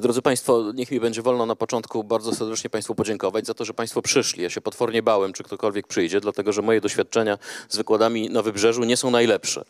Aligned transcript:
Drodzy 0.00 0.22
Państwo, 0.22 0.72
niech 0.74 0.90
mi 0.90 1.00
będzie 1.00 1.22
wolno 1.22 1.46
na 1.46 1.56
początku 1.56 2.04
bardzo 2.04 2.34
serdecznie 2.34 2.70
Państwu 2.70 2.94
podziękować 2.94 3.46
za 3.46 3.54
to, 3.54 3.64
że 3.64 3.74
Państwo 3.74 4.02
przyszli. 4.02 4.42
Ja 4.42 4.50
się 4.50 4.60
potwornie 4.60 5.02
bałem, 5.02 5.32
czy 5.32 5.42
ktokolwiek 5.42 5.86
przyjdzie, 5.86 6.20
dlatego 6.20 6.52
że 6.52 6.62
moje 6.62 6.80
doświadczenia 6.80 7.38
z 7.68 7.76
wykładami 7.76 8.30
na 8.30 8.42
Wybrzeżu 8.42 8.84
nie 8.84 8.96
są 8.96 9.10
najlepsze. 9.10 9.64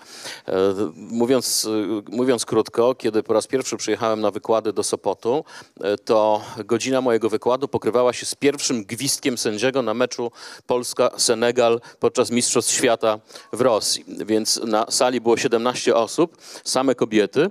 E, 0.48 0.54
mówiąc, 0.96 1.68
e, 2.10 2.16
mówiąc 2.16 2.44
krótko, 2.44 2.94
kiedy 2.94 3.22
po 3.22 3.32
raz 3.32 3.46
pierwszy 3.46 3.76
przyjechałem 3.76 4.20
na 4.20 4.30
wykłady 4.30 4.72
do 4.72 4.82
Sopotu, 4.82 5.44
e, 5.80 5.98
to 5.98 6.42
godzina 6.64 7.00
mojego 7.00 7.28
wykładu 7.28 7.68
pokrywała 7.68 8.12
się 8.12 8.26
z 8.26 8.34
pierwszym 8.34 8.84
gwizdkiem 8.84 9.38
sędziego 9.38 9.82
na 9.82 9.94
meczu 9.94 10.32
Polska-Senegal 10.66 11.80
podczas 12.00 12.30
Mistrzostw 12.30 12.72
Świata 12.72 13.18
w 13.52 13.60
Rosji. 13.60 14.04
Więc 14.26 14.60
na 14.64 14.86
sali 14.90 15.20
było 15.20 15.36
17 15.36 15.94
osób, 15.94 16.36
same 16.64 16.94
kobiety 16.94 17.50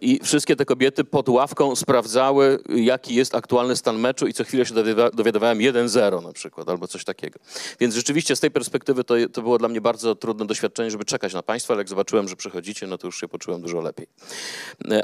i 0.00 0.20
wszystkie 0.24 0.56
te 0.56 0.64
kobiety 0.64 1.04
pod 1.04 1.28
ławką 1.28 1.76
sprawdzały 1.76 1.99
sprawdzały, 2.00 2.58
jaki 2.68 3.14
jest 3.14 3.34
aktualny 3.34 3.76
stan 3.76 3.98
meczu 3.98 4.26
i 4.26 4.32
co 4.32 4.44
chwilę 4.44 4.66
się 4.66 4.74
dowiadywałem 5.12 5.58
1-0 5.58 6.22
na 6.22 6.32
przykład, 6.32 6.68
albo 6.68 6.88
coś 6.88 7.04
takiego. 7.04 7.38
Więc 7.80 7.94
rzeczywiście 7.94 8.36
z 8.36 8.40
tej 8.40 8.50
perspektywy 8.50 9.04
to, 9.04 9.14
to 9.32 9.42
było 9.42 9.58
dla 9.58 9.68
mnie 9.68 9.80
bardzo 9.80 10.14
trudne 10.14 10.46
doświadczenie, 10.46 10.90
żeby 10.90 11.04
czekać 11.04 11.34
na 11.34 11.42
Państwa, 11.42 11.74
ale 11.74 11.80
jak 11.80 11.88
zobaczyłem, 11.88 12.28
że 12.28 12.36
przychodzicie, 12.36 12.86
no 12.86 12.98
to 12.98 13.06
już 13.06 13.20
się 13.20 13.28
poczułem 13.28 13.62
dużo 13.62 13.80
lepiej. 13.80 14.06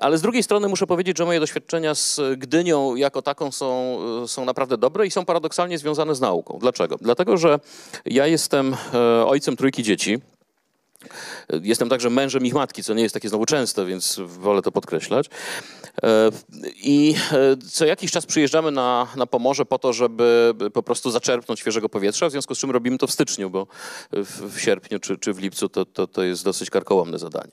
Ale 0.00 0.18
z 0.18 0.22
drugiej 0.22 0.42
strony 0.42 0.68
muszę 0.68 0.86
powiedzieć, 0.86 1.18
że 1.18 1.24
moje 1.24 1.40
doświadczenia 1.40 1.94
z 1.94 2.20
Gdynią 2.36 2.94
jako 2.94 3.22
taką 3.22 3.52
są, 3.52 3.98
są 4.26 4.44
naprawdę 4.44 4.78
dobre 4.78 5.06
i 5.06 5.10
są 5.10 5.24
paradoksalnie 5.24 5.78
związane 5.78 6.14
z 6.14 6.20
nauką. 6.20 6.58
Dlaczego? 6.60 6.96
Dlatego, 7.00 7.36
że 7.36 7.60
ja 8.04 8.26
jestem 8.26 8.76
e, 8.94 9.26
ojcem 9.26 9.56
trójki 9.56 9.82
dzieci. 9.82 10.18
Jestem 11.62 11.88
także 11.88 12.10
mężem 12.10 12.46
ich 12.46 12.54
matki, 12.54 12.82
co 12.82 12.94
nie 12.94 13.02
jest 13.02 13.14
takie 13.14 13.28
znowu 13.28 13.46
częste, 13.46 13.86
więc 13.86 14.20
wolę 14.24 14.62
to 14.62 14.72
podkreślać. 14.72 15.26
E, 16.02 16.30
I 16.82 17.14
e, 17.32 17.56
co 17.70 17.86
jakiś 17.86 18.10
czas 18.12 18.26
przyjeżdżamy 18.26 18.70
na, 18.70 19.06
na 19.16 19.26
Pomorze 19.26 19.64
po 19.64 19.78
to, 19.78 19.92
żeby 19.92 20.54
po 20.74 20.82
prostu 20.82 21.10
zaczerpnąć 21.10 21.60
świeżego 21.60 21.88
powietrza, 21.88 22.28
w 22.28 22.30
związku 22.30 22.54
z 22.54 22.58
czym 22.58 22.70
robimy 22.70 22.98
to 22.98 23.06
w 23.06 23.12
styczniu, 23.12 23.50
bo 23.50 23.66
w, 24.12 24.60
sierpniu 24.60 24.98
czy, 24.98 25.18
czy 25.18 25.32
w 25.32 25.38
lipcu 25.38 25.68
to, 25.68 25.84
to, 25.84 26.06
to 26.06 26.22
jest 26.22 26.44
dosyć 26.44 26.70
karkołomne 26.70 27.18
zadanie. 27.18 27.52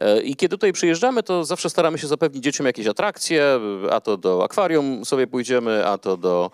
E, 0.00 0.22
I 0.22 0.36
kiedy 0.36 0.56
tutaj 0.56 0.72
przyjeżdżamy, 0.72 1.22
to 1.22 1.44
zawsze 1.44 1.70
staramy 1.70 1.98
się 1.98 2.06
zapewnić 2.06 2.44
dzieciom 2.44 2.66
jakieś 2.66 2.86
atrakcje, 2.86 3.60
a 3.90 4.00
to 4.00 4.16
do 4.16 4.44
akwarium 4.44 5.04
sobie 5.04 5.26
pójdziemy, 5.26 5.86
a 5.86 5.98
to 5.98 6.16
do 6.16 6.50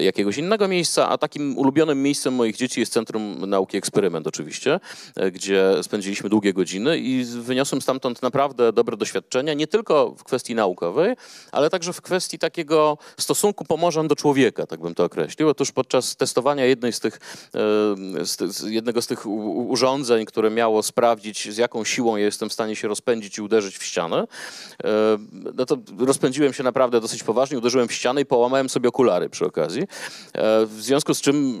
jakiegoś 0.00 0.38
innego 0.38 0.68
miejsca, 0.68 1.08
a 1.08 1.18
takim 1.18 1.58
ulubionym 1.58 2.02
miejscem 2.02 2.34
moich 2.34 2.56
dzieci 2.56 2.80
jest 2.80 2.92
Centrum 2.92 3.50
Nauki 3.50 3.76
Eksperyment 3.76 4.26
oczywiście, 4.26 4.80
gdzie 5.32 5.59
spędziliśmy 5.82 6.28
długie 6.28 6.52
godziny 6.52 6.98
i 6.98 7.24
wyniosłem 7.24 7.82
stamtąd 7.82 8.22
naprawdę 8.22 8.72
dobre 8.72 8.96
doświadczenia, 8.96 9.54
nie 9.54 9.66
tylko 9.66 10.14
w 10.18 10.24
kwestii 10.24 10.54
naukowej, 10.54 11.16
ale 11.52 11.70
także 11.70 11.92
w 11.92 12.00
kwestii 12.00 12.38
takiego 12.38 12.98
stosunku 13.18 13.64
Pomorzan 13.64 14.08
do 14.08 14.16
człowieka, 14.16 14.66
tak 14.66 14.80
bym 14.80 14.94
to 14.94 15.04
określił. 15.04 15.48
Otóż 15.48 15.72
podczas 15.72 16.16
testowania 16.16 16.64
jednej 16.64 16.92
z 16.92 17.00
tych, 17.00 17.14
e, 17.14 18.24
z, 18.24 18.62
jednego 18.62 19.02
z 19.02 19.06
tych 19.06 19.26
urządzeń, 19.26 20.26
które 20.26 20.50
miało 20.50 20.82
sprawdzić, 20.82 21.52
z 21.52 21.56
jaką 21.56 21.84
siłą 21.84 22.16
jestem 22.16 22.48
w 22.48 22.52
stanie 22.52 22.76
się 22.76 22.88
rozpędzić 22.88 23.38
i 23.38 23.42
uderzyć 23.42 23.78
w 23.78 23.84
ścianę, 23.84 24.26
e, 24.84 24.86
no 25.32 25.66
to 25.66 25.76
rozpędziłem 25.98 26.52
się 26.52 26.62
naprawdę 26.62 27.00
dosyć 27.00 27.22
poważnie, 27.22 27.58
uderzyłem 27.58 27.88
w 27.88 27.92
ścianę 27.92 28.20
i 28.20 28.26
połamałem 28.26 28.68
sobie 28.68 28.88
okulary 28.88 29.28
przy 29.28 29.46
okazji. 29.46 29.82
E, 29.82 30.66
w 30.66 30.82
związku 30.82 31.14
z 31.14 31.20
czym 31.20 31.60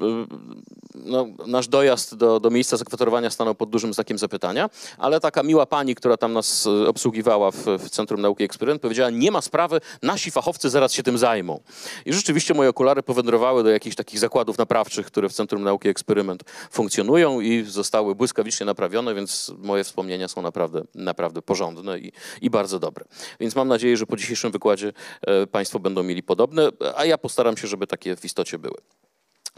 no, 0.94 1.26
nasz 1.46 1.68
dojazd 1.68 2.14
do, 2.14 2.40
do 2.40 2.50
miejsca 2.50 2.76
zakwatorowania 2.76 3.30
stanął 3.30 3.54
pod 3.54 3.70
dużym 3.70 3.89
znakiem 3.92 4.18
zapytania, 4.18 4.70
ale 4.98 5.20
taka 5.20 5.42
miła 5.42 5.66
pani, 5.66 5.94
która 5.94 6.16
tam 6.16 6.32
nas 6.32 6.66
obsługiwała 6.66 7.50
w, 7.50 7.56
w 7.56 7.90
Centrum 7.90 8.20
Nauki 8.20 8.44
Eksperyment, 8.44 8.82
powiedziała, 8.82 9.10
nie 9.10 9.30
ma 9.30 9.40
sprawy, 9.40 9.80
nasi 10.02 10.30
fachowcy 10.30 10.70
zaraz 10.70 10.92
się 10.92 11.02
tym 11.02 11.18
zajmą. 11.18 11.60
I 12.06 12.12
rzeczywiście 12.12 12.54
moje 12.54 12.68
okulary 12.68 13.02
powędrowały 13.02 13.62
do 13.62 13.70
jakichś 13.70 13.96
takich 13.96 14.18
zakładów 14.18 14.58
naprawczych, 14.58 15.06
które 15.06 15.28
w 15.28 15.32
Centrum 15.32 15.62
Nauki 15.62 15.88
Eksperyment 15.88 16.44
funkcjonują 16.70 17.40
i 17.40 17.64
zostały 17.64 18.14
błyskawicznie 18.14 18.66
naprawione, 18.66 19.14
więc 19.14 19.52
moje 19.58 19.84
wspomnienia 19.84 20.28
są 20.28 20.42
naprawdę, 20.42 20.82
naprawdę 20.94 21.42
porządne 21.42 21.98
i, 21.98 22.12
i 22.40 22.50
bardzo 22.50 22.78
dobre. 22.78 23.04
Więc 23.40 23.56
mam 23.56 23.68
nadzieję, 23.68 23.96
że 23.96 24.06
po 24.06 24.16
dzisiejszym 24.16 24.50
wykładzie 24.50 24.92
e, 25.22 25.46
Państwo 25.46 25.78
będą 25.78 26.02
mieli 26.02 26.22
podobne, 26.22 26.68
a 26.96 27.04
ja 27.04 27.18
postaram 27.18 27.56
się, 27.56 27.68
żeby 27.68 27.86
takie 27.86 28.16
w 28.16 28.24
istocie 28.24 28.58
były. 28.58 28.76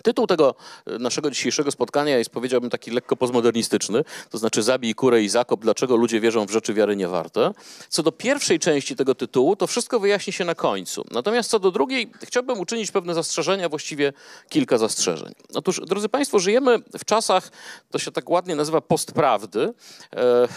Tytuł 0.03 0.27
tego 0.27 0.55
e, 0.87 0.99
naszego 0.99 1.31
dzisiejszego 1.31 1.71
spotkania 1.71 2.19
jest, 2.19 2.31
powiedziałbym, 2.31 2.71
taki 2.71 2.91
lekko 2.91 3.17
postmodernistyczny, 3.17 4.05
to 4.31 4.39
znaczy 4.39 4.63
Zabij 4.63 4.95
kurę 4.95 5.23
i 5.23 5.29
zakop, 5.29 5.61
dlaczego 5.61 5.97
ludzie 5.97 6.21
wierzą 6.21 6.47
w 6.47 6.51
rzeczy 6.51 6.75
wiary 6.75 6.97
niewarte. 6.97 7.53
Co 7.89 8.03
do 8.03 8.13
pierwszej 8.13 8.59
części 8.59 8.97
tego 8.97 9.15
tytułu, 9.15 9.57
to 9.57 9.67
wszystko 9.67 10.01
wyjaśni 10.01 10.33
się 10.33 10.45
na 10.45 10.55
końcu. 10.55 11.05
Natomiast 11.11 11.51
co 11.51 11.59
do 11.59 11.71
drugiej, 11.71 12.13
chciałbym 12.23 12.61
uczynić 12.61 12.91
pewne 12.91 13.15
zastrzeżenia, 13.15 13.69
właściwie 13.69 14.13
kilka 14.49 14.79
zastrzeżeń. 14.79 15.33
Otóż, 15.55 15.81
drodzy 15.87 16.09
Państwo, 16.09 16.39
żyjemy 16.39 16.79
w 16.99 17.05
czasach, 17.05 17.51
to 17.91 17.99
się 17.99 18.11
tak 18.11 18.31
ładnie 18.31 18.57
nazywa 18.57 18.81
postprawdy. 18.81 19.75
E, 20.13 20.19
e, 20.19 20.49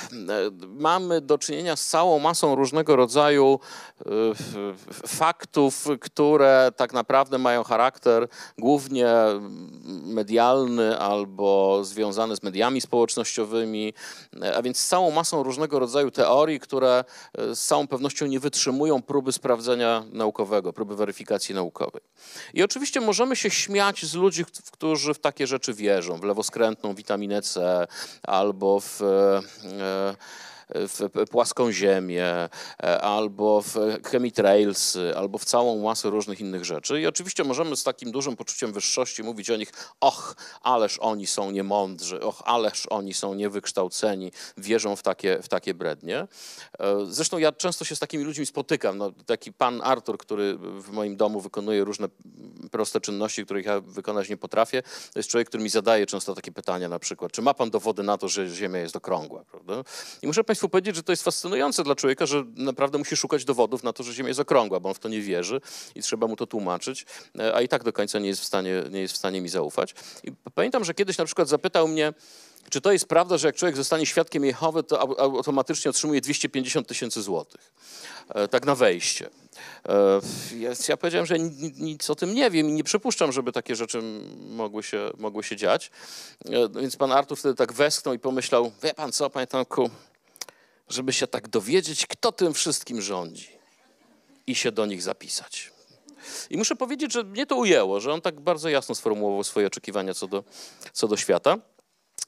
mamy 0.68 1.22
do 1.22 1.38
czynienia 1.38 1.76
z 1.76 1.88
całą 1.88 2.20
masą 2.20 2.56
różnego 2.56 2.96
rodzaju 2.96 3.60
faktów, 5.08 5.88
które 6.02 6.72
tak 6.76 6.94
naprawdę 6.94 7.38
mają 7.38 7.64
charakter 7.64 8.28
głównie 8.58 9.08
medialny 10.06 11.00
albo 11.00 11.80
związany 11.84 12.36
z 12.36 12.44
mediami 12.44 12.82
społecznościowymi, 12.82 13.94
a 14.56 14.62
więc 14.62 14.80
z 14.80 14.88
całą 14.88 15.12
masą 15.12 15.44
różnego 15.44 15.80
rodzaju 15.80 16.12
teorii, 16.12 16.60
które 16.60 17.04
e, 17.38 17.56
z 17.56 17.66
całą 17.66 17.88
pewnością 17.88 18.26
nie 18.26 18.40
wytrzymują 18.40 19.02
próby 19.02 19.32
sprawdzenia 19.32 20.04
naukowego, 20.12 20.74
próby 20.74 20.96
weryfikacji 20.96 21.56
naukowej. 21.56 22.02
I 22.54 22.64
oczywiście 22.64 23.02
możemy 23.02 23.36
się 23.36 23.50
śmiać 23.50 24.06
z 24.06 24.14
ludzi, 24.14 24.46
którzy 24.72 25.14
w 25.14 25.20
takie 25.20 25.48
rzeczy 25.48 25.74
wierzą, 25.74 26.18
w 26.18 26.24
lewoskrętną 26.24 26.96
witaminę 26.96 27.42
C 27.42 27.88
albo 28.24 28.80
w. 28.80 29.02
E, 29.02 30.16
w 30.70 31.30
płaską 31.32 31.72
ziemię, 31.72 32.50
e, 32.84 33.02
albo 33.02 33.62
w 33.62 33.76
chemitrails, 34.04 34.98
albo 35.16 35.38
w 35.38 35.46
całą 35.46 35.84
masę 35.84 36.10
różnych 36.10 36.40
innych 36.40 36.66
rzeczy. 36.66 37.02
I 37.02 37.08
oczywiście 37.08 37.44
możemy 37.44 37.76
z 37.76 37.84
takim 37.84 38.12
dużym 38.12 38.36
poczuciem 38.36 38.74
wyższości 38.74 39.24
mówić 39.24 39.50
o 39.50 39.56
nich, 39.56 39.74
och, 40.02 40.36
ależ 40.62 41.00
oni 41.00 41.28
są 41.28 41.52
niemądrzy, 41.52 42.22
och, 42.22 42.42
ależ 42.46 42.88
oni 42.90 43.14
są 43.14 43.34
niewykształceni, 43.34 44.32
wierzą 44.58 44.96
w 44.96 45.04
takie, 45.04 45.42
w 45.42 45.48
takie 45.48 45.74
brednie. 45.74 46.28
E, 46.80 47.06
zresztą 47.10 47.38
ja 47.38 47.52
często 47.52 47.86
się 47.86 47.96
z 47.96 48.00
takimi 48.00 48.24
ludźmi 48.24 48.46
spotykam. 48.46 48.98
No, 48.98 49.12
taki 49.26 49.54
pan 49.54 49.82
Artur, 49.84 50.18
który 50.18 50.58
w 50.58 50.90
moim 50.90 51.18
domu 51.18 51.42
wykonuje 51.42 51.84
różne 51.84 52.08
proste 52.72 53.02
czynności, 53.02 53.46
których 53.46 53.66
ja 53.66 53.80
wykonać 53.80 54.30
nie 54.30 54.38
potrafię, 54.38 54.84
to 55.14 55.20
jest 55.20 55.30
człowiek, 55.30 55.48
który 55.48 55.64
mi 55.64 55.70
zadaje 55.70 56.06
często 56.06 56.36
takie 56.36 56.52
pytania 56.52 56.90
na 56.90 57.00
przykład, 57.00 57.32
czy 57.32 57.42
ma 57.42 57.54
pan 57.54 57.70
dowody 57.70 58.04
na 58.04 58.18
to, 58.18 58.28
że 58.28 58.48
Ziemia 58.48 58.80
jest 58.80 58.96
okrągła, 58.96 59.44
prawda? 59.46 59.84
I 60.22 60.28
muszę 60.28 60.44
Państwu 60.56 60.70
powiedzieć, 60.70 60.96
że 60.96 61.04
to 61.04 61.12
jest 61.12 61.24
fascynujące 61.24 61.84
dla 61.84 61.96
człowieka, 61.96 62.26
że 62.26 62.44
naprawdę 62.56 62.98
musi 62.98 63.16
szukać 63.16 63.46
dowodów 63.46 63.84
na 63.84 63.94
to, 63.94 64.04
że 64.04 64.14
Ziemia 64.14 64.28
jest 64.28 64.40
okrągła, 64.40 64.80
bo 64.80 64.90
on 64.90 64.96
w 64.96 65.00
to 65.00 65.10
nie 65.10 65.22
wierzy 65.22 65.62
i 65.96 66.02
trzeba 66.02 66.28
mu 66.28 66.36
to 66.36 66.48
tłumaczyć, 66.48 67.06
e, 67.40 67.56
a 67.56 67.62
i 67.62 67.68
tak 67.68 67.84
do 67.84 67.94
końca 67.94 68.20
nie 68.20 68.28
jest 68.28 68.42
w 68.42 68.46
stanie, 68.46 68.84
nie 68.92 69.02
jest 69.02 69.14
w 69.14 69.18
stanie 69.18 69.42
mi 69.42 69.50
zaufać. 69.50 69.96
I 70.24 70.32
pamiętam, 70.54 70.84
że 70.86 70.94
kiedyś 70.94 71.18
na 71.18 71.26
przykład 71.26 71.48
zapytał 71.48 71.88
mnie, 71.88 72.14
czy 72.70 72.82
to 72.82 72.92
jest 72.92 73.08
prawda, 73.08 73.38
że 73.38 73.48
jak 73.48 73.56
człowiek 73.56 73.76
zostanie 73.76 74.06
świadkiem 74.06 74.46
Jehowy, 74.46 74.84
to 74.84 75.20
automatycznie 75.20 75.90
otrzymuje 75.90 76.22
250 76.22 76.88
tysięcy 76.88 77.22
złotych? 77.22 77.74
E, 78.30 78.48
tak 78.48 78.66
na 78.66 78.76
wejście. 78.76 79.30
E, 79.90 80.22
ja 80.88 80.98
powiedziałem, 80.98 81.26
że 81.26 81.40
nic 81.40 82.10
o 82.10 82.16
tym 82.16 82.34
nie 82.34 82.52
wiem 82.52 82.70
i 82.70 82.72
nie 82.72 82.84
przypuszczam, 82.84 83.32
żeby 83.32 83.52
takie 83.52 83.76
rzeczy 83.76 84.02
mogły 84.50 84.84
się, 84.84 85.12
mogły 85.18 85.44
się 85.44 85.56
dziać. 85.56 85.92
Więc 86.76 86.96
pan 86.96 87.12
Artur 87.12 87.38
wtedy 87.38 87.56
tak 87.56 87.74
westchnął 87.74 88.16
i 88.16 88.20
pomyślał, 88.20 88.72
wie 88.84 88.94
pan 88.94 89.12
co, 89.12 89.30
panie 89.30 89.48
Tomku, 89.48 89.90
żeby 90.90 91.14
się 91.14 91.28
tak 91.28 91.48
dowiedzieć, 91.48 92.08
kto 92.08 92.32
tym 92.32 92.54
wszystkim 92.54 93.02
rządzi 93.02 93.50
i 94.48 94.56
się 94.56 94.72
do 94.72 94.86
nich 94.86 95.02
zapisać. 95.02 95.72
I 96.50 96.58
muszę 96.58 96.76
powiedzieć, 96.76 97.14
że 97.14 97.24
mnie 97.24 97.46
to 97.46 97.56
ujęło, 97.56 98.00
że 98.00 98.14
on 98.14 98.22
tak 98.22 98.42
bardzo 98.42 98.70
jasno 98.70 98.96
sformułował 98.96 99.44
swoje 99.44 99.68
oczekiwania 99.68 100.14
co 100.14 100.28
do, 100.28 100.44
co 100.94 101.08
do 101.08 101.18
świata. 101.18 101.58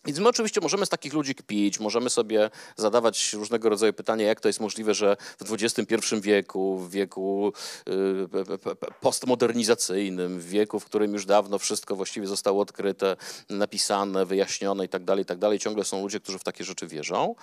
Więc 0.08 0.20
my 0.20 0.30
oczywiście 0.30 0.62
możemy 0.62 0.86
z 0.86 0.90
takich 0.90 1.14
ludzi 1.14 1.36
kpić, 1.36 1.80
możemy 1.80 2.10
sobie 2.10 2.50
zadawać 2.76 3.34
różnego 3.34 3.70
rodzaju 3.70 3.94
pytania, 3.94 4.26
jak 4.26 4.40
to 4.40 4.50
jest 4.50 4.60
możliwe, 4.60 4.94
że 4.94 5.18
w 5.40 5.54
XXI 5.54 5.96
wieku, 6.22 6.78
w 6.78 6.92
wieku 6.92 7.54
y, 7.90 7.92
postmodernizacyjnym, 9.02 10.40
w 10.40 10.46
wieku, 10.50 10.80
w 10.80 10.86
którym 10.86 11.14
już 11.14 11.26
dawno 11.26 11.60
wszystko 11.60 11.96
właściwie 11.96 12.28
zostało 12.28 12.62
odkryte, 12.62 13.16
napisane, 13.50 14.26
wyjaśnione 14.26 14.86
i 14.86 14.90
tak 14.90 15.04
dalej, 15.04 15.24
i 15.24 15.26
tak 15.26 15.38
ciągle 15.60 15.84
są 15.84 16.02
ludzie, 16.02 16.20
którzy 16.20 16.40
w 16.40 16.44
takie 16.44 16.64
rzeczy 16.64 16.88
wierzą. 16.88 17.36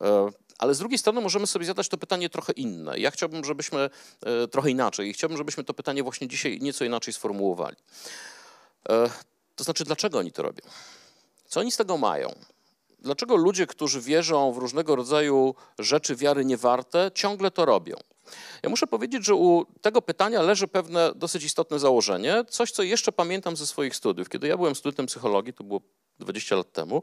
E, 0.00 0.30
ale 0.58 0.74
z 0.74 0.78
drugiej 0.78 0.98
strony 0.98 1.20
możemy 1.20 1.46
sobie 1.46 1.66
zadać 1.66 1.88
to 1.88 1.98
pytanie 1.98 2.30
trochę 2.30 2.52
inne. 2.52 2.98
Ja 2.98 3.10
chciałbym, 3.10 3.44
żebyśmy 3.44 3.90
e, 4.22 4.48
trochę 4.48 4.70
inaczej 4.70 5.08
i 5.08 5.12
chciałbym, 5.12 5.38
żebyśmy 5.38 5.64
to 5.64 5.74
pytanie 5.74 6.02
właśnie 6.02 6.28
dzisiaj 6.28 6.58
nieco 6.60 6.84
inaczej 6.84 7.14
sformułowali. 7.14 7.76
E, 8.88 9.10
to 9.56 9.64
znaczy, 9.64 9.84
dlaczego 9.84 10.18
oni 10.18 10.32
to 10.32 10.42
robią? 10.42 10.62
Co 11.52 11.60
oni 11.60 11.72
z 11.72 11.76
tego 11.76 11.98
mają? 11.98 12.34
Dlaczego 12.98 13.36
ludzie, 13.36 13.66
którzy 13.66 14.00
wierzą 14.00 14.52
w 14.52 14.58
różnego 14.58 14.96
rodzaju 14.96 15.54
rzeczy 15.78 16.16
wiary 16.16 16.44
niewarte, 16.44 17.10
ciągle 17.14 17.50
to 17.50 17.64
robią? 17.64 17.96
Ja 18.62 18.68
muszę 18.68 18.86
powiedzieć, 18.86 19.24
że 19.24 19.34
u 19.34 19.66
tego 19.80 20.02
pytania 20.02 20.42
leży 20.42 20.68
pewne 20.68 21.12
dosyć 21.14 21.44
istotne 21.44 21.78
założenie, 21.78 22.44
coś, 22.48 22.70
co 22.70 22.82
jeszcze 22.82 23.12
pamiętam 23.12 23.56
ze 23.56 23.66
swoich 23.66 23.96
studiów. 23.96 24.28
Kiedy 24.28 24.48
ja 24.48 24.56
byłem 24.56 24.74
studentem 24.74 25.06
psychologii, 25.06 25.52
to 25.52 25.64
było 25.64 25.80
20 26.18 26.56
lat 26.56 26.72
temu, 26.72 27.02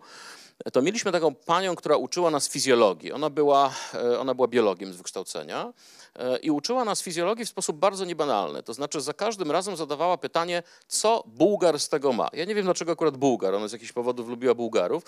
to 0.74 0.82
mieliśmy 0.82 1.12
taką 1.12 1.36
panią, 1.36 1.76
która 1.76 1.98
uczyła 1.98 2.32
nas 2.32 2.50
fizjologii. 2.50 3.12
Ona 3.12 3.30
była, 3.30 3.74
e, 3.94 4.20
ona 4.20 4.34
była 4.36 4.48
biologiem 4.48 4.94
z 4.94 4.96
wykształcenia 4.96 5.74
e, 6.16 6.38
i 6.38 6.52
uczyła 6.52 6.86
nas 6.86 7.02
fizjologii 7.02 7.46
w 7.46 7.50
sposób 7.50 7.78
bardzo 7.78 8.06
niebanalny. 8.06 8.64
To 8.64 8.74
znaczy 8.74 9.02
za 9.02 9.14
każdym 9.14 9.52
razem 9.52 9.76
zadawała 9.76 10.18
pytanie, 10.18 10.64
co 10.88 11.24
Bułgar 11.28 11.80
z 11.80 11.90
tego 11.90 12.14
ma. 12.14 12.28
Ja 12.34 12.46
nie 12.46 12.56
wiem, 12.56 12.66
dlaczego 12.66 12.92
akurat 12.92 13.18
Bułgar, 13.18 13.56
ona 13.56 13.68
z 13.68 13.72
jakichś 13.72 13.92
powodów 13.92 14.30
lubiła 14.30 14.56
Bułgarów, 14.56 15.04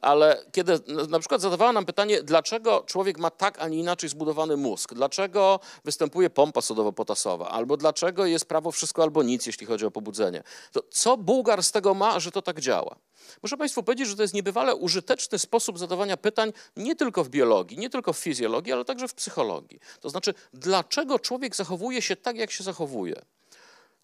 ale 0.00 0.44
kiedy 0.52 0.78
na 1.08 1.18
przykład 1.18 1.40
zadawała 1.40 1.72
nam 1.72 1.86
pytanie, 1.86 2.22
dlaczego 2.22 2.82
człowiek 2.86 3.18
ma 3.18 3.30
tak, 3.30 3.58
a 3.60 3.68
nie 3.68 3.78
inaczej 3.78 4.08
zbudowany 4.08 4.56
mózg, 4.56 4.94
dlaczego 4.94 5.60
występuje 5.84 6.30
pompa 6.30 6.60
sodowo-potasowa, 6.60 7.48
albo 7.48 7.76
dlaczego 7.76 8.26
jest 8.26 8.44
prawo 8.44 8.72
wszystko 8.72 9.02
albo 9.02 9.22
nic, 9.22 9.46
jeśli 9.46 9.66
chodzi 9.66 9.86
o 9.86 9.90
pobudzenie, 9.90 10.42
to 10.72 10.82
co 10.90 11.16
Bułgar 11.16 11.62
z 11.62 11.72
tego 11.72 11.94
ma, 11.94 12.20
że 12.20 12.30
to 12.30 12.42
tak 12.42 12.60
działa? 12.60 12.96
Muszę 13.42 13.56
Państwu 13.56 13.82
powiedzieć, 13.82 14.08
że 14.08 14.16
to 14.16 14.22
jest 14.22 14.34
niebywale 14.34 14.74
użyteczny 14.88 15.38
sposób 15.38 15.78
zadawania 15.78 16.16
pytań 16.16 16.52
nie 16.76 16.96
tylko 16.96 17.24
w 17.24 17.28
biologii, 17.28 17.78
nie 17.78 17.90
tylko 17.90 18.12
w 18.12 18.18
fizjologii, 18.18 18.72
ale 18.72 18.84
także 18.84 19.08
w 19.08 19.14
psychologii. 19.14 19.80
To 20.00 20.10
znaczy, 20.10 20.34
dlaczego 20.52 21.18
człowiek 21.18 21.56
zachowuje 21.56 22.02
się 22.02 22.16
tak, 22.16 22.36
jak 22.36 22.50
się 22.50 22.64
zachowuje? 22.64 23.22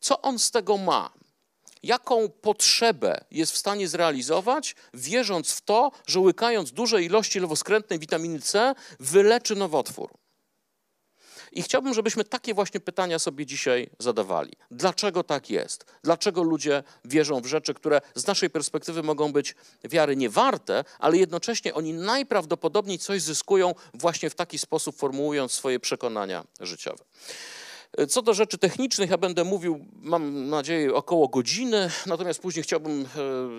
Co 0.01 0.21
on 0.21 0.39
z 0.39 0.51
tego 0.51 0.77
ma? 0.77 1.11
Jaką 1.83 2.29
potrzebę 2.29 3.25
jest 3.31 3.53
w 3.53 3.57
stanie 3.57 3.89
zrealizować, 3.89 4.77
wierząc 4.95 5.53
w 5.53 5.61
to, 5.61 5.91
że 6.07 6.21
łykając 6.21 6.73
duże 6.73 7.03
ilości 7.03 7.41
lewoskrętnej 7.41 7.99
witaminy 7.99 8.41
C 8.41 8.75
wyleczy 9.01 9.57
nowotwór? 9.57 10.24
I 11.55 11.63
chciałbym, 11.63 11.95
żebyśmy 11.95 12.25
takie 12.25 12.55
właśnie 12.55 12.81
pytania 12.81 13.19
sobie 13.19 13.47
dzisiaj 13.47 13.91
zadawali. 13.99 14.53
Dlaczego 14.71 15.25
tak 15.25 15.51
jest? 15.51 15.85
Dlaczego 16.03 16.43
ludzie 16.43 16.83
wierzą 17.05 17.41
w 17.41 17.47
rzeczy, 17.47 17.75
które 17.75 18.01
z 18.15 18.27
naszej 18.27 18.51
perspektywy 18.51 19.03
mogą 19.03 19.33
być 19.33 19.55
wiary 19.85 20.17
niewarte, 20.17 20.85
ale 20.99 21.17
jednocześnie 21.17 21.75
oni 21.75 21.93
najprawdopodobniej 21.93 22.99
coś 22.99 23.23
zyskują 23.23 23.75
właśnie 23.95 24.31
w 24.31 24.35
taki 24.35 24.59
sposób, 24.59 24.97
formułując 24.97 25.53
swoje 25.53 25.81
przekonania 25.81 26.45
życiowe. 26.61 27.05
Co 28.09 28.23
do 28.23 28.35
rzeczy 28.35 28.59
technicznych, 28.59 29.11
ja 29.11 29.19
będę 29.19 29.45
mówił, 29.45 29.87
mam 30.03 30.49
nadzieję, 30.49 30.95
około 30.95 31.29
godziny, 31.29 31.91
natomiast 32.07 32.41
później 32.41 32.63
chciałbym 32.63 33.03
e, 33.03 33.07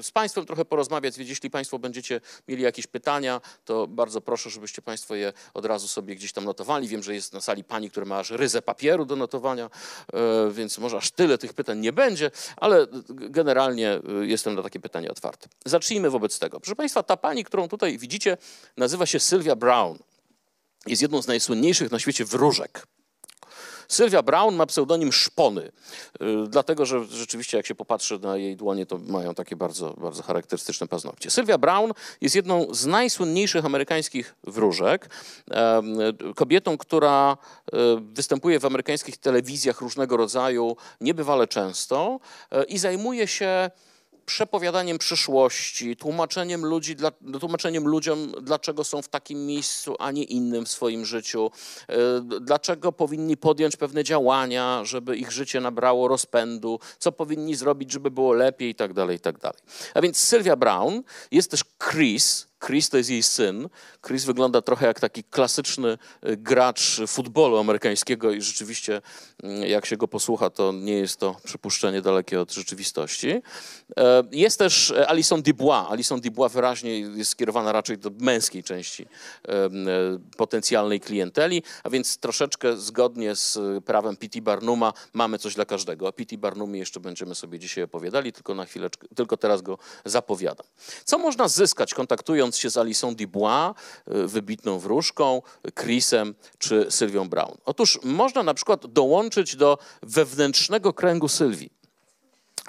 z 0.04 0.12
Państwem 0.12 0.46
trochę 0.46 0.66
porozmawiać, 0.66 1.18
więc 1.18 1.30
jeśli 1.30 1.50
Państwo 1.50 1.80
będziecie 1.80 2.22
mieli 2.48 2.64
jakieś 2.64 2.88
pytania, 2.88 3.42
to 3.66 3.88
bardzo 3.88 4.22
proszę, 4.22 4.50
żebyście 4.50 4.82
Państwo 4.82 5.16
je 5.16 5.34
od 5.54 5.66
razu 5.66 5.88
sobie 5.88 6.16
gdzieś 6.16 6.34
tam 6.34 6.46
notowali. 6.46 6.88
Wiem, 6.88 7.04
że 7.04 7.16
jest 7.16 7.34
na 7.34 7.42
sali 7.42 7.64
pani, 7.64 7.90
która 7.90 8.06
ma 8.06 8.20
aż 8.20 8.32
ryzę 8.32 8.62
papieru 8.62 9.06
do 9.06 9.16
notowania, 9.16 9.70
e, 10.14 10.52
więc 10.52 10.78
może 10.78 10.98
aż 10.98 11.12
tyle 11.12 11.38
tych 11.38 11.54
pytań 11.54 11.80
nie 11.80 11.94
będzie, 11.94 12.32
ale 12.58 12.88
generalnie 13.10 13.90
e, 13.92 14.02
jestem 14.26 14.56
na 14.56 14.64
takie 14.64 14.80
pytania 14.80 15.10
otwarty. 15.10 15.50
Zacznijmy 15.66 16.10
wobec 16.10 16.40
tego. 16.40 16.60
Proszę 16.60 16.76
Państwa, 16.76 17.04
ta 17.04 17.18
pani, 17.18 17.44
którą 17.44 17.68
tutaj 17.68 17.98
widzicie, 17.98 18.38
nazywa 18.78 19.06
się 19.06 19.20
Sylwia 19.20 19.56
Brown. 19.56 19.98
Jest 20.88 21.02
jedną 21.02 21.22
z 21.22 21.28
najsłynniejszych 21.28 21.92
na 21.92 22.00
świecie 22.00 22.26
wróżek. 22.26 22.88
Sylwia 23.88 24.22
Brown 24.22 24.56
ma 24.56 24.66
pseudonim 24.66 25.12
Szpony, 25.12 25.62
y, 25.62 25.72
dlatego 26.48 26.86
że 26.86 27.06
rzeczywiście 27.06 27.58
jak 27.58 27.66
się 27.66 27.76
popatrzy 27.76 28.20
na 28.20 28.38
jej 28.38 28.56
dłonie, 28.56 28.86
to 28.86 28.98
mają 28.98 29.36
takie 29.36 29.56
bardzo, 29.56 29.94
bardzo 29.94 30.24
charakterystyczne 30.24 30.88
paznokcie. 30.88 31.30
Sylwia 31.30 31.58
Brown 31.58 31.92
jest 32.22 32.36
jedną 32.36 32.74
z 32.74 32.86
najsłynniejszych 32.86 33.66
amerykańskich 33.66 34.36
wróżek, 34.44 35.10
kobietą, 36.36 36.78
która 36.78 37.38
y, 37.68 37.78
występuje 38.02 38.60
w 38.60 38.66
amerykańskich 38.66 39.18
telewizjach 39.18 39.82
różnego 39.82 40.18
rodzaju 40.18 40.78
niebywale 41.02 41.48
często 41.48 42.20
y, 42.54 42.64
i 42.64 42.78
zajmuje 42.78 43.28
się 43.28 43.72
przepowiadaniem 44.26 44.98
przyszłości, 44.98 45.96
tłumaczeniem, 45.96 46.66
ludzi, 46.66 46.96
dla, 46.96 47.12
tłumaczeniem 47.40 47.88
ludziom, 47.88 48.32
dlaczego 48.42 48.84
są 48.84 49.02
w 49.02 49.08
takim 49.08 49.46
miejscu, 49.46 49.96
a 50.00 50.12
nie 50.12 50.24
innym 50.24 50.66
w 50.66 50.70
swoim 50.70 51.06
życiu, 51.06 51.52
e, 51.90 51.96
dlaczego 52.42 52.92
powinni 52.92 53.38
podjąć 53.38 53.76
pewne 53.76 54.04
działania, 54.04 54.82
żeby 54.84 55.18
ich 55.18 55.32
życie 55.32 55.62
nabrało 55.62 56.08
rozpędu, 56.08 56.80
co 57.00 57.12
powinni 57.12 57.56
zrobić, 57.56 57.92
żeby 57.92 58.12
było 58.12 58.34
lepiej 58.34 58.68
itd. 58.68 58.94
Tak 58.94 59.12
itd. 59.12 59.40
Tak 59.40 59.56
a 59.94 60.02
więc 60.02 60.18
Sylwia 60.18 60.56
Brown 60.56 61.04
jest 61.32 61.52
też 61.52 61.64
Chris, 61.92 62.48
Chris 62.66 62.90
to 62.90 62.98
jest 62.98 63.10
jej 63.10 63.24
syn. 63.24 63.70
Chris 64.08 64.26
wygląda 64.26 64.62
trochę 64.62 64.88
jak 64.88 65.00
taki 65.00 65.24
klasyczny 65.24 65.98
y, 66.28 66.38
gracz 66.38 67.02
futbolu 67.08 67.58
amerykańskiego 67.58 68.32
i 68.32 68.42
rzeczywiście, 68.42 69.02
mm, 69.44 69.64
jak 69.64 69.86
się 69.86 69.98
go 69.98 70.08
posłucha, 70.08 70.50
to 70.50 70.72
nie 70.72 70.94
jest 70.94 71.20
to 71.20 71.36
przypuszczenie 71.44 72.02
dalekie 72.02 72.42
od 72.42 72.54
rzeczywistości. 72.54 73.30
E, 73.98 74.24
jest 74.32 74.60
też 74.60 74.94
Alison 75.08 75.42
Dubois. 75.42 75.88
Alison 75.90 76.22
Dubois 76.22 76.54
wyraźnie 76.54 77.00
jest 77.00 77.32
skierowana 77.32 77.72
raczej 77.72 77.98
do 77.98 78.12
męskiej 78.20 78.64
części 78.64 79.04
e, 79.48 79.52
e, 79.54 79.70
potencjalnej 80.38 81.00
klienteli, 81.00 81.64
a 81.84 81.90
więc 81.90 82.18
troszeczkę 82.18 82.78
zgodnie 82.78 83.36
z 83.36 83.60
prawem 83.86 84.18
P.T. 84.18 84.42
Barnuma 84.42 84.94
mamy 85.14 85.40
coś 85.40 85.56
dla 85.56 85.66
każdego. 85.66 86.08
O 86.08 86.14
P.T. 86.14 86.38
Barnumie 86.38 86.80
jeszcze 86.80 87.00
będziemy 87.00 87.36
sobie 87.36 87.60
dzisiaj 87.60 87.84
opowiadali, 87.84 88.34
tylko 88.34 88.56
na 88.56 88.66
chwileczkę, 88.66 89.08
tylko 89.16 89.38
teraz 89.38 89.62
go 89.62 89.78
zapowiadam. 90.06 90.66
Co 91.06 91.18
można 91.18 91.48
zyskać 91.48 91.94
kontaktując 91.94 92.45
się 92.52 92.70
z 92.70 92.78
Alisą 92.78 93.16
Dubois, 93.16 93.74
y, 94.08 94.28
wybitną 94.28 94.80
wróżką, 94.80 95.42
Chrisem 95.80 96.36
czy 96.58 96.88
Sylwią 96.90 97.30
Brown. 97.30 97.58
Otóż 97.66 98.00
można 98.04 98.44
na 98.44 98.54
przykład 98.54 98.86
dołączyć 98.86 99.56
do 99.56 99.78
wewnętrznego 100.04 100.94
kręgu 100.94 101.28
Sylwii. 101.28 101.75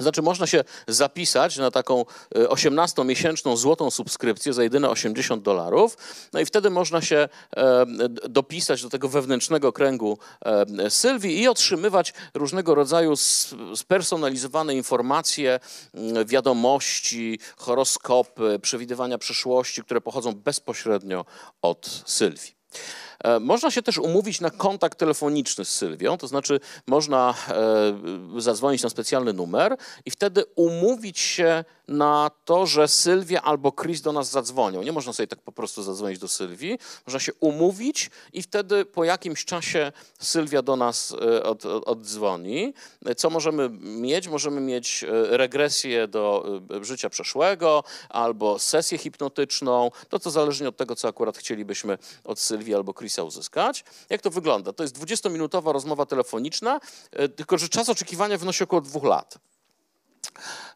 Znaczy 0.01 0.23
można 0.23 0.47
się 0.47 0.65
zapisać 0.89 1.57
na 1.57 1.71
taką 1.71 2.05
18-miesięczną 2.35 3.53
e, 3.53 3.57
złotą 3.57 3.91
subskrypcję 3.91 4.53
za 4.53 4.63
jedyne 4.63 4.91
80 4.91 5.43
dolarów, 5.43 5.97
no 6.33 6.41
i 6.41 6.47
wtedy 6.47 6.71
można 6.71 7.03
się 7.03 7.29
e, 7.57 7.87
dopisać 8.29 8.83
do 8.83 8.91
tego 8.91 9.09
wewnętrznego 9.09 9.73
kręgu 9.73 10.19
e, 10.45 10.91
Sylwii 10.91 11.41
i 11.41 11.49
otrzymywać 11.49 12.15
różnego 12.35 12.75
rodzaju 12.75 13.15
spersonalizowane 13.75 14.75
informacje, 14.75 15.61
wiadomości, 16.27 17.39
horoskopy, 17.57 18.59
przewidywania 18.63 19.19
przyszłości, 19.19 19.83
które 19.83 20.01
pochodzą 20.01 20.33
bezpośrednio 20.33 21.25
od 21.63 22.03
Sylwii. 22.07 22.57
E, 23.25 23.41
można 23.41 23.71
się 23.71 23.83
też 23.83 23.99
umówić 23.99 24.41
na 24.41 24.51
kontakt 24.51 24.99
telefoniczny 24.99 25.65
z 25.65 25.69
Sylwią, 25.69 26.19
to 26.19 26.27
znaczy 26.27 26.61
można 26.87 27.35
e, 27.49 28.41
zadzwonić 28.41 28.83
na 28.83 28.89
specjalny 28.89 29.33
numer 29.33 29.77
i 30.05 30.11
wtedy 30.11 30.45
umówić 30.57 31.19
się 31.19 31.65
na 31.89 32.31
to, 32.45 32.67
że 32.67 32.89
Sylwia 32.89 33.43
albo 33.43 33.73
Chris 33.73 34.01
do 34.01 34.13
nas 34.13 34.31
zadzwonią. 34.31 34.83
Nie 34.83 34.93
można 34.93 35.13
sobie 35.13 35.27
tak 35.27 35.41
po 35.41 35.53
prostu 35.53 35.83
zadzwonić 35.83 36.19
do 36.19 36.29
Sylwii, 36.29 36.79
można 37.07 37.21
się 37.21 37.33
umówić 37.41 38.11
i 38.33 38.43
wtedy 38.43 38.85
po 38.85 39.05
jakimś 39.05 39.45
czasie 39.45 39.93
Sylwia 40.19 40.63
do 40.63 40.77
nas 40.77 41.15
e, 41.23 41.43
od, 41.43 41.67
od, 41.67 41.85
oddzwoni. 41.89 42.75
Co 43.17 43.31
możemy 43.31 43.69
mieć? 43.81 44.29
Możemy 44.29 44.61
mieć 44.61 45.05
regresję 45.31 46.09
do 46.09 46.47
życia 46.81 47.11
przeszłego 47.11 47.85
albo 48.09 48.59
sesję 48.59 48.99
hipnotyczną. 48.99 49.91
To 50.09 50.19
co 50.19 50.31
zależnie 50.31 50.69
od 50.69 50.77
tego, 50.77 50.97
co 50.97 51.09
akurat 51.09 51.39
chcielibyśmy 51.39 51.99
od 52.25 52.39
Sylwii 52.39 52.75
albo 52.75 52.95
Chris 52.95 53.07
Chrisa 53.07 53.23
uzyskać. 53.23 53.85
Jak 54.11 54.23
to 54.23 54.31
wygląda? 54.31 54.73
To 54.73 54.83
jest 54.83 54.99
20-minutowa 54.99 55.73
rozmowa 55.73 56.07
telefoniczna, 56.07 56.81
e, 57.13 57.29
tylko 57.29 57.59
że 57.59 57.69
czas 57.69 57.89
oczekiwania 57.89 58.39
wynosi 58.39 58.65
około 58.65 58.83
dwóch 58.83 59.05
lat. 59.05 59.39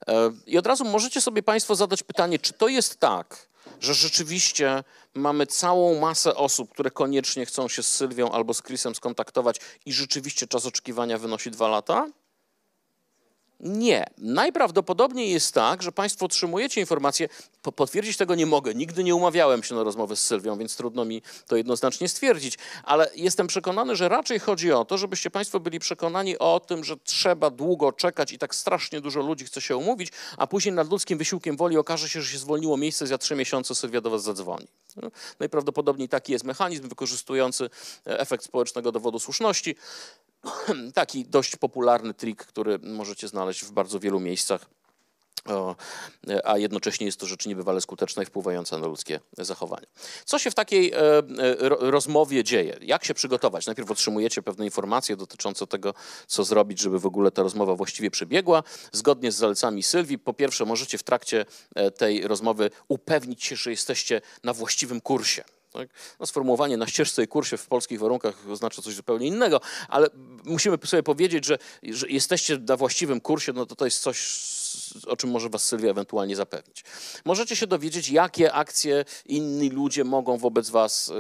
E, 0.09 0.31
I 0.47 0.59
od 0.59 0.67
razu 0.67 0.85
możecie 0.85 1.21
sobie 1.21 1.43
Państwo 1.43 1.75
zadać 1.75 2.03
pytanie, 2.03 2.39
czy 2.39 2.53
to 2.53 2.69
jest 2.69 2.97
tak, 2.97 3.47
że 3.81 3.95
rzeczywiście 3.95 4.85
mamy 5.15 5.47
całą 5.47 6.01
masę 6.01 6.37
osób, 6.37 6.71
które 6.71 6.91
koniecznie 6.91 7.47
chcą 7.47 7.69
się 7.69 7.83
z 7.83 7.89
Sylwią 7.89 8.31
albo 8.31 8.55
z 8.55 8.63
Chrisem 8.63 8.95
skontaktować 8.95 9.57
i 9.87 9.93
rzeczywiście 9.93 10.47
czas 10.47 10.67
oczekiwania 10.67 11.19
wynosi 11.19 11.51
dwa 11.51 11.69
lata? 11.69 12.07
Nie. 13.61 14.07
Najprawdopodobniej 14.19 15.31
jest 15.31 15.55
tak, 15.55 15.83
że 15.83 15.93
Państwo 15.93 16.27
otrzymujecie 16.27 16.81
informację, 16.81 17.29
potwierdzić 17.77 18.17
tego 18.17 18.35
nie 18.35 18.47
mogę, 18.47 18.75
nigdy 18.75 19.05
nie 19.05 19.15
umawiałem 19.15 19.63
się 19.63 19.75
na 19.75 19.83
rozmowę 19.83 20.17
z 20.17 20.23
Sylwią, 20.23 20.59
więc 20.59 20.77
trudno 20.77 21.05
mi 21.05 21.23
to 21.47 21.57
jednoznacznie 21.57 22.09
stwierdzić, 22.09 22.59
ale 22.85 23.11
jestem 23.15 23.47
przekonany, 23.47 23.97
że 23.97 24.09
raczej 24.09 24.39
chodzi 24.39 24.73
o 24.73 24.85
to, 24.85 24.99
żebyście 24.99 25.31
Państwo 25.31 25.61
byli 25.61 25.79
przekonani 25.79 26.39
o 26.39 26.61
tym, 26.61 26.85
że 26.85 26.97
trzeba 26.97 27.51
długo 27.51 27.93
czekać 27.93 28.33
i 28.33 28.39
tak 28.39 28.55
strasznie 28.55 29.01
dużo 29.01 29.21
ludzi 29.21 29.45
chce 29.45 29.61
się 29.61 29.77
umówić, 29.77 30.13
a 30.37 30.47
później 30.47 30.75
nad 30.75 30.91
ludzkim 30.91 31.19
wysiłkiem 31.19 31.57
woli 31.57 31.77
okaże 31.77 32.09
się, 32.09 32.23
że 32.23 32.33
się 32.33 32.39
zwolniło 32.39 32.77
miejsce, 32.77 33.07
za 33.07 33.19
trzy 33.19 33.37
miesiące 33.37 33.75
Sylwia 33.75 34.01
do 34.01 34.11
Was 34.11 34.23
zadzwoni. 34.23 34.67
Najprawdopodobniej 35.41 36.09
taki 36.09 36.33
jest 36.33 36.45
mechanizm 36.45 36.89
wykorzystujący 36.89 37.71
efekt 38.05 38.45
społecznego 38.45 38.93
dowodu 38.93 39.19
słuszności. 39.19 39.77
Taki 40.95 41.25
dość 41.25 41.57
popularny 41.57 42.15
trik, 42.15 42.47
który 42.47 42.79
możecie 42.79 43.29
znaleźć 43.29 43.65
w 43.65 43.71
bardzo 43.71 44.01
wielu 44.01 44.21
miejscach 44.21 44.67
a 46.45 46.59
jednocześnie 46.59 47.07
jest 47.07 47.21
to 47.21 47.27
rzecz 47.27 47.47
niebywale 47.47 47.81
skuteczna 47.81 48.23
i 48.23 48.27
wpływająca 48.27 48.79
na 48.79 48.87
ludzkie 48.87 49.21
zachowania. 49.39 49.87
Co 50.25 50.39
się 50.39 50.51
w 50.51 50.55
takiej 50.55 50.93
e, 50.93 50.99
e, 50.99 51.23
rozmowie 51.69 52.45
dzieje? 52.45 52.77
Jak 52.81 53.05
się 53.05 53.15
przygotować? 53.15 53.67
Najpierw 53.67 53.91
otrzymujecie 53.91 54.43
pewne 54.43 54.65
informacje 54.65 55.17
dotyczące 55.17 55.67
tego, 55.67 55.95
co 56.27 56.45
zrobić, 56.45 56.81
żeby 56.81 56.99
w 56.99 57.07
ogóle 57.07 57.31
ta 57.31 57.43
rozmowa 57.43 57.75
właściwie 57.75 58.11
przebiegła. 58.11 58.63
Zgodnie 58.93 59.33
z 59.33 59.37
zalecami 59.37 59.83
Sylwii, 59.83 60.19
po 60.19 60.35
pierwsze 60.35 60.65
możecie 60.65 60.99
w 60.99 61.03
trakcie 61.03 61.45
e, 61.75 61.91
tej 61.91 62.29
rozmowy 62.29 62.71
upewnić 62.89 63.45
się, 63.45 63.57
że 63.57 63.71
jesteście 63.71 64.21
na 64.45 64.53
właściwym 64.53 65.01
kursie. 65.01 65.45
Tak? 65.73 65.89
No, 66.21 66.27
sformułowanie 66.27 66.77
na 66.77 66.87
ścieżce 66.87 67.23
i 67.23 67.29
kursie 67.29 67.57
w 67.57 67.67
polskich 67.67 68.01
warunkach 68.01 68.35
oznacza 68.51 68.83
coś 68.83 68.95
zupełnie 68.95 69.27
innego, 69.27 69.61
ale 69.89 70.07
musimy 70.45 70.79
sobie 70.85 71.03
powiedzieć, 71.03 71.45
że, 71.45 71.59
że 71.83 72.09
jesteście 72.09 72.59
na 72.59 72.77
właściwym 72.77 73.21
kursie, 73.21 73.53
no 73.53 73.67
to 73.67 73.77
to 73.77 73.85
jest 73.85 74.03
coś, 74.03 74.27
o 75.07 75.17
czym 75.17 75.31
może 75.31 75.49
was 75.49 75.63
Sylwia 75.63 75.91
ewentualnie 75.91 76.37
zapewnić. 76.37 76.85
Możecie 77.25 77.57
się 77.57 77.67
dowiedzieć, 77.67 78.09
jakie 78.09 78.53
akcje 78.53 79.05
inni 79.27 79.71
ludzie 79.71 80.05
mogą 80.05 80.39
wobec 80.39 80.71
was 80.71 81.13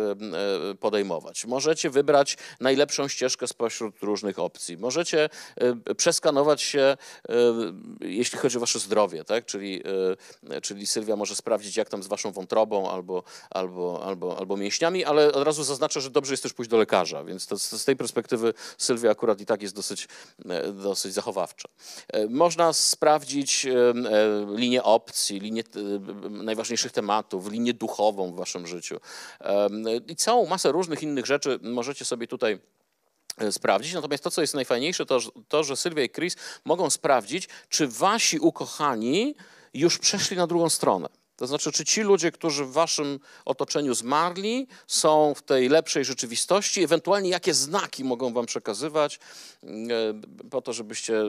e, 0.70 0.74
podejmować. 0.74 1.46
Możecie 1.46 1.90
wybrać 1.90 2.36
najlepszą 2.60 3.08
ścieżkę 3.08 3.48
spośród 3.48 4.02
różnych 4.02 4.38
opcji. 4.38 4.78
Możecie 4.78 5.30
e, 5.56 5.94
przeskanować 5.94 6.62
się, 6.62 6.80
e, 6.80 7.34
jeśli 8.00 8.38
chodzi 8.38 8.56
o 8.56 8.60
wasze 8.60 8.78
zdrowie, 8.78 9.24
tak? 9.24 9.46
czyli, 9.46 9.82
czyli 10.62 10.86
Sylwia 10.86 11.16
może 11.16 11.36
sprawdzić, 11.36 11.76
jak 11.76 11.88
tam 11.88 12.02
z 12.02 12.06
waszą 12.06 12.32
wątrobą 12.32 12.90
albo, 12.90 13.22
albo, 13.50 14.04
albo, 14.04 14.38
albo 14.38 14.56
mięśniami, 14.56 15.04
ale 15.04 15.32
od 15.32 15.44
razu 15.44 15.64
zaznaczę, 15.64 16.00
że 16.00 16.10
dobrze 16.10 16.32
jest 16.32 16.42
też 16.42 16.52
pójść 16.52 16.70
do 16.70 16.78
lekarza, 16.78 17.24
więc 17.24 17.46
to, 17.46 17.58
z 17.58 17.84
tej 17.84 17.96
perspektywy 17.96 18.54
Sylwia 18.78 19.10
akurat 19.10 19.40
i 19.40 19.46
tak 19.46 19.62
jest 19.62 19.74
dosyć, 19.74 20.08
dosyć 20.72 21.14
zachowawcza. 21.14 21.68
Można 22.28 22.72
sprawdzić 22.72 23.49
E, 23.66 24.56
linię 24.56 24.82
opcji, 24.82 25.40
linię 25.40 25.62
e, 25.62 26.30
najważniejszych 26.30 26.92
tematów, 26.92 27.50
linię 27.50 27.74
duchową 27.74 28.32
w 28.32 28.36
waszym 28.36 28.66
życiu 28.66 29.00
i 30.08 30.16
całą 30.16 30.46
masę 30.46 30.72
różnych 30.72 31.02
innych 31.02 31.26
rzeczy 31.26 31.58
możecie 31.62 32.04
sobie 32.04 32.26
tutaj 32.26 32.60
e, 33.38 33.52
sprawdzić. 33.52 33.94
Natomiast 33.94 34.24
to, 34.24 34.30
co 34.30 34.40
jest 34.40 34.54
najfajniejsze, 34.54 35.06
to, 35.06 35.18
to, 35.48 35.64
że 35.64 35.76
Sylwia 35.76 36.02
i 36.02 36.10
Chris 36.10 36.36
mogą 36.64 36.90
sprawdzić, 36.90 37.48
czy 37.68 37.88
wasi 37.88 38.38
ukochani 38.38 39.34
już 39.74 39.98
przeszli 39.98 40.36
na 40.36 40.46
drugą 40.46 40.68
stronę. 40.68 41.08
To 41.40 41.46
znaczy, 41.46 41.72
czy 41.72 41.84
ci 41.84 42.00
ludzie, 42.02 42.32
którzy 42.32 42.64
w 42.64 42.72
waszym 42.72 43.20
otoczeniu 43.44 43.94
zmarli, 43.94 44.66
są 44.86 45.34
w 45.34 45.42
tej 45.42 45.68
lepszej 45.68 46.04
rzeczywistości, 46.04 46.82
ewentualnie 46.82 47.30
jakie 47.30 47.54
znaki 47.54 48.04
mogą 48.04 48.32
wam 48.32 48.46
przekazywać 48.46 49.18
e, 49.64 49.68
po 50.50 50.62
to, 50.62 50.72
żebyście, 50.72 51.22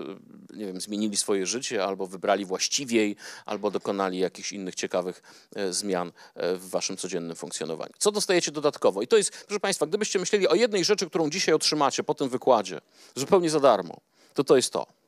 nie 0.53 0.65
wiem, 0.65 0.81
zmienili 0.81 1.17
swoje 1.17 1.45
życie, 1.45 1.83
albo 1.83 2.07
wybrali 2.07 2.45
właściwiej, 2.45 3.15
albo 3.45 3.71
dokonali 3.71 4.19
jakichś 4.19 4.51
innych 4.51 4.75
ciekawych 4.75 5.21
e, 5.55 5.73
zmian 5.73 6.11
e, 6.35 6.55
w 6.55 6.69
waszym 6.69 6.97
codziennym 6.97 7.35
funkcjonowaniu. 7.35 7.93
Co 7.97 8.11
dostajecie 8.11 8.51
dodatkowo? 8.51 9.01
I 9.01 9.07
to 9.07 9.17
jest, 9.17 9.45
proszę 9.47 9.59
Państwa, 9.59 9.85
gdybyście 9.85 10.19
myśleli 10.19 10.47
o 10.47 10.55
jednej 10.55 10.85
rzeczy, 10.85 11.09
którą 11.09 11.29
dzisiaj 11.29 11.55
otrzymacie 11.55 12.03
po 12.03 12.13
tym 12.13 12.29
wykładzie, 12.29 12.81
zupełnie 13.15 13.49
za 13.49 13.59
darmo, 13.59 13.97
to 14.33 14.43
to 14.43 14.55
jest 14.55 14.73
to. 14.73 15.00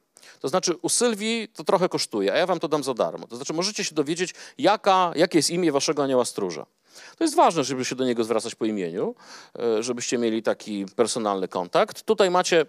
To 0.44 0.50
znaczy 0.50 0.76
u 0.82 0.90
Sylwii 0.90 1.48
to 1.48 1.64
trochę 1.64 1.90
kosztuje, 1.90 2.34
a 2.34 2.38
ja 2.38 2.46
wam 2.46 2.60
to 2.60 2.68
dam 2.68 2.84
za 2.84 2.94
darmo. 2.94 3.28
To 3.28 3.36
znaczy 3.36 3.54
możecie 3.54 3.84
się 3.84 3.96
dowiedzieć, 3.96 4.34
jaka, 4.58 5.12
jakie 5.16 5.38
jest 5.38 5.50
imię 5.50 5.72
waszego 5.72 6.04
anioła 6.04 6.26
stróża. 6.26 6.66
To 7.18 7.24
jest 7.24 7.36
ważne, 7.36 7.64
żeby 7.64 7.86
się 7.86 7.96
do 7.96 8.06
niego 8.06 8.24
zwracać 8.24 8.56
po 8.56 8.66
imieniu, 8.66 9.16
e, 9.60 9.84
żebyście 9.84 10.18
mieli 10.18 10.44
taki 10.44 10.86
personalny 10.96 11.48
kontakt. 11.48 12.04
Tutaj 12.04 12.32
macie 12.32 12.66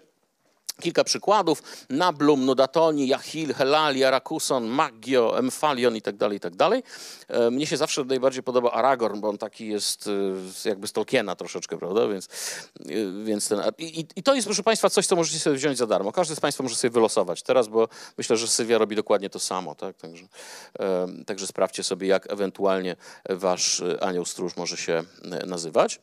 Kilka 0.81 1.03
przykładów. 1.03 1.63
Nablum, 1.89 2.45
Nodatoni, 2.45 3.07
Jahil, 3.07 3.53
Helali, 3.53 4.03
Arakuson, 4.03 4.65
Maggio, 4.65 5.39
Emfalion 5.39 5.95
itd., 5.95 6.17
tak 6.17 6.33
itd. 6.33 6.57
Tak 6.57 6.71
e, 7.27 7.51
mnie 7.51 7.67
się 7.67 7.77
zawsze 7.77 8.03
najbardziej 8.03 8.43
podoba 8.43 8.71
Aragorn, 8.71 9.19
bo 9.19 9.29
on 9.29 9.37
taki 9.37 9.67
jest 9.67 10.09
e, 10.65 10.69
jakby 10.69 10.87
z 10.87 10.91
Tolkiena 10.91 11.35
troszeczkę, 11.35 11.77
prawda? 11.77 12.07
Więc, 12.07 12.29
e, 12.79 13.23
więc 13.23 13.47
ten, 13.47 13.61
i, 13.77 14.05
I 14.15 14.23
to 14.23 14.35
jest, 14.35 14.47
proszę 14.47 14.63
Państwa, 14.63 14.89
coś, 14.89 15.07
co 15.07 15.15
możecie 15.15 15.39
sobie 15.39 15.55
wziąć 15.55 15.77
za 15.77 15.87
darmo. 15.87 16.11
Każdy 16.11 16.35
z 16.35 16.39
Państwa 16.39 16.63
może 16.63 16.75
sobie 16.75 16.91
wylosować 16.91 17.43
teraz, 17.43 17.67
bo 17.67 17.87
myślę, 18.17 18.37
że 18.37 18.47
Sylwia 18.47 18.77
robi 18.77 18.95
dokładnie 18.95 19.29
to 19.29 19.39
samo. 19.39 19.75
Tak? 19.75 19.97
Także, 19.97 20.25
także 21.25 21.47
sprawdźcie 21.47 21.83
sobie, 21.83 22.07
jak 22.07 22.33
ewentualnie 22.33 22.95
Wasz 23.29 23.83
anioł 24.01 24.25
stróż 24.25 24.55
może 24.55 24.77
się 24.77 25.03
nazywać. 25.45 25.99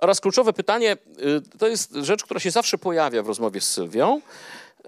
Oraz 0.00 0.20
kluczowe 0.20 0.52
pytanie, 0.52 0.96
y, 1.52 1.58
to 1.58 1.68
jest 1.68 1.94
rzecz, 1.94 2.24
która 2.24 2.40
się 2.40 2.50
zawsze 2.50 2.78
pojawia 2.78 3.22
w 3.22 3.26
rozmowie 3.26 3.60
z 3.60 3.70
Sylwią 3.70 4.20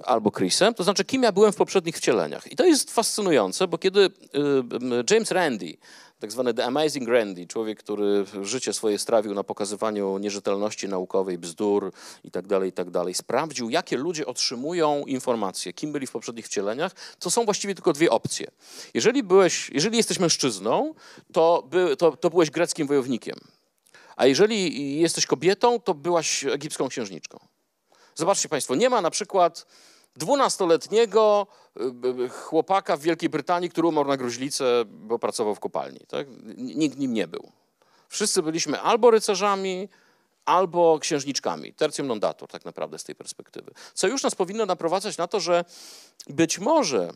albo 0.05 0.31
Chrisem, 0.31 0.75
to 0.75 0.85
znaczy 0.85 1.05
kim 1.05 1.23
ja 1.23 1.33
byłem 1.33 1.53
w 1.53 1.57
poprzednich 1.57 1.97
wcieleniach. 1.97 2.53
I 2.53 2.57
to 2.57 2.65
jest 2.65 2.91
fascynujące, 2.91 3.69
bo 3.69 3.79
kiedy 3.79 4.01
y, 4.01 4.11
James 5.11 5.31
Randi, 5.31 5.79
tak 6.23 6.33
zwany 6.33 6.55
The 6.55 6.65
Amazing 6.65 7.09
Randy, 7.09 7.47
człowiek, 7.47 7.79
który 7.79 8.25
życie 8.43 8.73
swoje 8.73 8.99
strawił 8.99 9.35
na 9.35 9.45
pokazywaniu 9.45 10.19
nierzetelności 10.19 10.89
naukowej, 10.89 11.39
bzdur 11.39 11.93
itd., 12.25 12.49
tak 12.49 12.65
itd., 12.65 13.05
tak 13.05 13.17
sprawdził, 13.17 13.71
jakie 13.71 13.97
ludzie 13.97 14.27
otrzymują 14.27 15.05
informacje, 15.07 15.73
kim 15.73 15.93
byli 15.93 16.07
w 16.07 16.11
poprzednich 16.11 16.47
wcieleniach, 16.47 16.93
to 17.19 17.31
są 17.31 17.45
właściwie 17.45 17.75
tylko 17.75 17.93
dwie 17.93 18.11
opcje. 18.11 18.47
Jeżeli, 18.95 19.23
byłeś, 19.23 19.71
jeżeli 19.71 19.97
jesteś 19.97 20.19
mężczyzną, 20.19 20.95
to, 21.33 21.65
by, 21.71 21.97
to, 21.97 22.17
to 22.17 22.31
byłeś 22.31 22.51
greckim 22.51 22.87
wojownikiem. 22.87 23.37
A 24.17 24.27
jeżeli 24.27 25.01
jesteś 25.01 25.27
kobietą, 25.27 25.81
to 25.81 25.95
byłaś 25.95 26.45
egipską 26.45 26.89
księżniczką. 26.89 27.39
Zobaczcie 28.15 28.49
Państwo, 28.49 28.75
nie 28.75 28.91
ma 28.91 29.01
na 29.01 29.11
przykład 29.11 29.67
dwunastoletniego 30.17 31.47
y, 32.25 32.29
chłopaka 32.29 32.97
w 32.97 33.01
Wielkiej 33.01 33.29
Brytanii, 33.29 33.71
który 33.71 33.89
umarł 33.89 34.09
na 34.09 34.17
gruźlicę, 34.17 34.85
bo 34.87 35.19
pracował 35.19 35.55
w 35.55 35.61
kopalni. 35.61 36.01
Tak? 36.09 36.27
Nikt 36.57 36.99
nim 36.99 37.15
nie 37.15 37.29
był. 37.29 37.53
Wszyscy 38.09 38.43
byliśmy 38.43 38.81
albo 38.81 39.11
rycerzami, 39.11 39.89
albo 40.45 40.99
księżniczkami. 40.99 41.73
Tertium 41.73 42.07
non 42.07 42.21
datur 42.21 42.49
tak 42.49 42.65
naprawdę 42.65 42.99
z 42.99 43.05
tej 43.05 43.15
perspektywy. 43.15 43.73
Co 43.95 44.09
już 44.09 44.23
nas 44.23 44.35
powinno 44.35 44.67
naprowadzać 44.67 45.17
na 45.17 45.27
to, 45.27 45.41
że 45.41 45.65
być 46.29 46.59
może 46.59 47.11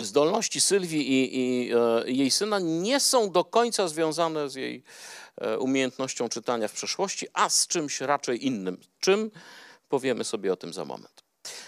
zdolności 0.00 0.60
Sylwii 0.60 1.12
i, 1.12 1.38
i, 1.38 1.72
e, 1.72 2.10
jej 2.10 2.30
syna 2.30 2.58
nie 2.58 3.00
są 3.00 3.30
do 3.30 3.44
końca 3.44 3.88
związane 3.88 4.50
z 4.50 4.54
jej 4.54 4.82
umiejętnością 5.58 6.28
czytania 6.28 6.68
w 6.68 6.72
przeszłości, 6.72 7.26
a 7.32 7.48
z 7.48 7.66
czymś 7.66 8.00
raczej 8.00 8.46
innym. 8.46 8.78
Czym 9.00 9.30
powiemy 9.88 10.24
sobie 10.24 10.52
o 10.52 10.56
tym 10.56 10.72
za 10.72 10.84
moment. 10.84 11.24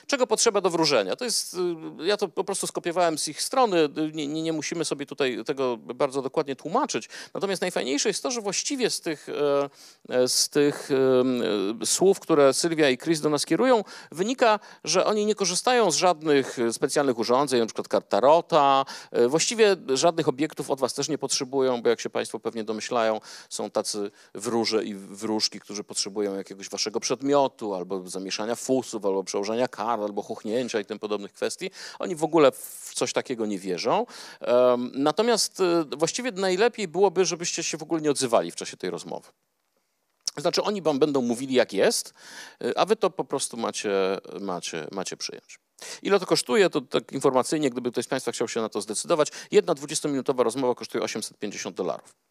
Czego 0.07 0.27
potrzeba 0.27 0.61
do 0.61 0.71
wróżenia? 0.71 1.17
To 1.17 1.25
jest, 1.25 1.55
y, 1.55 2.07
ja 2.07 2.17
to 2.17 2.29
po 2.29 2.45
prostu 2.45 2.67
skopiowałem 2.67 3.19
z 3.19 3.29
ich 3.29 3.43
strony, 3.43 3.89
nie, 4.13 4.27
nie, 4.27 4.43
nie, 4.43 4.53
musimy 4.53 4.85
sobie 4.85 5.07
tutaj 5.07 5.45
tego 5.47 5.77
bardzo 5.77 6.23
dokładnie 6.23 6.57
tłumaczyć. 6.57 7.09
Natomiast 7.35 7.63
najfajniejsze 7.63 8.09
jest 8.09 8.23
to, 8.23 8.31
że 8.31 8.41
właściwie 8.41 8.91
z 8.91 9.01
tych, 9.01 9.29
e, 9.29 9.69
e, 10.09 10.29
z 10.29 10.49
tych 10.49 10.89
e, 11.83 11.87
słów, 11.87 12.21
które 12.21 12.55
Sylwia 12.55 12.91
i 12.91 12.99
Chris 12.99 13.21
do 13.21 13.31
nas 13.31 13.47
kierują, 13.47 13.85
wynika, 14.13 14.59
że 14.85 15.07
oni 15.07 15.27
nie 15.27 15.35
korzystają 15.35 15.91
z 15.91 15.97
żadnych 15.97 16.57
specjalnych 16.73 17.19
urządzeń, 17.19 17.67
przykład 17.67 17.89
kart 17.89 18.09
tarota. 18.09 18.85
Właściwie 19.29 19.77
żadnych 19.89 20.29
obiektów 20.29 20.71
od 20.71 20.81
was 20.81 20.95
też 20.95 21.09
nie 21.09 21.19
potrzebują, 21.19 21.83
bo 21.83 21.89
jak 21.89 22.01
się 22.01 22.11
państwo 22.11 22.41
pewnie 22.41 22.65
domyślają, 22.65 23.21
są 23.49 23.71
tacy 23.71 24.11
wróże 24.35 24.85
i 24.85 24.95
wróżki, 24.95 25.61
którzy 25.61 25.85
potrzebują 25.85 26.35
jakiegoś 26.35 26.69
waszego 26.69 27.01
przedmiotu, 27.01 27.75
albo 27.75 28.09
zamieszania 28.09 28.55
fusów, 28.55 29.07
albo 29.07 29.25
przełożenia 29.25 29.69
kart, 29.69 29.96
albo 30.05 30.23
chuchnięcia 30.23 30.81
i 30.81 30.85
tym 30.85 30.99
podobnych 30.99 31.33
kwestii. 31.33 31.71
Oni 31.99 32.17
w 32.17 32.25
ogóle 32.25 32.53
w 32.53 32.91
coś 32.95 33.12
takiego 33.12 33.47
nie 33.47 33.59
wierzą. 33.59 34.07
Natomiast 34.93 35.61
e, 35.61 35.85
właściwie 35.97 36.33
najlepiej 36.33 36.88
byłoby, 36.88 37.25
żebyście 37.25 37.62
się 37.62 37.79
w 37.79 37.83
ogóle 37.83 38.00
nie 38.00 38.11
odzywali 38.11 38.50
w 38.50 38.57
czasie 38.57 38.76
tej 38.76 38.91
rozmowy. 38.91 39.29
Znaczy 40.37 40.62
oni 40.62 40.83
wam 40.83 40.99
będą 40.99 41.23
mówili 41.23 41.55
jak 41.55 41.73
jest, 41.73 42.15
e, 42.65 42.79
a 42.79 42.85
wy 42.87 42.97
to 42.97 43.11
po 43.11 43.25
prostu 43.25 43.57
macie, 43.57 44.19
macie, 44.41 44.87
macie 44.93 45.17
przyjąć. 45.17 45.59
Ile 46.03 46.21
to 46.21 46.26
kosztuje? 46.26 46.71
To 46.71 46.81
tak 46.81 47.12
informacyjnie, 47.12 47.71
gdyby 47.71 47.93
ktoś 47.93 48.05
z 48.05 48.09
Państwa 48.09 48.33
chciał 48.33 48.49
się 48.49 48.61
na 48.61 48.69
to 48.69 48.81
zdecydować, 48.81 49.29
jedna 49.50 49.75
20-minutowa 49.75 50.43
rozmowa 50.43 50.75
kosztuje 50.75 51.05
850 51.05 51.76
dolarów. 51.76 52.25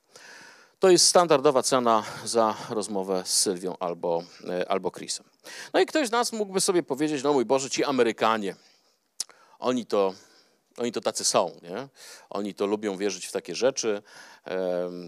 To 0.79 0.89
jest 0.89 1.07
standardowa 1.07 1.63
cena 1.63 2.03
za 2.25 2.55
rozmowę 2.69 3.23
z 3.25 3.37
Sylwią 3.37 3.75
albo, 3.79 4.23
e, 4.49 4.69
albo 4.69 4.91
Chrisem. 4.91 5.25
No 5.73 5.79
i 5.79 5.85
ktoś 5.85 6.07
z 6.07 6.11
nas 6.11 6.33
mógłby 6.33 6.61
sobie 6.61 6.83
powiedzieć, 6.83 7.23
no 7.23 7.33
mój 7.33 7.45
Boże, 7.45 7.69
ci 7.69 7.83
Amerykanie, 7.83 8.55
oni 9.59 9.85
to, 9.85 10.13
oni 10.77 10.91
to 10.91 11.01
tacy 11.01 11.23
są, 11.23 11.51
nie? 11.61 11.87
Oni 12.29 12.53
to 12.53 12.65
lubią 12.65 12.97
wierzyć 12.97 13.25
w 13.25 13.31
takie 13.31 13.55
rzeczy. 13.55 14.01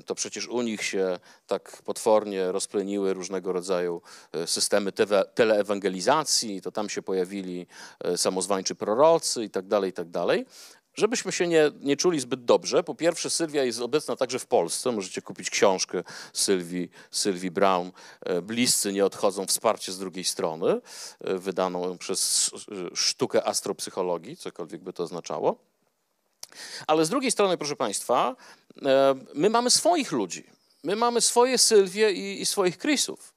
To 0.05 0.15
przecież 0.15 0.47
u 0.47 0.61
nich 0.61 0.83
się 0.83 1.19
tak 1.47 1.81
potwornie 1.85 2.51
rozpleniły 2.51 3.13
różnego 3.13 3.53
rodzaju 3.53 4.01
e, 4.31 4.47
systemy 4.47 4.91
teleewangelizacji, 5.33 6.61
to 6.61 6.71
tam 6.71 6.89
się 6.89 7.01
pojawili 7.01 7.67
e, 7.99 8.17
samozwańczy 8.17 8.75
prorocy 8.75 9.43
i 9.43 9.49
tak 9.49 9.67
dalej, 9.67 9.89
i 9.89 9.93
tak 9.93 10.09
dalej. 10.09 10.45
Żebyśmy 10.97 11.31
się 11.31 11.47
nie, 11.47 11.71
nie 11.81 11.97
czuli 11.97 12.19
zbyt 12.19 12.45
dobrze, 12.45 12.83
po 12.83 12.95
pierwsze 12.95 13.29
Sylwia 13.29 13.63
jest 13.63 13.81
obecna 13.81 14.15
także 14.15 14.39
w 14.39 14.45
Polsce, 14.45 14.91
możecie 14.91 15.21
kupić 15.21 15.49
książkę 15.49 16.03
Sylwii, 16.33 16.89
Sylwii 17.11 17.51
Brown, 17.51 17.91
e, 18.21 18.41
Bliscy 18.41 18.93
nie 18.93 19.05
odchodzą, 19.05 19.45
wsparcie 19.45 19.91
z 19.91 19.99
drugiej 19.99 20.23
strony, 20.23 20.81
e, 21.21 21.37
wydaną 21.37 21.97
przez 21.97 22.51
sztukę 22.93 23.47
astropsychologii, 23.47 24.37
cokolwiek 24.37 24.81
by 24.81 24.93
to 24.93 25.03
oznaczało. 25.03 25.57
Ale 26.87 27.05
z 27.05 27.09
drugiej 27.09 27.31
strony, 27.31 27.57
proszę 27.57 27.75
Państwa, 27.75 28.35
e, 28.85 29.15
my 29.33 29.49
mamy 29.49 29.69
swoich 29.69 30.11
ludzi. 30.11 30.49
My 30.83 30.95
mamy 30.95 31.21
swoje 31.21 31.57
Sylwie 31.57 32.11
i, 32.11 32.41
i 32.41 32.45
swoich 32.45 32.77
Chrisów. 32.77 33.33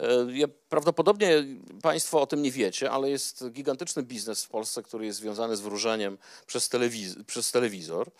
E, 0.00 0.48
prawdopodobnie 0.68 1.44
Państwo 1.82 2.20
o 2.20 2.26
tym 2.26 2.42
nie 2.42 2.50
wiecie, 2.50 2.90
ale 2.90 3.10
jest 3.10 3.50
gigantyczny 3.50 4.02
biznes 4.02 4.44
w 4.44 4.48
Polsce, 4.48 4.82
który 4.82 5.06
jest 5.06 5.18
związany 5.18 5.56
z 5.56 5.60
wróżeniem 5.60 6.18
przez, 6.46 6.68
telewiz 6.68 7.16
przez 7.26 7.52
telewizor. 7.52 8.10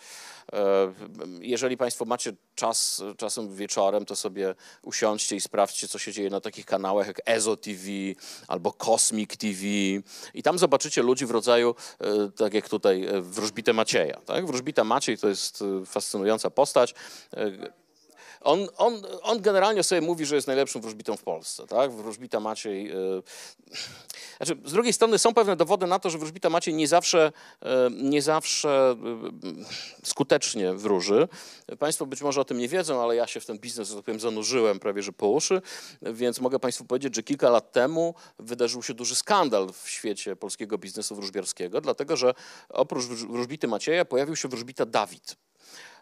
E, 0.53 0.93
jeżeli 1.41 1.77
Państwo 1.77 2.05
macie 2.05 2.33
czas, 2.55 3.03
czasem 3.17 3.55
wieczorem, 3.55 4.07
to 4.07 4.17
sobie 4.17 4.55
usiądźcie 4.83 5.37
i 5.37 5.41
sprawdźcie, 5.41 5.89
co 5.89 5.99
się 5.99 6.13
dzieje 6.13 6.31
na 6.31 6.41
takich 6.41 6.67
kanałach 6.67 7.07
jak 7.07 7.21
EZO 7.25 7.57
TV 7.57 7.83
albo 8.49 8.73
Cosmic 8.73 9.37
TV 9.37 9.57
i 10.35 10.43
tam 10.43 10.59
zobaczycie 10.59 11.03
ludzi 11.03 11.27
w 11.27 11.31
rodzaju, 11.31 11.75
e, 12.01 12.31
tak 12.37 12.55
jak 12.55 12.69
tutaj, 12.69 13.09
wróżbite 13.21 13.73
Macieja. 13.73 14.21
Tak? 14.27 14.47
Wróżbita 14.47 14.85
Maciej 14.85 15.19
to 15.19 15.29
jest 15.29 15.65
fascynująca 15.87 16.51
postać. 16.51 16.95
On, 18.41 18.69
on, 18.77 19.03
on 19.23 19.43
generalnie 19.43 19.83
sobie 19.83 20.01
mówi, 20.01 20.27
że 20.27 20.35
jest 20.35 20.47
najlepszym 20.47 20.81
wróżbitą 20.81 21.17
w 21.17 21.23
Polsce. 21.23 21.67
Tak? 21.67 21.93
Wróżbita 21.93 22.41
Maciej. 22.41 22.85
Yy... 22.85 23.23
Znaczy, 24.37 24.57
z 24.65 24.73
drugiej 24.73 24.93
strony 24.93 25.19
są 25.19 25.35
pewne 25.35 25.57
dowody 25.57 25.87
na 25.87 25.99
to, 25.99 26.11
że 26.11 26.19
wróżbita 26.19 26.51
Maciej 26.51 26.75
nie 26.75 26.89
zawsze, 26.89 27.33
yy, 27.63 27.69
nie 27.91 28.23
zawsze 28.23 28.97
yy, 29.43 29.65
skutecznie 30.05 30.75
wróży. 30.75 31.29
Państwo 31.79 32.07
być 32.07 32.23
może 32.23 32.41
o 32.41 32.45
tym 32.45 32.59
nie 32.59 32.69
wiedzą, 32.69 33.03
ale 33.03 33.17
ja 33.17 33.27
się 33.27 33.41
w 33.41 33.47
ten 33.47 33.59
biznes, 33.59 33.89
że 33.89 33.95
tak 33.95 34.05
powiem, 34.05 34.21
zanurzyłem 34.21 34.81
prawie 34.81 35.03
że 35.03 35.13
po 35.13 35.29
uszy, 35.29 35.63
więc 36.03 36.41
mogę 36.41 36.59
Państwu 36.59 36.85
powiedzieć, 36.85 37.17
że 37.17 37.23
kilka 37.23 37.51
lat 37.51 37.73
temu 37.73 38.15
wydarzył 38.39 38.83
się 38.83 38.95
duży 38.95 39.15
skandal 39.15 39.73
w 39.73 39.89
świecie 39.89 40.37
polskiego 40.37 40.79
biznesu 40.79 41.15
wróżbiarskiego, 41.17 41.81
dlatego 41.81 42.17
że 42.17 42.35
oprócz 42.69 43.05
wróżbity 43.05 43.69
Macieja 43.69 44.05
pojawił 44.05 44.37
się 44.37 44.49
wróżbita 44.49 44.87
Dawid. 44.87 45.37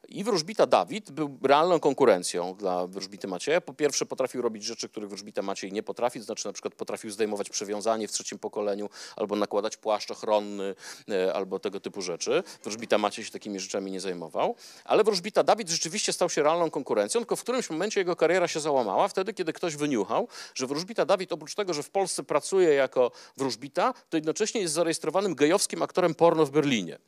I 0.09 0.25
wróżbita 0.25 0.67
Dawid 0.67 1.11
był 1.11 1.39
realną 1.43 1.81
konkurencją 1.81 2.55
dla 2.55 2.87
wróżbity 2.87 3.29
Macieja. 3.29 3.61
Po 3.61 3.75
pierwsze 3.75 4.07
potrafił 4.07 4.43
robić 4.43 4.65
rzeczy, 4.65 4.89
których 4.89 5.09
wróżbita 5.09 5.43
Maciej 5.43 5.73
nie 5.73 5.83
potrafi, 5.83 6.19
to 6.19 6.25
znaczy 6.25 6.47
na 6.47 6.53
przykład 6.53 6.75
potrafił 6.75 7.11
zdejmować 7.11 7.51
przewiązanie 7.51 8.09
w 8.09 8.13
trzecim 8.13 8.39
pokoleniu, 8.39 8.89
albo 9.17 9.37
nakładać 9.37 9.77
płaszcz 9.77 10.11
ochronny, 10.11 10.75
e, 11.11 11.35
albo 11.35 11.59
tego 11.59 11.81
typu 11.81 12.03
rzeczy. 12.03 12.43
Wróżbita 12.63 12.99
Maciej 12.99 13.25
się 13.25 13.31
takimi 13.31 13.61
rzeczami 13.61 13.91
nie 13.91 14.01
zajmował. 14.01 14.55
Ale 14.85 15.05
wróżbita 15.05 15.43
Dawid 15.43 15.69
rzeczywiście 15.69 16.13
stał 16.13 16.31
się 16.31 16.43
realną 16.43 16.71
konkurencją, 16.71 17.21
tylko 17.21 17.37
w 17.37 17.43
którymś 17.43 17.71
momencie 17.71 18.01
jego 18.01 18.17
kariera 18.17 18.49
się 18.49 18.61
załamała, 18.61 19.09
wtedy 19.09 19.35
kiedy 19.35 19.53
ktoś 19.53 19.77
wyniuchał, 19.77 20.29
że 20.55 20.67
wróżbita 20.67 21.05
Dawid 21.05 21.33
oprócz 21.33 21.55
tego, 21.55 21.75
że 21.75 21.83
w 21.83 21.91
Polsce 21.91 22.23
pracuje 22.23 22.75
jako 22.75 23.11
wróżbita, 23.37 23.95
to 24.11 24.17
jednocześnie 24.17 24.61
jest 24.61 24.75
zarejestrowanym 24.75 25.35
gejowskim 25.35 25.83
aktorem 25.83 26.15
porno 26.15 26.47
w 26.47 26.51
Berlinie. 26.51 26.99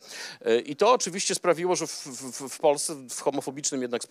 E, 0.40 0.60
I 0.60 0.76
to 0.76 0.92
oczywiście 0.92 1.34
sprawiło, 1.34 1.76
że 1.76 1.86
w, 1.86 2.06
w, 2.06 2.48
w 2.48 2.58
Polsce 2.58 2.79
w 3.10 3.20
homofobicznym 3.20 3.82
jednak 3.82 4.02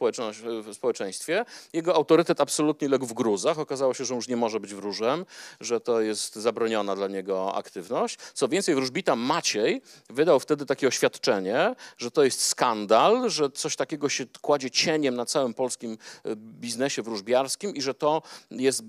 społeczeństwie. 0.73 1.45
Jego 1.73 1.95
autorytet 1.95 2.41
absolutnie 2.41 2.89
legł 2.89 3.05
w 3.05 3.13
gruzach. 3.13 3.59
Okazało 3.59 3.93
się, 3.93 4.05
że 4.05 4.15
już 4.15 4.27
nie 4.27 4.37
może 4.37 4.59
być 4.59 4.73
wróżem, 4.73 5.25
że 5.59 5.79
to 5.79 6.01
jest 6.01 6.35
zabroniona 6.35 6.95
dla 6.95 7.07
niego 7.07 7.55
aktywność. 7.55 8.17
Co 8.33 8.47
więcej, 8.47 8.75
wróżbita 8.75 9.15
Maciej 9.15 9.81
wydał 10.09 10.39
wtedy 10.39 10.65
takie 10.65 10.87
oświadczenie, 10.87 11.75
że 11.97 12.11
to 12.11 12.23
jest 12.23 12.41
skandal, 12.41 13.29
że 13.29 13.49
coś 13.49 13.75
takiego 13.75 14.09
się 14.09 14.25
kładzie 14.41 14.71
cieniem 14.71 15.15
na 15.15 15.25
całym 15.25 15.53
polskim 15.53 15.97
e, 16.23 16.35
biznesie 16.35 17.01
wróżbiarskim 17.01 17.75
i 17.75 17.81
że 17.81 17.93
to 17.93 18.21
jest 18.51 18.83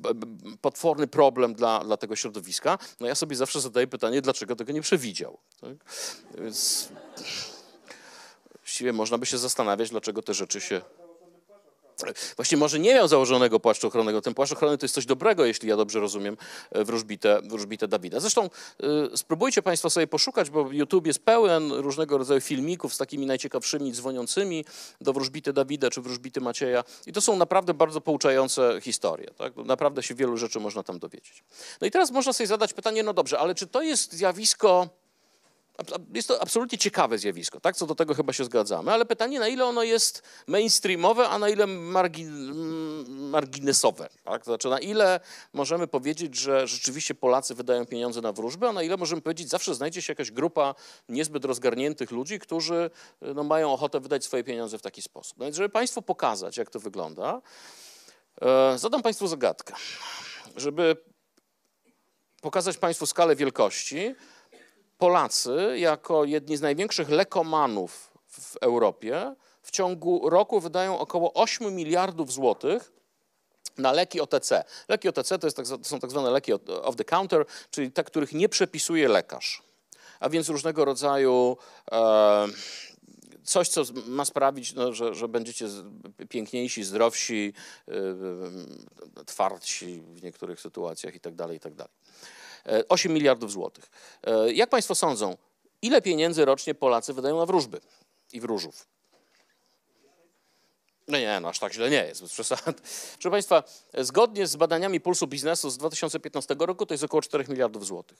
potworny 0.60 1.06
problem 1.06 1.54
dla, 1.54 1.84
dla 1.84 1.96
tego 1.96 2.16
środowiska. 2.16 2.78
No 3.00 3.06
ja 3.06 3.14
sobie 3.14 3.36
zawsze 3.36 3.60
zadaję 3.60 3.86
pytanie, 3.86 4.22
dlaczego 4.22 4.56
tego 4.56 4.72
nie 4.72 4.82
przewidział. 4.82 5.38
Tak? 5.60 5.76
Więc 6.38 6.88
właściwie 8.70 8.92
można 8.92 9.18
by 9.18 9.26
się 9.26 9.38
zastanawiać, 9.38 9.90
dlaczego 9.90 10.22
te 10.22 10.34
rzeczy 10.34 10.60
się 10.60 10.82
Właśnie 12.36 12.58
może 12.58 12.78
nie 12.78 12.94
miał 12.94 13.08
założonego 13.08 13.60
płaszczu 13.60 13.86
ochronnego. 13.86 14.22
Ten 14.22 14.34
płaszcz 14.34 14.52
ochronny 14.52 14.78
to 14.78 14.84
jest 14.84 14.94
coś 14.94 15.06
dobrego, 15.06 15.44
jeśli 15.44 15.68
ja 15.68 15.76
dobrze 15.76 16.00
rozumiem 16.00 16.36
e, 16.70 16.84
wróżbitę, 16.84 17.40
wróżbitę 17.44 17.88
Dawida. 17.88 18.20
Zresztą 18.20 18.50
y, 19.14 19.16
spróbujcie 19.16 19.62
Państwo 19.62 19.90
sobie 19.90 20.06
poszukać, 20.06 20.50
bo 20.50 20.72
YouTube 20.72 21.06
jest 21.06 21.24
pełen 21.24 21.72
różnego 21.72 22.18
rodzaju 22.18 22.40
filmików 22.40 22.94
z 22.94 22.98
takimi 22.98 23.26
najciekawszymi 23.26 23.92
dzwoniącymi 23.92 24.64
do 25.00 25.12
wróżbity 25.12 25.52
Dawida 25.52 25.90
czy 25.90 26.00
wróżbity 26.00 26.40
Macieja. 26.40 26.84
I 27.06 27.12
to 27.12 27.20
są 27.20 27.36
naprawdę 27.36 27.74
bardzo 27.74 28.00
pouczające 28.00 28.80
historie. 28.80 29.30
Tak? 29.38 29.56
Naprawdę 29.56 30.02
się 30.02 30.14
wielu 30.14 30.36
rzeczy 30.36 30.60
można 30.60 30.82
tam 30.82 30.98
dowiedzieć. 30.98 31.44
No 31.80 31.86
i 31.86 31.90
teraz 31.90 32.10
można 32.10 32.32
sobie 32.32 32.46
zadać 32.46 32.72
pytanie, 32.72 33.02
no 33.02 33.12
dobrze, 33.12 33.38
ale 33.38 33.54
czy 33.54 33.66
to 33.66 33.82
jest 33.82 34.12
zjawisko 34.12 34.99
jest 36.14 36.28
to 36.28 36.42
absolutnie 36.42 36.78
ciekawe 36.78 37.18
zjawisko, 37.18 37.60
tak? 37.60 37.76
Co 37.76 37.86
do 37.86 37.94
tego 37.94 38.14
chyba 38.14 38.32
się 38.32 38.44
zgadzamy, 38.44 38.92
ale 38.92 39.04
pytanie, 39.04 39.40
na 39.40 39.48
ile 39.48 39.64
ono 39.64 39.82
jest 39.82 40.22
mainstreamowe, 40.46 41.28
a 41.28 41.38
na 41.38 41.48
ile 41.48 41.66
margin, 41.66 42.54
marginesowe, 43.08 44.08
tak? 44.24 44.44
Znaczy, 44.44 44.68
na 44.68 44.78
ile 44.78 45.20
możemy 45.52 45.86
powiedzieć, 45.86 46.36
że 46.36 46.66
rzeczywiście 46.66 47.14
Polacy 47.14 47.54
wydają 47.54 47.86
pieniądze 47.86 48.20
na 48.20 48.32
wróżby, 48.32 48.68
a 48.68 48.72
na 48.72 48.82
ile 48.82 48.96
możemy 48.96 49.22
powiedzieć, 49.22 49.48
zawsze 49.48 49.74
znajdzie 49.74 50.02
się 50.02 50.12
jakaś 50.12 50.30
grupa 50.30 50.74
niezbyt 51.08 51.44
rozgarniętych 51.44 52.10
ludzi, 52.10 52.38
którzy 52.38 52.90
no, 53.20 53.44
mają 53.44 53.72
ochotę 53.72 54.00
wydać 54.00 54.24
swoje 54.24 54.44
pieniądze 54.44 54.78
w 54.78 54.82
taki 54.82 55.02
sposób. 55.02 55.38
No 55.38 55.44
więc, 55.44 55.56
żeby 55.56 55.68
Państwu 55.68 56.02
pokazać, 56.02 56.56
jak 56.56 56.70
to 56.70 56.80
wygląda, 56.80 57.42
e, 58.42 58.78
zadam 58.78 59.02
Państwu 59.02 59.26
zagadkę. 59.26 59.74
Żeby 60.56 60.96
pokazać 62.40 62.76
Państwu 62.76 63.06
skalę 63.06 63.36
wielkości, 63.36 64.14
Polacy, 65.00 65.78
jako 65.78 66.24
jedni 66.24 66.56
z 66.56 66.60
największych 66.60 67.08
lekomanów 67.08 68.10
w 68.26 68.56
Europie, 68.56 69.34
w 69.62 69.70
ciągu 69.70 70.30
roku 70.30 70.60
wydają 70.60 70.98
około 70.98 71.32
8 71.32 71.74
miliardów 71.74 72.32
złotych 72.32 72.92
na 73.78 73.92
leki 73.92 74.20
OTC. 74.20 74.64
Leki 74.88 75.08
OTC 75.08 75.38
to, 75.38 75.46
jest 75.46 75.56
tak, 75.56 75.66
to 75.66 75.84
są 75.84 76.00
tak 76.00 76.10
zwane 76.10 76.30
leki 76.30 76.52
off 76.82 76.96
the 76.96 77.04
counter, 77.04 77.44
czyli 77.70 77.92
te, 77.92 78.04
których 78.04 78.32
nie 78.32 78.48
przepisuje 78.48 79.08
lekarz. 79.08 79.62
A 80.20 80.28
więc 80.28 80.48
różnego 80.48 80.84
rodzaju 80.84 81.56
e, 81.92 82.46
coś, 83.44 83.68
co 83.68 83.82
ma 84.06 84.24
sprawić, 84.24 84.72
no, 84.72 84.92
że, 84.92 85.14
że, 85.14 85.28
będziecie 85.28 85.66
piękniejsi, 86.28 86.84
zdrowsi, 86.84 87.52
e, 87.88 89.24
twardsi 89.24 90.02
w 90.14 90.22
niektórych 90.22 90.60
sytuacjach 90.60 91.14
itd. 91.14 91.36
Tak 91.36 91.52
itd. 91.52 91.84
Tak 92.64 92.84
8 92.88 93.12
miliardów 93.12 93.52
złotych. 93.52 93.90
E, 94.24 94.52
jak 94.52 94.70
Państwo 94.70 94.94
sądzą, 94.94 95.36
ile 95.82 96.02
pieniędzy 96.02 96.44
rocznie 96.44 96.74
Polacy 96.74 97.12
wydają 97.14 97.38
na 97.38 97.46
wróżby 97.46 97.80
i 98.32 98.40
wróżów? 98.40 98.86
No 101.08 101.18
nie, 101.18 101.40
no 101.40 101.48
aż 101.48 101.58
tak 101.58 101.72
źle 101.72 101.90
nie 101.90 102.04
jest, 102.04 102.22
bez 102.22 102.32
przesad. 102.32 102.80
Proszę 103.12 103.30
Państwa, 103.30 103.62
zgodnie 103.98 104.46
z 104.46 104.56
badaniami 104.56 105.00
Pulsu 105.00 105.26
Biznesu 105.26 105.70
z 105.70 105.78
2015 105.78 106.56
roku 106.58 106.86
to 106.86 106.94
jest 106.94 107.04
około 107.04 107.22
4 107.22 107.44
miliardów 107.48 107.86
złotych. 107.86 108.18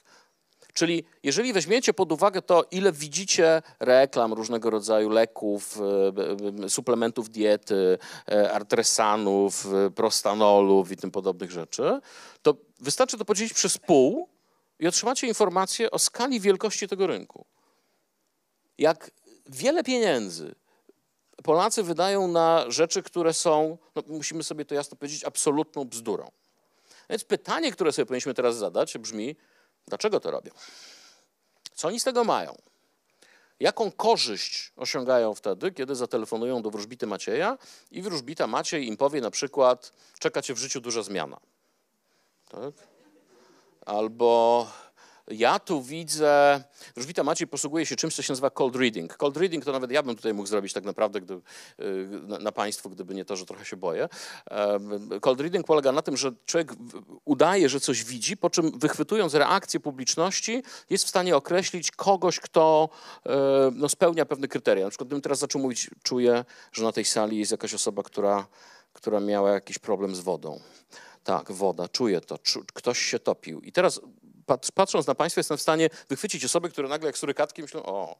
Czyli 0.73 1.03
jeżeli 1.23 1.53
weźmiecie 1.53 1.93
pod 1.93 2.11
uwagę 2.11 2.41
to, 2.41 2.65
ile 2.71 2.91
widzicie 2.91 3.61
reklam 3.79 4.33
różnego 4.33 4.69
rodzaju 4.69 5.09
leków, 5.09 5.79
e, 6.65 6.69
suplementów 6.69 7.29
diety, 7.29 7.97
e, 8.31 8.51
artresanów, 8.51 9.67
prostanoloów 9.95 10.91
i 10.91 10.97
tym 10.97 11.11
podobnych 11.11 11.51
rzeczy, 11.51 11.99
to 12.41 12.55
wystarczy 12.79 13.17
to 13.17 13.25
podzielić 13.25 13.53
przez 13.53 13.77
pół 13.77 14.29
i 14.81 14.87
otrzymacie 14.87 15.27
informację 15.27 15.91
o 15.91 15.99
skali 15.99 16.39
wielkości 16.39 16.87
tego 16.87 17.07
rynku. 17.07 17.45
Jak 18.77 19.11
wiele 19.47 19.83
pieniędzy 19.83 20.55
Polacy 21.43 21.83
wydają 21.83 22.27
na 22.27 22.65
rzeczy, 22.67 23.03
które 23.03 23.33
są, 23.33 23.77
no 23.95 24.03
musimy 24.07 24.43
sobie 24.43 24.65
to 24.65 24.75
jasno 24.75 24.97
powiedzieć, 24.97 25.23
absolutną 25.23 25.85
bzdurą. 25.85 26.31
Więc 27.09 27.23
pytanie, 27.23 27.71
które 27.71 27.91
sobie 27.91 28.05
powinniśmy 28.05 28.33
teraz 28.33 28.57
zadać, 28.57 28.97
brzmi, 28.97 29.35
dlaczego 29.87 30.19
to 30.19 30.31
robią? 30.31 30.51
Co 31.73 31.87
oni 31.87 31.99
z 31.99 32.03
tego 32.03 32.23
mają? 32.23 32.55
Jaką 33.59 33.91
korzyść 33.91 34.71
osiągają 34.75 35.33
wtedy, 35.33 35.71
kiedy 35.71 35.95
zatelefonują 35.95 36.61
do 36.61 36.71
wróżbity 36.71 37.07
Macieja 37.07 37.57
i 37.91 38.01
wróżbita 38.01 38.47
Maciej 38.47 38.87
im 38.87 38.97
powie 38.97 39.21
na 39.21 39.31
przykład, 39.31 39.91
czeka 40.19 40.41
cię 40.41 40.53
w 40.53 40.57
życiu 40.57 40.81
duża 40.81 41.03
zmiana. 41.03 41.39
Tak? 42.49 42.90
Albo 43.85 44.67
ja 45.27 45.59
tu 45.59 45.81
widzę, 45.81 46.63
Wróżbita 46.95 47.23
Maciej 47.23 47.47
posługuje 47.47 47.85
się 47.85 47.95
czymś, 47.95 48.15
co 48.15 48.21
się 48.21 48.33
nazywa 48.33 48.49
cold 48.49 48.75
reading. 48.75 49.17
Cold 49.17 49.37
reading 49.37 49.65
to 49.65 49.71
nawet 49.71 49.91
ja 49.91 50.03
bym 50.03 50.15
tutaj 50.15 50.33
mógł 50.33 50.47
zrobić 50.47 50.73
tak 50.73 50.83
naprawdę 50.83 51.21
gdy, 51.21 51.33
y, 51.33 51.39
na, 52.27 52.37
na 52.37 52.51
Państwu, 52.51 52.89
gdyby 52.89 53.15
nie 53.15 53.25
to, 53.25 53.35
że 53.35 53.45
trochę 53.45 53.65
się 53.65 53.77
boję. 53.77 54.09
Cold 55.21 55.41
reading 55.41 55.65
polega 55.65 55.91
na 55.91 56.01
tym, 56.01 56.17
że 56.17 56.31
człowiek 56.45 56.73
udaje, 57.25 57.69
że 57.69 57.79
coś 57.79 58.03
widzi, 58.03 58.37
po 58.37 58.49
czym 58.49 58.79
wychwytując 58.79 59.33
reakcję 59.33 59.79
publiczności 59.79 60.63
jest 60.89 61.05
w 61.05 61.09
stanie 61.09 61.35
określić 61.35 61.91
kogoś, 61.91 62.39
kto 62.39 62.89
e, 63.25 63.71
no, 63.75 63.89
spełnia 63.89 64.25
pewne 64.25 64.47
kryteria. 64.47 64.85
Na 64.85 64.89
przykład 64.89 65.07
gdybym 65.07 65.21
teraz 65.21 65.39
zaczął 65.39 65.61
mówić, 65.61 65.89
czuję, 66.03 66.45
że 66.71 66.83
na 66.83 66.91
tej 66.91 67.05
sali 67.05 67.37
jest 67.37 67.51
jakaś 67.51 67.73
osoba, 67.73 68.03
która, 68.03 68.47
która 68.93 69.19
miała 69.19 69.51
jakiś 69.51 69.79
problem 69.79 70.15
z 70.15 70.19
wodą. 70.19 70.59
Tak, 71.23 71.51
woda, 71.51 71.87
czuję 71.87 72.21
to, 72.21 72.39
ktoś 72.73 72.99
się 72.99 73.19
topił. 73.19 73.61
I 73.61 73.71
teraz 73.71 74.01
patrząc 74.73 75.07
na 75.07 75.15
Państwa 75.15 75.39
jestem 75.39 75.57
w 75.57 75.61
stanie 75.61 75.89
wychwycić 76.09 76.45
osoby, 76.45 76.69
które 76.69 76.87
nagle 76.87 77.07
jak 77.07 77.17
surykatki 77.17 77.61
myślą, 77.61 77.83
o, 77.83 78.15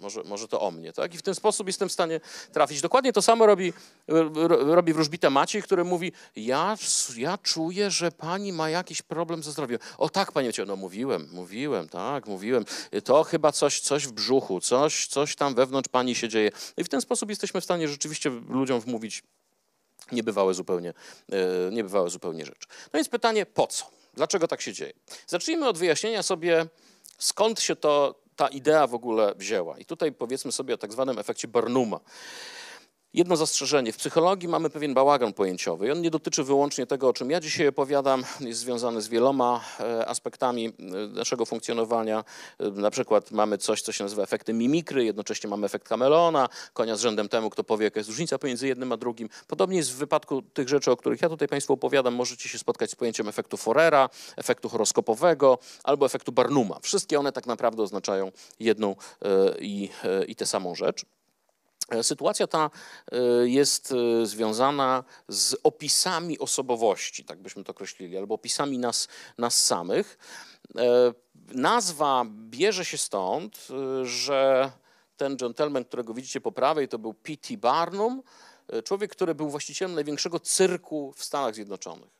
może, 0.00 0.22
może 0.24 0.48
to 0.48 0.60
o 0.60 0.70
mnie, 0.70 0.92
tak? 0.92 1.14
I 1.14 1.18
w 1.18 1.22
ten 1.22 1.34
sposób 1.34 1.66
jestem 1.66 1.88
w 1.88 1.92
stanie 1.92 2.20
trafić. 2.52 2.80
Dokładnie 2.80 3.12
to 3.12 3.22
samo 3.22 3.46
robi, 3.46 3.72
robi 4.60 4.92
wróżbita 4.92 5.30
Maciej, 5.30 5.62
który 5.62 5.84
mówi, 5.84 6.12
ja, 6.36 6.76
ja 7.16 7.38
czuję, 7.38 7.90
że 7.90 8.12
pani 8.12 8.52
ma 8.52 8.70
jakiś 8.70 9.02
problem 9.02 9.42
ze 9.42 9.52
zdrowiem. 9.52 9.78
O 9.98 10.08
tak, 10.08 10.32
panie 10.32 10.50
no 10.66 10.76
mówiłem, 10.76 11.28
mówiłem, 11.32 11.88
tak, 11.88 12.26
mówiłem. 12.26 12.64
To 13.04 13.24
chyba 13.24 13.52
coś, 13.52 13.80
coś 13.80 14.06
w 14.06 14.12
brzuchu, 14.12 14.60
coś, 14.60 15.06
coś 15.06 15.36
tam 15.36 15.54
wewnątrz 15.54 15.88
pani 15.88 16.14
się 16.14 16.28
dzieje. 16.28 16.50
I 16.76 16.84
w 16.84 16.88
ten 16.88 17.00
sposób 17.00 17.30
jesteśmy 17.30 17.60
w 17.60 17.64
stanie 17.64 17.88
rzeczywiście 17.88 18.30
ludziom 18.30 18.80
wmówić 18.80 19.22
niebywałe 20.12 20.54
zupełnie, 20.54 20.94
e, 21.32 21.70
niebywałe 21.70 22.10
zupełnie 22.10 22.46
rzeczy. 22.46 22.68
No 22.70 22.98
więc 22.98 23.08
pytanie, 23.08 23.46
po 23.46 23.66
co? 23.66 23.90
Dlaczego 24.14 24.48
tak 24.48 24.60
się 24.60 24.72
dzieje? 24.72 24.92
Zacznijmy 25.26 25.68
od 25.68 25.78
wyjaśnienia 25.78 26.22
sobie, 26.22 26.66
skąd 27.18 27.60
się 27.60 27.76
to, 27.76 28.14
ta 28.36 28.48
idea 28.48 28.86
w 28.86 28.94
ogóle 28.94 29.34
wzięła. 29.36 29.78
I 29.78 29.84
tutaj 29.84 30.12
powiedzmy 30.12 30.52
sobie 30.52 30.74
o 30.74 30.78
tak 30.78 30.92
zwanym 30.92 31.18
efekcie 31.18 31.48
Barnuma. 31.48 32.00
Jedno 33.14 33.36
zastrzeżenie. 33.36 33.92
W 33.92 33.96
psychologii 33.96 34.48
mamy 34.48 34.70
pewien 34.70 34.94
bałagan 34.94 35.32
pojęciowy 35.32 35.86
i 35.86 35.90
on 35.90 36.00
nie 36.00 36.10
dotyczy 36.10 36.44
wyłącznie 36.44 36.86
tego, 36.86 37.08
o 37.08 37.12
czym 37.12 37.30
ja 37.30 37.40
dzisiaj 37.40 37.68
opowiadam. 37.68 38.24
Jest 38.40 38.60
związany 38.60 39.02
z 39.02 39.08
wieloma 39.08 39.60
e, 39.80 40.06
aspektami 40.06 40.66
e, 40.66 40.72
naszego 41.08 41.46
funkcjonowania. 41.46 42.24
E, 42.58 42.70
na 42.70 42.90
przykład 42.90 43.30
mamy 43.30 43.58
coś, 43.58 43.82
co 43.82 43.92
się 43.92 44.04
nazywa 44.04 44.22
efektem 44.22 44.58
mimikry, 44.58 45.04
jednocześnie 45.04 45.50
mamy 45.50 45.66
efekt 45.66 45.88
Camelona, 45.88 46.48
konia 46.72 46.96
z 46.96 47.00
rzędem 47.00 47.28
temu, 47.28 47.50
kto 47.50 47.64
powie, 47.64 47.84
jaka 47.84 48.00
jest 48.00 48.10
różnica 48.10 48.38
pomiędzy 48.38 48.68
jednym 48.68 48.92
a 48.92 48.96
drugim. 48.96 49.28
Podobnie 49.46 49.76
jest 49.76 49.92
w 49.92 49.96
wypadku 49.96 50.42
tych 50.42 50.68
rzeczy, 50.68 50.90
o 50.90 50.96
których 50.96 51.22
ja 51.22 51.28
tutaj 51.28 51.48
Państwu 51.48 51.72
opowiadam. 51.72 52.14
Możecie 52.14 52.48
się 52.48 52.58
spotkać 52.58 52.90
z 52.90 52.94
pojęciem 52.94 53.28
efektu 53.28 53.56
Forera, 53.56 54.10
efektu 54.36 54.68
horoskopowego 54.68 55.58
albo 55.84 56.06
efektu 56.06 56.32
Barnuma. 56.32 56.78
Wszystkie 56.82 57.18
one 57.18 57.32
tak 57.32 57.46
naprawdę 57.46 57.82
oznaczają 57.82 58.32
jedną 58.60 58.96
i, 59.60 59.88
i 60.26 60.36
tę 60.36 60.46
samą 60.46 60.74
rzecz. 60.74 61.04
E, 61.88 62.02
sytuacja 62.02 62.46
ta 62.46 62.70
e, 63.12 63.48
jest 63.48 63.92
e, 63.92 64.26
związana 64.26 65.04
z 65.28 65.56
opisami 65.62 66.38
osobowości, 66.38 67.24
tak 67.24 67.38
byśmy 67.38 67.64
to 67.64 67.70
określili, 67.70 68.18
albo 68.18 68.34
opisami 68.34 68.78
nas, 68.78 69.08
nas 69.38 69.64
samych. 69.64 70.18
Nazwa 71.48 72.24
bierze 72.30 72.84
się 72.84 72.98
stąd, 72.98 73.68
że 74.02 74.72
ten 75.16 75.36
gentleman, 75.36 75.84
którego 75.84 76.14
widzicie 76.14 76.40
po 76.40 76.52
prawej, 76.52 76.88
to 76.88 76.98
był 76.98 77.14
P.T. 77.14 77.56
Barnum, 77.56 78.22
człowiek, 78.84 79.10
który 79.10 79.34
był 79.34 79.50
właścicielem 79.50 79.94
największego 79.94 80.40
cyrku 80.40 81.12
w 81.16 81.24
Stanach 81.24 81.54
Zjednoczonych. 81.54 82.17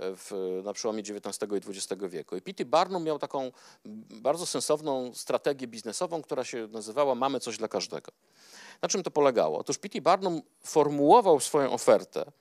W, 0.00 0.60
na 0.64 0.72
przełomie 0.72 1.00
XIX 1.00 1.52
i 1.52 1.70
XX 1.70 2.02
wieku. 2.08 2.36
I 2.36 2.42
P.T. 2.42 2.64
Barnum 2.64 3.04
miał 3.04 3.18
taką 3.18 3.52
bardzo 4.10 4.46
sensowną 4.46 5.14
strategię 5.14 5.66
biznesową, 5.66 6.22
która 6.22 6.44
się 6.44 6.68
nazywała 6.72 7.14
Mamy 7.14 7.40
coś 7.40 7.58
dla 7.58 7.68
każdego. 7.68 8.12
Na 8.82 8.88
czym 8.88 9.02
to 9.02 9.10
polegało? 9.10 9.58
Otóż 9.58 9.78
P.T. 9.78 10.00
Barnum 10.00 10.42
formułował 10.62 11.40
swoją 11.40 11.72
ofertę 11.72 12.32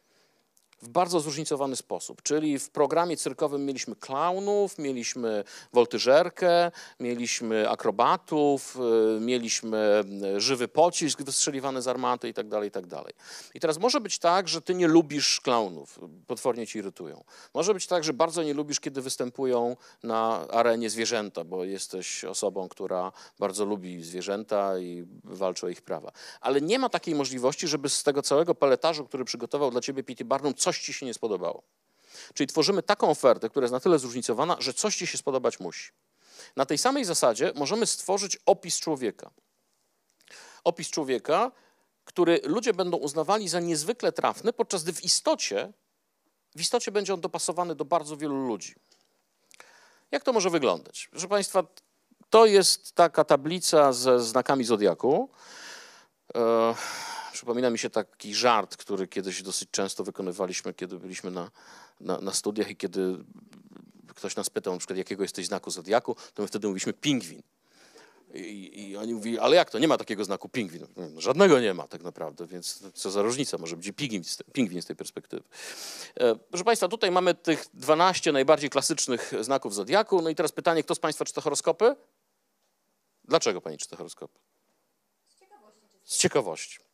w 0.81 0.89
bardzo 0.89 1.19
zróżnicowany 1.19 1.75
sposób. 1.75 2.21
Czyli 2.21 2.59
w 2.59 2.69
programie 2.69 3.17
cyrkowym 3.17 3.65
mieliśmy 3.65 3.95
klaunów, 3.95 4.77
mieliśmy 4.77 5.43
woltyżerkę, 5.73 6.71
mieliśmy 6.99 7.69
akrobatów, 7.69 8.77
y, 9.17 9.19
mieliśmy 9.19 10.03
y, 10.37 10.41
żywy 10.41 10.67
pocisk 10.67 11.21
wystrzeliwany 11.21 11.81
z 11.81 11.87
armaty 11.87 12.27
itd., 12.27 12.49
tak 12.49 12.63
itd. 12.63 12.89
Tak 12.89 13.13
I 13.53 13.59
teraz 13.59 13.79
może 13.79 14.01
być 14.01 14.19
tak, 14.19 14.47
że 14.47 14.61
ty 14.61 14.75
nie 14.75 14.87
lubisz 14.87 15.41
klaunów, 15.41 15.99
potwornie 16.27 16.67
ci 16.67 16.79
irytują. 16.79 17.23
Może 17.53 17.73
być 17.73 17.87
tak, 17.87 18.03
że 18.03 18.13
bardzo 18.13 18.43
nie 18.43 18.53
lubisz, 18.53 18.79
kiedy 18.79 19.01
występują 19.01 19.75
na 20.03 20.47
arenie 20.47 20.89
zwierzęta, 20.89 21.43
bo 21.43 21.63
jesteś 21.63 22.23
osobą, 22.23 22.69
która 22.69 23.11
bardzo 23.39 23.65
lubi 23.65 24.03
zwierzęta 24.03 24.79
i 24.79 25.05
walczy 25.23 25.65
o 25.65 25.69
ich 25.69 25.81
prawa. 25.81 26.11
Ale 26.41 26.61
nie 26.61 26.79
ma 26.79 26.89
takiej 26.89 27.15
możliwości, 27.15 27.67
żeby 27.67 27.89
z 27.89 28.03
tego 28.03 28.21
całego 28.21 28.55
peletażu, 28.55 29.05
który 29.05 29.25
przygotował 29.25 29.71
dla 29.71 29.81
ciebie 29.81 30.03
P.T. 30.03 30.25
Barnum, 30.25 30.53
coś 30.69 30.79
ci 30.79 30.93
się 30.93 31.05
nie 31.05 31.13
spodobało. 31.13 31.63
Czyli 32.33 32.47
tworzymy 32.47 32.83
taką 32.83 33.09
ofertę, 33.09 33.49
która 33.49 33.63
jest 33.63 33.71
na 33.71 33.79
tyle 33.79 33.99
zróżnicowana, 33.99 34.55
że 34.59 34.73
coś 34.73 34.95
ci 34.95 35.07
się 35.07 35.17
spodobać 35.17 35.59
musi. 35.59 35.91
Na 36.55 36.65
tej 36.65 36.77
samej 36.77 37.05
zasadzie 37.05 37.51
możemy 37.55 37.85
stworzyć 37.85 38.37
opis 38.45 38.79
człowieka. 38.79 39.31
Opis 40.63 40.89
człowieka, 40.89 41.51
który 42.05 42.41
ludzie 42.43 42.73
będą 42.73 42.97
uznawali 42.97 43.49
za 43.49 43.59
niezwykle 43.59 44.11
trafny, 44.11 44.53
podczas 44.53 44.83
gdy 44.83 44.93
w 44.93 45.03
istocie, 45.03 45.73
w 46.55 46.61
istocie 46.61 46.91
będzie 46.91 47.13
on 47.13 47.21
dopasowany 47.21 47.75
do 47.75 47.85
bardzo 47.85 48.17
wielu 48.17 48.47
ludzi. 48.47 48.75
Jak 50.11 50.23
to 50.23 50.33
może 50.33 50.49
wyglądać? 50.49 51.07
Proszę 51.11 51.27
Państwa, 51.27 51.63
to 52.29 52.45
jest 52.45 52.91
taka 52.91 53.23
tablica 53.23 53.93
ze 53.93 54.19
znakami 54.19 54.63
zodiaku. 54.63 55.29
Przypomina 57.33 57.69
mi 57.69 57.79
się 57.79 57.89
taki 57.89 58.35
żart, 58.35 58.77
który 58.77 59.07
kiedyś 59.07 59.43
dosyć 59.43 59.69
często 59.71 60.03
wykonywaliśmy, 60.03 60.73
kiedy 60.73 60.97
byliśmy 60.97 61.31
na, 61.31 61.51
na, 61.99 62.21
na 62.21 62.33
studiach 62.33 62.69
i 62.69 62.75
kiedy 62.75 63.17
ktoś 64.15 64.35
nas 64.35 64.49
pytał 64.49 64.73
na 64.73 64.79
przykład, 64.79 64.97
jakiego 64.97 65.23
jesteś 65.23 65.45
znaku 65.45 65.71
zodiaku, 65.71 66.15
to 66.33 66.41
my 66.41 66.47
wtedy 66.47 66.67
mówiliśmy 66.67 66.93
pingwin. 66.93 67.41
I, 68.33 68.89
I, 68.89 68.97
oni 68.97 69.13
mówili, 69.13 69.39
ale 69.39 69.55
jak 69.55 69.69
to, 69.69 69.79
nie 69.79 69.87
ma 69.87 69.97
takiego 69.97 70.25
znaku 70.25 70.49
pingwin. 70.49 70.87
No, 70.97 71.21
żadnego 71.21 71.59
nie 71.59 71.73
ma 71.73 71.87
tak 71.87 72.03
naprawdę, 72.03 72.47
więc 72.47 72.83
co 72.93 73.11
za 73.11 73.21
różnica, 73.21 73.57
może 73.57 73.77
być 73.77 73.91
pingwin, 73.95 74.23
pingwin 74.53 74.81
z 74.81 74.85
tej 74.85 74.95
perspektywy. 74.95 75.43
E, 76.15 76.35
proszę 76.35 76.63
Państwa, 76.63 76.87
tutaj 76.87 77.11
mamy 77.11 77.33
tych 77.33 77.65
12 77.73 78.31
najbardziej 78.31 78.69
klasycznych 78.69 79.31
znaków 79.41 79.75
zodiaku. 79.75 80.21
No 80.21 80.29
i 80.29 80.35
teraz 80.35 80.51
pytanie, 80.51 80.83
kto 80.83 80.95
z 80.95 80.99
Państwa 80.99 81.25
czyta 81.25 81.41
horoskopy? 81.41 81.95
Dlaczego 83.23 83.61
Pani 83.61 83.77
czyta 83.77 83.95
horoskopy? 83.95 84.39
Z 85.27 85.39
ciekawości. 85.39 85.81
Z 86.03 86.17
ciekawości. 86.17 86.88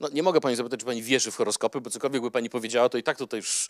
No, 0.00 0.08
nie 0.12 0.22
mogę 0.22 0.40
pani 0.40 0.56
zapytać, 0.56 0.80
czy 0.80 0.86
pani 0.86 1.02
wierzy 1.02 1.30
w 1.30 1.36
horoskopy, 1.36 1.80
bo 1.80 1.90
cokolwiek 1.90 2.22
by 2.22 2.30
pani 2.30 2.50
powiedziała, 2.50 2.88
to 2.88 2.98
i 2.98 3.02
tak 3.02 3.18
tutaj 3.18 3.40
już 3.40 3.68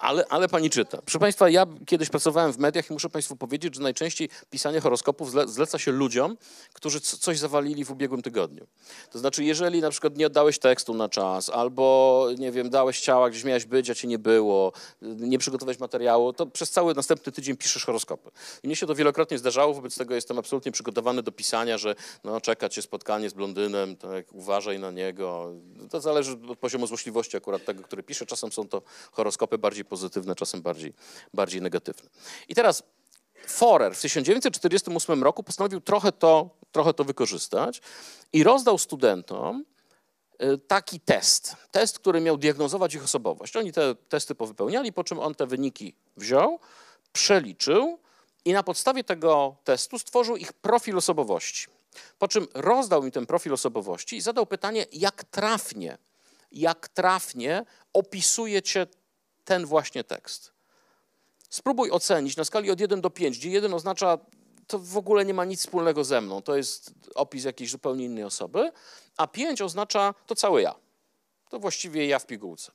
ale, 0.00 0.24
ale 0.28 0.48
pani 0.48 0.70
czyta. 0.70 0.98
Proszę 1.02 1.18
Państwa, 1.18 1.48
ja 1.48 1.66
kiedyś 1.86 2.08
pracowałem 2.08 2.52
w 2.52 2.58
mediach 2.58 2.90
i 2.90 2.92
muszę 2.92 3.10
Państwu 3.10 3.36
powiedzieć, 3.36 3.74
że 3.74 3.80
najczęściej 3.80 4.28
pisanie 4.50 4.80
horoskopów 4.80 5.30
zleca 5.46 5.78
się 5.78 5.92
ludziom, 5.92 6.36
którzy 6.72 7.00
coś 7.00 7.38
zawalili 7.38 7.84
w 7.84 7.90
ubiegłym 7.90 8.22
tygodniu. 8.22 8.66
To 9.10 9.18
znaczy, 9.18 9.44
jeżeli 9.44 9.80
na 9.80 9.90
przykład 9.90 10.16
nie 10.16 10.26
oddałeś 10.26 10.58
tekstu 10.58 10.94
na 10.94 11.08
czas, 11.08 11.50
albo 11.50 12.26
nie 12.38 12.52
wiem, 12.52 12.70
dałeś 12.70 13.00
ciała, 13.00 13.30
gdzieś 13.30 13.44
miałeś 13.44 13.64
być, 13.64 13.90
a 13.90 13.94
cię 13.94 14.08
nie 14.08 14.18
było, 14.18 14.72
nie 15.02 15.38
przygotowałeś 15.38 15.78
materiału, 15.78 16.32
to 16.32 16.46
przez 16.46 16.70
cały 16.70 16.94
następny 16.94 17.32
tydzień 17.32 17.56
piszesz 17.56 17.84
horoskopy. 17.84 18.30
I 18.62 18.66
mnie 18.66 18.76
się 18.76 18.86
to 18.86 18.94
wielokrotnie 18.94 19.38
zdarzało, 19.38 19.74
wobec 19.74 19.96
tego 19.96 20.14
jestem 20.14 20.38
absolutnie 20.38 20.72
przygotowany 20.72 21.22
do 21.22 21.32
pisania, 21.32 21.78
że 21.78 21.94
no, 22.24 22.40
czeka 22.40 22.68
cię 22.68 22.82
spotkanie 22.82 23.30
z 23.30 23.34
blondynem, 23.34 23.96
tak, 23.96 24.17
uważaj 24.32 24.78
na 24.78 24.90
niego. 24.90 25.52
To 25.90 26.00
zależy 26.00 26.38
od 26.48 26.58
poziomu 26.58 26.86
złośliwości 26.86 27.36
akurat 27.36 27.64
tego, 27.64 27.82
który 27.82 28.02
pisze. 28.02 28.26
Czasem 28.26 28.52
są 28.52 28.68
to 28.68 28.82
horoskopy 29.12 29.58
bardziej 29.58 29.84
pozytywne, 29.84 30.34
czasem 30.34 30.62
bardziej, 30.62 30.92
bardziej 31.34 31.62
negatywne. 31.62 32.10
I 32.48 32.54
teraz 32.54 32.82
Forer 33.46 33.94
w 33.94 34.00
1948 34.00 35.22
roku 35.22 35.42
postanowił 35.42 35.80
trochę 35.80 36.12
to, 36.12 36.50
trochę 36.72 36.94
to 36.94 37.04
wykorzystać 37.04 37.80
i 38.32 38.42
rozdał 38.42 38.78
studentom 38.78 39.64
y, 40.42 40.58
taki 40.58 41.00
test. 41.00 41.56
Test, 41.70 41.98
który 41.98 42.20
miał 42.20 42.36
diagnozować 42.36 42.94
ich 42.94 43.04
osobowość. 43.04 43.56
Oni 43.56 43.72
te 43.72 43.94
testy 43.94 44.34
powypełniali, 44.34 44.92
po 44.92 45.04
czym 45.04 45.18
on 45.18 45.34
te 45.34 45.46
wyniki 45.46 45.94
wziął, 46.16 46.58
przeliczył 47.12 47.98
i 48.44 48.52
na 48.52 48.62
podstawie 48.62 49.04
tego 49.04 49.56
testu 49.64 49.98
stworzył 49.98 50.36
ich 50.36 50.52
profil 50.52 50.98
osobowości. 50.98 51.77
Po 52.18 52.28
czym 52.28 52.46
rozdał 52.54 53.04
im 53.04 53.10
ten 53.10 53.26
profil 53.26 53.54
osobowości 53.54 54.16
i 54.16 54.20
zadał 54.20 54.46
pytanie, 54.46 54.86
jak 54.92 55.24
trafnie, 55.24 55.98
jak 56.52 56.88
trafnie 56.88 57.64
opisuje 57.92 58.62
cię 58.62 58.86
ten 59.44 59.66
właśnie 59.66 60.04
tekst. 60.04 60.52
Spróbuj 61.50 61.90
ocenić 61.90 62.36
na 62.36 62.44
skali 62.44 62.70
od 62.70 62.80
1 62.80 63.00
do 63.00 63.10
5, 63.10 63.38
gdzie 63.38 63.50
1 63.50 63.74
oznacza, 63.74 64.18
to 64.66 64.78
w 64.78 64.96
ogóle 64.96 65.24
nie 65.24 65.34
ma 65.34 65.44
nic 65.44 65.60
wspólnego 65.60 66.04
ze 66.04 66.20
mną, 66.20 66.42
to 66.42 66.56
jest 66.56 66.90
opis 67.14 67.44
jakiejś 67.44 67.70
zupełnie 67.70 68.04
innej 68.04 68.24
osoby, 68.24 68.72
a 69.16 69.26
5 69.26 69.62
oznacza 69.62 70.14
to 70.26 70.34
cały 70.34 70.62
ja. 70.62 70.74
To 71.48 71.58
właściwie 71.58 72.06
ja 72.06 72.18
w 72.18 72.26
pigułce. 72.26 72.72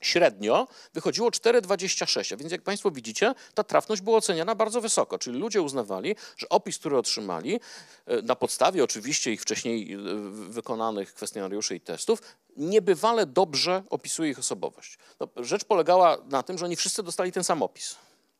Średnio 0.00 0.68
wychodziło 0.94 1.30
4,26, 1.30 2.34
a 2.34 2.36
więc 2.36 2.52
jak 2.52 2.62
Państwo 2.62 2.90
widzicie, 2.90 3.34
ta 3.54 3.64
trafność 3.64 4.02
była 4.02 4.16
oceniana 4.16 4.54
bardzo 4.54 4.80
wysoko, 4.80 5.18
czyli 5.18 5.38
ludzie 5.38 5.62
uznawali, 5.62 6.16
że 6.36 6.48
opis, 6.48 6.78
który 6.78 6.96
otrzymali, 6.96 7.60
e, 8.06 8.22
na 8.22 8.36
podstawie 8.36 8.84
oczywiście 8.84 9.32
ich 9.32 9.42
wcześniej 9.42 9.92
e, 9.92 9.98
wykonanych 10.30 11.14
kwestionariuszy 11.14 11.76
i 11.76 11.80
testów, 11.80 12.22
niebywale 12.56 13.26
dobrze 13.26 13.82
opisuje 13.90 14.30
ich 14.30 14.38
osobowość. 14.38 14.98
No, 15.20 15.28
rzecz 15.36 15.64
polegała 15.64 16.18
na 16.24 16.42
tym, 16.42 16.58
że 16.58 16.64
oni 16.64 16.76
wszyscy 16.76 17.02
dostali 17.02 17.32
ten 17.32 17.44
sam 17.44 17.62
opis. 17.62 17.96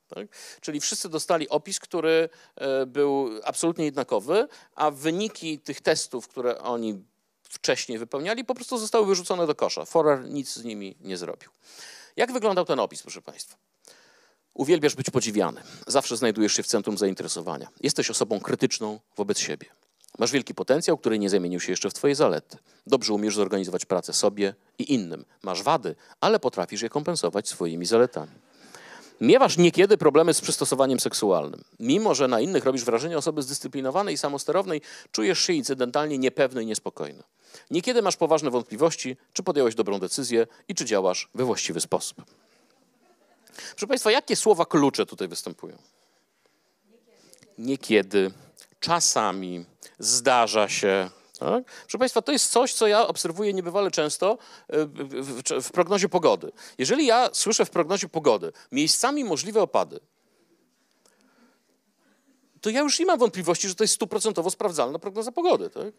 Tak? 0.08 0.26
Czyli 0.60 0.80
wszyscy 0.80 1.08
dostali 1.08 1.48
opis, 1.48 1.80
który 1.80 2.28
e, 2.56 2.86
był 2.86 3.30
absolutnie 3.44 3.84
jednakowy, 3.84 4.48
a 4.74 4.90
wyniki 4.90 5.58
tych 5.58 5.80
testów, 5.80 6.28
które 6.28 6.58
oni 6.58 7.04
wcześniej 7.52 7.98
wypełniali, 7.98 8.44
po 8.44 8.54
prostu 8.54 8.78
zostały 8.78 9.06
wyrzucone 9.06 9.46
do 9.46 9.54
kosza. 9.54 9.84
Forer 9.84 10.24
nic 10.24 10.52
z 10.52 10.64
nimi 10.64 10.96
nie 11.00 11.16
zrobił. 11.16 11.50
Jak 12.16 12.32
wyglądał 12.32 12.64
ten 12.64 12.80
opis, 12.80 13.02
proszę 13.02 13.22
Państwa? 13.22 13.56
Uwielbiasz 14.54 14.94
być 14.94 15.10
podziwiany. 15.10 15.62
Zawsze 15.86 16.16
znajdujesz 16.16 16.52
się 16.52 16.62
w 16.62 16.66
centrum 16.66 16.98
zainteresowania. 16.98 17.68
Jesteś 17.80 18.10
osobą 18.10 18.40
krytyczną 18.40 19.00
wobec 19.16 19.38
siebie. 19.38 19.66
Masz 20.18 20.32
wielki 20.32 20.54
potencjał, 20.54 20.98
który 20.98 21.18
nie 21.18 21.30
zamienił 21.30 21.60
się 21.60 21.72
jeszcze 21.72 21.90
w 21.90 21.94
twoje 21.94 22.14
zalety. 22.14 22.58
Dobrze 22.86 23.12
umiesz 23.12 23.34
zorganizować 23.34 23.84
pracę 23.84 24.12
sobie 24.12 24.54
i 24.78 24.94
innym. 24.94 25.24
Masz 25.42 25.62
wady, 25.62 25.94
ale 26.20 26.40
potrafisz 26.40 26.82
je 26.82 26.88
kompensować 26.88 27.48
swoimi 27.48 27.86
zaletami. 27.86 28.32
Miewasz 29.20 29.56
niekiedy 29.56 29.98
problemy 29.98 30.34
z 30.34 30.40
przystosowaniem 30.40 31.00
seksualnym. 31.00 31.64
Mimo, 31.80 32.14
że 32.14 32.28
na 32.28 32.40
innych 32.40 32.64
robisz 32.64 32.84
wrażenie 32.84 33.18
osoby 33.18 33.42
zdyscyplinowanej 33.42 34.14
i 34.14 34.18
samosterownej, 34.18 34.80
czujesz 35.12 35.38
się 35.38 35.52
incydentalnie 35.52 36.18
niepewny 36.18 36.62
i 36.62 36.66
niespokojny. 36.66 37.22
Niekiedy 37.70 38.02
masz 38.02 38.16
poważne 38.16 38.50
wątpliwości, 38.50 39.16
czy 39.32 39.42
podjąłeś 39.42 39.74
dobrą 39.74 39.98
decyzję 39.98 40.46
i 40.68 40.74
czy 40.74 40.84
działasz 40.84 41.28
we 41.34 41.44
właściwy 41.44 41.80
sposób. 41.80 42.24
Proszę 43.70 43.86
Państwa, 43.86 44.10
jakie 44.10 44.36
słowa 44.36 44.66
klucze 44.66 45.06
tutaj 45.06 45.28
występują? 45.28 45.76
Niekiedy, 47.58 48.30
czasami, 48.80 49.64
zdarza 49.98 50.68
się. 50.68 51.10
Tak? 51.44 51.64
Proszę 51.64 51.98
Państwa, 51.98 52.22
to 52.22 52.32
jest 52.32 52.50
coś, 52.50 52.74
co 52.74 52.86
ja 52.86 53.06
obserwuję 53.06 53.52
niebywale 53.52 53.90
często 53.90 54.38
e, 54.68 54.86
w, 54.86 55.42
w, 55.62 55.72
prognozie 55.72 56.08
pogody. 56.08 56.52
Jeżeli 56.78 57.06
ja 57.06 57.30
słyszę 57.32 57.64
w 57.64 57.70
prognozie 57.70 58.08
pogody 58.08 58.52
miejscami 58.72 59.24
możliwe 59.24 59.62
opady, 59.62 60.00
to 62.60 62.70
ja 62.70 62.80
już 62.80 62.98
nie 62.98 63.06
mam 63.06 63.18
wątpliwości, 63.18 63.68
że 63.68 63.74
to 63.74 63.84
jest 63.84 63.94
stuprocentowo 63.94 64.50
sprawdzalna 64.50 64.98
prognoza 64.98 65.32
pogody. 65.32 65.70
Tak? 65.70 65.94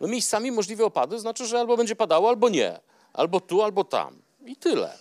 No 0.00 0.08
miejscami 0.08 0.52
możliwe 0.52 0.84
opady 0.84 1.18
znaczy, 1.18 1.46
że 1.46 1.60
albo 1.60 1.76
będzie 1.76 1.96
padało, 1.96 2.28
albo 2.28 2.48
nie. 2.48 2.80
Albo 3.12 3.40
tu, 3.40 3.62
albo 3.62 3.84
tam. 3.84 4.22
I 4.46 4.56
tyle. 4.56 4.98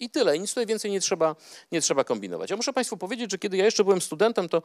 I 0.00 0.10
tyle. 0.10 0.38
Nic 0.38 0.50
tutaj 0.50 0.66
więcej 0.66 0.90
nie 0.90 1.00
trzeba, 1.00 1.36
nie 1.72 1.80
trzeba 1.80 2.04
kombinować. 2.04 2.50
Ja 2.50 2.56
muszę 2.56 2.72
Państwu 2.72 2.96
powiedzieć, 2.96 3.30
że 3.30 3.38
kiedy 3.38 3.56
ja 3.56 3.64
jeszcze 3.64 3.84
byłem 3.84 4.00
studentem, 4.00 4.48
to 4.48 4.62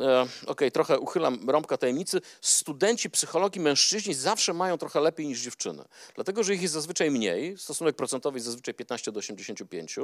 e, 0.00 0.26
okay, 0.46 0.70
trochę 0.70 0.98
uchylam 0.98 1.50
rąbka 1.50 1.76
tajemnicy, 1.76 2.20
studenci 2.40 3.10
psychologii 3.10 3.60
mężczyźni 3.60 4.14
zawsze 4.14 4.52
mają 4.52 4.78
trochę 4.78 5.00
lepiej 5.00 5.26
niż 5.26 5.40
dziewczyny. 5.40 5.84
Dlatego, 6.14 6.42
że 6.42 6.54
ich 6.54 6.62
jest 6.62 6.74
zazwyczaj 6.74 7.10
mniej, 7.10 7.58
stosunek 7.58 7.96
procentowy 7.96 8.36
jest 8.36 8.46
zazwyczaj 8.46 8.74
15 8.74 9.12
do 9.12 9.18
85, 9.18 9.96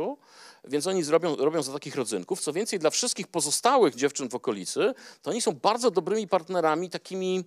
więc 0.64 0.86
oni 0.86 1.02
zrobią, 1.02 1.36
robią 1.36 1.62
za 1.62 1.72
takich 1.72 1.94
rodzynków. 1.94 2.40
Co 2.40 2.52
więcej, 2.52 2.78
dla 2.78 2.90
wszystkich 2.90 3.28
pozostałych 3.28 3.94
dziewczyn 3.94 4.28
w 4.28 4.34
okolicy, 4.34 4.94
to 5.22 5.30
oni 5.30 5.40
są 5.40 5.52
bardzo 5.52 5.90
dobrymi 5.90 6.28
partnerami, 6.28 6.90
takimi 6.90 7.44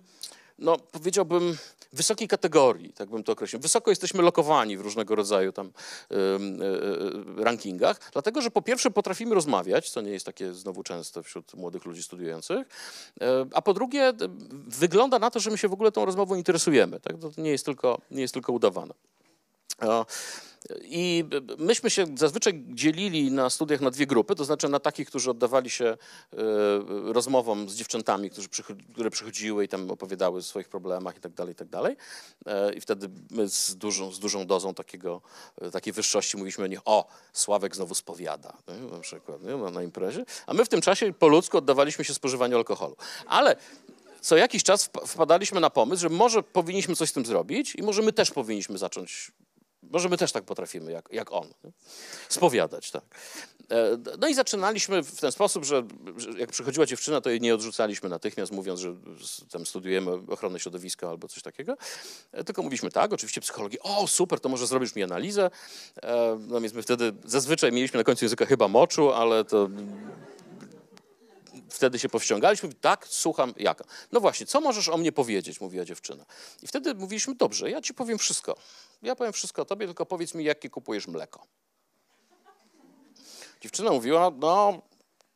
no 0.58 0.76
powiedziałbym, 0.78 1.56
wysokiej 1.92 2.28
kategorii, 2.28 2.92
tak 2.92 3.10
bym 3.10 3.24
to 3.24 3.32
określił. 3.32 3.62
Wysoko 3.62 3.90
jesteśmy 3.90 4.22
lokowani 4.22 4.76
w 4.76 4.80
różnego 4.80 5.14
rodzaju 5.14 5.52
tam 5.52 5.66
y, 5.66 6.14
y, 6.14 7.44
rankingach, 7.44 8.10
dlatego 8.12 8.42
że 8.42 8.50
po 8.50 8.62
pierwsze 8.62 8.90
potrafimy 8.90 9.34
rozmawiać, 9.34 9.90
co 9.90 10.00
nie 10.00 10.10
jest 10.10 10.26
takie 10.26 10.54
znowu 10.54 10.82
częste 10.82 11.22
wśród 11.22 11.54
młodych 11.54 11.84
ludzi 11.84 12.02
studiujących, 12.02 12.58
y, 12.58 13.24
a 13.54 13.62
po 13.62 13.74
drugie 13.74 14.12
wygląda 14.66 15.18
na 15.18 15.30
to, 15.30 15.40
że 15.40 15.50
my 15.50 15.58
się 15.58 15.68
w 15.68 15.72
ogóle 15.72 15.92
tą 15.92 16.04
rozmową 16.04 16.34
interesujemy. 16.34 17.00
Tak? 17.00 17.18
To 17.18 17.30
nie 17.38 17.50
jest 17.50 17.64
tylko, 17.64 18.00
nie 18.10 18.22
jest 18.22 18.34
tylko 18.34 18.52
udawane. 18.52 18.94
I 20.82 21.24
myśmy 21.58 21.90
się 21.90 22.06
zazwyczaj 22.16 22.64
dzielili 22.68 23.30
na 23.30 23.50
studiach 23.50 23.80
na 23.80 23.90
dwie 23.90 24.06
grupy, 24.06 24.34
to 24.34 24.44
znaczy 24.44 24.68
na 24.68 24.80
takich, 24.80 25.08
którzy 25.08 25.30
oddawali 25.30 25.70
się 25.70 25.84
e, 25.84 25.96
rozmowom 27.12 27.68
z 27.68 27.74
dziewczętami, 27.74 28.30
które 28.92 29.10
przychodziły 29.10 29.64
i 29.64 29.68
tam 29.68 29.90
opowiadały 29.90 30.38
o 30.38 30.42
swoich 30.42 30.68
problemach 30.68 31.16
i 31.16 31.20
tak 31.20 31.32
dalej, 31.32 31.52
i 31.52 31.56
tak 31.56 31.68
dalej. 31.68 31.96
E, 32.46 32.74
I 32.74 32.80
wtedy 32.80 33.08
my 33.30 33.48
z 33.48 33.76
dużą, 33.76 34.12
z 34.12 34.18
dużą 34.18 34.46
dozą 34.46 34.74
takiego, 34.74 35.22
e, 35.60 35.70
takiej 35.70 35.92
wyższości 35.92 36.36
mówiliśmy 36.36 36.64
o 36.64 36.66
nich, 36.66 36.80
o, 36.84 37.08
Sławek 37.32 37.76
znowu 37.76 37.94
spowiada, 37.94 38.56
na 38.92 39.00
przykład, 39.00 39.42
nie? 39.42 39.56
Na 39.56 39.82
imprezie. 39.82 40.24
A 40.46 40.54
my 40.54 40.64
w 40.64 40.68
tym 40.68 40.80
czasie 40.80 41.12
po 41.12 41.28
ludzku 41.28 41.58
oddawaliśmy 41.58 42.04
się 42.04 42.14
spożywaniu 42.14 42.56
alkoholu. 42.56 42.96
Ale 43.26 43.56
co 44.20 44.36
jakiś 44.36 44.62
czas 44.62 44.90
wpadaliśmy 45.06 45.60
na 45.60 45.70
pomysł, 45.70 46.02
że 46.02 46.08
może 46.08 46.42
powinniśmy 46.42 46.96
coś 46.96 47.08
z 47.08 47.12
tym 47.12 47.26
zrobić 47.26 47.74
i 47.74 47.82
może 47.82 48.02
my 48.02 48.12
też 48.12 48.30
powinniśmy 48.30 48.78
zacząć 48.78 49.32
może 49.82 50.08
my 50.08 50.16
też 50.16 50.32
tak 50.32 50.44
potrafimy, 50.44 50.92
jak, 50.92 51.08
jak 51.12 51.32
on. 51.32 51.48
Nie? 51.64 51.70
Spowiadać, 52.28 52.90
tak. 52.90 53.04
E, 53.70 53.98
no 54.18 54.28
i 54.28 54.34
zaczynaliśmy 54.34 55.02
w 55.02 55.20
ten 55.20 55.32
sposób, 55.32 55.64
że, 55.64 55.82
jak 56.38 56.50
przychodziła 56.50 56.86
dziewczyna, 56.86 57.20
to 57.20 57.30
jej 57.30 57.40
nie 57.40 57.54
odrzucaliśmy 57.54 58.08
natychmiast, 58.08 58.52
mówiąc, 58.52 58.80
że 58.80 58.94
tam 59.50 59.66
studiujemy 59.66 60.10
ochronę 60.10 60.60
środowiska 60.60 61.08
albo 61.08 61.28
coś 61.28 61.42
takiego. 61.42 61.76
E, 62.32 62.44
tylko 62.44 62.62
mówiliśmy 62.62 62.90
tak, 62.90 63.12
oczywiście 63.12 63.40
psychologii, 63.40 63.78
o 63.80 64.06
super, 64.06 64.40
to 64.40 64.48
może 64.48 64.66
zrobisz 64.66 64.94
mi 64.94 65.02
analizę. 65.02 65.50
E, 66.02 66.38
no 66.48 66.60
więc 66.60 66.74
my 66.74 66.82
wtedy 66.82 67.12
zazwyczaj 67.24 67.72
mieliśmy 67.72 67.98
na 67.98 68.04
końcu 68.04 68.24
języka 68.24 68.46
chyba 68.46 68.68
moczu, 68.68 69.12
ale 69.12 69.44
to 69.44 69.68
wtedy 71.70 71.98
się 71.98 72.08
powściągaliśmy, 72.08 72.74
tak, 72.74 73.06
słucham, 73.08 73.54
jaka. 73.56 73.84
No 74.12 74.20
właśnie, 74.20 74.46
co 74.46 74.60
możesz 74.60 74.88
o 74.88 74.96
mnie 74.96 75.12
powiedzieć, 75.12 75.60
mówiła 75.60 75.84
dziewczyna. 75.84 76.24
I 76.62 76.66
wtedy 76.66 76.94
mówiliśmy, 76.94 77.34
dobrze, 77.34 77.70
ja 77.70 77.80
ci 77.80 77.94
powiem 77.94 78.18
wszystko. 78.18 78.56
Ja 79.02 79.16
powiem 79.16 79.32
wszystko 79.32 79.62
o 79.62 79.64
tobie, 79.64 79.86
tylko 79.86 80.06
powiedz 80.06 80.34
mi, 80.34 80.44
jakie 80.44 80.70
kupujesz 80.70 81.06
mleko. 81.06 81.46
Dziewczyna 83.60 83.90
mówiła, 83.90 84.30
no, 84.38 84.82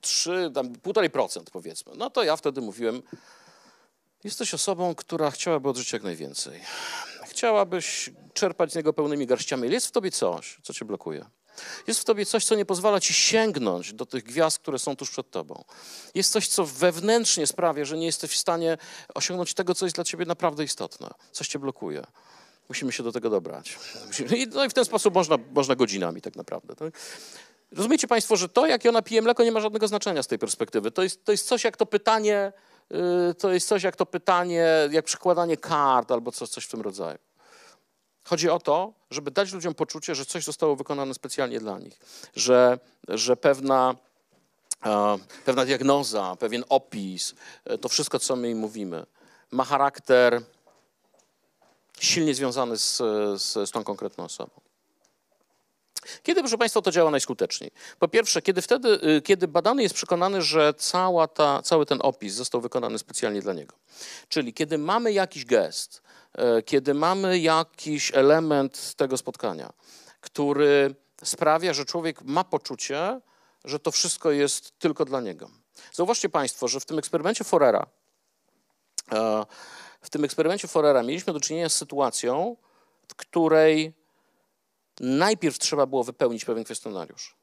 trzy, 0.01 0.51
tam 0.55 0.73
półtorej 0.73 1.11
procent 1.11 1.51
powiedzmy. 1.51 1.93
No 1.97 2.11
to 2.11 2.23
ja 2.23 2.37
wtedy 2.37 2.61
mówiłem, 2.61 3.03
jesteś 4.25 4.55
osobą, 4.55 4.95
która 4.95 5.31
chciałaby 5.31 5.69
odżyć 5.69 5.93
jak 5.93 6.03
najwięcej. 6.03 6.61
Chciałabyś 7.25 8.11
czerpać 8.35 8.73
z 8.73 8.75
niego 8.75 8.93
pełnymi 8.93 9.27
garściami. 9.27 9.71
Jest 9.71 9.87
w 9.87 9.91
tobie 9.91 10.11
coś, 10.11 10.59
co 10.63 10.73
cię 10.75 10.85
blokuje. 10.85 11.25
Jest 11.87 12.01
w 12.01 12.05
tobie 12.05 12.27
coś, 12.27 12.45
co 12.45 12.55
nie 12.55 12.65
pozwala 12.65 13.01
ci 13.01 13.15
sięgnąć 13.15 13.93
do 13.93 14.07
tych 14.07 14.25
gwiazd, 14.25 14.59
które 14.59 14.79
są 14.79 14.97
tuż 14.97 15.11
przed 15.11 15.31
tobą. 15.31 15.65
Jest 16.15 16.33
coś, 16.33 16.49
co 16.49 16.67
wewnętrznie 16.67 17.47
sprawia, 17.47 17.85
że 17.85 17.97
nie 17.97 18.07
jesteś 18.07 18.31
w 18.31 18.37
stanie 18.37 18.79
osiągnąć 19.15 19.55
tego, 19.55 19.75
co 19.75 19.87
jest 19.87 19.97
dla 19.97 20.05
ciebie 20.05 20.25
naprawdę 20.25 20.65
istotne. 20.65 21.11
Coś 21.33 21.49
cię 21.49 21.59
blokuje. 21.59 22.07
Musimy 22.69 22.93
się 22.93 23.03
do 23.03 23.13
tego 23.13 23.31
dobrać. 23.31 23.79
No 24.55 24.65
i 24.65 24.69
w 24.69 24.73
ten 24.73 24.85
sposób 24.85 25.15
można, 25.15 25.39
można 25.53 25.75
godzinami 25.75 26.21
tak 26.21 26.37
naprawdę. 26.37 26.77
Tak? 26.77 26.93
Rozumiecie 27.73 28.09
Państwo, 28.09 28.37
że 28.37 28.49
to, 28.49 28.67
jak 28.67 28.87
ona 28.87 29.03
pije 29.03 29.23
mleko, 29.23 29.45
nie 29.45 29.53
ma 29.53 29.61
żadnego 29.61 29.89
znaczenia 29.89 30.23
z 30.23 30.27
tej 30.27 30.39
perspektywy. 30.39 30.91
To 30.91 31.03
jest, 31.03 31.25
to 31.25 31.33
jest 31.33 31.49
coś 31.49 31.65
jak 31.65 31.77
to 31.77 31.87
pytanie, 31.87 32.53
yy, 32.91 33.35
to 33.39 33.53
jest 33.53 33.69
coś 33.69 33.83
jak 33.83 33.97
to 33.97 34.07
pytanie, 34.07 34.67
jak 34.91 35.05
przykładanie 35.05 35.57
kart 35.57 36.11
albo 36.11 36.33
coś, 36.33 36.49
coś 36.49 36.65
w 36.65 36.71
tym 36.71 36.81
rodzaju. 36.81 37.19
Chodzi 38.25 38.51
o 38.51 38.59
to, 38.61 38.93
żeby 39.11 39.31
dać 39.31 39.53
ludziom 39.53 39.75
poczucie, 39.75 40.15
że 40.15 40.25
coś 40.25 40.45
zostało 40.45 40.77
wykonane 40.77 41.15
specjalnie 41.15 41.61
dla 41.61 41.79
nich, 41.79 41.99
że, 42.37 42.79
że 43.09 43.37
pewna, 43.37 43.95
e, 44.87 45.19
pewna 45.45 45.65
diagnoza, 45.65 46.37
pewien 46.37 46.65
opis, 46.69 47.35
e, 47.65 47.79
to 47.79 47.89
wszystko, 47.89 48.19
co 48.19 48.37
my 48.37 48.51
im 48.51 48.59
mówimy, 48.59 49.07
ma 49.51 49.65
charakter 49.65 50.43
silnie 52.01 52.35
związany 52.35 52.79
z, 52.79 52.97
z, 53.43 53.69
z 53.69 53.71
tą 53.71 53.85
konkretną 53.85 54.25
osobą. 54.25 54.61
Kiedy, 56.23 56.41
proszę 56.41 56.59
Państwa, 56.59 56.83
to 56.83 56.91
działa 56.91 57.11
najskuteczniej? 57.11 57.71
Po 57.99 58.09
pierwsze, 58.09 58.43
kiedy 58.43 58.63
wtedy, 58.63 58.89
y, 58.89 59.23
kiedy 59.23 59.49
badany 59.49 59.83
jest 59.83 59.95
przekonany, 59.95 60.43
że 60.43 60.75
cała 60.75 61.29
ta, 61.29 61.63
cały 61.63 61.87
ten 61.87 61.99
opis 62.03 62.35
został 62.35 62.61
wykonany 62.61 62.99
specjalnie 62.99 63.43
dla 63.43 63.53
niego. 63.53 63.77
Czyli 64.29 64.55
kiedy 64.55 64.79
mamy 64.79 65.13
jakiś 65.13 65.45
gest, 65.45 66.03
E, 66.03 66.12
kiedy 66.65 66.95
mamy 66.95 67.39
jakiś 67.39 68.13
element 68.15 68.95
tego 68.95 69.17
spotkania, 69.17 69.73
który 70.21 70.95
sprawia, 71.25 71.75
że 71.75 71.85
człowiek 71.85 72.23
ma 72.23 72.45
poczucie, 72.45 73.21
że 73.65 73.79
to 73.79 73.91
wszystko 73.91 74.31
jest 74.31 74.79
tylko 74.79 75.05
dla 75.05 75.21
niego. 75.21 75.51
Zauważcie 75.93 76.29
Państwo, 76.29 76.69
że 76.69 76.81
w 76.81 76.85
tym 76.85 76.99
eksperymencie 76.99 77.45
Forera, 77.45 77.87
e, 79.13 79.47
w 80.01 80.11
tym 80.11 80.25
eksperymencie 80.25 80.69
Forera 80.69 81.03
mieliśmy 81.03 81.33
do 81.33 81.41
czynienia 81.41 81.69
z 81.69 81.75
sytuacją, 81.75 82.57
w 83.09 83.15
której 83.15 83.93
najpierw 85.01 85.59
trzeba 85.59 85.87
było 85.87 86.05
wypełnić 86.05 86.45
pewien 86.45 86.65
kwestionariusz, 86.65 87.37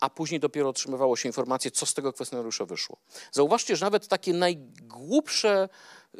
a 0.00 0.10
później 0.10 0.40
dopiero 0.40 0.68
otrzymywało 0.68 1.16
się 1.16 1.28
informację, 1.28 1.70
co 1.70 1.86
z 1.86 1.94
tego 1.94 2.12
kwestionariusza 2.12 2.64
wyszło. 2.64 2.96
Zauważcie, 3.32 3.76
że 3.76 3.86
nawet 3.86 4.08
takie 4.08 4.32
najgłupsze 4.32 5.68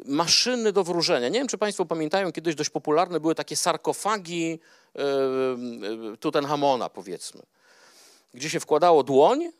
maszyny 0.05 0.71
do 0.71 0.83
wróżenia. 0.83 1.29
Nie 1.29 1.39
wiem, 1.39 1.47
czy 1.47 1.57
Państwo 1.57 1.85
pamiętają, 1.85 2.31
kiedyś 2.31 2.55
dość 2.55 2.69
popularne 2.69 3.19
były 3.19 3.35
takie 3.35 3.55
sarkofagi 3.55 4.59
e, 4.95 4.99
e, 6.13 6.17
Tutenhamona, 6.17 6.89
powiedzmy, 6.89 7.41
gdzie 8.33 8.49
się 8.49 8.59
wkładało 8.59 9.03
dłoń, 9.03 9.51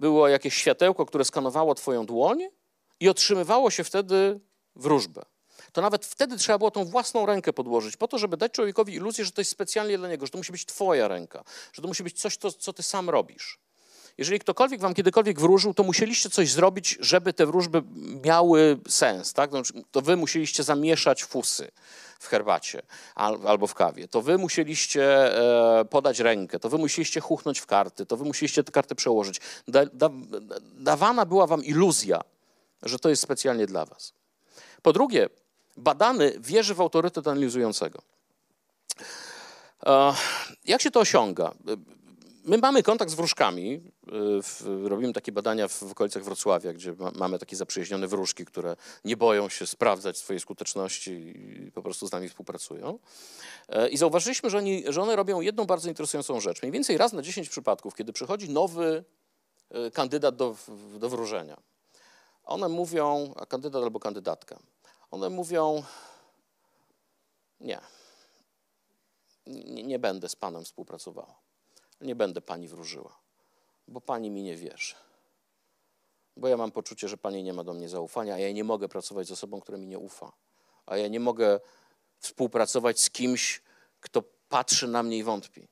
było 0.00 0.28
jakieś 0.28 0.54
światełko, 0.54 1.06
które 1.06 1.24
skanowało 1.24 1.74
Twoją 1.74 2.06
dłoń 2.06 2.48
i 3.00 3.08
otrzymywało 3.08 3.70
się 3.70 3.84
wtedy 3.84 4.40
wróżbę. 4.76 5.22
To 5.76 5.82
nawet 5.82 6.06
wtedy 6.06 6.36
trzeba 6.36 6.58
było 6.58 6.70
tą 6.70 6.84
własną 6.84 7.26
rękę 7.26 7.52
podłożyć, 7.52 7.96
po 7.96 8.08
to, 8.08 8.18
żeby 8.18 8.36
dać 8.36 8.52
człowiekowi 8.52 8.94
iluzję, 8.94 9.24
że 9.24 9.32
to 9.32 9.40
jest 9.40 9.50
specjalnie 9.50 9.98
dla 9.98 10.08
niego, 10.08 10.26
że 10.26 10.32
to 10.32 10.38
musi 10.38 10.52
być 10.52 10.66
Twoja 10.66 11.08
ręka, 11.08 11.44
że 11.72 11.82
to 11.82 11.88
musi 11.88 12.02
być 12.02 12.20
coś, 12.20 12.36
co 12.36 12.72
Ty 12.72 12.82
sam 12.82 13.10
robisz. 13.10 13.58
Jeżeli 14.18 14.38
ktokolwiek 14.38 14.80
wam 14.80 14.94
kiedykolwiek 14.94 15.40
wróżył, 15.40 15.74
to 15.74 15.82
musieliście 15.82 16.30
coś 16.30 16.50
zrobić, 16.52 16.98
żeby 17.00 17.32
te 17.32 17.46
wróżby 17.46 17.82
miały 18.24 18.78
sens. 18.88 19.32
Tak? 19.32 19.50
Znaczy, 19.50 19.72
to 19.90 20.00
wy 20.00 20.16
musieliście 20.16 20.62
zamieszać 20.62 21.24
fusy 21.24 21.70
w 22.18 22.28
herbacie 22.28 22.82
albo 23.14 23.66
w 23.66 23.74
kawie. 23.74 24.08
To 24.08 24.22
wy 24.22 24.38
musieliście 24.38 25.04
e, 25.80 25.84
podać 25.84 26.18
rękę, 26.18 26.58
to 26.58 26.68
wy 26.68 26.78
musieliście 26.78 27.20
chuchnąć 27.20 27.58
w 27.58 27.66
karty, 27.66 28.06
to 28.06 28.16
wy 28.16 28.24
musieliście 28.24 28.64
te 28.64 28.72
karty 28.72 28.94
przełożyć. 28.94 29.40
Da, 29.68 29.86
da, 29.86 30.10
dawana 30.78 31.26
była 31.26 31.46
wam 31.46 31.64
iluzja, 31.64 32.20
że 32.82 32.98
to 32.98 33.08
jest 33.08 33.22
specjalnie 33.22 33.66
dla 33.66 33.84
was. 33.84 34.12
Po 34.82 34.92
drugie, 34.92 35.28
badany 35.76 36.32
wierzy 36.40 36.74
w 36.74 36.80
autorytet 36.80 37.28
analizującego. 37.28 38.02
E, 39.86 40.14
jak 40.64 40.82
się 40.82 40.90
to 40.90 41.00
osiąga? 41.00 41.54
My 42.46 42.58
mamy 42.58 42.82
kontakt 42.82 43.10
z 43.10 43.14
wróżkami. 43.14 43.80
Y, 44.84 44.88
robimy 44.88 45.12
takie 45.12 45.32
badania 45.32 45.68
w 45.68 45.82
okolicach 45.82 46.24
Wrocławia, 46.24 46.72
gdzie 46.72 46.94
mamy 47.14 47.38
takie 47.38 47.56
zaprzyjaźnione 47.56 48.08
wróżki, 48.08 48.44
które 48.44 48.76
nie 49.04 49.16
boją 49.16 49.48
się 49.48 49.66
sprawdzać 49.66 50.18
swojej 50.18 50.40
skuteczności 50.40 51.12
i 51.12 51.72
po 51.72 51.82
prostu 51.82 52.06
z 52.06 52.12
nami 52.12 52.28
współpracują. 52.28 52.98
E, 53.68 53.88
I 53.88 53.96
zauważyliśmy, 53.96 54.50
że, 54.50 54.58
oni, 54.58 54.84
że 54.88 55.02
one 55.02 55.16
robią 55.16 55.40
jedną 55.40 55.64
bardzo 55.64 55.88
interesującą 55.88 56.40
rzecz. 56.40 56.62
Mniej 56.62 56.72
więcej 56.72 56.98
raz 56.98 57.12
na 57.12 57.22
10 57.22 57.48
przypadków, 57.48 57.94
kiedy 57.94 58.12
przychodzi 58.12 58.50
nowy 58.50 59.04
e, 59.70 59.90
kandydat 59.90 60.36
do, 60.36 60.56
do 60.98 61.08
wróżenia, 61.08 61.56
one 62.44 62.68
mówią, 62.68 63.34
a 63.36 63.46
kandydat 63.46 63.82
albo 63.82 64.00
kandydatka, 64.00 64.58
one 65.10 65.30
mówią, 65.30 65.82
nie, 67.60 67.80
nie, 69.46 69.82
nie 69.82 69.98
będę 69.98 70.28
z 70.28 70.36
panem 70.36 70.64
współpracowała 70.64 71.46
nie 72.00 72.16
będę 72.16 72.40
pani 72.40 72.68
wróżyła, 72.68 73.18
bo 73.88 74.00
pani 74.00 74.30
mi 74.30 74.42
nie 74.42 74.56
wierzy. 74.56 74.94
Bo 76.36 76.48
ja 76.48 76.56
mam 76.56 76.72
poczucie, 76.72 77.08
że 77.08 77.16
pani 77.16 77.42
nie 77.42 77.52
ma 77.52 77.64
do 77.64 77.74
mnie 77.74 77.88
zaufania, 77.88 78.34
a 78.34 78.38
ja 78.38 78.52
nie 78.52 78.64
mogę 78.64 78.88
pracować 78.88 79.26
z 79.26 79.30
osobą, 79.30 79.60
która 79.60 79.78
mi 79.78 79.86
nie 79.86 79.98
ufa. 79.98 80.32
A 80.86 80.96
ja 80.96 81.08
nie 81.08 81.20
mogę 81.20 81.60
współpracować 82.18 83.00
z 83.00 83.10
kimś, 83.10 83.62
kto 84.00 84.22
patrzy 84.48 84.88
na 84.88 85.02
mnie 85.02 85.18
i 85.18 85.22
wątpi. 85.22 85.68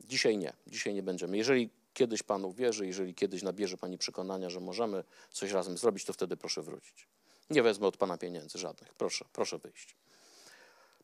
Dzisiaj 0.00 0.38
nie, 0.38 0.52
dzisiaj 0.66 0.94
nie 0.94 1.02
będziemy. 1.02 1.36
Jeżeli 1.36 1.70
kiedyś 1.92 2.22
Pan 2.22 2.44
uwierzy, 2.44 2.86
jeżeli 2.86 3.14
kiedyś 3.14 3.42
nabierze 3.42 3.76
Pani 3.76 3.98
przekonania, 3.98 4.50
że 4.50 4.60
możemy 4.60 5.04
coś 5.30 5.50
razem 5.50 5.78
zrobić, 5.78 6.04
to 6.04 6.12
wtedy 6.12 6.36
proszę 6.36 6.62
wrócić. 6.62 7.08
Nie 7.50 7.62
wezmę 7.62 7.86
od 7.86 7.96
Pana 7.96 8.18
pieniędzy 8.18 8.58
żadnych. 8.58 8.94
Proszę, 8.94 9.24
proszę 9.32 9.58
wyjść. 9.58 9.96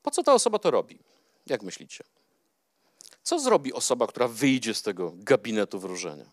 Po 0.02 0.10
co 0.10 0.22
ta 0.22 0.34
osoba 0.34 0.58
to 0.58 0.70
robi? 0.70 0.98
Jak 1.46 1.62
myślicie? 1.62 2.04
Co 3.22 3.38
zrobi 3.38 3.72
osoba, 3.72 4.06
która 4.06 4.28
wyjdzie 4.28 4.74
z 4.74 4.82
tego 4.82 5.12
gabinetu 5.14 5.78
wróżenia? 5.78 6.30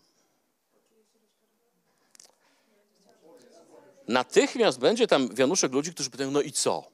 Natychmiast 4.08 4.78
będzie 4.78 5.06
tam 5.06 5.34
wianuszek 5.34 5.72
ludzi, 5.72 5.94
którzy 5.94 6.10
pytają, 6.10 6.30
no 6.30 6.40
i 6.40 6.52
co? 6.52 6.90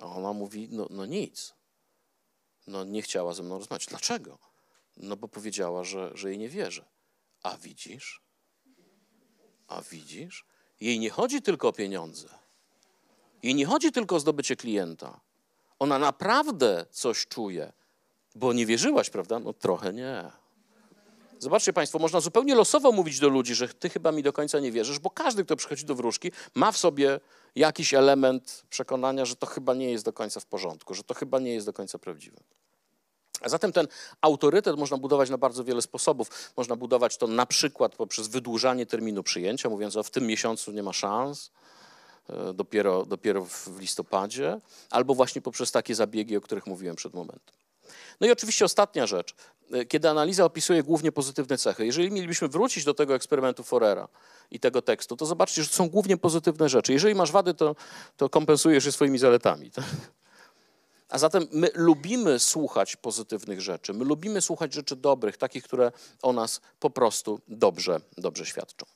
A 0.00 0.06
ona 0.06 0.32
mówi, 0.32 0.68
no, 0.70 0.86
no 0.90 1.06
nic. 1.06 1.54
No 2.66 2.84
nie 2.84 3.02
chciała 3.02 3.34
ze 3.34 3.42
mną 3.42 3.58
rozmawiać. 3.58 3.86
Dlaczego? 3.86 4.38
No 4.96 5.16
bo 5.16 5.28
powiedziała, 5.28 5.84
że, 5.84 6.10
że 6.14 6.28
jej 6.28 6.38
nie 6.38 6.48
wierzy. 6.48 6.84
A 7.42 7.56
widzisz? 7.56 8.22
A 9.68 9.82
widzisz? 9.82 10.46
Jej 10.80 10.98
nie 10.98 11.10
chodzi 11.10 11.42
tylko 11.42 11.68
o 11.68 11.72
pieniądze. 11.72 12.41
Jej 13.42 13.54
nie 13.54 13.66
chodzi 13.66 13.92
tylko 13.92 14.16
o 14.16 14.20
zdobycie 14.20 14.56
klienta. 14.56 15.20
Ona 15.78 15.98
naprawdę 15.98 16.86
coś 16.90 17.26
czuje. 17.26 17.72
Bo 18.34 18.52
nie 18.52 18.66
wierzyłaś, 18.66 19.10
prawda? 19.10 19.38
No 19.38 19.52
trochę 19.52 19.92
nie. 19.92 20.30
Zobaczcie 21.38 21.72
Państwo, 21.72 21.98
można 21.98 22.20
zupełnie 22.20 22.54
losowo 22.54 22.92
mówić 22.92 23.18
do 23.18 23.28
ludzi, 23.28 23.54
że 23.54 23.68
ty 23.68 23.90
chyba 23.90 24.12
mi 24.12 24.22
do 24.22 24.32
końca 24.32 24.60
nie 24.60 24.72
wierzysz, 24.72 24.98
bo 24.98 25.10
każdy, 25.10 25.44
kto 25.44 25.56
przychodzi 25.56 25.84
do 25.84 25.94
wróżki, 25.94 26.32
ma 26.54 26.72
w 26.72 26.78
sobie 26.78 27.20
jakiś 27.54 27.94
element 27.94 28.62
przekonania, 28.70 29.24
że 29.24 29.36
to 29.36 29.46
chyba 29.46 29.74
nie 29.74 29.90
jest 29.90 30.04
do 30.04 30.12
końca 30.12 30.40
w 30.40 30.46
porządku, 30.46 30.94
że 30.94 31.04
to 31.04 31.14
chyba 31.14 31.38
nie 31.38 31.54
jest 31.54 31.66
do 31.66 31.72
końca 31.72 31.98
prawdziwe. 31.98 32.36
A 33.40 33.48
zatem 33.48 33.72
ten 33.72 33.88
autorytet 34.20 34.76
można 34.76 34.96
budować 34.96 35.30
na 35.30 35.38
bardzo 35.38 35.64
wiele 35.64 35.82
sposobów. 35.82 36.52
Można 36.56 36.76
budować 36.76 37.16
to 37.16 37.26
na 37.26 37.46
przykład 37.46 37.96
poprzez 37.96 38.28
wydłużanie 38.28 38.86
terminu 38.86 39.22
przyjęcia, 39.22 39.68
mówiąc, 39.68 39.94
że 39.94 40.02
w 40.02 40.10
tym 40.10 40.26
miesiącu 40.26 40.72
nie 40.72 40.82
ma 40.82 40.92
szans, 40.92 41.50
dopiero, 42.54 43.06
dopiero 43.06 43.44
w 43.44 43.80
listopadzie, 43.80 44.60
albo 44.90 45.14
właśnie 45.14 45.42
poprzez 45.42 45.72
takie 45.72 45.94
zabiegi, 45.94 46.36
o 46.36 46.40
których 46.40 46.66
mówiłem 46.66 46.96
przed 46.96 47.14
momentem. 47.14 47.54
No 48.20 48.26
i 48.26 48.30
oczywiście 48.30 48.64
ostatnia 48.64 49.06
rzecz, 49.06 49.34
e, 49.72 49.84
kiedy 49.84 50.08
analiza 50.08 50.44
opisuje 50.44 50.82
głównie 50.82 51.12
pozytywne 51.12 51.58
cechy. 51.58 51.86
Jeżeli 51.86 52.10
mielibyśmy 52.10 52.48
wrócić 52.48 52.84
do 52.84 52.94
tego 52.94 53.14
eksperymentu 53.14 53.62
Forera 53.62 54.08
i 54.50 54.60
tego 54.60 54.82
tekstu, 54.82 55.16
to 55.16 55.26
zobaczcie, 55.26 55.62
że 55.62 55.68
są 55.68 55.88
głównie 55.88 56.16
pozytywne 56.16 56.68
rzeczy. 56.68 56.92
Jeżeli 56.92 57.14
masz 57.14 57.32
wady, 57.32 57.54
to, 57.54 57.76
to 58.16 58.28
kompensujesz 58.28 58.84
je 58.84 58.92
swoimi 58.92 59.18
zaletami. 59.18 59.70
Tak? 59.70 59.84
A 61.08 61.18
zatem 61.18 61.46
my 61.52 61.70
lubimy 61.74 62.38
słuchać 62.38 62.96
pozytywnych 62.96 63.60
rzeczy, 63.60 63.92
my 63.92 64.04
lubimy 64.04 64.40
słuchać 64.40 64.74
rzeczy 64.74 64.96
dobrych, 64.96 65.36
takich, 65.36 65.64
które 65.64 65.92
o 66.22 66.32
nas 66.32 66.60
po 66.80 66.90
prostu 66.90 67.40
dobrze, 67.48 68.00
dobrze 68.18 68.46
świadczą. 68.46 68.86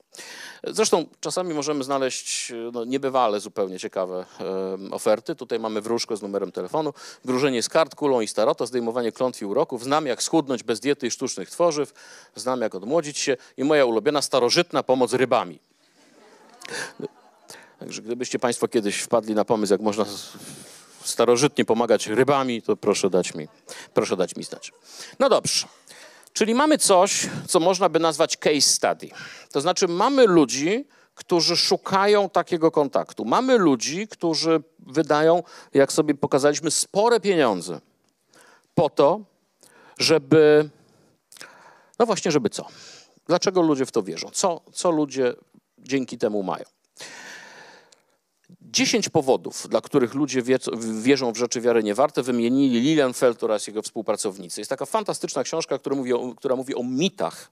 Zresztą 0.65 1.07
czasami 1.21 1.55
możemy 1.55 1.85
znaleźć 1.85 2.53
no, 2.73 2.85
niebywale 2.85 3.41
zupełnie 3.41 3.79
ciekawe 3.79 4.27
e, 4.41 4.95
oferty. 4.95 5.35
Tutaj 5.35 5.59
mamy 5.59 5.81
wróżkę 5.81 6.17
z 6.17 6.23
numerem 6.23 6.53
telefonu, 6.53 6.95
wróżenie 7.25 7.63
z 7.63 7.69
kart, 7.69 7.95
kulą 7.95 8.21
i 8.21 8.29
starota, 8.29 8.67
zdejmowanie 8.67 9.13
klątw 9.13 9.43
i 9.43 9.45
uroków, 9.45 9.85
znam 9.85 10.07
jak 10.07 10.23
schudnąć 10.23 10.63
bez 10.63 10.81
diety 10.81 11.07
i 11.07 11.11
sztucznych 11.11 11.51
tworzyw, 11.51 11.95
znam 12.37 12.61
jak 12.61 12.75
odmłodzić 12.75 13.19
się 13.19 13.37
i 13.57 13.65
moja 13.65 13.85
ulubiona 13.85 14.23
starożytna 14.23 14.83
pomoc 14.83 15.13
rybami. 15.13 15.59
Także 17.79 18.03
gdybyście 18.03 18.39
Państwo 18.39 18.69
kiedyś 18.69 18.97
wpadli 19.01 19.35
na 19.35 19.45
pomysł, 19.45 19.73
jak 19.73 19.81
można 19.81 20.05
starożytnie 21.05 21.65
pomagać 21.65 22.07
rybami, 22.07 22.63
to 22.63 22.77
proszę 22.77 23.11
dać 23.11 23.35
mi, 23.35 23.49
proszę 23.95 24.17
dać 24.17 24.37
mi 24.37 24.45
znać. 24.45 24.73
No 25.19 25.29
dobrze. 25.29 25.67
Czyli 26.37 26.55
mamy 26.55 26.79
coś, 26.79 27.29
co 27.49 27.61
można 27.61 27.89
by 27.89 27.99
nazwać 27.99 28.37
case 28.37 28.61
study. 28.61 29.09
To 29.53 29.61
znaczy 29.61 29.89
mamy 29.89 30.27
ludzi, 30.27 30.87
którzy 31.15 31.57
szukają 31.57 32.31
takiego 32.31 32.71
kontaktu. 32.71 33.25
Mamy 33.25 33.59
ludzi, 33.59 34.09
którzy 34.09 34.63
wydają, 34.79 35.43
jak 35.75 35.93
sobie 35.93 36.15
pokazaliśmy, 36.15 36.71
spore 36.71 37.21
pieniądze 37.21 37.81
po 38.75 38.91
to, 38.91 39.21
żeby. 39.99 40.71
No 41.99 42.07
właśnie, 42.07 42.31
żeby 42.31 42.51
co? 42.51 42.67
Dlaczego 43.27 43.63
ludzie 43.63 43.87
w 43.87 43.93
to 43.93 44.03
wierzą? 44.03 44.31
Co, 44.33 44.61
co 44.73 44.91
ludzie 44.91 45.35
dzięki 45.79 46.19
temu 46.19 46.43
mają? 46.43 46.65
Dziesięć 48.77 49.09
powodów, 49.09 49.69
dla 49.69 49.81
których 49.81 50.15
ludzie 50.15 50.43
wierzą 51.03 51.33
w 51.33 51.37
rzeczy 51.37 51.61
wiary 51.61 51.83
niewarte, 51.83 52.23
wymienili 52.23 52.81
Lilienfeld 52.81 53.45
oraz 53.45 53.67
jego 53.67 53.83
współpracownicy. 53.83 54.61
Jest 54.61 54.69
taka 54.69 54.87
fantastyczna 54.87 55.43
książka, 55.43 55.79
która 55.79 55.97
mówi 55.97 56.13
o, 56.13 56.35
która 56.35 56.57
mówi 56.57 56.75
o 56.75 56.83
mitach 56.83 57.51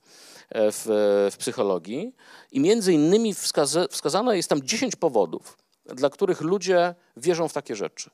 e, 0.51 0.73
w, 0.73 0.85
w 1.33 1.37
psychologii 1.37 2.15
i 2.53 2.61
między 2.61 2.93
innymi 2.93 3.35
wskaza, 3.35 3.87
wskazano 3.91 4.33
jest 4.33 4.49
tam 4.49 4.63
dziesięć 4.63 4.97
powodów, 4.97 5.59
dla 5.87 6.11
których 6.11 6.41
ludzie 6.41 6.95
wierzą 7.17 7.49
w 7.49 7.53
takie 7.53 7.77
rzeczy. 7.77 8.11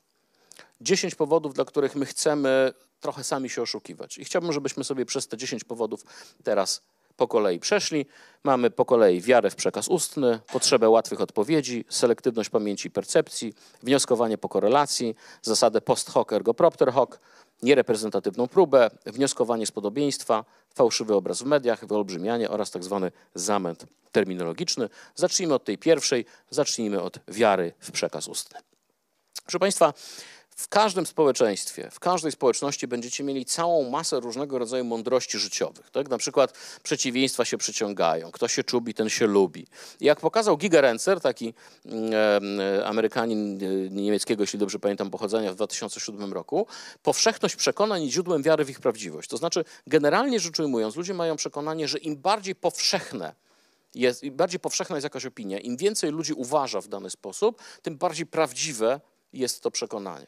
Dziesięć 0.81 1.15
powodów, 1.15 1.53
dla 1.53 1.65
których 1.65 1.95
my 1.95 2.05
chcemy 2.05 2.73
trochę 2.99 3.23
sami 3.23 3.49
się 3.49 3.61
oszukiwać. 3.61 4.17
I 4.17 4.25
chciałbym, 4.25 4.53
żebyśmy 4.53 4.83
sobie 4.83 5.05
przez 5.05 5.27
te 5.27 5.37
dziesięć 5.37 5.63
powodów 5.63 6.05
teraz 6.43 6.81
po 7.21 7.27
kolei 7.27 7.59
przeszli. 7.59 8.05
Mamy 8.43 8.71
po 8.71 8.85
kolei 8.85 9.21
wiarę 9.21 9.49
w 9.49 9.55
przekaz 9.55 9.87
ustny, 9.87 10.39
potrzebę 10.53 10.89
łatwych 10.89 11.21
odpowiedzi, 11.21 11.85
selektywność 11.89 12.49
pamięci 12.49 12.87
i 12.87 12.91
percepcji, 12.91 13.53
wnioskowanie 13.83 14.37
po 14.37 14.49
korelacji, 14.49 15.15
zasadę 15.41 15.81
post 15.81 16.09
hoc 16.09 16.31
ergo 16.31 16.53
propter 16.53 16.91
hoc, 16.93 17.09
niereprezentatywną 17.63 18.47
próbę, 18.47 18.89
wnioskowanie 19.05 19.65
z 19.65 19.71
podobieństwa, 19.71 20.45
fałszywy 20.75 21.15
obraz 21.15 21.41
w 21.41 21.45
mediach, 21.45 21.85
wyolbrzymianie 21.85 22.49
oraz 22.49 22.71
tak 22.71 22.83
zwany 22.83 23.11
zamęt 23.35 23.85
terminologiczny. 24.11 24.89
Zacznijmy 25.15 25.53
od 25.53 25.63
tej 25.63 25.77
pierwszej, 25.77 26.25
zacznijmy 26.49 27.01
od 27.01 27.19
wiary 27.27 27.73
w 27.79 27.91
przekaz 27.91 28.27
ustny. 28.27 28.59
Proszę 29.43 29.59
Państwa, 29.59 29.93
w 30.55 30.67
każdym 30.67 31.05
społeczeństwie, 31.05 31.89
w 31.91 31.99
każdej 31.99 32.31
społeczności 32.31 32.87
będziecie 32.87 33.23
mieli 33.23 33.45
całą 33.45 33.89
masę 33.89 34.19
różnego 34.19 34.59
rodzaju 34.59 34.85
mądrości 34.85 35.39
życiowych. 35.39 35.91
Tak? 35.91 36.09
Na 36.09 36.17
przykład 36.17 36.53
przeciwieństwa 36.83 37.45
się 37.45 37.57
przyciągają, 37.57 38.31
kto 38.31 38.47
się 38.47 38.63
czubi, 38.63 38.93
ten 38.93 39.09
się 39.09 39.27
lubi. 39.27 39.67
Jak 40.01 40.19
pokazał 40.19 40.57
Giga 40.57 40.81
Renzer, 40.81 41.21
taki 41.21 41.53
e, 42.11 42.85
Amerykanin 42.85 43.59
niemieckiego, 43.91 44.43
jeśli 44.43 44.59
dobrze 44.59 44.79
pamiętam, 44.79 45.09
pochodzenia 45.09 45.51
w 45.51 45.55
2007 45.55 46.33
roku, 46.33 46.67
powszechność 47.03 47.55
przekonań 47.55 48.01
jest 48.01 48.13
źródłem 48.13 48.43
wiary 48.43 48.65
w 48.65 48.69
ich 48.69 48.79
prawdziwość. 48.79 49.29
To 49.29 49.37
znaczy, 49.37 49.65
generalnie 49.87 50.39
rzecz 50.39 50.59
ujmując, 50.59 50.95
ludzie 50.95 51.13
mają 51.13 51.35
przekonanie, 51.35 51.87
że 51.87 51.97
im 51.97 52.17
bardziej 52.17 52.55
powszechne 52.55 53.35
jest, 53.95 54.23
im 54.23 54.35
bardziej 54.35 54.59
powszechna 54.59 54.95
jest 54.95 55.03
jakaś 55.03 55.25
opinia, 55.25 55.59
im 55.59 55.77
więcej 55.77 56.11
ludzi 56.11 56.33
uważa 56.33 56.81
w 56.81 56.87
dany 56.87 57.09
sposób, 57.09 57.61
tym 57.81 57.97
bardziej 57.97 58.25
prawdziwe 58.25 58.99
jest 59.33 59.63
to 59.63 59.71
przekonanie. 59.71 60.27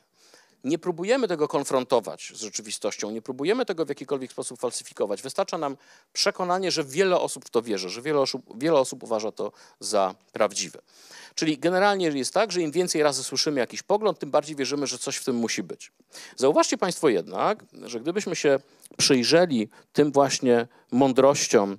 Nie 0.64 0.78
próbujemy 0.78 1.28
tego 1.28 1.48
konfrontować 1.48 2.32
z 2.36 2.42
rzeczywistością, 2.42 3.12
nie 3.12 3.22
próbujemy 3.22 3.66
tego 3.66 3.86
w 3.86 3.90
jakikolwiek 3.90 4.32
sposób 4.32 4.60
falsyfikować. 4.60 5.22
Wystarcza 5.22 5.58
nam 5.58 5.78
przekonanie, 6.14 6.72
że 6.72 6.84
wiele 6.84 7.20
osób 7.20 7.46
w 7.46 7.50
to 7.50 7.62
wierzy, 7.62 7.90
że 7.90 8.02
wiele 8.02 8.20
osób, 8.20 8.44
wiele 8.58 8.80
osób 8.80 9.04
uważa 9.04 9.32
to 9.32 9.52
za 9.80 10.16
prawdziwe. 10.32 10.80
Czyli 11.36 11.58
generalnie 11.58 12.08
jest 12.08 12.34
tak, 12.34 12.52
że 12.52 12.62
im 12.62 12.72
więcej 12.72 13.04
razy 13.04 13.24
słyszymy 13.24 13.60
jakiś 13.60 13.84
pogląd, 13.84 14.20
tym 14.20 14.32
bardziej 14.32 14.56
wierzymy, 14.56 14.88
że 14.88 14.98
coś 14.98 15.18
w 15.18 15.26
tym 15.26 15.36
musi 15.36 15.64
być. 15.64 15.92
Zauważcie 16.36 16.78
Państwo 16.78 17.10
jednak, 17.10 17.66
że 17.82 18.00
gdybyśmy 18.00 18.36
się 18.36 18.60
przyjrzeli 18.98 19.70
tym 19.94 20.12
właśnie 20.12 20.68
mądrościom 20.92 21.72
e, 21.72 21.78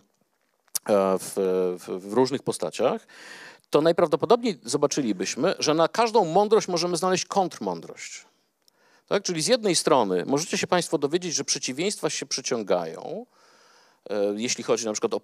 w, 1.19 1.33
w, 1.79 2.09
w 2.09 2.13
różnych 2.13 2.43
postaciach, 2.43 3.07
to 3.71 3.81
najprawdopodobniej 3.81 4.61
zobaczylibyśmy, 4.65 5.55
że 5.59 5.75
na 5.75 5.89
każdą 5.89 6.25
mądrość 6.25 6.69
możemy 6.69 6.97
znaleźć 6.97 7.25
kontrmądrość. 7.25 8.25
Tak? 9.09 9.23
Czyli 9.23 9.43
z 9.43 9.47
jednej 9.47 9.75
strony 9.75 10.25
możecie 10.27 10.59
się 10.59 10.67
Państwo 10.67 10.99
dowiedzieć, 10.99 11.35
że 11.35 11.45
przeciwieństwa 11.45 12.11
się 12.11 12.27
przyciągają, 12.27 13.27
e, 14.11 14.35
jeśli 14.37 14.65
chodzi 14.65 14.87
na 14.87 14.93
przykład 14.93 15.15
o 15.15 15.21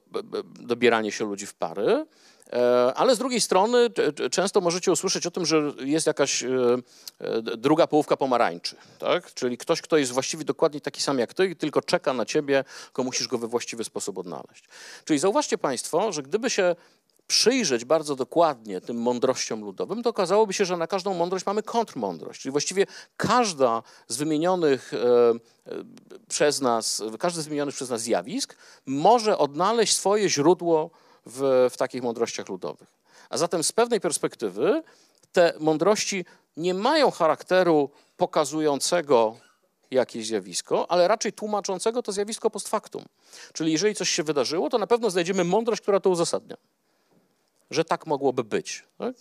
dobieranie 0.61 1.13
się 1.13 1.25
ludzi 1.25 1.47
w 1.47 1.55
pary, 1.55 2.07
e, 2.53 2.95
ale 2.95 3.15
z 3.15 3.19
drugiej 3.19 3.41
strony 3.41 3.89
często 4.31 4.61
możecie 4.61 4.93
usłyszeć 4.93 5.27
o 5.27 5.31
tym, 5.31 5.47
że 5.47 5.73
jest 5.79 6.07
jakaś 6.07 6.43
e, 6.43 6.49
druga 7.43 7.87
połówka 7.87 8.17
pomarańczy, 8.17 8.77
tak? 8.99 9.35
czyli 9.35 9.59
ktoś, 9.59 9.83
kto 9.83 9.97
jest 9.97 10.13
właściwie 10.13 10.45
dokładnie 10.45 10.81
taki 10.81 11.03
sam 11.03 11.19
jak 11.19 11.35
ty 11.35 11.57
tylko 11.57 11.83
czeka 11.83 12.13
na 12.13 12.25
ciebie, 12.25 12.65
tylko 12.85 13.05
musisz 13.05 13.29
go 13.29 13.39
we 13.39 13.47
właściwy 13.47 13.85
sposób 13.85 14.19
odnaleźć. 14.19 14.65
Czyli 15.05 15.19
zauważcie 15.19 15.59
Państwo, 15.59 16.13
że 16.13 16.23
gdyby 16.23 16.51
się 16.51 16.77
przyjrzeć 17.31 17.85
bardzo 17.85 18.17
dokładnie 18.17 18.81
tym 18.81 18.97
mądrościom 18.97 19.65
ludowym, 19.65 20.03
to 20.03 20.11
okazałoby 20.11 20.53
się, 20.53 20.65
że 20.65 20.77
na 20.77 20.87
każdą 20.87 21.15
mądrość 21.15 21.47
mamy 21.47 21.63
kontrmądrość. 21.63 22.41
Czyli 22.41 22.53
właściwie 22.53 22.87
każda 23.17 23.83
z 24.09 24.17
wymienionych 24.17 24.95
e, 24.95 24.99
e, 24.99 25.85
przez 26.29 26.61
nas, 26.61 27.03
każdy 27.19 27.43
z 27.43 27.45
wymienionych 27.45 27.75
przez 27.75 27.91
nas 27.91 28.01
zjawisk 28.01 28.57
może 28.87 29.39
odnaleźć 29.39 29.97
swoje 29.97 30.29
źródło 30.29 30.91
w, 31.27 31.69
w 31.73 31.77
takich 31.77 32.03
mądrościach 32.03 32.49
ludowych. 32.49 32.89
A 33.29 33.39
zatem 33.39 33.65
z 33.65 33.73
pewnej 33.73 34.01
perspektywy 34.01 34.83
te 35.33 35.53
mądrości 35.61 36.25
nie 36.57 36.75
mają 36.75 37.11
charakteru 37.11 37.91
pokazującego 38.17 39.37
jakieś 39.91 40.27
zjawisko, 40.27 40.91
ale 40.91 41.09
raczej 41.09 41.33
tłumaczącego 41.33 42.03
to 42.03 42.13
zjawisko 42.13 42.51
post 42.51 42.69
factum. 42.69 43.05
Czyli 43.53 43.73
jeżeli 43.73 43.95
coś 43.95 44.11
się 44.11 44.23
wydarzyło, 44.23 44.71
to 44.71 44.79
na 44.79 44.87
pewno 44.87 45.11
znajdziemy 45.11 45.45
mądrość, 45.45 45.83
która 45.83 46.01
to 46.01 46.11
uzasadnia 46.11 46.57
że 47.71 47.85
tak 47.85 48.07
mogłoby 48.07 48.45
być. 48.45 48.85
Tak? 48.99 49.15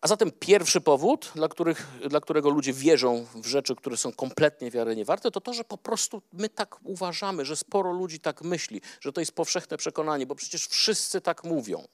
A 0.00 0.08
zatem 0.08 0.30
pierwszy 0.30 0.80
powód, 0.80 1.32
dla, 1.34 1.48
których, 1.48 1.86
dla 2.08 2.20
którego 2.20 2.50
ludzie 2.50 2.72
wierzą 2.72 3.26
w 3.34 3.46
rzeczy, 3.46 3.76
które 3.76 3.96
są 3.96 4.12
kompletnie 4.12 4.70
wiary 4.70 4.96
niewarte, 4.96 5.30
to 5.30 5.40
to, 5.40 5.52
że 5.54 5.64
po 5.64 5.78
prostu 5.78 6.22
my 6.32 6.48
tak 6.48 6.76
uważamy, 6.84 7.44
że 7.44 7.56
sporo 7.56 7.92
ludzi 7.92 8.20
tak 8.20 8.42
myśli, 8.42 8.80
że 9.00 9.12
to 9.12 9.20
jest 9.20 9.32
powszechne 9.32 9.76
przekonanie, 9.76 10.26
bo 10.26 10.34
przecież 10.34 10.66
wszyscy 10.66 11.20
tak 11.20 11.44
mówią. 11.44 11.88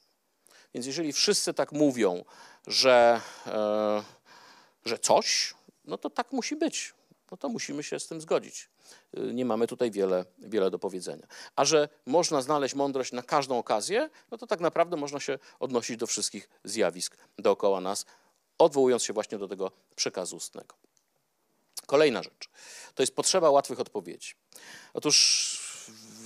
Więc 0.74 0.86
jeżeli 0.86 1.12
wszyscy 1.12 1.54
tak 1.54 1.72
mówią, 1.72 2.24
że, 2.66 3.20
e, 3.46 4.02
że 4.84 4.98
coś, 4.98 5.54
no 5.84 5.98
to 5.98 6.10
tak 6.10 6.32
musi 6.32 6.56
być. 6.56 6.94
No 7.30 7.36
to 7.36 7.48
musimy 7.48 7.82
się 7.82 8.00
z 8.00 8.06
tym 8.06 8.20
zgodzić. 8.20 8.70
Y, 9.18 9.34
nie 9.34 9.44
mamy 9.44 9.66
tutaj 9.66 9.90
wiele, 9.90 10.24
wiele 10.38 10.70
do 10.70 10.78
powiedzenia. 10.78 11.26
A 11.56 11.64
że 11.64 11.88
można 12.06 12.42
znaleźć 12.42 12.74
mądrość 12.74 13.12
na 13.12 13.22
każdą 13.22 13.58
okazję, 13.58 14.10
no 14.30 14.38
to 14.38 14.46
tak 14.46 14.60
naprawdę 14.60 14.96
można 14.96 15.20
się 15.20 15.38
odnosić 15.60 15.96
do 15.96 16.06
wszystkich 16.06 16.48
zjawisk 16.64 17.16
dookoła 17.38 17.80
nas, 17.80 18.06
odwołując 18.58 19.02
się 19.02 19.12
właśnie 19.12 19.38
do 19.38 19.48
tego 19.48 19.70
przekazu 19.96 20.36
ustnego. 20.36 20.74
Kolejna 21.86 22.22
rzecz 22.22 22.48
to 22.94 23.02
jest 23.02 23.14
potrzeba 23.14 23.50
łatwych 23.50 23.80
odpowiedzi. 23.80 24.34
Otóż 24.94 25.66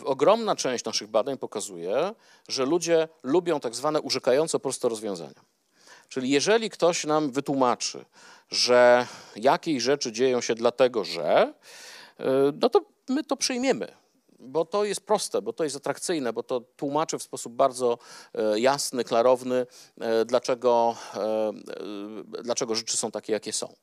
ogromna 0.04 0.56
część 0.56 0.84
naszych 0.84 1.08
badań 1.08 1.38
pokazuje, 1.38 2.14
że 2.48 2.64
ludzie 2.64 3.08
lubią 3.22 3.60
tak 3.60 3.74
zwane 3.74 4.00
urzekająco 4.00 4.60
proste 4.60 4.88
rozwiązania. 4.88 5.40
Czyli 6.10 6.30
jeżeli 6.30 6.70
ktoś 6.70 7.04
nam 7.04 7.30
wytłumaczy, 7.30 8.04
że 8.50 9.06
jakieś 9.36 9.82
rzeczy 9.82 10.12
dzieją 10.12 10.40
się 10.40 10.54
dlatego, 10.54 11.04
że 11.04 11.54
E, 12.20 12.52
no 12.60 12.68
to 12.68 12.80
my 13.08 13.24
to 13.24 13.36
przyjmiemy 13.36 14.00
bo 14.42 14.64
to 14.64 14.84
jest 14.84 15.00
proste, 15.00 15.42
bo 15.42 15.52
to 15.52 15.64
jest 15.64 15.76
atrakcyjne, 15.76 16.32
bo 16.32 16.42
to 16.42 16.60
tłumaczy 16.60 17.18
w 17.18 17.22
sposób 17.22 17.52
bardzo 17.52 17.98
e, 18.34 18.60
jasny, 18.60 19.04
klarowny, 19.04 19.66
e, 20.00 20.24
dlaczego, 20.24 20.96
dlaczego 22.42 22.74
rzeczy 22.74 22.96
są 22.96 23.10
takie, 23.10 23.32
jakie 23.32 23.52
są. 23.52 23.74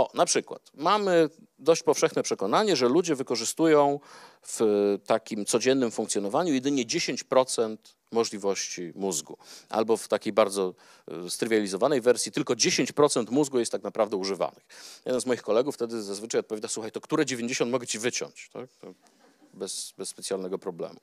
O, 0.00 0.10
na 0.14 0.26
przykład 0.26 0.70
mamy 0.74 1.28
dość 1.58 1.82
powszechne 1.82 2.22
przekonanie, 2.22 2.76
że 2.76 2.88
ludzie 2.88 3.14
wykorzystują 3.14 4.00
w 4.42 4.60
takim 5.06 5.44
codziennym 5.44 5.90
funkcjonowaniu 5.90 6.54
jedynie 6.54 6.84
10% 6.86 7.76
możliwości 8.12 8.92
mózgu. 8.94 9.36
Albo 9.68 9.96
w 9.96 10.08
takiej 10.08 10.32
bardzo 10.32 10.74
e, 11.08 11.30
strywializowanej 11.30 12.00
wersji 12.00 12.32
tylko 12.32 12.54
10% 12.54 13.30
mózgu 13.30 13.58
jest 13.58 13.72
tak 13.72 13.82
naprawdę 13.82 14.16
używanych. 14.16 14.66
Jeden 15.06 15.20
z 15.20 15.26
moich 15.26 15.42
kolegów 15.42 15.74
wtedy 15.74 16.02
zazwyczaj 16.02 16.38
odpowiada, 16.38 16.68
słuchaj, 16.68 16.92
to 16.92 17.00
które 17.00 17.26
90 17.26 17.70
mogę 17.70 17.86
ci 17.86 17.98
wyciąć? 17.98 18.50
Tak? 18.52 18.68
Bez, 19.54 19.92
bez 19.98 20.08
specjalnego 20.08 20.58
problemu. 20.58 21.00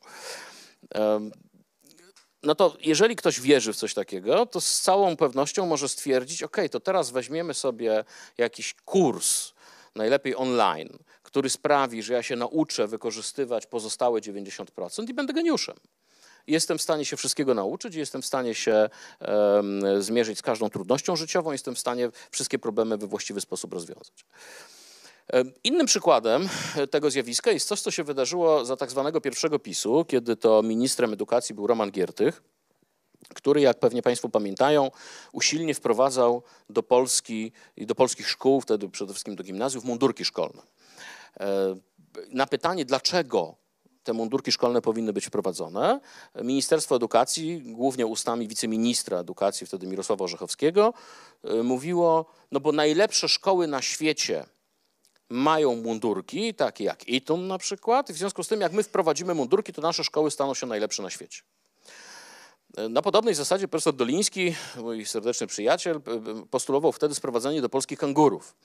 No 2.43 2.55
to 2.55 2.77
jeżeli 2.81 3.15
ktoś 3.15 3.41
wierzy 3.41 3.73
w 3.73 3.75
coś 3.75 3.93
takiego, 3.93 4.45
to 4.45 4.61
z 4.61 4.81
całą 4.81 5.17
pewnością 5.17 5.65
może 5.65 5.89
stwierdzić, 5.89 6.43
ok, 6.43 6.57
to 6.71 6.79
teraz 6.79 7.11
weźmiemy 7.11 7.53
sobie 7.53 8.03
jakiś 8.37 8.73
kurs, 8.85 9.53
najlepiej 9.95 10.35
online, 10.35 10.97
który 11.23 11.49
sprawi, 11.49 12.03
że 12.03 12.13
ja 12.13 12.23
się 12.23 12.35
nauczę 12.35 12.87
wykorzystywać 12.87 13.65
pozostałe 13.65 14.21
90% 14.21 15.09
i 15.09 15.13
będę 15.13 15.33
geniuszem. 15.33 15.75
Jestem 16.47 16.77
w 16.77 16.81
stanie 16.81 17.05
się 17.05 17.17
wszystkiego 17.17 17.53
nauczyć, 17.53 17.95
jestem 17.95 18.21
w 18.21 18.25
stanie 18.25 18.55
się 18.55 18.89
um, 19.19 20.03
zmierzyć 20.03 20.39
z 20.39 20.41
każdą 20.41 20.69
trudnością 20.69 21.15
życiową, 21.15 21.51
jestem 21.51 21.75
w 21.75 21.79
stanie 21.79 22.09
wszystkie 22.31 22.59
problemy 22.59 22.97
we 22.97 23.07
właściwy 23.07 23.41
sposób 23.41 23.73
rozwiązać. 23.73 24.25
Innym 25.63 25.85
przykładem 25.85 26.49
tego 26.91 27.11
zjawiska 27.11 27.51
jest 27.51 27.67
coś, 27.67 27.81
co 27.81 27.91
się 27.91 28.03
wydarzyło 28.03 28.65
za 28.65 28.77
tak 28.77 28.91
zwanego 28.91 29.21
pierwszego 29.21 29.59
PiSu, 29.59 30.05
kiedy 30.07 30.35
to 30.35 30.63
ministrem 30.63 31.13
edukacji 31.13 31.55
był 31.55 31.67
Roman 31.67 31.91
Giertych, 31.91 32.43
który, 33.35 33.61
jak 33.61 33.79
pewnie 33.79 34.01
Państwo 34.01 34.29
pamiętają, 34.29 34.91
usilnie 35.33 35.73
wprowadzał 35.73 36.43
do 36.69 36.83
Polski 36.83 37.51
i 37.77 37.85
do 37.85 37.95
polskich 37.95 38.29
szkół, 38.29 38.61
wtedy 38.61 38.89
przede 38.89 39.13
wszystkim 39.13 39.35
do 39.35 39.43
gimnazjów, 39.43 39.83
mundurki 39.83 40.25
szkolne. 40.25 40.61
Na 42.29 42.45
pytanie, 42.45 42.85
dlaczego 42.85 43.55
te 44.03 44.13
mundurki 44.13 44.51
szkolne 44.51 44.81
powinny 44.81 45.13
być 45.13 45.25
wprowadzone. 45.25 45.99
Ministerstwo 46.43 46.95
Edukacji, 46.95 47.61
głównie 47.65 48.05
ustami 48.05 48.47
wiceministra 48.47 49.19
edukacji, 49.19 49.67
wtedy 49.67 49.87
Mirosława 49.87 50.25
Orzechowskiego, 50.25 50.93
e, 51.43 51.63
mówiło, 51.63 52.25
no 52.51 52.59
bo 52.59 52.71
najlepsze 52.71 53.29
szkoły 53.29 53.67
na 53.67 53.81
świecie 53.81 54.45
mają 55.29 55.75
mundurki, 55.75 56.53
takie 56.53 56.83
jak 56.83 57.03
Eton 57.09 57.47
na 57.47 57.57
przykład, 57.57 58.11
w 58.11 58.17
związku 58.17 58.43
z 58.43 58.47
tym 58.47 58.61
jak 58.61 58.71
my 58.71 58.83
wprowadzimy 58.83 59.33
mundurki, 59.33 59.73
to 59.73 59.81
nasze 59.81 60.03
szkoły 60.03 60.31
staną 60.31 60.53
się 60.53 60.67
najlepsze 60.67 61.03
na 61.03 61.09
świecie. 61.09 61.41
Na 62.89 63.01
podobnej 63.01 63.35
zasadzie 63.35 63.67
profesor 63.67 63.93
Doliński, 63.93 64.55
mój 64.75 65.05
serdeczny 65.05 65.47
przyjaciel, 65.47 66.01
postulował 66.51 66.91
wtedy 66.91 67.15
sprowadzenie 67.15 67.61
do 67.61 67.69
Polski 67.69 67.97
kangurów. 67.97 68.55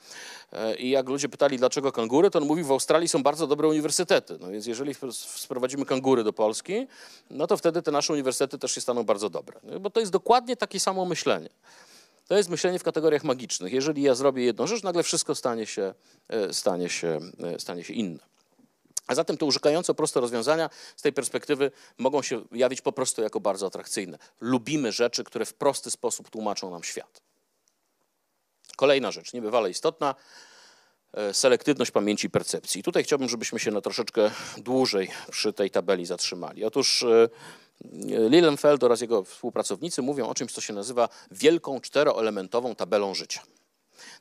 I 0.78 0.90
jak 0.90 1.08
ludzie 1.08 1.28
pytali, 1.28 1.58
dlaczego 1.58 1.92
kangury, 1.92 2.30
to 2.30 2.38
on 2.38 2.46
mówił, 2.46 2.64
w 2.64 2.70
Australii 2.70 3.08
są 3.08 3.22
bardzo 3.22 3.46
dobre 3.46 3.68
uniwersytety. 3.68 4.38
No 4.40 4.50
więc 4.50 4.66
jeżeli 4.66 4.94
sprowadzimy 5.36 5.84
kangury 5.84 6.24
do 6.24 6.32
Polski, 6.32 6.86
no 7.30 7.46
to 7.46 7.56
wtedy 7.56 7.82
te 7.82 7.90
nasze 7.90 8.12
uniwersytety 8.12 8.58
też 8.58 8.72
się 8.72 8.80
staną 8.80 9.04
bardzo 9.04 9.30
dobre. 9.30 9.60
Bo 9.80 9.90
to 9.90 10.00
jest 10.00 10.12
dokładnie 10.12 10.56
takie 10.56 10.80
samo 10.80 11.04
myślenie. 11.04 11.48
To 12.28 12.36
jest 12.36 12.48
myślenie 12.48 12.78
w 12.78 12.82
kategoriach 12.82 13.24
magicznych. 13.24 13.72
Jeżeli 13.72 14.02
ja 14.02 14.14
zrobię 14.14 14.44
jedną 14.44 14.66
rzecz, 14.66 14.82
nagle 14.82 15.02
wszystko 15.02 15.34
stanie 15.34 15.66
się, 15.66 15.94
e, 16.28 16.52
stanie 16.52 16.88
się, 16.88 17.20
e, 17.44 17.60
stanie 17.60 17.84
się 17.84 17.94
inne. 17.94 18.18
A 19.06 19.14
zatem 19.14 19.36
te 19.36 19.44
urzekająco 19.44 19.94
proste 19.94 20.20
rozwiązania 20.20 20.70
z 20.96 21.02
tej 21.02 21.12
perspektywy 21.12 21.70
mogą 21.98 22.22
się 22.22 22.44
jawić 22.52 22.80
po 22.80 22.92
prostu 22.92 23.22
jako 23.22 23.40
bardzo 23.40 23.66
atrakcyjne. 23.66 24.18
Lubimy 24.40 24.92
rzeczy, 24.92 25.24
które 25.24 25.44
w 25.44 25.54
prosty 25.54 25.90
sposób 25.90 26.30
tłumaczą 26.30 26.70
nam 26.70 26.82
świat. 26.82 27.22
Kolejna 28.76 29.10
rzecz, 29.10 29.32
niebywale 29.32 29.70
istotna, 29.70 30.14
e, 31.12 31.34
selektywność 31.34 31.90
pamięci 31.90 32.26
i 32.26 32.30
percepcji. 32.30 32.82
tutaj 32.82 33.04
chciałbym, 33.04 33.28
żebyśmy 33.28 33.58
się 33.58 33.70
na 33.70 33.80
troszeczkę 33.80 34.30
dłużej 34.56 35.10
przy 35.30 35.52
tej 35.52 35.70
tabeli 35.70 36.06
zatrzymali. 36.06 36.64
Otóż 36.64 37.04
Lilienfeld 38.28 38.84
oraz 38.84 39.00
jego 39.00 39.24
współpracownicy 39.24 40.02
mówią 40.02 40.28
o 40.28 40.34
czymś, 40.34 40.52
co 40.52 40.60
się 40.60 40.72
nazywa 40.72 41.08
wielką 41.30 41.80
czteroelementową 41.80 42.74
tabelą 42.74 43.14
życia. 43.14 43.42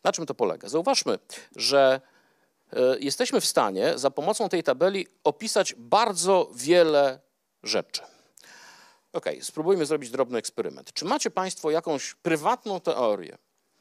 Na 0.04 0.12
czym 0.12 0.26
to 0.26 0.34
polega? 0.34 0.70
Zauważmy, 0.70 1.20
że 1.56 2.02
e, 2.74 3.00
jesteśmy 3.00 3.42
w 3.42 3.46
stanie 3.46 3.98
za 3.98 4.12
pomocą 4.12 4.50
tej 4.50 4.64
tabeli 4.64 5.08
opisać 5.24 5.76
bardzo 5.78 6.52
wiele 6.56 7.20
rzeczy. 7.64 8.02
Ok, 9.14 9.26
spróbujmy 9.42 9.86
zrobić 9.86 10.10
drobny 10.10 10.38
eksperyment. 10.38 10.94
Czy 10.94 11.06
macie 11.06 11.32
Państwo 11.32 11.72
jakąś 11.72 12.14
prywatną 12.14 12.80
teorię 12.80 13.38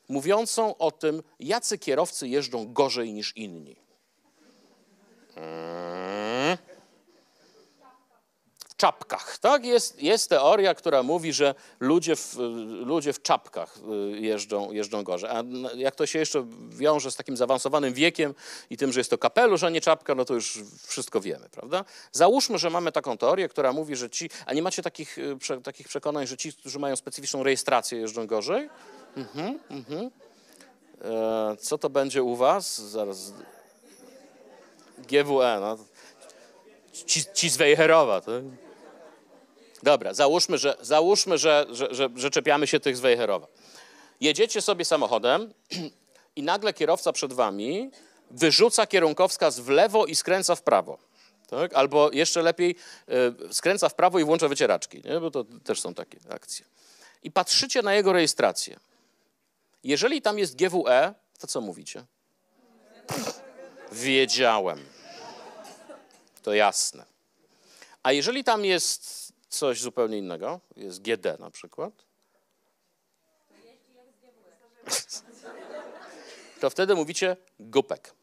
mówiącą 0.09 0.77
o 0.77 0.91
tym, 0.91 1.23
jacy 1.41 1.79
kierowcy 1.79 2.29
jeżdżą 2.29 2.73
gorzej 2.73 3.13
niż 3.13 3.37
inni. 3.37 3.77
Mm. 5.37 6.30
Czapkach, 8.81 9.39
tak? 9.39 9.65
Jest, 9.65 10.03
jest 10.03 10.29
teoria, 10.29 10.75
która 10.75 11.03
mówi, 11.03 11.33
że 11.33 11.55
ludzie 11.81 12.17
w, 12.17 12.37
ludzie 12.85 13.13
w 13.13 13.23
czapkach 13.23 13.79
y, 14.15 14.21
jeżdżą, 14.21 14.73
jeżdżą 14.73 15.05
gorzej. 15.05 15.31
A 15.31 15.43
jak 15.77 15.95
to 15.95 16.07
się 16.07 16.19
jeszcze 16.19 16.47
wiąże 16.69 17.11
z 17.11 17.17
takim 17.17 17.37
zaawansowanym 17.37 17.95
wiekiem 17.95 18.35
i 18.71 18.77
tym, 18.77 18.93
że 18.93 19.01
jest 19.01 19.11
to 19.11 19.19
kapelusz, 19.19 19.63
a 19.63 19.71
nie 19.71 19.81
czapka, 19.81 20.15
no 20.15 20.25
to 20.25 20.35
już 20.35 20.59
wszystko 20.87 21.21
wiemy, 21.21 21.49
prawda? 21.49 21.85
Załóżmy, 22.13 22.59
że 22.59 22.71
mamy 22.71 22.93
taką 22.93 23.19
teorię, 23.19 23.49
która 23.49 23.73
mówi, 23.73 23.97
że 23.97 24.11
ci, 24.11 24.31
a 24.47 24.55
nie 24.55 24.63
macie 24.63 24.83
takich, 24.83 25.19
y, 25.19 25.37
prze, 25.37 25.61
takich 25.61 25.89
przekonań, 25.89 26.27
że 26.27 26.37
ci, 26.37 26.53
którzy 26.53 26.79
mają 26.79 26.97
specyficzną 26.97 27.43
rejestrację, 27.43 27.99
jeżdżą 27.99 28.27
gorzej? 28.27 28.71
Mhm, 29.17 29.59
mhm. 29.71 30.11
E, 31.05 31.57
co 31.57 31.79
to 31.79 31.91
będzie 31.91 32.23
u 32.23 32.37
was? 32.37 32.81
Zaraz. 32.81 33.33
GWE, 34.99 35.59
no. 35.61 35.79
Ci, 37.07 37.25
ci 37.35 37.51
z 37.51 37.57
Wejherowa. 37.57 38.21
To... 38.21 38.33
Dobra, 39.83 40.15
załóżmy, 40.15 40.59
że, 40.59 40.77
załóżmy 40.81 41.39
że, 41.39 41.67
że, 41.71 41.95
że, 41.95 42.09
że 42.17 42.31
czepiamy 42.31 42.67
się 42.67 42.81
tych 42.81 42.97
z 42.97 43.01
Wejherowa. 43.01 43.47
Jedziecie 44.21 44.63
sobie 44.63 44.85
samochodem 44.85 45.55
i 46.37 46.43
nagle 46.43 46.73
kierowca 46.73 47.13
przed 47.13 47.33
wami 47.33 47.91
wyrzuca 48.31 48.87
kierunkowskaz 48.87 49.61
w 49.61 49.69
lewo 49.69 50.07
i 50.07 50.17
skręca 50.17 50.55
w 50.55 50.63
prawo. 50.63 50.99
Tak? 51.51 51.75
Albo 51.75 52.11
jeszcze 52.13 52.43
lepiej 52.43 52.77
y, 53.51 53.55
skręca 53.55 53.89
w 53.89 53.95
prawo 53.95 54.19
i 54.19 54.25
włącza 54.25 54.49
wycieraczki, 54.49 55.03
nie? 55.05 55.21
bo 55.21 55.31
to 55.31 55.45
też 55.65 55.81
są 55.81 55.95
takie 55.95 56.19
akcje. 56.31 56.67
I 57.23 57.31
patrzycie 57.31 57.83
na 57.83 57.95
jego 57.95 58.13
rejestrację. 58.13 58.81
Jeżeli 59.85 60.23
tam 60.23 60.39
jest 60.39 60.57
GWE, 60.57 61.15
to 61.39 61.47
co 61.47 61.61
mówicie? 61.61 62.05
Wiedziałem. 63.93 64.85
To 66.43 66.55
jasne. 66.55 67.05
A 68.03 68.13
jeżeli 68.13 68.45
tam 68.45 68.65
jest 68.65 69.20
coś 69.51 69.81
zupełnie 69.81 70.19
innego, 70.19 70.61
jest 70.77 71.03
GD 71.03 71.39
na 71.39 71.51
przykład, 71.51 72.05
to 76.61 76.71
wtedy 76.71 76.95
mówicie 76.95 77.37
gupek. 77.61 78.15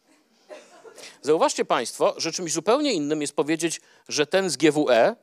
Zauważcie 1.21 1.65
Państwo, 1.65 2.13
że 2.17 2.31
czymś 2.31 2.53
zupełnie 2.53 2.93
innym 2.93 3.21
jest 3.21 3.35
powiedzieć, 3.35 3.81
że 4.07 4.27
ten 4.27 4.49
z 4.49 4.57
GWE 4.57 5.15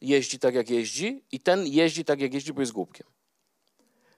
jeździ 0.00 0.38
tak, 0.38 0.54
jak 0.54 0.70
jeździ 0.70 1.24
i 1.32 1.40
ten 1.40 1.66
jeździ 1.66 2.04
tak, 2.04 2.20
jak 2.20 2.34
jeździ, 2.34 2.52
bo 2.52 2.60
jest 2.60 2.72
głupkiem. 2.72 3.06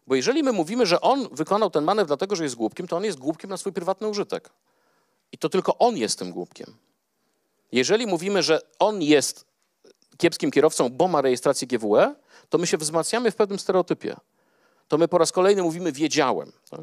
Bo 0.07 0.15
jeżeli 0.15 0.43
my 0.43 0.53
mówimy, 0.53 0.87
że 0.87 1.01
on 1.01 1.29
wykonał 1.33 1.71
ten 1.71 1.85
manewr 1.85 2.07
dlatego, 2.07 2.37
że 2.37 2.45
jest 2.45 2.55
głupkiem, 2.55 2.89
to 2.89 2.97
on 2.97 3.05
jest 3.05 3.19
głupkiem 3.19 3.51
na 3.51 3.57
swój 3.57 3.73
prywatny 3.73 4.09
użytek. 4.09 4.51
I 5.33 5.39
to 5.39 5.49
tylko 5.49 5.79
on 5.79 5.97
jest 5.97 6.19
tym 6.19 6.33
głupkiem. 6.33 6.77
Jeżeli 7.73 8.07
mówimy, 8.07 8.43
że 8.43 8.61
on 8.79 9.03
jest 9.03 9.52
kiepskim 10.19 10.51
kierowcą, 10.51 10.89
bo 10.89 11.09
ma 11.09 11.21
rejestrację 11.21 11.69
GWE, 11.69 12.15
to 12.49 12.59
my 12.59 12.67
się 12.67 12.77
wzmacniamy 12.79 13.31
w 13.31 13.37
pewnym 13.37 13.59
stereotypie. 13.59 14.17
To 14.89 14.99
my 14.99 15.09
po 15.09 15.19
raz 15.19 15.33
kolejny 15.33 15.63
mówimy 15.63 15.93
wiedziałem. 15.93 16.53
Tak? 16.71 16.81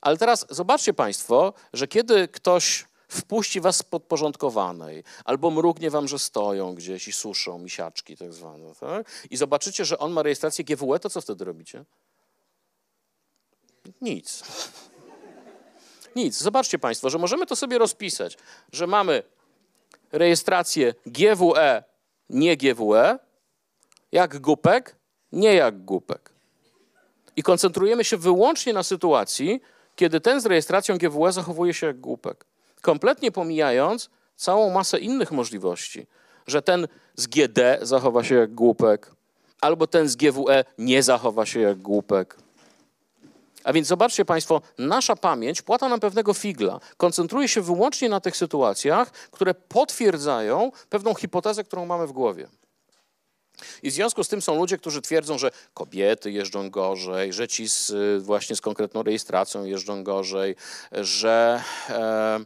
Ale 0.00 0.16
teraz 0.16 0.46
zobaczcie 0.50 0.94
Państwo, 0.94 1.52
że 1.72 1.88
kiedy 1.88 2.28
ktoś 2.28 2.84
wpuści 3.08 3.60
was 3.60 3.82
podporządkowanej, 3.82 5.04
albo 5.24 5.50
mrugnie 5.50 5.90
wam, 5.90 6.08
że 6.08 6.18
stoją 6.18 6.74
gdzieś 6.74 7.08
i 7.08 7.12
suszą 7.12 7.58
misiaczki 7.58 8.16
tak 8.16 8.32
zwane, 8.32 8.74
tak? 8.80 9.10
i 9.30 9.36
zobaczycie, 9.36 9.84
że 9.84 9.98
on 9.98 10.12
ma 10.12 10.22
rejestrację 10.22 10.64
GWE, 10.64 10.98
to 10.98 11.10
co 11.10 11.20
wtedy 11.20 11.44
robicie? 11.44 11.84
Nic. 14.00 14.42
Nic. 16.16 16.38
Zobaczcie 16.38 16.78
Państwo, 16.78 17.10
że 17.10 17.18
możemy 17.18 17.46
to 17.46 17.56
sobie 17.56 17.78
rozpisać, 17.78 18.38
że 18.72 18.86
mamy 18.86 19.22
rejestrację 20.12 20.94
GWE, 21.06 21.84
nie 22.30 22.56
GWE, 22.56 23.18
jak 24.12 24.38
głupek, 24.38 24.96
nie 25.32 25.54
jak 25.54 25.84
głupek. 25.84 26.32
I 27.36 27.42
koncentrujemy 27.42 28.04
się 28.04 28.16
wyłącznie 28.16 28.72
na 28.72 28.82
sytuacji, 28.82 29.60
kiedy 29.96 30.20
ten 30.20 30.40
z 30.40 30.46
rejestracją 30.46 30.98
GWE 30.98 31.32
zachowuje 31.32 31.74
się 31.74 31.86
jak 31.86 32.00
głupek. 32.00 32.44
Kompletnie 32.80 33.32
pomijając 33.32 34.10
całą 34.36 34.70
masę 34.70 34.98
innych 34.98 35.32
możliwości, 35.32 36.06
że 36.46 36.62
ten 36.62 36.88
z 37.16 37.26
GD 37.26 37.78
zachowa 37.82 38.24
się 38.24 38.34
jak 38.34 38.54
głupek, 38.54 39.12
albo 39.60 39.86
ten 39.86 40.08
z 40.08 40.16
GWE 40.16 40.64
nie 40.78 41.02
zachowa 41.02 41.46
się 41.46 41.60
jak 41.60 41.78
głupek. 41.78 42.36
A 43.64 43.72
więc 43.72 43.88
zobaczcie 43.88 44.24
Państwo, 44.24 44.60
nasza 44.78 45.16
pamięć 45.16 45.62
płata 45.62 45.88
nam 45.88 46.00
pewnego 46.00 46.34
figla. 46.34 46.80
Koncentruje 46.96 47.48
się 47.48 47.60
wyłącznie 47.60 48.08
na 48.08 48.20
tych 48.20 48.36
sytuacjach, 48.36 49.10
które 49.10 49.54
potwierdzają 49.54 50.72
pewną 50.88 51.14
hipotezę, 51.14 51.64
którą 51.64 51.86
mamy 51.86 52.06
w 52.06 52.12
głowie. 52.12 52.48
I 53.82 53.90
w 53.90 53.94
związku 53.94 54.24
z 54.24 54.28
tym 54.28 54.42
są 54.42 54.54
ludzie, 54.56 54.78
którzy 54.78 55.02
twierdzą, 55.02 55.38
że 55.38 55.50
kobiety 55.74 56.30
jeżdżą 56.30 56.70
gorzej, 56.70 57.32
że 57.32 57.48
ci 57.48 57.68
z, 57.68 57.92
właśnie 58.22 58.56
z 58.56 58.60
konkretną 58.60 59.02
rejestracją 59.02 59.64
jeżdżą 59.64 60.04
gorzej, 60.04 60.56
że. 60.92 61.62
E, 61.88 62.40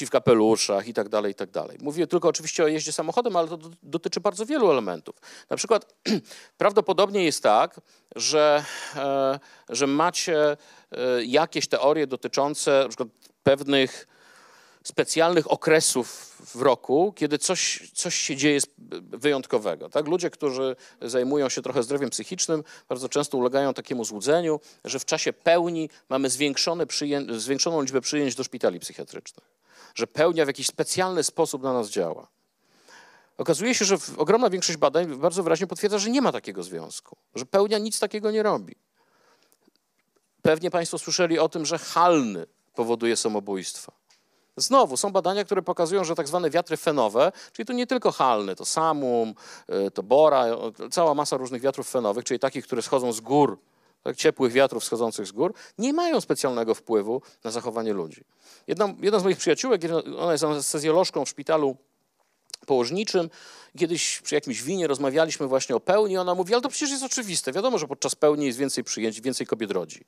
e, 0.00 0.06
w 0.06 0.10
kapeluszach 0.10 0.88
i 0.88 0.94
tak 0.94 1.08
dalej, 1.08 1.32
i 1.32 1.34
tak 1.34 1.50
dalej. 1.50 1.78
Mówię 1.80 2.06
tylko 2.06 2.28
oczywiście 2.28 2.64
o 2.64 2.68
jeździe 2.68 2.92
samochodem, 2.92 3.36
ale 3.36 3.48
to 3.48 3.58
dotyczy 3.82 4.20
bardzo 4.20 4.46
wielu 4.46 4.70
elementów. 4.70 5.16
Na 5.50 5.56
przykład 5.56 5.94
prawdopodobnie 6.58 7.24
jest 7.24 7.42
tak, 7.42 7.80
że, 8.16 8.64
e, 8.96 9.38
że 9.68 9.86
macie 9.86 10.56
e, 10.92 11.24
jakieś 11.24 11.68
teorie 11.68 12.06
dotyczące 12.06 12.82
na 12.82 12.88
przykład 12.88 13.08
pewnych 13.42 14.06
specjalnych 14.84 15.52
okresów 15.52 16.36
w 16.54 16.62
roku, 16.62 17.12
kiedy 17.16 17.38
coś, 17.38 17.90
coś 17.94 18.14
się 18.14 18.36
dzieje 18.36 18.60
wyjątkowego. 19.10 19.88
Tak? 19.88 20.06
Ludzie, 20.06 20.30
którzy 20.30 20.76
zajmują 21.02 21.48
się 21.48 21.62
trochę 21.62 21.82
zdrowiem 21.82 22.10
psychicznym, 22.10 22.64
bardzo 22.88 23.08
często 23.08 23.38
ulegają 23.38 23.74
takiemu 23.74 24.04
złudzeniu, 24.04 24.60
że 24.84 24.98
w 24.98 25.04
czasie 25.04 25.32
pełni 25.32 25.90
mamy 26.08 26.30
zwiększone 26.30 26.86
zwiększoną 27.36 27.82
liczbę 27.82 28.00
przyjęć 28.00 28.34
do 28.34 28.44
szpitali 28.44 28.80
psychiatrycznych. 28.80 29.44
Że 29.94 30.06
pełnia 30.06 30.44
w 30.44 30.48
jakiś 30.48 30.66
specjalny 30.66 31.22
sposób 31.22 31.62
na 31.62 31.72
nas 31.72 31.88
działa. 31.88 32.26
Okazuje 33.38 33.74
się, 33.74 33.84
że 33.84 33.96
ogromna 34.16 34.50
większość 34.50 34.78
badań 34.78 35.06
bardzo 35.06 35.42
wyraźnie 35.42 35.66
potwierdza, 35.66 35.98
że 35.98 36.10
nie 36.10 36.22
ma 36.22 36.32
takiego 36.32 36.62
związku, 36.62 37.16
że 37.34 37.46
pełnia 37.46 37.78
nic 37.78 37.98
takiego 37.98 38.30
nie 38.30 38.42
robi. 38.42 38.76
Pewnie 40.42 40.70
Państwo 40.70 40.98
słyszeli 40.98 41.38
o 41.38 41.48
tym, 41.48 41.66
że 41.66 41.78
halny 41.78 42.46
powoduje 42.74 43.16
samobójstwo. 43.16 43.92
Znowu, 44.56 44.96
są 44.96 45.10
badania, 45.10 45.44
które 45.44 45.62
pokazują, 45.62 46.04
że 46.04 46.14
tak 46.14 46.28
zwane 46.28 46.50
wiatry 46.50 46.76
fenowe, 46.76 47.32
czyli 47.52 47.66
to 47.66 47.72
nie 47.72 47.86
tylko 47.86 48.12
halny, 48.12 48.56
to 48.56 48.64
samum, 48.64 49.34
y, 49.86 49.90
to 49.90 50.02
bora, 50.02 50.46
cała 50.90 51.14
masa 51.14 51.36
różnych 51.36 51.62
wiatrów 51.62 51.90
fenowych, 51.90 52.24
czyli 52.24 52.40
takich, 52.40 52.64
które 52.64 52.82
schodzą 52.82 53.12
z 53.12 53.20
gór, 53.20 53.58
tak, 54.02 54.16
ciepłych 54.16 54.52
wiatrów 54.52 54.84
schodzących 54.84 55.26
z 55.26 55.32
gór, 55.32 55.54
nie 55.78 55.92
mają 55.92 56.20
specjalnego 56.20 56.74
wpływu 56.74 57.22
na 57.44 57.50
zachowanie 57.50 57.92
ludzi. 57.92 58.24
Jedna, 58.66 58.94
jedna 59.00 59.18
z 59.18 59.24
moich 59.24 59.38
przyjaciółek, 59.38 59.82
ona 60.18 60.32
jest 60.32 60.44
anestezjolożką 60.44 61.24
w 61.24 61.28
szpitalu 61.28 61.76
położniczym. 62.66 63.30
Kiedyś 63.78 64.20
przy 64.20 64.34
jakimś 64.34 64.62
winie 64.62 64.86
rozmawialiśmy 64.86 65.46
właśnie 65.46 65.76
o 65.76 65.80
pełni. 65.80 66.18
Ona 66.18 66.34
mówi, 66.34 66.54
ale 66.54 66.62
to 66.62 66.68
przecież 66.68 66.90
jest 66.90 67.02
oczywiste. 67.02 67.52
Wiadomo, 67.52 67.78
że 67.78 67.88
podczas 67.88 68.14
pełni 68.14 68.46
jest 68.46 68.58
więcej 68.58 68.84
przyjęć, 68.84 69.20
więcej 69.20 69.46
kobiet 69.46 69.70
rodzi. 69.70 70.04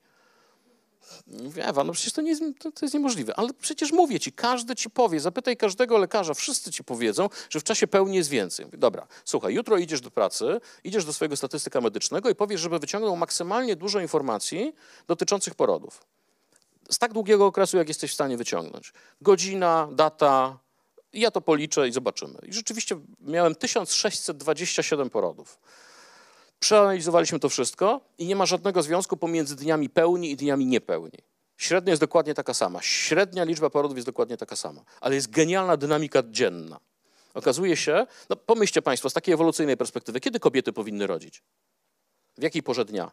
Mówię, 1.27 1.67
Ewa, 1.67 1.85
no 1.85 1.93
przecież 1.93 2.13
to, 2.13 2.23
nie 2.23 2.31
jest, 2.31 2.43
to, 2.59 2.73
to, 2.73 2.85
jest 2.87 2.95
niemożliwe. 2.95 3.39
Ale 3.39 3.49
przecież 3.61 3.93
mówię 3.93 4.21
ci, 4.21 4.33
każdy 4.33 4.77
ci 4.77 4.91
powie, 4.91 5.21
zapytaj 5.21 5.57
każdego 5.57 5.99
lekarza, 5.99 6.35
wszyscy 6.35 6.71
ci 6.73 6.85
powiedzą, 6.85 7.29
że 7.51 7.61
w 7.61 7.65
czasie 7.65 7.87
pełni 7.87 8.17
jest 8.17 8.31
więcej. 8.31 8.67
Mówię, 8.67 8.79
dobra, 8.79 9.07
słuchaj, 9.25 9.55
jutro 9.55 9.79
idziesz 9.79 10.01
do 10.01 10.11
pracy, 10.11 10.61
idziesz 10.85 11.05
do 11.05 11.13
swojego 11.13 11.37
statystyka 11.37 11.81
medycznego 11.81 12.31
i 12.31 12.35
powiesz, 12.35 12.61
żeby 12.61 12.79
wyciągnął 12.79 13.17
maksymalnie 13.17 13.77
dużo 13.77 14.01
informacji 14.01 14.75
dotyczących 15.07 15.55
porodów. 15.55 16.05
Z 16.91 16.99
tak 16.99 17.13
długiego 17.13 17.47
okresu, 17.47 17.77
jak 17.77 17.89
jesteś 17.89 18.11
w 18.11 18.15
stanie 18.15 18.37
wyciągnąć. 18.37 18.93
Godzina, 19.21 19.89
data, 19.93 20.59
ja 21.13 21.31
to 21.31 21.41
policzę 21.41 21.89
i 21.89 21.93
zobaczymy. 21.93 22.39
I 22.43 22.53
rzeczywiście 22.53 22.97
miałem 23.21 23.55
1627 23.55 25.11
porodów. 25.11 25.59
Przeanalizowaliśmy 26.59 27.41
to 27.41 27.49
wszystko 27.49 28.01
i 28.19 28.27
nie 28.27 28.37
ma 28.37 28.47
żadnego 28.47 28.83
związku 28.83 29.17
pomiędzy 29.17 29.57
dniami 29.57 29.89
pełni 29.89 30.31
i 30.31 30.37
dniami 30.37 30.67
niepełni. 30.67 31.19
Średnia 31.57 31.91
jest 31.91 32.03
dokładnie 32.03 32.35
taka 32.35 32.55
sama. 32.55 32.83
Średnia 32.83 33.45
liczba 33.45 33.71
porodów 33.71 33.97
jest 33.97 34.09
dokładnie 34.09 34.37
taka 34.37 34.57
sama. 34.57 34.83
Ale 35.01 35.15
jest 35.15 35.31
genialna 35.31 35.77
dynamika 35.77 36.23
dzienna. 36.31 36.81
Okazuje 37.35 37.77
się, 37.77 38.07
no 38.31 38.37
pomyślcie 38.37 38.83
Państwo 38.83 39.11
z 39.11 39.13
takiej 39.13 39.35
ewolucyjnej 39.35 39.77
perspektywy, 39.77 40.21
kiedy 40.21 40.41
kobiety 40.41 40.73
powinny 40.73 41.07
rodzić? 41.07 41.43
W 42.39 42.43
jakiej 42.43 42.63
porze 42.63 42.85
dnia? 42.85 43.11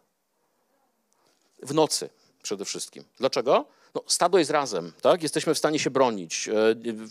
W 1.64 1.74
nocy 1.74 2.10
przede 2.44 2.66
wszystkim. 2.66 3.04
Dlaczego? 3.18 3.66
No, 3.96 4.04
stado 4.08 4.38
jest 4.38 4.52
razem, 4.52 4.92
tak? 5.02 5.24
Jesteśmy 5.24 5.54
w 5.54 5.58
stanie 5.58 5.80
się 5.80 5.90
bronić, 5.90 6.50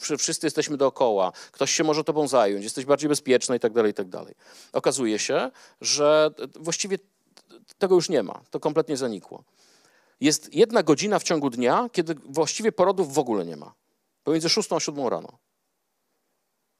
e, 0.09 0.17
wszyscy 0.19 0.47
jesteśmy 0.47 0.77
dookoła, 0.77 1.33
ktoś 1.53 1.71
się 1.71 1.85
może 1.85 2.05
tobą 2.05 2.29
zająć, 2.29 2.65
jesteś 2.65 2.85
bardziej 2.85 3.09
bezpieczna 3.09 3.57
i 3.57 3.61
tak 3.61 3.73
dalej, 3.73 3.91
i 3.91 3.95
tak 3.95 4.09
dalej. 4.09 4.35
Okazuje 4.73 5.19
się, 5.19 5.51
że 5.81 6.31
właściwie 6.61 6.99
tego 7.79 7.95
już 7.95 8.09
nie 8.09 8.23
ma. 8.23 8.41
To 8.51 8.61
kompletnie 8.61 8.97
zanikło. 8.97 9.45
Jest 10.21 10.55
jedna 10.55 10.83
godzina 10.83 11.19
w 11.19 11.23
ciągu 11.23 11.51
dnia, 11.51 11.89
kiedy 11.93 12.15
właściwie 12.15 12.73
porodów 12.73 13.15
w 13.15 13.19
ogóle 13.19 13.47
nie 13.47 13.57
ma. 13.57 13.75
Pomiędzy 14.25 14.49
6 14.49 14.73
a 14.73 14.81
7 14.81 15.09
rano. 15.09 15.39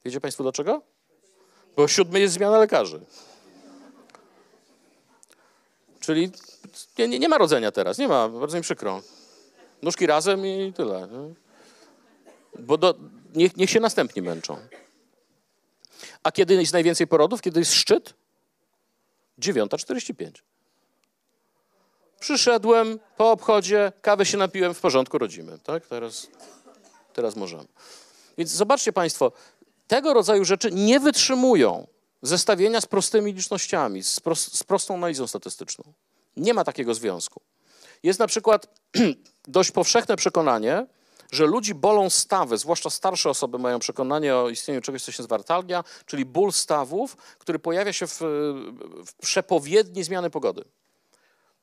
Wiecie 0.05 0.21
Państwo 0.21 0.43
dlaczego? 0.43 0.81
Bo 1.75 1.87
7 1.87 2.15
jest 2.15 2.33
zmiana 2.33 2.57
lekarzy. 2.57 3.05
Czyli 5.99 6.31
nie, 6.97 7.07
nie, 7.07 7.19
nie, 7.19 7.29
ma 7.29 7.37
rodzenia 7.37 7.71
teraz, 7.71 7.97
nie 7.97 8.07
ma, 8.07 8.29
bardzo 8.29 8.57
mi 8.57 8.63
przykro. 8.63 9.01
Nóżki 9.83 10.07
razem 10.07 10.45
i 10.45 10.73
tyle. 10.75 11.07
Bo 12.59 12.77
do, 12.77 12.95
niech, 13.35 13.57
niech 13.57 13.69
się 13.69 13.79
następni 13.79 14.21
męczą. 14.21 14.57
A 16.23 16.31
kiedy 16.31 16.53
jest 16.55 16.73
najwięcej 16.73 17.07
porodów? 17.07 17.41
Kiedy 17.41 17.59
jest 17.59 17.73
szczyt? 17.73 18.13
9.45. 19.39 20.31
Przyszedłem 22.19 22.99
po 23.17 23.31
obchodzie, 23.31 23.91
kawę 24.01 24.25
się 24.25 24.37
napiłem, 24.37 24.73
w 24.73 24.79
porządku 24.79 25.17
rodzimy. 25.17 25.59
Tak? 25.59 25.87
Teraz, 25.87 26.27
teraz 27.13 27.35
możemy. 27.35 27.65
Więc 28.37 28.51
zobaczcie 28.51 28.93
Państwo, 28.93 29.31
tego 29.87 30.13
rodzaju 30.13 30.45
rzeczy 30.45 30.71
nie 30.71 30.99
wytrzymują 30.99 31.87
zestawienia 32.21 32.81
z 32.81 32.85
prostymi 32.85 33.33
licznościami, 33.33 34.03
z, 34.03 34.21
z 34.37 34.63
prostą 34.63 34.93
analizą 34.93 35.27
statystyczną. 35.27 35.83
Nie 36.37 36.53
ma 36.53 36.63
takiego 36.63 36.93
związku. 36.93 37.41
Jest 38.03 38.19
na 38.19 38.27
przykład 38.27 38.67
dość 39.47 39.71
powszechne 39.71 40.15
przekonanie, 40.15 40.85
że 41.31 41.45
ludzi 41.45 41.75
bolą 41.75 42.09
stawy, 42.09 42.57
zwłaszcza 42.57 42.89
starsze 42.89 43.29
osoby 43.29 43.59
mają 43.59 43.79
przekonanie 43.79 44.35
o 44.35 44.49
istnieniu 44.49 44.81
czegoś, 44.81 45.03
co 45.03 45.11
się 45.11 45.23
zwartalnia, 45.23 45.83
czyli 46.05 46.25
ból 46.25 46.51
stawów, 46.51 47.15
który 47.15 47.59
pojawia 47.59 47.93
się 47.93 48.07
w, 48.07 48.19
w 49.05 49.13
przepowiedni 49.21 50.03
zmiany 50.03 50.29
pogody. 50.29 50.63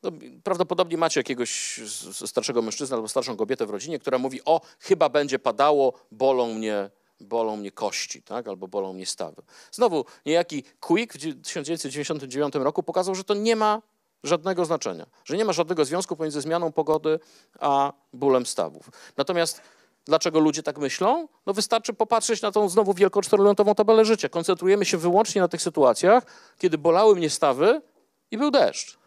No, 0.02 0.10
prawdopodobnie 0.44 0.96
macie 0.96 1.20
jakiegoś 1.20 1.80
starszego 2.26 2.62
mężczyznę 2.62 2.96
albo 2.96 3.08
starszą 3.08 3.36
kobietę 3.36 3.66
w 3.66 3.70
rodzinie, 3.70 3.98
która 3.98 4.18
mówi, 4.18 4.40
o, 4.44 4.60
chyba 4.78 5.08
będzie 5.08 5.38
padało, 5.38 5.92
bolą 6.10 6.54
mnie, 6.54 6.90
bolą 7.20 7.56
mnie 7.56 7.70
kości, 7.70 8.22
tak? 8.22 8.48
albo 8.48 8.68
bolą 8.68 8.92
mnie 8.92 9.06
stawy. 9.06 9.42
Znowu, 9.72 10.04
niejaki 10.26 10.64
Quick 10.80 11.14
w 11.14 11.42
1999 11.42 12.54
roku 12.54 12.82
pokazał, 12.82 13.14
że 13.14 13.24
to 13.24 13.34
nie 13.34 13.56
ma 13.56 13.82
żadnego 14.24 14.64
znaczenia, 14.64 15.06
że 15.24 15.36
nie 15.36 15.44
ma 15.44 15.52
żadnego 15.52 15.84
związku 15.84 16.16
pomiędzy 16.16 16.40
zmianą 16.40 16.72
pogody 16.72 17.20
a 17.60 17.92
bólem 18.12 18.46
stawów. 18.46 18.90
Natomiast 19.16 19.60
dlaczego 20.04 20.40
ludzie 20.40 20.62
tak 20.62 20.78
myślą? 20.78 21.28
No 21.46 21.52
wystarczy 21.52 21.92
popatrzeć 21.92 22.42
na 22.42 22.52
tą 22.52 22.68
znowu 22.68 22.94
wielką 22.94 23.20
czteroletową 23.20 23.74
tabelę 23.74 24.04
życia. 24.04 24.28
Koncentrujemy 24.28 24.84
się 24.84 24.98
wyłącznie 24.98 25.40
na 25.40 25.48
tych 25.48 25.62
sytuacjach, 25.62 26.24
kiedy 26.58 26.78
bolały 26.78 27.16
mnie 27.16 27.30
stawy 27.30 27.82
i 28.30 28.38
był 28.38 28.50
deszcz. 28.50 28.98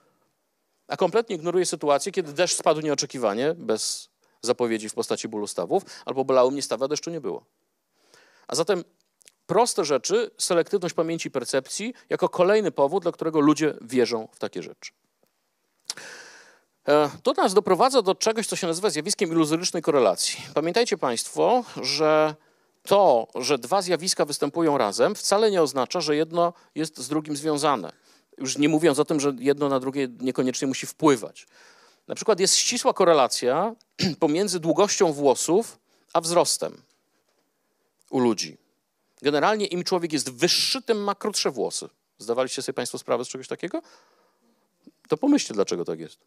A 0.87 0.97
kompletnie 0.97 1.35
ignoruję 1.35 1.65
sytuację, 1.65 2.11
kiedy 2.11 2.33
deszcz 2.33 2.57
spadł 2.57 2.81
nieoczekiwanie, 2.81 3.53
bez 3.57 4.09
zapowiedzi 4.41 4.89
w 4.89 4.93
postaci 4.93 5.27
bólu 5.27 5.47
stawów, 5.47 5.83
albo 6.05 6.25
bolały 6.25 6.51
mnie 6.51 6.61
stawy, 6.61 6.85
a 6.85 6.87
deszczu 6.87 7.11
nie 7.11 7.21
było. 7.21 7.45
A 8.47 8.55
zatem 8.55 8.83
proste 9.45 9.85
rzeczy, 9.85 10.31
selektywność 10.37 10.95
pamięci 10.95 11.27
i 11.27 11.31
percepcji 11.31 11.93
jako 12.09 12.29
kolejny 12.29 12.71
powód, 12.71 13.03
dla 13.03 13.11
którego 13.11 13.39
ludzie 13.39 13.73
wierzą 13.81 14.27
w 14.31 14.39
takie 14.39 14.63
rzeczy. 14.63 14.91
E, 16.87 17.09
to 17.23 17.33
nas 17.33 17.53
doprowadza 17.53 18.01
do 18.01 18.15
czegoś, 18.15 18.47
co 18.47 18.55
się 18.55 18.67
nazywa 18.67 18.89
zjawiskiem 18.89 19.31
iluzorycznej 19.31 19.83
korelacji. 19.83 20.39
Pamiętajcie 20.53 20.97
Państwo, 20.97 21.63
że 21.81 22.35
to, 22.83 23.27
że 23.35 23.57
dwa 23.57 23.81
zjawiska 23.81 24.25
występują 24.25 24.77
razem, 24.77 25.15
wcale 25.15 25.51
nie 25.51 25.61
oznacza, 25.61 26.01
że 26.01 26.15
jedno 26.15 26.53
jest 26.75 26.97
z 26.97 27.07
drugim 27.07 27.35
związane. 27.35 27.91
Już 28.37 28.57
nie 28.57 28.69
mówiąc 28.69 28.99
o 28.99 29.05
tym, 29.05 29.19
że 29.19 29.33
jedno 29.39 29.69
na 29.69 29.79
drugie 29.79 30.07
niekoniecznie 30.19 30.67
musi 30.67 30.87
wpływać. 30.87 31.47
Na 32.07 32.15
przykład 32.15 32.39
jest 32.39 32.55
ścisła 32.55 32.93
korelacja 32.93 33.75
pomiędzy 34.19 34.59
długością 34.59 35.13
włosów 35.13 35.79
a 36.13 36.21
wzrostem 36.21 36.81
u 38.09 38.19
ludzi. 38.19 38.57
Generalnie 39.21 39.65
im 39.65 39.83
człowiek 39.83 40.13
jest 40.13 40.29
wyższy, 40.29 40.81
tym 40.81 41.03
ma 41.03 41.15
krótsze 41.15 41.51
włosy. 41.51 41.89
Zdawaliście 42.17 42.61
sobie 42.61 42.73
Państwo 42.73 42.97
sprawę 42.97 43.25
z 43.25 43.27
czegoś 43.27 43.47
takiego? 43.47 43.81
To 45.13 45.17
pomyślcie, 45.17 45.53
dlaczego 45.53 45.85
tak 45.85 45.99
jest. 45.99 46.19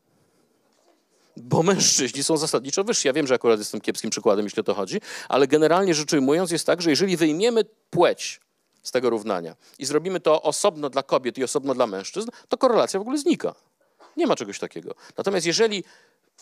Bo 1.36 1.62
mężczyźni 1.62 2.22
są 2.22 2.36
zasadniczo 2.36 2.84
wyżsi. 2.84 3.08
Ja 3.08 3.12
wiem, 3.12 3.26
że 3.26 3.34
akurat 3.34 3.58
jestem 3.58 3.80
kiepskim 3.80 4.10
przykładem, 4.10 4.44
jeśli 4.44 4.60
o 4.60 4.62
to 4.62 4.74
chodzi, 4.74 5.00
ale 5.28 5.46
generalnie 5.46 5.94
rzecz 5.94 6.12
ujmując 6.12 6.50
jest 6.50 6.66
tak, 6.66 6.82
że 6.82 6.90
jeżeli 6.90 7.16
wyjmiemy 7.16 7.64
płeć 7.90 8.40
z 8.82 8.90
tego 8.90 9.10
równania 9.10 9.56
i 9.78 9.86
zrobimy 9.86 10.20
to 10.20 10.42
osobno 10.42 10.90
dla 10.90 11.02
kobiet 11.02 11.38
i 11.38 11.44
osobno 11.44 11.74
dla 11.74 11.86
mężczyzn, 11.86 12.28
to 12.48 12.58
korelacja 12.58 13.00
w 13.00 13.02
ogóle 13.02 13.18
znika. 13.18 13.54
Nie 14.16 14.26
ma 14.26 14.36
czegoś 14.36 14.58
takiego. 14.58 14.94
Natomiast 15.16 15.46
jeżeli 15.46 15.84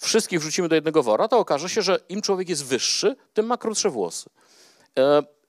wszystkich 0.00 0.40
wrzucimy 0.40 0.68
do 0.68 0.74
jednego 0.74 1.02
wora, 1.02 1.28
to 1.28 1.38
okaże 1.38 1.68
się, 1.68 1.82
że 1.82 2.00
im 2.08 2.22
człowiek 2.22 2.48
jest 2.48 2.64
wyższy, 2.64 3.16
tym 3.34 3.46
ma 3.46 3.56
krótsze 3.56 3.90
włosy. 3.90 4.30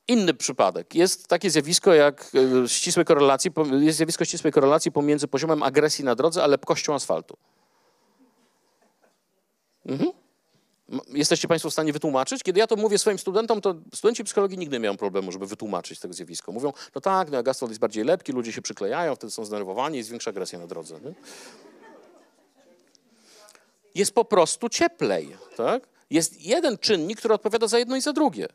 Inny 0.08 0.34
przypadek. 0.34 0.95
Jest 0.95 1.28
takie 1.28 1.49
zjawisko 1.49 1.93
jak 1.93 2.32
e, 2.64 2.70
ścisłej 2.70 3.06
korelacji, 3.06 3.51
jest 3.80 3.97
zjawisko 3.97 4.26
ścisłej 4.26 4.53
korelacji 4.53 4.91
pomiędzy 4.91 5.28
poziomem 5.28 5.64
agresji 5.64 6.06
na 6.06 6.16
drodze 6.16 6.43
a 6.43 6.47
lepkością 6.47 6.93
asfaltu. 6.93 7.38
Mhm. 9.86 10.12
Jesteście 11.10 11.47
Państwo 11.47 11.70
w 11.70 11.74
stanie 11.74 11.93
wytłumaczyć? 11.93 12.43
Kiedy 12.43 12.60
ja 12.60 12.68
to 12.68 12.76
mówię 12.76 12.97
swoim 12.97 13.20
studentom, 13.20 13.62
to 13.62 13.76
studenci 13.93 14.24
psychologii 14.24 14.58
nigdy 14.58 14.76
nie 14.76 14.80
mają 14.80 14.97
problemu, 14.97 15.32
żeby 15.32 15.47
wytłumaczyć 15.47 15.99
tego 15.99 16.14
zjawisko. 16.14 16.51
Mówią, 16.51 16.74
no 16.95 17.01
tak, 17.01 17.32
no, 17.32 17.38
asfalt 17.38 17.70
jest 17.70 17.80
bardziej 17.80 18.03
lepki, 18.03 18.32
ludzie 18.32 18.51
się 18.51 18.62
przyklejają, 18.62 19.16
wtedy 19.16 19.32
są 19.32 19.45
zdenerwowani, 19.45 19.97
jest 19.97 20.10
większa 20.10 20.30
agresja 20.30 20.60
na 20.60 20.68
drodze. 20.68 20.99
Nie? 21.01 21.14
Jest 23.95 24.14
po 24.14 24.26
prostu 24.26 24.70
cieplej. 24.70 25.38
Tak? 25.58 25.88
Jest 26.10 26.41
jeden 26.41 26.78
czynnik, 26.78 27.20
który 27.20 27.34
odpowiada 27.34 27.68
za 27.68 27.80
jedno 27.80 27.95
i 27.95 28.01
za 28.01 28.14
drugie. 28.14 28.47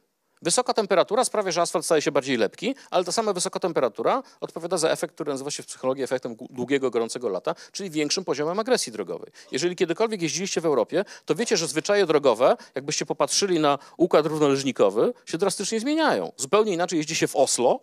Wysoka 0.43 0.75
temperatura 0.75 1.25
sprawia, 1.25 1.51
że 1.51 1.61
asfalt 1.61 1.85
staje 1.85 2.03
się 2.03 2.13
bardziej 2.13 2.37
lepki, 2.37 2.75
ale 2.91 3.05
ta 3.05 3.13
sama 3.13 3.33
wysoka 3.33 3.61
temperatura 3.61 4.23
odpowiada 4.41 4.79
za 4.79 4.91
efekt, 4.91 5.15
który 5.15 5.33
nazywa 5.33 5.51
się 5.51 5.63
w 5.63 5.67
psychologii 5.67 6.05
efektem 6.05 6.37
długiego, 6.51 6.91
gorącego 6.91 7.29
lata, 7.29 7.55
czyli 7.73 7.91
większym 7.91 8.25
poziomem 8.25 8.59
agresji 8.59 8.93
drogowej. 8.93 9.33
Jeżeli 9.53 9.77
kiedykolwiek 9.77 10.23
jeździliście 10.23 10.61
w 10.61 10.67
Europie, 10.67 11.05
to 11.25 11.35
wiecie, 11.35 11.57
że 11.57 11.69
zwyczaje 11.69 12.07
drogowe, 12.07 12.57
jakbyście 12.75 13.07
popatrzyli 13.07 13.61
na 13.61 13.79
układ 13.97 14.27
równoleżnikowy, 14.27 15.13
się 15.27 15.39
drastycznie 15.39 15.81
zmieniają. 15.81 16.33
Zupełnie 16.37 16.73
inaczej 16.73 16.97
jeździ 16.97 17.15
się 17.15 17.29
w 17.29 17.37
Oslo, 17.37 17.81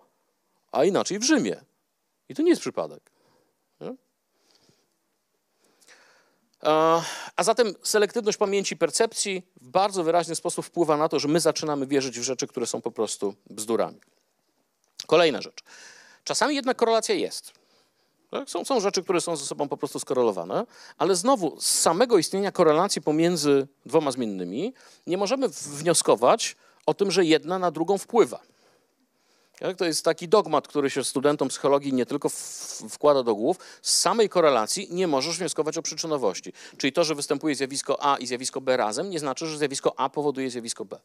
a 0.72 0.86
inaczej 0.86 1.20
w 1.20 1.24
Rzymie. 1.24 1.62
I 2.30 2.36
to 2.36 2.42
nie 2.42 2.50
jest 2.50 2.62
przypadek. 2.62 3.12
A 7.36 7.44
zatem 7.44 7.74
selektywność 7.84 8.38
pamięci 8.38 8.78
percepcji 8.78 9.44
w 9.62 9.70
bardzo 9.70 10.04
wyraźny 10.04 10.36
sposób 10.36 10.66
wpływa 10.66 10.98
na 10.98 11.10
to, 11.10 11.20
że 11.20 11.28
my 11.28 11.40
zaczynamy 11.40 11.88
wierzyć 11.88 12.20
w 12.20 12.24
rzeczy, 12.24 12.48
które 12.48 12.66
są 12.66 12.82
po 12.82 12.92
prostu 12.92 13.36
bzdurami. 13.50 14.00
Kolejna 15.08 15.42
rzecz. 15.42 15.64
Czasami 16.24 16.56
jednak 16.56 16.78
korelacja 16.78 17.16
jest. 17.16 17.54
Tak? 18.32 18.50
Są, 18.50 18.66
są 18.66 18.80
rzeczy, 18.80 19.04
które 19.04 19.22
są 19.22 19.36
ze 19.36 19.46
sobą 19.46 19.70
po 19.70 19.78
prostu 19.78 20.00
skorelowane, 20.00 20.66
ale 20.98 21.16
znowu 21.16 21.62
z 21.62 21.66
samego 21.66 22.18
istnienia 22.18 22.52
korelacji 22.52 23.02
pomiędzy 23.02 23.68
dwoma 23.86 24.12
zmiennymi 24.12 24.74
nie 25.08 25.18
możemy 25.18 25.50
wnioskować 25.50 26.56
o 26.86 26.94
tym, 26.94 27.12
że 27.12 27.26
jedna 27.26 27.60
na 27.60 27.72
drugą 27.72 27.98
wpływa. 27.98 28.40
To 29.78 29.86
jest 29.86 30.06
taki 30.06 30.28
dogmat, 30.28 30.68
który 30.68 30.90
się 30.90 31.04
studentom 31.04 31.48
psychologii 31.48 31.94
nie 31.94 32.06
tylko 32.06 32.30
wkłada 32.90 33.24
do 33.24 33.36
głów. 33.36 33.58
Z 33.82 34.00
samej 34.00 34.30
korelacji 34.30 34.88
nie 34.92 35.08
możesz 35.08 35.38
wnioskować 35.38 35.78
o 35.78 35.82
przyczynowości. 35.82 36.54
Czyli 36.78 36.94
to, 36.94 37.04
że 37.04 37.16
występuje 37.16 37.56
zjawisko 37.56 38.04
A 38.06 38.18
i 38.18 38.28
zjawisko 38.28 38.62
B 38.62 38.78
razem, 38.78 39.10
nie 39.10 39.20
znaczy, 39.20 39.48
że 39.48 39.58
zjawisko 39.58 40.00
A 40.00 40.10
powoduje 40.10 40.50
zjawisko 40.50 40.86
B. 40.86 41.00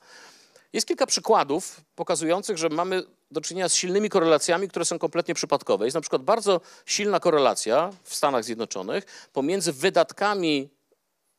Jest 0.72 0.86
kilka 0.86 1.06
przykładów 1.06 1.80
pokazujących, 1.94 2.58
że 2.58 2.68
mamy 2.68 3.02
do 3.30 3.40
czynienia 3.40 3.68
z 3.68 3.74
silnymi 3.74 4.08
korelacjami, 4.08 4.68
które 4.68 4.84
są 4.84 4.98
kompletnie 4.98 5.34
przypadkowe. 5.34 5.84
Jest 5.84 5.94
na 5.94 6.00
przykład 6.00 6.22
bardzo 6.22 6.60
silna 6.86 7.20
korelacja 7.20 7.90
w 8.04 8.14
Stanach 8.14 8.44
Zjednoczonych 8.44 9.28
pomiędzy 9.32 9.72
wydatkami 9.72 10.68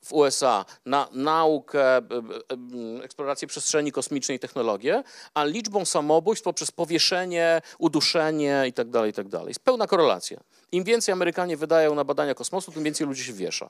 w 0.04 0.14
USA 0.14 0.66
na 0.86 1.08
naukę, 1.12 2.02
eksplorację 3.04 3.48
przestrzeni 3.48 3.92
kosmicznej 3.92 4.40
technologię, 4.40 5.04
a 5.34 5.44
liczbą 5.44 5.86
samobójstw 5.86 6.44
poprzez 6.44 6.72
powieszenie, 6.72 7.62
uduszenie 7.78 8.64
itd., 8.66 8.92
tak 8.92 9.06
itd. 9.06 9.38
Tak 9.38 9.48
Jest 9.48 9.60
pełna 9.60 9.88
korelacja. 9.88 10.40
Im 10.72 10.84
więcej 10.84 11.14
Amerykanie 11.14 11.58
wydają 11.58 11.96
na 11.96 12.04
badania 12.04 12.36
kosmosu, 12.36 12.72
tym 12.72 12.84
więcej 12.84 13.08
ludzi 13.08 13.24
się 13.24 13.34
wiesza. 13.34 13.70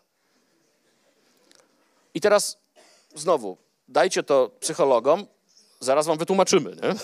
I 2.14 2.22
teraz 2.22 2.58
znowu, 3.16 3.58
dajcie 3.88 4.24
to 4.24 4.52
psychologom, 4.60 5.26
zaraz 5.80 6.08
wam 6.08 6.18
wytłumaczymy. 6.18 6.76
Nie? 6.76 6.96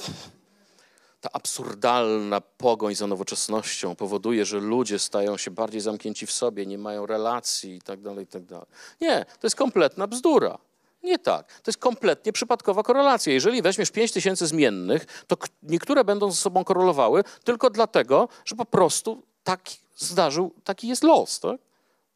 Ta 1.22 1.30
absurdalna 1.34 2.41
pogoń 2.41 2.95
za 2.95 3.07
nowoczesnością 3.07 3.95
powoduje, 3.95 4.45
że 4.45 4.59
ludzie 4.59 4.99
stają 4.99 5.38
się 5.38 5.51
bardziej 5.51 5.82
zamknięci 5.82 6.26
w 6.26 6.32
sobie, 6.32 6.65
nie 6.65 6.78
mają 6.78 7.05
relacji 7.05 7.74
itd. 7.74 8.09
Tak 8.09 8.20
itd. 8.20 8.59
Tak 8.59 8.67
nie, 9.01 9.26
to 9.39 9.47
jest 9.47 9.55
kompletna 9.55 10.07
bzdura. 10.07 10.57
Nie 11.03 11.20
tak. 11.20 11.47
To 11.47 11.72
jest 11.72 11.80
kompletnie 11.80 12.34
przypadkowa 12.34 12.84
korelacja. 12.84 13.34
Jeżeli 13.34 13.61
weźmiesz 13.61 13.91
5 13.91 14.11
tysięcy 14.11 14.47
zmiennych, 14.47 15.24
to 15.28 15.38
niektóre 15.63 16.03
będą 16.03 16.32
ze 16.32 16.38
sobą 16.38 16.63
korelowały 16.63 17.24
tylko 17.43 17.70
dlatego, 17.70 18.30
że 18.45 18.55
po 18.55 18.65
prostu 18.65 19.24
tak 19.43 19.61
zdarzył, 19.97 20.51
taki 20.63 20.88
jest 20.88 21.03
los. 21.03 21.39
Tak? 21.39 21.61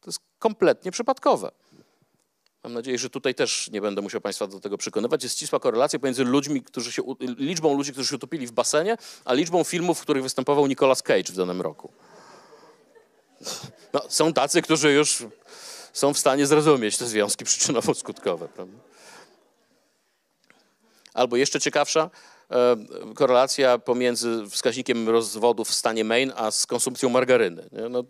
To 0.00 0.10
jest 0.10 0.20
kompletnie 0.38 0.90
przypadkowe. 0.90 1.50
Mam 2.64 2.72
nadzieję, 2.72 2.98
że 2.98 3.10
tutaj 3.10 3.34
też 3.34 3.70
nie 3.70 3.80
będę 3.80 4.02
musiał 4.02 4.20
Państwa 4.20 4.46
do 4.46 4.60
tego 4.60 4.78
przekonywać. 4.78 5.22
Jest 5.22 5.36
ścisła 5.36 5.60
korelacja 5.60 5.98
pomiędzy 5.98 6.24
ludźmi, 6.24 6.62
którzy 6.62 6.92
się, 6.92 7.02
liczbą 7.20 7.76
ludzi, 7.76 7.92
którzy 7.92 8.08
się 8.08 8.16
utopili 8.16 8.46
w 8.46 8.52
basenie, 8.52 8.96
a 9.24 9.34
liczbą 9.34 9.64
filmów, 9.64 9.98
w 9.98 10.02
których 10.02 10.22
występował 10.22 10.66
Nicolas 10.66 11.02
Cage 11.02 11.32
w 11.32 11.36
danym 11.36 11.60
roku. 11.60 11.92
No, 13.92 14.00
są 14.08 14.32
tacy, 14.32 14.62
którzy 14.62 14.92
już 14.92 15.26
są 15.92 16.14
w 16.14 16.18
stanie 16.18 16.46
zrozumieć 16.46 16.98
te 16.98 17.06
związki 17.06 17.44
przyczynowo-skutkowe. 17.44 18.48
Prawda? 18.48 18.78
Albo 21.14 21.36
jeszcze 21.36 21.60
ciekawsza 21.60 22.10
e, 22.50 22.76
korelacja 23.14 23.78
pomiędzy 23.78 24.44
wskaźnikiem 24.50 25.08
rozwodów 25.08 25.68
w 25.68 25.74
stanie 25.74 26.04
Maine 26.04 26.32
a 26.36 26.50
z 26.50 26.66
konsumpcją 26.66 27.08
margaryny. 27.08 27.68
No, 27.90 28.04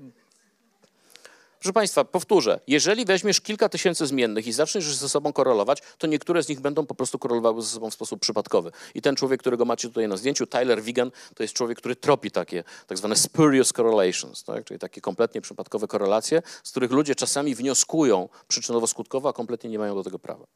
Proszę 1.64 1.72
Państwa, 1.72 2.04
powtórzę, 2.04 2.60
jeżeli 2.66 3.04
weźmiesz 3.04 3.40
kilka 3.40 3.68
tysięcy 3.68 4.06
zmiennych 4.06 4.46
i 4.46 4.52
zaczniesz 4.52 4.94
ze 4.94 5.08
sobą 5.08 5.32
korelować, 5.32 5.82
to 5.98 6.06
niektóre 6.06 6.42
z 6.42 6.48
nich 6.48 6.60
będą 6.60 6.86
po 6.86 6.94
prostu 6.94 7.18
korelowały 7.18 7.62
ze 7.62 7.68
sobą 7.68 7.90
w 7.90 7.94
sposób 7.94 8.20
przypadkowy. 8.20 8.72
I 8.94 9.02
ten 9.02 9.16
człowiek, 9.16 9.40
którego 9.40 9.64
macie 9.64 9.88
tutaj 9.88 10.08
na 10.08 10.16
zdjęciu, 10.16 10.46
Tyler 10.46 10.82
Wigan, 10.82 11.10
to 11.34 11.42
jest 11.42 11.54
człowiek, 11.54 11.78
który 11.78 11.96
tropi 11.96 12.30
takie 12.30 12.64
tak 12.86 12.98
zwane 12.98 13.16
spurious 13.16 13.72
correlations, 13.72 14.44
tak? 14.44 14.64
czyli 14.64 14.80
takie 14.80 15.00
kompletnie 15.00 15.40
przypadkowe 15.40 15.86
korelacje, 15.86 16.42
z 16.64 16.70
których 16.70 16.90
ludzie 16.90 17.14
czasami 17.14 17.54
wnioskują 17.54 18.28
przyczynowo-skutkowo, 18.48 19.28
a 19.28 19.32
kompletnie 19.32 19.70
nie 19.70 19.78
mają 19.78 19.94
do 19.94 20.02
tego 20.02 20.18
prawa. 20.18 20.46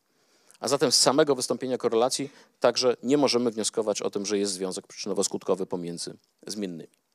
A 0.61 0.69
zatem 0.69 0.93
z 0.93 0.99
samego 0.99 1.35
wystąpienia 1.35 1.79
korelacji 1.79 2.31
także 2.61 2.97
nie 3.03 3.17
możemy 3.17 3.51
wnioskować 3.51 4.03
o 4.03 4.11
tym, 4.11 4.27
że 4.27 4.39
jest 4.39 4.53
związek 4.53 4.87
przyczynowo-skutkowy 4.87 5.67
pomiędzy 5.67 6.17
zmiennymi. 6.47 7.08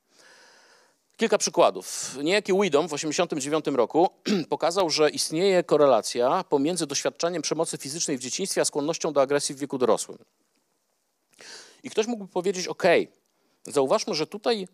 Kilka 1.16 1.38
przykładów. 1.38 2.16
Niejaki 2.22 2.52
Widom 2.52 2.86
w 2.88 2.90
1989 2.90 3.76
roku 3.76 4.08
pokazał, 4.48 4.90
że 4.90 5.10
istnieje 5.10 5.64
korelacja 5.64 6.44
pomiędzy 6.44 6.86
doświadczaniem 6.86 7.42
przemocy 7.42 7.78
fizycznej 7.78 8.18
w 8.18 8.20
dzieciństwie 8.20 8.60
a 8.60 8.64
skłonnością 8.64 9.12
do 9.12 9.20
agresji 9.20 9.54
w 9.54 9.58
wieku 9.58 9.78
dorosłym. 9.78 10.18
I 11.82 11.90
ktoś 11.90 12.06
mógłby 12.06 12.32
powiedzieć: 12.32 12.68
OK, 12.68 12.82
zauważmy, 13.66 14.14
że 14.14 14.26
tutaj 14.26 14.68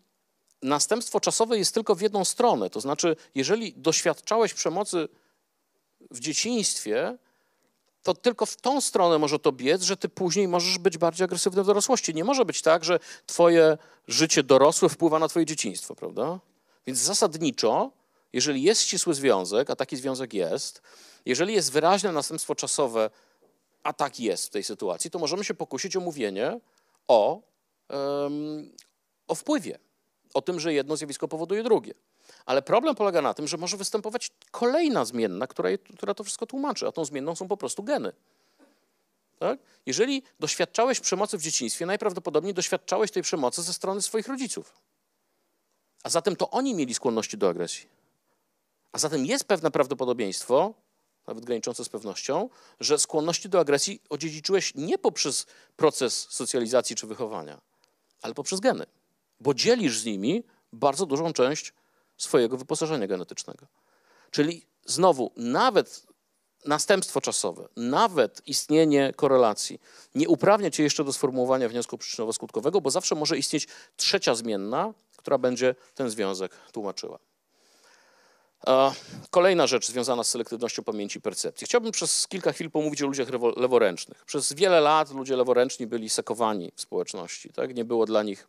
następstwo 0.61 1.19
czasowe 1.19 1.57
jest 1.57 1.73
tylko 1.73 1.95
w 1.95 2.01
jedną 2.01 2.25
stronę. 2.25 2.69
To 2.69 2.81
znaczy, 2.81 3.15
jeżeli 3.35 3.73
doświadczałeś 3.73 4.53
przemocy 4.53 5.07
w 6.11 6.19
dzieciństwie, 6.19 7.17
to 8.03 8.13
tylko 8.13 8.45
w 8.45 8.55
tą 8.55 8.81
stronę 8.81 9.17
może 9.17 9.39
to 9.39 9.51
biec, 9.51 9.81
że 9.81 9.97
ty 9.97 10.09
później 10.09 10.47
możesz 10.47 10.77
być 10.77 10.97
bardziej 10.97 11.25
agresywny 11.25 11.63
w 11.63 11.65
dorosłości. 11.65 12.13
Nie 12.13 12.23
może 12.23 12.45
być 12.45 12.61
tak, 12.61 12.83
że 12.83 12.99
twoje 13.25 13.77
życie 14.07 14.43
dorosłe 14.43 14.89
wpływa 14.89 15.19
na 15.19 15.27
twoje 15.27 15.45
dzieciństwo, 15.45 15.95
prawda? 15.95 16.39
Więc 16.87 16.99
zasadniczo, 16.99 17.91
jeżeli 18.33 18.63
jest 18.63 18.81
ścisły 18.81 19.13
związek, 19.13 19.69
a 19.69 19.75
taki 19.75 19.97
związek 19.97 20.33
jest, 20.33 20.81
jeżeli 21.25 21.53
jest 21.53 21.71
wyraźne 21.71 22.11
następstwo 22.11 22.55
czasowe, 22.55 23.09
a 23.83 23.93
tak 23.93 24.19
jest 24.19 24.45
w 24.45 24.49
tej 24.49 24.63
sytuacji, 24.63 25.11
to 25.11 25.19
możemy 25.19 25.43
się 25.43 25.53
pokusić 25.53 25.95
o 25.95 25.99
mówienie 25.99 26.59
o, 27.07 27.41
um, 27.89 28.71
o 29.27 29.35
wpływie, 29.35 29.79
o 30.33 30.41
tym, 30.41 30.59
że 30.59 30.73
jedno 30.73 30.97
zjawisko 30.97 31.27
powoduje 31.27 31.63
drugie. 31.63 31.93
Ale 32.45 32.61
problem 32.61 32.95
polega 32.95 33.21
na 33.21 33.33
tym, 33.33 33.47
że 33.47 33.57
może 33.57 33.77
występować 33.77 34.31
kolejna 34.51 35.05
zmienna, 35.05 35.47
która, 35.47 35.69
która 35.97 36.13
to 36.13 36.23
wszystko 36.23 36.45
tłumaczy, 36.45 36.87
a 36.87 36.91
tą 36.91 37.05
zmienną 37.05 37.35
są 37.35 37.47
po 37.47 37.57
prostu 37.57 37.83
geny. 37.83 38.13
Tak? 39.39 39.59
Jeżeli 39.85 40.23
doświadczałeś 40.39 40.99
przemocy 40.99 41.37
w 41.37 41.41
dzieciństwie, 41.41 41.85
najprawdopodobniej 41.85 42.53
doświadczałeś 42.53 43.11
tej 43.11 43.23
przemocy 43.23 43.61
ze 43.61 43.73
strony 43.73 44.01
swoich 44.01 44.27
rodziców. 44.27 44.73
A 46.03 46.09
zatem 46.09 46.35
to 46.35 46.49
oni 46.49 46.73
mieli 46.73 46.93
skłonności 46.93 47.37
do 47.37 47.49
agresji. 47.49 47.87
A 48.91 48.99
zatem 48.99 49.25
jest 49.25 49.43
pewne 49.43 49.71
prawdopodobieństwo, 49.71 50.73
nawet 51.27 51.45
graniczące 51.45 51.85
z 51.85 51.89
pewnością, 51.89 52.49
że 52.79 52.99
skłonności 52.99 53.49
do 53.49 53.59
agresji 53.59 54.01
odziedziczyłeś 54.09 54.75
nie 54.75 54.97
poprzez 54.97 55.45
proces 55.75 56.27
socjalizacji 56.29 56.95
czy 56.95 57.07
wychowania, 57.07 57.61
ale 58.21 58.33
poprzez 58.33 58.59
geny, 58.59 58.85
bo 59.39 59.53
dzielisz 59.53 59.99
z 59.99 60.05
nimi 60.05 60.43
bardzo 60.73 61.05
dużą 61.05 61.33
część 61.33 61.73
swojego 62.23 62.57
wyposażenia 62.57 63.07
genetycznego. 63.07 63.65
Czyli 64.31 64.65
znowu, 64.85 65.31
nawet 65.35 66.03
następstwo 66.65 67.21
czasowe, 67.21 67.67
nawet 67.75 68.41
istnienie 68.45 69.13
korelacji 69.15 69.81
nie 70.15 70.29
uprawnia 70.29 70.71
cię 70.71 70.83
jeszcze 70.83 71.03
do 71.03 71.13
sformułowania 71.13 71.69
wniosku 71.69 71.97
przyczynowo-skutkowego, 71.97 72.81
bo 72.81 72.91
zawsze 72.91 73.15
może 73.15 73.37
istnieć 73.37 73.67
trzecia 73.95 74.35
zmienna, 74.35 74.93
która 75.17 75.37
będzie 75.37 75.75
ten 75.95 76.09
związek 76.09 76.51
tłumaczyła. 76.71 77.19
Kolejna 79.29 79.67
rzecz 79.67 79.87
związana 79.87 80.23
z 80.23 80.29
selektywnością 80.29 80.83
pamięci 80.83 81.19
i 81.19 81.21
percepcji. 81.21 81.67
Chciałbym 81.67 81.91
przez 81.91 82.27
kilka 82.27 82.51
chwil 82.51 82.71
pomówić 82.71 83.01
o 83.01 83.05
ludziach 83.05 83.27
leworęcznych. 83.57 84.25
Przez 84.25 84.53
wiele 84.53 84.81
lat 84.81 85.11
ludzie 85.11 85.35
leworęczni 85.35 85.87
byli 85.87 86.09
sekowani 86.09 86.71
w 86.75 86.81
społeczności. 86.81 87.49
Tak? 87.49 87.75
Nie 87.75 87.85
było 87.85 88.05
dla 88.05 88.23
nich 88.23 88.47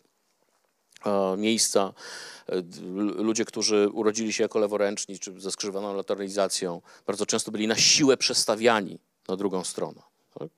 miejsca. 1.36 1.92
E, 2.48 2.62
ludzie, 3.22 3.44
którzy 3.44 3.88
urodzili 3.92 4.32
się 4.32 4.42
jako 4.42 4.58
leworęczni 4.58 5.18
czy 5.18 5.40
ze 5.40 5.50
skrzyżowaną 5.50 5.94
lateralizacją, 5.94 6.82
bardzo 7.06 7.26
często 7.26 7.50
byli 7.50 7.66
na 7.68 7.76
siłę 7.76 8.16
przestawiani 8.16 8.98
na 9.28 9.36
drugą 9.36 9.64
stronę. 9.64 10.02
Tak? 10.38 10.48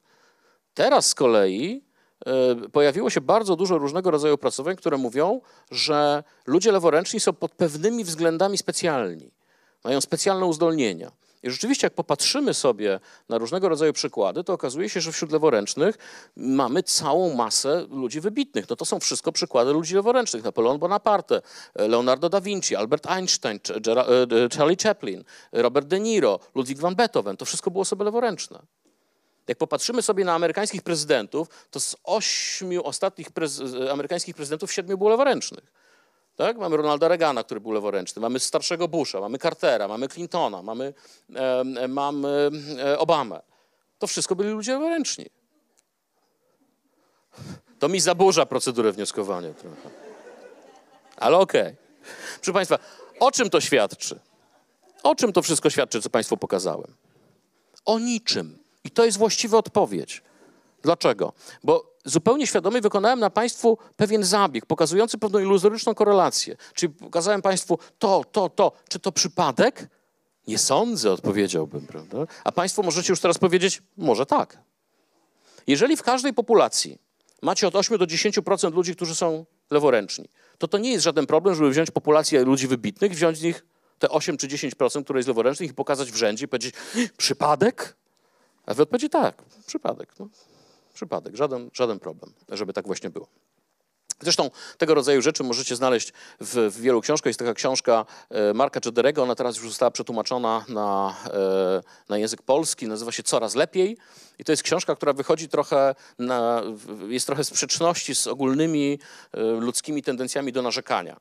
Teraz 0.75 1.07
z 1.07 1.15
kolei 1.15 1.83
e, 2.27 2.57
pojawiło 2.69 3.11
się 3.11 3.21
bardzo 3.21 3.57
dużo 3.57 3.79
różnego 3.79 4.11
rodzaju 4.11 4.35
opracowań, 4.35 4.77
które 4.77 4.97
mówią, 4.97 5.41
że 5.71 6.25
ludzie 6.47 6.73
leworęczni 6.73 7.21
są 7.21 7.33
pod 7.33 7.53
pewnymi 7.53 8.05
względami 8.05 8.59
specjalni, 8.59 9.31
mają 9.85 10.01
specjalne 10.01 10.47
uzdolnienia. 10.47 11.13
I 11.45 11.51
rzeczywiście, 11.51 11.87
jak 11.87 11.95
popatrzymy 11.95 12.55
sobie 12.55 13.01
na 13.29 13.39
różnego 13.39 13.69
rodzaju 13.69 13.93
przykłady, 13.93 14.45
to 14.45 14.53
okazuje 14.53 14.89
się, 14.89 15.01
że 15.01 15.13
wśród 15.13 15.33
leworęcznych 15.33 15.99
mamy 16.37 16.83
całą 16.83 17.35
masę 17.35 17.87
ludzi 17.91 18.21
wybitnych. 18.21 18.69
No 18.71 18.77
to 18.77 18.85
są 18.85 19.01
wszystko 19.01 19.33
przykłady 19.33 19.73
ludzi 19.73 19.95
leworęcznych. 19.95 20.45
Napoleon 20.45 20.79
Bonaparte, 20.79 21.43
Leonardo 21.75 22.29
da 22.29 22.41
Vinci, 22.41 22.77
Albert 22.77 23.07
Einstein, 23.07 23.61
e, 23.69 24.57
Charlie 24.57 24.77
Chaplin, 24.83 25.25
Robert 25.53 25.87
De 25.87 26.01
Niro, 26.01 26.41
Ludwig 26.55 26.79
van 26.79 26.95
Beethoven. 26.95 27.37
To 27.37 27.45
wszystko 27.45 27.71
było 27.71 27.83
osoby 27.83 28.05
leworęczne. 28.05 28.63
Jak 29.49 29.59
popatrzymy 29.59 30.03
sobie 30.03 30.25
na 30.25 30.35
amerykańskich 30.35 30.83
prezydentów, 30.83 31.49
to 31.71 31.81
z 31.81 31.97
ośmiu 32.05 32.85
ostatnich 32.85 33.31
prez 33.31 33.61
amerykańskich 33.93 34.35
prezydentów 34.35 34.73
siedmiu 34.73 34.99
było 34.99 35.11
leworęcznych. 35.11 35.73
Tak? 36.37 36.59
Mamy 36.59 36.77
Ronalda 36.77 37.09
Reagana, 37.09 37.45
który 37.45 37.61
był 37.61 37.73
leworęczny, 37.73 38.23
mamy 38.23 38.41
starszego 38.41 38.89
Busha, 38.89 39.21
mamy 39.21 39.39
Cartera, 39.39 39.89
mamy 39.89 40.09
Clintona, 40.09 40.63
mamy, 40.63 40.95
e, 41.35 41.89
mamy 41.89 42.51
Obamę. 42.99 43.41
To 43.99 44.07
wszystko 44.07 44.37
byli 44.37 44.51
ludzie 44.51 44.73
leworęczni. 44.73 45.27
To 47.79 47.89
mi 47.89 48.01
zaburza 48.01 48.47
procedurę 48.47 48.93
wnioskowania 48.93 49.53
trochę. 49.53 49.91
Ale 51.17 51.37
okej. 51.37 51.61
Okay. 51.63 51.77
Proszę 52.35 52.53
Państwa, 52.53 52.79
o 53.21 53.31
czym 53.31 53.51
to 53.51 53.61
świadczy? 53.61 54.21
O 55.03 55.15
czym 55.15 55.33
to 55.33 55.43
wszystko 55.43 55.71
świadczy, 55.71 56.03
co 56.03 56.11
Państwu 56.11 56.37
pokazałem? 56.37 56.95
O 57.85 57.99
niczym. 57.99 58.59
I 58.85 58.91
to 58.91 59.05
jest 59.05 59.19
właściwa 59.19 59.59
odpowiedź. 59.59 60.23
Dlaczego? 60.85 61.33
Bo 61.65 61.95
zupełnie 62.05 62.47
świadomie 62.47 62.81
wykonałem 62.81 63.21
na 63.21 63.31
Państwu 63.31 63.79
pewien 63.97 64.25
zabieg, 64.25 64.67
pokazujący 64.67 65.19
pewną 65.19 65.39
iluzoryczną 65.39 65.95
korelację. 65.95 66.57
Czyli 66.75 66.93
pokazałem 66.93 67.43
Państwu 67.43 67.79
to, 67.99 68.25
to, 68.33 68.49
to. 68.49 68.73
Czy 68.89 68.99
to 68.99 69.13
przypadek? 69.13 69.89
Nie 70.49 70.59
sądzę, 70.59 71.13
odpowiedziałbym, 71.13 71.87
prawda? 71.87 72.19
A 72.45 72.53
Państwo 72.53 72.83
możecie 72.83 73.13
już 73.13 73.21
teraz 73.21 73.39
powiedzieć, 73.39 73.83
może 73.97 74.27
tak. 74.27 74.59
Jeżeli 75.67 75.97
w 75.97 76.03
każdej 76.03 76.35
populacji 76.35 76.99
macie 77.43 77.69
od 77.69 77.77
8 77.77 77.99
do 77.99 78.05
10% 78.05 78.75
ludzi, 78.75 78.97
którzy 78.97 79.15
są 79.15 79.45
leworęczni, 79.71 80.29
to 80.59 80.69
to 80.69 80.79
nie 80.79 80.93
jest 80.93 81.05
żaden 81.05 81.27
problem, 81.27 81.55
żeby 81.55 81.71
wziąć 81.71 81.91
populację 81.91 82.45
ludzi 82.45 82.69
wybitnych, 82.69 83.13
wziąć 83.13 83.39
z 83.39 83.43
nich 83.43 83.67
te 83.99 84.11
8 84.11 84.37
czy 84.37 84.49
10%, 84.49 85.05
które 85.05 85.19
jest 85.19 85.29
leworęcznych 85.29 85.71
i 85.71 85.75
pokazać 85.75 86.13
w 86.13 86.17
rzędzie 86.17 86.45
i 86.45 86.49
powiedzieć, 86.49 86.75
przypadek? 87.17 87.97
A 88.67 88.75
wy 88.75 88.83
odpowiedzieć 88.83 89.13
tak, 89.13 89.43
przypadek. 89.67 90.09
No. 90.19 90.29
Przypadek, 90.95 91.37
żaden, 91.37 91.71
żaden 91.73 91.99
problem, 91.99 92.33
żeby 92.49 92.73
tak 92.73 92.87
właśnie 92.87 93.11
było. 93.11 93.29
Zresztą 94.21 94.51
tego 94.79 94.95
rodzaju 94.95 95.23
rzeczy 95.23 95.45
możecie 95.45 95.77
znaleźć 95.77 96.13
w, 96.41 96.71
w 96.75 96.81
wielu 96.81 97.01
książkach. 97.01 97.27
Jest 97.27 97.39
taka 97.39 97.55
książka 97.55 98.07
e, 98.31 98.55
Marka 98.55 98.81
Czederego, 98.81 99.23
ona 99.23 99.35
teraz 99.35 99.57
już 99.57 99.69
została 99.69 99.91
przetłumaczona 99.91 100.65
na, 100.69 101.17
e, 101.27 101.81
na 102.09 102.19
język 102.19 102.43
polski, 102.43 102.87
nazywa 102.87 103.13
się 103.13 103.23
Coraz 103.23 103.55
Lepiej. 103.55 103.97
I 104.39 104.45
to 104.45 104.53
jest 104.53 104.63
książka, 104.63 104.97
która 104.97 105.13
wychodzi 105.13 105.49
trochę, 105.49 105.95
na, 106.19 106.63
jest 107.09 107.27
trochę 107.27 107.45
sprzeczności 107.45 108.15
z 108.15 108.27
ogólnymi 108.27 108.99
e, 109.33 109.43
ludzkimi 109.43 110.03
tendencjami 110.03 110.53
do 110.53 110.63
narzekania. 110.63 111.17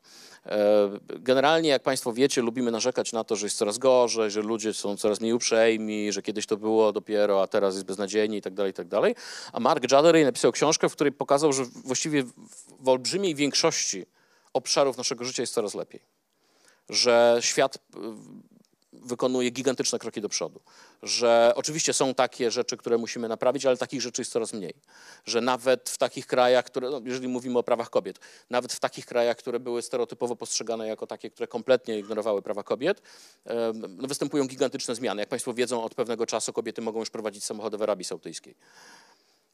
E, 0.45 0.89
generalnie, 1.19 1.69
jak 1.69 1.83
Państwo 1.83 2.13
wiecie, 2.13 2.41
lubimy 2.41 2.71
narzekać 2.71 3.13
na 3.13 3.23
to, 3.23 3.35
że 3.35 3.45
jest 3.45 3.57
coraz 3.57 3.77
gorzej, 3.77 4.31
że 4.31 4.41
ludzie 4.41 4.73
są 4.73 4.97
coraz 4.97 5.21
mniej 5.21 5.33
uprzejmi, 5.33 6.11
że 6.11 6.21
kiedyś 6.21 6.45
to 6.45 6.57
było 6.57 6.91
dopiero, 6.91 7.41
a 7.41 7.47
teraz 7.47 7.73
jest 7.73 7.85
beznadziejnie 7.85 8.35
itd., 8.35 8.55
tak 8.55 8.67
itd. 8.67 9.01
Tak 9.01 9.23
a 9.53 9.59
Mark 9.59 9.83
Juddery 9.91 10.25
napisał 10.25 10.51
książkę, 10.51 10.89
w 10.89 10.93
której 10.93 11.13
pokazał, 11.13 11.53
że 11.53 11.65
właściwie 11.65 12.23
w 12.79 12.89
olbrzymiej 12.89 13.35
większości 13.35 14.05
obszarów 14.53 14.97
naszego 14.97 15.25
życia 15.25 15.43
jest 15.43 15.53
coraz 15.53 15.75
lepiej. 15.75 15.99
Że 16.89 17.37
świat 17.39 17.77
wykonuje 19.03 19.49
gigantyczne 19.49 19.99
kroki 19.99 20.21
do 20.21 20.29
przodu. 20.29 20.61
Że 21.03 21.53
oczywiście 21.55 21.93
są 21.93 22.13
takie 22.13 22.51
rzeczy, 22.51 22.77
które 22.77 22.97
musimy 22.97 23.27
naprawić, 23.27 23.65
ale 23.65 23.77
takich 23.77 24.01
rzeczy 24.01 24.21
jest 24.21 24.31
coraz 24.31 24.53
mniej. 24.53 24.73
Że 25.25 25.41
nawet 25.41 25.89
w 25.89 25.97
takich 25.97 26.27
krajach, 26.27 26.65
które, 26.65 26.89
no, 26.89 27.01
jeżeli 27.05 27.27
mówimy 27.27 27.59
o 27.59 27.63
prawach 27.63 27.89
kobiet, 27.89 28.19
nawet 28.49 28.73
w 28.73 28.79
takich 28.79 29.05
krajach, 29.05 29.37
które 29.37 29.59
były 29.59 29.81
stereotypowo 29.81 30.35
postrzegane 30.35 30.87
jako 30.87 31.07
takie, 31.07 31.29
które 31.29 31.47
kompletnie 31.47 31.99
ignorowały 31.99 32.41
prawa 32.41 32.63
kobiet, 32.63 33.01
no, 33.73 34.07
występują 34.07 34.47
gigantyczne 34.47 34.95
zmiany. 34.95 35.21
Jak 35.21 35.29
Państwo 35.29 35.53
wiedzą, 35.53 35.83
od 35.83 35.95
pewnego 35.95 36.25
czasu 36.25 36.53
kobiety 36.53 36.81
mogą 36.81 36.99
już 36.99 37.09
prowadzić 37.09 37.43
samochody 37.43 37.77
w 37.77 37.81
Arabii 37.81 38.05
Saudyjskiej. 38.05 38.55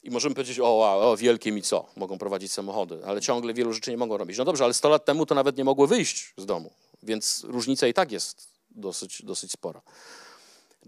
I 0.02 0.10
możemy 0.10 0.34
powiedzieć, 0.34 0.60
o, 0.60 1.10
o 1.10 1.16
wielkie 1.16 1.52
mi 1.52 1.62
co, 1.62 1.86
mogą 1.96 2.18
prowadzić 2.18 2.52
samochody, 2.52 3.00
ale 3.06 3.20
ciągle 3.20 3.54
wielu 3.54 3.72
rzeczy 3.72 3.90
nie 3.90 3.96
mogą 3.96 4.16
robić. 4.16 4.38
No 4.38 4.44
dobrze, 4.44 4.64
ale 4.64 4.74
100 4.74 4.88
lat 4.88 5.04
temu 5.04 5.26
to 5.26 5.34
nawet 5.34 5.56
nie 5.56 5.64
mogły 5.64 5.86
wyjść 5.86 6.34
z 6.36 6.46
domu, 6.46 6.72
więc 7.02 7.44
różnica 7.48 7.86
i 7.86 7.94
tak 7.94 8.12
jest 8.12 8.49
dosyć, 8.70 9.22
dosyć 9.22 9.52
spora. 9.52 9.82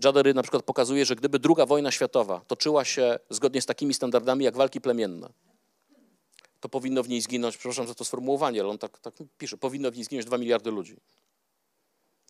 Jadery 0.05 0.35
na 0.35 0.43
przykład 0.43 0.63
pokazuje, 0.63 1.05
że 1.05 1.17
gdyby 1.17 1.39
druga 1.39 1.67
wojna 1.67 1.91
światowa 1.91 2.41
toczyła 2.47 2.85
się 2.85 3.19
zgodnie 3.31 3.63
z 3.63 3.67
takimi 3.67 3.95
standardami 3.95 4.45
jak 4.45 4.57
walki 4.57 4.81
plemienne, 4.81 5.33
to 6.63 6.69
powinno 6.69 7.03
w 7.03 7.09
niej 7.09 7.21
zginąć, 7.21 7.57
przepraszam 7.57 7.87
za 7.87 7.95
to 7.95 8.05
sformułowanie, 8.05 8.61
ale 8.61 8.69
on 8.69 8.79
tak, 8.79 8.99
tak 8.99 9.15
pisze, 9.39 9.57
powinno 9.57 9.91
w 9.91 9.95
niej 9.95 10.05
zginąć 10.05 10.27
2 10.27 10.39
miliardy 10.39 10.71
ludzi. 10.71 10.97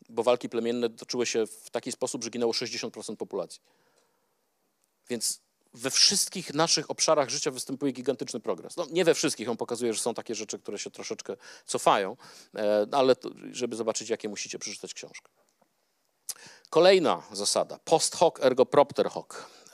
Bo 0.09 0.23
walki 0.23 0.49
plemienne 0.49 0.91
toczyły 0.91 1.27
się 1.27 1.47
w 1.47 1.71
taki 1.71 1.93
sposób, 1.93 2.25
że 2.25 2.31
ginęło 2.31 2.53
60% 2.53 3.17
populacji. 3.17 3.61
Więc 5.09 5.41
we 5.75 5.91
wszystkich 5.91 6.55
naszych 6.55 6.91
obszarach 6.91 7.31
życia 7.31 7.51
występuje 7.51 7.93
gigantyczny 7.93 8.41
progres. 8.41 8.77
No, 8.77 8.87
nie 8.91 9.05
we 9.05 9.15
wszystkich, 9.15 9.49
on 9.49 9.57
pokazuje, 9.57 9.95
że 9.95 10.01
są 10.01 10.15
takie 10.15 10.35
rzeczy, 10.35 10.59
które 10.59 10.79
się 10.79 10.91
troszeczkę 10.91 11.37
cofają, 11.67 12.17
e, 12.55 12.87
ale 12.93 13.17
to, 13.17 13.31
żeby 13.53 13.77
zobaczyć, 13.77 14.09
jakie 14.09 14.29
musicie 14.29 14.59
przeczytać 14.59 14.95
książkę. 14.95 15.33
Kolejna 16.71 17.23
zasada, 17.33 17.79
post 17.85 18.15
hoc 18.15 18.35
ergo 18.41 18.67
propter 18.67 19.11
hoc, 19.11 19.27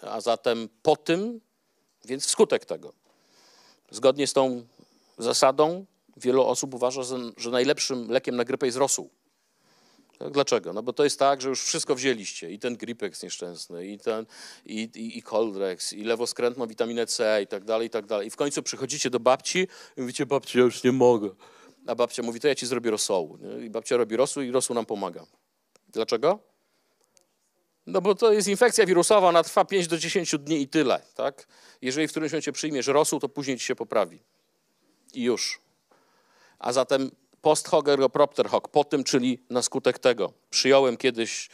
a 0.02 0.20
zatem 0.20 0.68
po 0.82 0.96
tym, 0.96 1.40
więc 2.04 2.26
wskutek 2.26 2.64
tego. 2.64 2.92
Zgodnie 3.90 4.26
z 4.26 4.32
tą 4.32 4.66
zasadą 5.18 5.86
wielu 6.16 6.44
osób 6.44 6.74
uważa, 6.74 7.02
że 7.36 7.50
najlepszym 7.50 8.10
lekiem 8.10 8.36
na 8.36 8.44
grypę 8.44 8.66
jest 8.66 8.78
rosół. 8.78 9.10
Tak? 10.18 10.32
Dlaczego? 10.32 10.72
No 10.72 10.82
bo 10.82 10.92
to 10.92 11.04
jest 11.04 11.18
tak, 11.18 11.40
że 11.42 11.48
już 11.48 11.64
wszystko 11.64 11.94
wzięliście. 11.94 12.50
I 12.50 12.58
ten 12.58 12.76
Gripex 12.76 13.22
nieszczęsny, 13.22 13.86
i 13.86 13.98
ten, 13.98 14.26
i, 14.66 14.90
i, 14.94 15.18
i 15.18 15.22
Coldrex, 15.22 15.92
i 15.92 16.04
lewoskrętną 16.04 16.66
witaminę 16.66 17.06
C 17.06 17.42
i 17.42 17.46
tak 17.46 17.64
dalej, 17.64 17.86
i 17.86 17.90
tak 17.90 18.06
dalej. 18.06 18.26
I 18.26 18.30
w 18.30 18.36
końcu 18.36 18.62
przychodzicie 18.62 19.10
do 19.10 19.20
babci 19.20 19.68
i 19.96 20.00
mówicie, 20.00 20.26
babci, 20.26 20.58
ja 20.58 20.64
już 20.64 20.84
nie 20.84 20.92
mogę. 20.92 21.30
A 21.86 21.94
babcia 21.94 22.22
mówi, 22.22 22.40
to 22.40 22.48
ja 22.48 22.54
ci 22.54 22.66
zrobię 22.66 22.90
rosołu. 22.90 23.38
I 23.64 23.70
babcia 23.70 23.96
robi 23.96 24.16
rosół 24.16 24.42
i 24.42 24.50
rosół 24.50 24.74
nam 24.74 24.86
pomaga. 24.86 25.26
Dlaczego? 25.88 26.47
No 27.88 28.00
bo 28.00 28.14
to 28.14 28.32
jest 28.32 28.48
infekcja 28.48 28.86
wirusowa, 28.86 29.28
ona 29.28 29.42
trwa 29.42 29.64
5 29.64 29.86
do 29.86 29.98
10 29.98 30.34
dni 30.38 30.62
i 30.62 30.68
tyle, 30.68 31.00
tak? 31.14 31.46
Jeżeli 31.82 32.08
w 32.08 32.10
którymś 32.10 32.32
momencie 32.32 32.52
przyjmiesz 32.52 32.86
rosół, 32.86 33.20
to 33.20 33.28
później 33.28 33.58
ci 33.58 33.64
się 33.64 33.74
poprawi. 33.74 34.20
I 35.14 35.22
już. 35.22 35.60
A 36.58 36.72
zatem 36.72 37.10
post 37.42 37.68
hoc 37.68 37.88
ergo 37.88 38.08
propter 38.08 38.48
hoc, 38.48 38.64
po 38.72 38.84
tym, 38.84 39.04
czyli 39.04 39.38
na 39.50 39.62
skutek 39.62 39.98
tego. 39.98 40.32
Przyjąłem 40.50 40.96
kiedyś, 40.96 41.48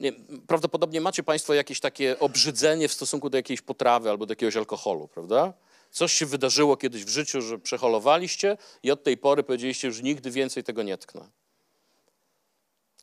nie, 0.00 0.12
prawdopodobnie 0.46 1.00
macie 1.00 1.22
Państwo 1.22 1.54
jakieś 1.54 1.80
takie 1.80 2.18
obrzydzenie 2.18 2.88
w 2.88 2.92
stosunku 2.92 3.30
do 3.30 3.36
jakiejś 3.38 3.60
potrawy 3.60 4.10
albo 4.10 4.26
do 4.26 4.32
jakiegoś 4.32 4.56
alkoholu, 4.56 5.08
prawda? 5.08 5.52
Coś 5.90 6.12
się 6.12 6.26
wydarzyło 6.26 6.76
kiedyś 6.76 7.04
w 7.04 7.08
życiu, 7.08 7.42
że 7.42 7.58
przeholowaliście 7.58 8.56
i 8.82 8.90
od 8.90 9.02
tej 9.02 9.16
pory 9.16 9.42
powiedzieliście, 9.42 9.92
że 9.92 10.02
nigdy 10.02 10.30
więcej 10.30 10.64
tego 10.64 10.82
nie 10.82 10.98
tknę. 10.98 11.39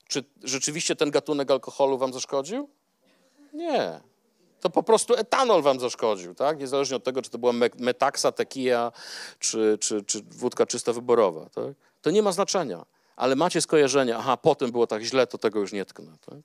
Czy 0.07 0.23
rzeczywiście 0.43 0.95
ten 0.95 1.11
gatunek 1.11 1.51
alkoholu 1.51 1.97
wam 1.97 2.13
zaszkodził? 2.13 2.69
Nie. 3.53 3.99
To 4.59 4.69
po 4.69 4.83
prostu 4.83 5.15
etanol 5.15 5.61
wam 5.61 5.79
zaszkodził, 5.79 6.35
tak? 6.35 6.59
Niezależnie 6.59 6.95
od 6.95 7.03
tego, 7.03 7.21
czy 7.21 7.29
to 7.29 7.37
była 7.37 7.53
metaksa, 7.79 8.31
tequila, 8.31 8.91
czy, 9.39 9.77
czy, 9.81 10.03
czy 10.03 10.21
wódka 10.21 10.65
czysta 10.65 10.93
wyborowa, 10.93 11.49
tak? 11.49 11.73
To 12.01 12.11
nie 12.11 12.21
ma 12.21 12.31
znaczenia, 12.31 12.85
ale 13.15 13.35
macie 13.35 13.61
skojarzenie, 13.61 14.17
aha, 14.17 14.37
potem 14.37 14.71
było 14.71 14.87
tak 14.87 15.03
źle, 15.03 15.27
to 15.27 15.37
tego 15.37 15.59
już 15.59 15.73
nie 15.73 15.85
tknę. 15.85 16.11
Tak? 16.25 16.39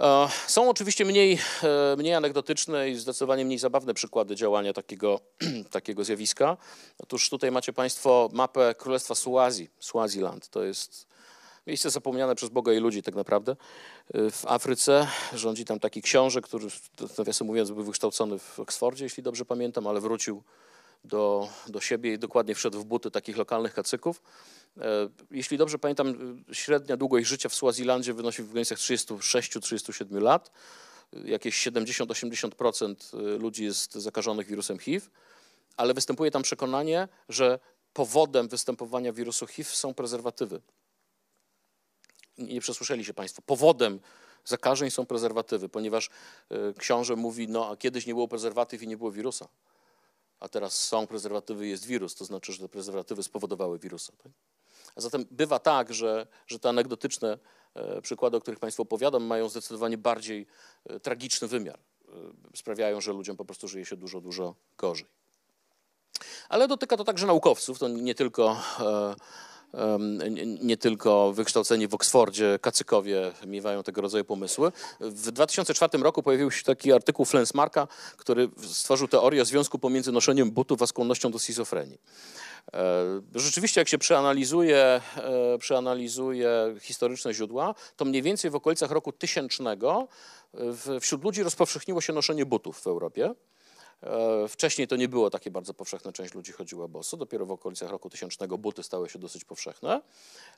E, 0.00 0.28
są 0.46 0.70
oczywiście 0.70 1.04
mniej, 1.04 1.38
e, 1.62 1.96
mniej 1.96 2.14
anegdotyczne 2.14 2.90
i 2.90 2.94
zdecydowanie 2.94 3.44
mniej 3.44 3.58
zabawne 3.58 3.94
przykłady 3.94 4.36
działania 4.36 4.72
takiego, 4.72 5.20
takiego 5.70 6.04
zjawiska. 6.04 6.56
Otóż 6.98 7.30
tutaj 7.30 7.50
macie 7.50 7.72
Państwo 7.72 8.28
mapę 8.32 8.74
Królestwa 8.78 9.14
Suazji, 9.14 9.70
Swaziland. 9.80 10.48
To 10.48 10.62
jest 10.64 11.06
miejsce 11.66 11.90
zapomniane 11.90 12.34
przez 12.34 12.48
Boga 12.48 12.72
i 12.72 12.78
ludzi 12.78 13.02
tak 13.02 13.14
naprawdę. 13.14 13.56
E, 14.14 14.30
w 14.30 14.46
Afryce 14.46 15.06
rządzi 15.34 15.64
tam 15.64 15.80
taki 15.80 16.02
książę, 16.02 16.40
który, 16.40 16.66
nawiasem 17.18 17.46
mówiąc, 17.46 17.70
był 17.70 17.84
wykształcony 17.84 18.38
w 18.38 18.60
Oksfordzie, 18.60 19.04
jeśli 19.04 19.22
dobrze 19.22 19.44
pamiętam, 19.44 19.86
ale 19.86 20.00
wrócił 20.00 20.42
do, 21.04 21.48
do 21.68 21.80
siebie 21.80 22.12
i 22.12 22.18
dokładnie 22.18 22.54
wszedł 22.54 22.80
w 22.80 22.84
buty 22.84 23.10
takich 23.10 23.36
lokalnych 23.36 23.74
kacyków. 23.74 24.22
E, 24.78 25.08
jeśli 25.30 25.58
dobrze 25.58 25.78
pamiętam, 25.78 26.14
średnia 26.52 26.96
długość 26.96 27.28
życia 27.28 27.48
w 27.48 27.54
Swazilandzie 27.54 28.14
wynosi 28.14 28.42
w 28.42 28.52
granicach 28.52 28.78
36-37 28.78 30.22
lat. 30.22 30.50
Jakieś 31.12 31.66
70-80% 31.66 32.94
e, 33.14 33.38
ludzi 33.38 33.64
jest 33.64 33.92
zakażonych 33.92 34.46
wirusem 34.46 34.78
HIV, 34.78 35.06
ale 35.76 35.94
występuje 35.94 36.30
tam 36.30 36.42
przekonanie, 36.42 37.08
że 37.28 37.58
powodem 37.92 38.48
występowania 38.48 39.12
wirusu 39.12 39.46
HIV 39.46 39.70
są 39.70 39.94
prezerwatywy. 39.94 40.60
Nie 42.38 42.60
przesłyszeli 42.60 43.04
się 43.04 43.14
Państwo. 43.14 43.42
Powodem 43.42 44.00
zakażeń 44.44 44.90
są 44.90 45.06
prezerwatywy, 45.06 45.68
ponieważ 45.68 46.10
e, 46.50 46.72
książę 46.78 47.16
mówi, 47.16 47.48
no 47.48 47.70
a 47.70 47.76
kiedyś 47.76 48.06
nie 48.06 48.14
było 48.14 48.28
prezerwatyw 48.28 48.82
i 48.82 48.88
nie 48.88 48.96
było 48.96 49.12
wirusa 49.12 49.48
a 50.40 50.48
teraz 50.48 50.86
są 50.86 51.06
prezerwatywy, 51.06 51.66
jest 51.66 51.86
wirus, 51.86 52.14
to 52.14 52.24
znaczy, 52.24 52.52
że 52.52 52.58
te 52.58 52.68
prezerwatywy 52.68 53.22
spowodowały 53.22 53.78
wirusa. 53.78 54.12
Tak? 54.22 54.32
A 54.96 55.00
zatem 55.00 55.24
bywa 55.30 55.58
tak, 55.58 55.94
że, 55.94 56.26
że 56.46 56.58
te 56.58 56.68
anegdotyczne 56.68 57.38
e, 57.74 58.02
przykłady, 58.02 58.36
o 58.36 58.40
których 58.40 58.60
Państwu 58.60 58.82
opowiadam, 58.82 59.22
mają 59.24 59.48
zdecydowanie 59.48 59.98
bardziej 59.98 60.46
e, 60.86 61.00
tragiczny 61.00 61.48
wymiar. 61.48 61.78
E, 62.08 62.56
sprawiają, 62.56 63.00
że 63.00 63.12
ludziom 63.12 63.36
po 63.36 63.44
prostu 63.44 63.68
żyje 63.68 63.84
się 63.84 63.96
dużo, 63.96 64.20
dużo 64.20 64.54
gorzej. 64.78 65.06
Ale 66.48 66.68
dotyka 66.68 66.96
to 66.96 67.04
także 67.04 67.26
naukowców, 67.26 67.78
to 67.78 67.88
nie 67.88 68.14
tylko 68.14 68.56
nie 70.62 70.76
tylko 70.76 71.32
wykształceni 71.32 71.88
w 71.88 71.94
Oksfordzie, 71.94 72.58
kacykowie 72.62 73.32
miewają 73.46 73.82
tego 73.82 74.00
rodzaju 74.00 74.24
pomysły. 74.24 74.72
W 75.00 75.30
2004 75.30 75.98
roku 75.98 76.22
pojawił 76.22 76.50
się 76.50 76.64
taki 76.64 76.92
artykuł 76.92 77.24
Flensmarka, 77.24 77.88
który 78.16 78.48
stworzył 78.66 79.08
teorię 79.08 79.44
związku 79.44 79.78
pomiędzy 79.78 80.12
noszeniem 80.12 80.50
butów 80.50 80.82
a 80.82 80.86
skłonnością 80.86 81.30
do 81.30 81.38
schizofrenii. 81.38 81.98
E, 82.74 83.20
rzeczywiście, 83.34 83.80
jak 83.80 83.88
się 83.88 83.98
przeanalizuje, 83.98 85.00
e, 85.16 85.58
przeanalizuje 85.58 86.74
historyczne 86.80 87.34
źródła, 87.34 87.74
to 87.96 88.04
mniej 88.04 88.22
więcej 88.22 88.50
w 88.50 88.54
okolicach 88.54 88.90
roku 88.90 89.12
tysięcznego 89.12 90.08
wśród 91.00 91.24
ludzi 91.24 91.42
rozpowszechniło 91.42 92.00
się 92.00 92.12
noszenie 92.12 92.46
butów 92.46 92.80
w 92.80 92.86
Europie. 92.86 93.34
E, 94.02 94.48
wcześniej 94.48 94.88
to 94.88 94.96
nie 94.96 95.08
było 95.08 95.30
takie 95.30 95.50
bardzo 95.50 95.74
powszechne, 95.74 96.12
część 96.12 96.34
ludzi 96.34 96.52
chodziła 96.52 96.88
boso, 96.88 97.16
dopiero 97.16 97.46
w 97.46 97.50
okolicach 97.50 97.90
roku 97.90 98.10
tysięcznego 98.10 98.58
buty 98.58 98.82
stały 98.82 99.08
się 99.08 99.18
dosyć 99.18 99.44
powszechne. 99.44 100.00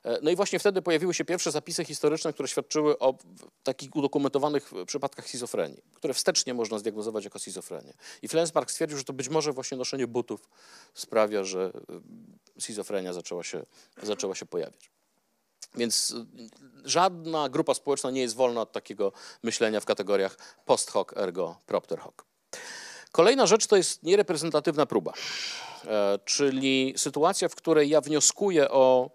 E, 0.03 0.19
no 0.21 0.31
i 0.31 0.35
właśnie 0.35 0.59
wtedy 0.59 0.81
pojawiły 0.81 1.13
się 1.13 1.25
pierwsze 1.25 1.51
zapisy 1.51 1.85
historyczne, 1.85 2.33
które 2.33 2.47
świadczyły 2.47 2.99
o 2.99 3.17
takich 3.63 3.95
udokumentowanych 3.95 4.71
przypadkach 4.87 5.27
schizofrenii, 5.27 5.83
które 5.93 6.13
wstecznie 6.13 6.53
można 6.53 6.79
zdiagnozować 6.79 7.23
jako 7.23 7.39
schizofrenię. 7.39 7.93
I 8.21 8.27
Flensmark 8.27 8.71
stwierdził, 8.71 8.97
że 8.97 9.03
to 9.03 9.13
być 9.13 9.29
może 9.29 9.53
właśnie 9.53 9.77
noszenie 9.77 10.07
butów 10.07 10.49
sprawia, 10.93 11.43
że 11.43 11.71
e, 12.55 12.61
schizofrenia 12.61 13.13
zaczęła 13.13 13.43
się, 13.43 13.65
zaczęła 14.03 14.35
się 14.35 14.45
pojawiać. 14.45 14.91
Więc 15.75 16.15
żadna 16.85 17.49
grupa 17.49 17.73
społeczna 17.73 18.11
nie 18.11 18.21
jest 18.21 18.35
wolna 18.35 18.61
od 18.61 18.71
takiego 18.71 19.11
myślenia 19.43 19.79
w 19.79 19.85
kategoriach 19.85 20.37
post 20.65 20.91
hoc 20.91 21.07
ergo 21.15 21.55
propter 21.65 21.99
hoc. 21.99 22.15
Kolejna 23.13 23.45
rzecz 23.45 23.67
to 23.67 23.75
jest 23.75 24.03
niereprezentatywna 24.03 24.85
próba, 24.85 25.13
e, 25.85 26.19
czyli 26.25 26.93
sytuacja, 26.97 27.49
w 27.49 27.55
której 27.55 27.89
ja 27.89 28.01
wnioskuję 28.01 28.69
o 28.69 29.09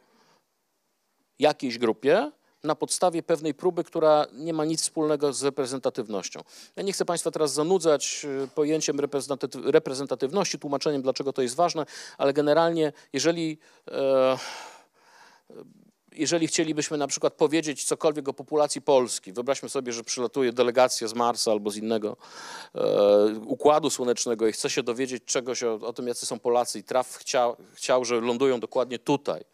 jakiejś 1.39 1.79
grupie 1.79 2.33
na 2.65 2.75
podstawie 2.75 3.23
pewnej 3.23 3.55
próby, 3.55 3.85
która 3.85 4.27
nie 4.33 4.53
ma 4.53 4.65
nic 4.65 4.83
wspólnego 4.83 5.33
z 5.33 5.43
reprezentatywnością. 5.43 6.41
Ja 6.77 6.83
nie 6.83 6.93
chcę 6.93 7.05
Państwa 7.05 7.31
teraz 7.31 7.53
zanudzać 7.53 8.27
e, 8.45 8.49
pojęciem 8.49 9.01
reprezentatywności, 9.65 10.59
tłumaczeniem, 10.59 11.03
dlaczego 11.03 11.33
to 11.33 11.43
jest 11.43 11.55
ważne, 11.55 11.87
ale 12.19 12.33
generalnie, 12.33 12.93
jeżeli 13.13 13.59
e, 13.91 14.39
jeżeli 16.19 16.47
chcielibyśmy 16.47 16.99
na 16.99 17.07
przykład 17.07 17.35
powiedzieć 17.35 17.85
cokolwiek 17.85 18.29
o 18.29 18.33
populacji 18.33 18.83
Polski, 18.83 19.33
wyobraźmy 19.33 19.69
sobie, 19.69 19.93
że 19.93 20.05
przylatuje 20.05 20.53
delegacja 20.53 21.09
z 21.09 21.15
Marsa 21.15 21.51
albo 21.51 21.71
z 21.71 21.77
innego 21.77 22.17
e, 22.75 22.81
układu 23.47 23.91
słonecznego 23.91 24.49
i 24.49 24.53
chce 24.53 24.71
się 24.71 24.83
dowiedzieć 24.83 25.25
czegoś 25.25 25.63
o, 25.63 25.75
o 25.75 25.93
tym, 25.93 26.07
jacy 26.07 26.27
są 26.27 26.39
Polacy 26.39 26.79
i 26.79 26.83
traf 26.83 27.17
chciał, 27.17 27.57
chciał, 27.75 28.05
że 28.05 28.21
lądują 28.21 28.61
dokładnie 28.61 28.99
tutaj. 28.99 29.45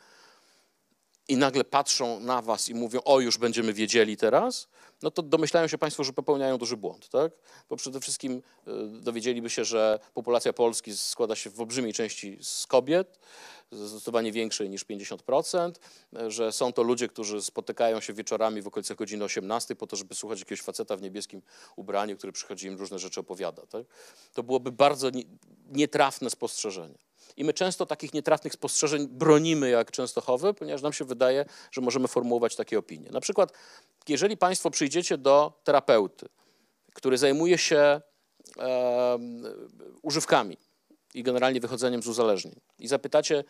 i 1.29 1.37
nagle 1.37 1.65
patrzą 1.65 2.21
na 2.21 2.43
was 2.43 2.69
i 2.69 2.75
mówią, 2.75 3.01
o 3.05 3.21
już 3.21 3.39
będziemy 3.39 3.73
wiedzieli 3.73 4.17
teraz, 4.17 4.69
no 5.03 5.11
to 5.11 5.23
domyślają 5.23 5.69
się 5.69 5.79
Państwo, 5.79 6.05
że 6.05 6.13
popełniają 6.13 6.59
duży 6.59 6.77
błąd, 6.77 7.09
tak? 7.09 7.33
Bo 7.69 7.77
przede 7.77 8.01
wszystkim 8.01 8.43
y, 8.69 8.73
dowiedzieliby 9.01 9.51
się, 9.51 9.65
że 9.65 9.99
populacja 10.15 10.53
Polski 10.53 10.97
składa 10.97 11.37
się 11.37 11.51
w 11.51 11.61
olbrzymiej 11.61 11.93
części 11.93 12.39
z 12.41 12.67
kobiet, 12.67 13.19
zdecydowanie 13.75 14.33
większej 14.33 14.71
niż 14.71 14.87
50%, 14.87 15.73
że 16.29 16.53
są 16.53 16.73
to 16.73 16.83
ludzie, 16.83 17.09
którzy 17.09 17.43
spotykają 17.43 18.01
się 18.01 18.13
wieczorami 18.13 18.63
w 18.63 18.67
okolicach 18.67 18.97
godziny 18.97 19.25
18 19.25 19.77
po 19.77 19.87
to, 19.87 19.97
żeby 19.97 20.15
słuchać 20.15 20.39
jakiegoś 20.39 20.63
faceta 20.63 20.97
w 20.97 21.03
niebieskim 21.03 21.43
ubraniu, 21.77 22.17
który 22.17 22.33
przychodzi 22.33 22.67
im 22.67 22.79
różne 22.79 22.99
rzeczy 22.99 23.21
opowiada. 23.21 23.67
Tak? 23.67 23.87
To 24.35 24.43
byłoby 24.43 24.73
bardzo 24.73 25.11
nietrafne 25.73 26.31
spostrzeżenie. 26.31 26.99
I 27.37 27.45
my 27.45 27.53
często 27.53 27.87
takich 27.87 28.15
nietrafnych 28.15 28.53
spostrzeżeń 28.53 29.09
bronimy 29.09 29.71
jak 29.71 29.91
Częstochowy, 29.91 30.55
ponieważ 30.55 30.83
nam 30.83 30.93
się 30.93 31.05
wydaje, 31.05 31.45
że 31.71 31.81
możemy 31.81 32.09
formułować 32.09 32.57
takie 32.57 32.79
opinie. 32.79 33.11
Na 33.11 33.21
przykład, 33.21 33.53
jeżeli 34.09 34.37
Państwo 34.37 34.71
przyjdziecie 34.71 35.19
do 35.19 35.53
terapeuty, 35.65 36.29
który 36.95 37.19
zajmuje 37.19 37.59
się 37.59 38.01
e, 38.59 39.19
używkami 40.03 40.57
i 41.15 41.23
generalnie 41.23 41.61
wychodzeniem 41.61 42.03
z 42.03 42.07
uzależnień 42.07 42.61
i 42.79 42.89
zapytacie, 42.89 43.45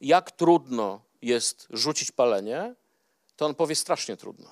jak 0.00 0.30
trudno 0.30 1.00
jest 1.22 1.66
rzucić 1.70 2.12
palenie, 2.12 2.74
to 3.36 3.46
on 3.46 3.54
powie 3.54 3.74
strasznie 3.74 4.16
trudno. 4.16 4.48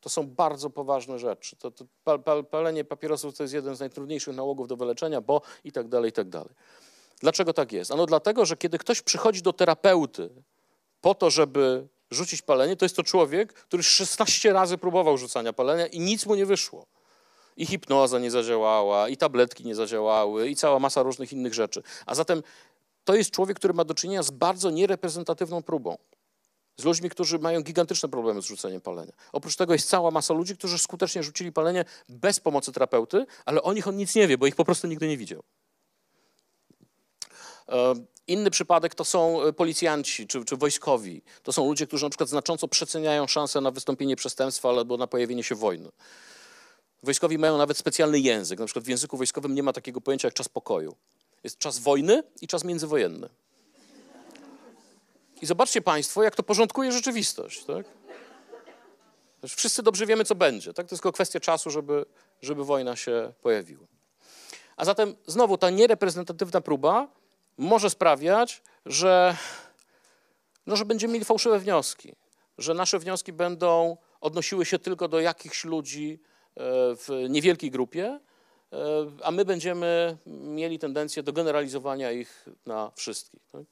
To 0.00 0.08
są 0.08 0.26
bardzo 0.26 0.70
poważne 0.70 1.18
rzeczy. 1.18 1.56
To, 1.56 1.70
to 1.70 1.84
palenie 2.50 2.84
papierosów 2.84 3.36
to 3.36 3.42
jest 3.42 3.54
jeden 3.54 3.76
z 3.76 3.80
najtrudniejszych 3.80 4.36
nałogów 4.36 4.68
do 4.68 4.76
wyleczenia, 4.76 5.20
bo 5.20 5.42
i 5.64 5.72
tak 5.72 5.88
dalej, 5.88 6.10
i 6.10 6.12
tak 6.12 6.28
dalej. 6.28 6.54
Dlaczego 7.20 7.52
tak 7.52 7.72
jest? 7.72 7.90
Ano 7.90 8.06
dlatego, 8.06 8.46
że 8.46 8.56
kiedy 8.56 8.78
ktoś 8.78 9.02
przychodzi 9.02 9.42
do 9.42 9.52
terapeuty 9.52 10.30
po 11.00 11.14
to, 11.14 11.30
żeby 11.30 11.88
rzucić 12.10 12.42
palenie, 12.42 12.76
to 12.76 12.84
jest 12.84 12.96
to 12.96 13.02
człowiek, 13.02 13.52
który 13.52 13.82
16 13.82 14.52
razy 14.52 14.78
próbował 14.78 15.18
rzucania 15.18 15.52
palenia 15.52 15.86
i 15.86 16.00
nic 16.00 16.26
mu 16.26 16.34
nie 16.34 16.46
wyszło. 16.46 16.86
I 17.60 17.66
hipnoza 17.66 18.18
nie 18.18 18.30
zadziałała, 18.30 19.08
i 19.08 19.16
tabletki 19.16 19.64
nie 19.64 19.74
zadziałały, 19.74 20.48
i 20.48 20.56
cała 20.56 20.78
masa 20.78 21.02
różnych 21.02 21.32
innych 21.32 21.54
rzeczy. 21.54 21.82
A 22.06 22.14
zatem 22.14 22.42
to 23.04 23.14
jest 23.14 23.30
człowiek, 23.30 23.56
który 23.56 23.74
ma 23.74 23.84
do 23.84 23.94
czynienia 23.94 24.22
z 24.22 24.30
bardzo 24.30 24.70
niereprezentatywną 24.70 25.62
próbą. 25.62 25.98
Z 26.76 26.84
ludźmi, 26.84 27.10
którzy 27.10 27.38
mają 27.38 27.62
gigantyczne 27.62 28.08
problemy 28.08 28.42
z 28.42 28.44
rzuceniem 28.44 28.80
palenia. 28.80 29.12
Oprócz 29.32 29.56
tego 29.56 29.72
jest 29.72 29.88
cała 29.88 30.10
masa 30.10 30.34
ludzi, 30.34 30.56
którzy 30.56 30.78
skutecznie 30.78 31.22
rzucili 31.22 31.52
palenie 31.52 31.84
bez 32.08 32.40
pomocy 32.40 32.72
terapeuty, 32.72 33.26
ale 33.44 33.62
o 33.62 33.72
nich 33.72 33.88
on 33.88 33.96
nic 33.96 34.14
nie 34.14 34.28
wie, 34.28 34.38
bo 34.38 34.46
ich 34.46 34.56
po 34.56 34.64
prostu 34.64 34.86
nigdy 34.86 35.08
nie 35.08 35.16
widział. 35.16 35.42
E, 37.68 37.94
inny 38.26 38.50
przypadek 38.50 38.94
to 38.94 39.04
są 39.04 39.42
e, 39.42 39.52
policjanci 39.52 40.26
czy, 40.26 40.44
czy, 40.44 40.56
wojskowi. 40.56 41.22
To 41.42 41.52
są 41.52 41.66
ludzie, 41.66 41.86
którzy 41.86 42.04
na 42.04 42.10
przykład 42.10 42.28
znacząco 42.28 42.68
przeceniają 42.68 43.26
szanse 43.26 43.60
na 43.60 43.70
wystąpienie 43.70 44.16
przestępstwa 44.16 44.68
albo 44.68 44.96
na 44.96 45.06
pojawienie 45.06 45.42
się 45.42 45.54
wojny. 45.54 45.90
Wojskowi 47.02 47.38
mają 47.38 47.58
nawet 47.58 47.78
specjalny 47.78 48.20
język. 48.20 48.58
Na 48.58 48.66
przykład 48.66 48.84
w 48.84 48.88
języku 48.88 49.16
wojskowym 49.16 49.54
nie 49.54 49.62
ma 49.62 49.72
takiego 49.72 50.00
pojęcia 50.00 50.28
jak 50.28 50.34
czas 50.34 50.48
pokoju. 50.48 50.96
Jest 51.44 51.58
czas 51.58 51.78
wojny 51.78 52.22
i 52.42 52.46
czas 52.46 52.64
międzywojenny. 52.64 53.28
I 55.42 55.46
zobaczcie 55.46 55.82
Państwo, 55.82 56.22
jak 56.22 56.36
to 56.36 56.42
porządkuje 56.42 56.92
rzeczywistość. 56.92 57.64
Tak? 57.64 57.86
Wszyscy 59.48 59.82
dobrze 59.82 60.06
wiemy, 60.06 60.24
co 60.24 60.34
będzie. 60.34 60.72
Tak? 60.72 60.86
To 60.86 60.94
jest 60.94 61.02
tylko 61.02 61.12
kwestia 61.12 61.40
czasu, 61.40 61.70
żeby, 61.70 62.04
żeby 62.42 62.64
wojna 62.64 62.96
się 62.96 63.32
pojawiła. 63.42 63.86
A 64.76 64.84
zatem 64.84 65.16
znowu 65.26 65.58
ta 65.58 65.70
niereprezentatywna 65.70 66.60
próba 66.60 67.08
może 67.58 67.90
sprawiać, 67.90 68.62
że, 68.86 69.36
no, 70.66 70.76
że 70.76 70.84
będziemy 70.84 71.12
mieli 71.12 71.24
fałszywe 71.24 71.58
wnioski, 71.58 72.14
że 72.58 72.74
nasze 72.74 72.98
wnioski 72.98 73.32
będą 73.32 73.96
odnosiły 74.20 74.66
się 74.66 74.78
tylko 74.78 75.08
do 75.08 75.20
jakichś 75.20 75.64
ludzi 75.64 76.20
w 76.96 77.26
niewielkiej 77.28 77.70
grupie, 77.70 78.20
e, 78.72 78.78
a 79.22 79.30
my 79.30 79.44
będziemy 79.44 80.16
mieli 80.26 80.78
tendencję 80.78 81.22
do 81.22 81.32
generalizowania 81.32 82.12
ich 82.12 82.48
na 82.66 82.92
wszystkich. 82.96 83.40
Tak? 83.52 83.62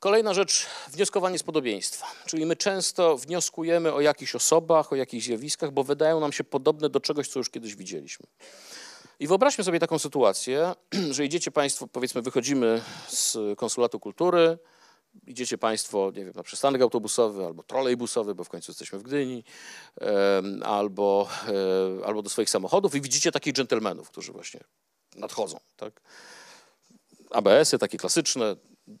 Kolejna 0.00 0.34
rzecz, 0.34 0.66
wnioskowanie 0.90 1.38
z 1.38 1.42
podobieństwa. 1.42 2.06
Czyli 2.26 2.46
my 2.46 2.56
często 2.56 3.16
wnioskujemy 3.16 3.92
o 3.92 4.00
jakichś 4.00 4.34
osobach, 4.34 4.92
o 4.92 4.96
jakichś 4.96 5.26
zjawiskach, 5.26 5.70
bo 5.70 5.84
wydają 5.84 6.20
nam 6.20 6.32
się 6.32 6.44
podobne 6.44 6.88
do 6.88 7.00
czegoś, 7.00 7.28
co 7.28 7.38
już 7.38 7.50
kiedyś 7.50 7.74
widzieliśmy. 7.76 8.26
I 9.20 9.26
wyobraźmy 9.26 9.64
sobie 9.64 9.78
taką 9.78 9.98
sytuację, 9.98 10.74
że 11.16 11.24
idziecie 11.24 11.50
Państwo, 11.50 11.86
powiedzmy, 11.86 12.22
wychodzimy 12.22 12.82
z 13.08 13.36
konsulatu 13.58 14.00
kultury, 14.00 14.58
idziecie 15.26 15.58
Państwo, 15.58 16.12
nie 16.16 16.24
wiem, 16.24 16.32
na 16.36 16.42
przystanek 16.42 16.82
autobusowy 16.82 17.44
albo 17.44 17.62
trolejbusowy, 17.62 18.34
bo 18.34 18.44
w 18.44 18.48
końcu 18.48 18.70
jesteśmy 18.70 18.98
w 18.98 19.02
Gdyni, 19.02 19.44
albo, 20.64 21.28
e, 22.02 22.06
albo 22.06 22.22
do 22.22 22.30
swoich 22.30 22.50
samochodów 22.50 22.94
i 22.94 23.00
widzicie 23.00 23.32
takich 23.32 23.52
dżentelmenów, 23.54 24.10
którzy 24.10 24.32
właśnie 24.32 24.60
nadchodzą. 25.16 25.60
Tak? 25.76 26.00
ABS-y 27.30 27.78
takie 27.78 27.98
klasyczne, 27.98 28.56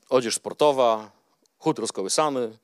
odzież 0.08 0.34
sportowa, 0.34 1.10
chód 1.58 1.78
rozkołysany. 1.78 2.58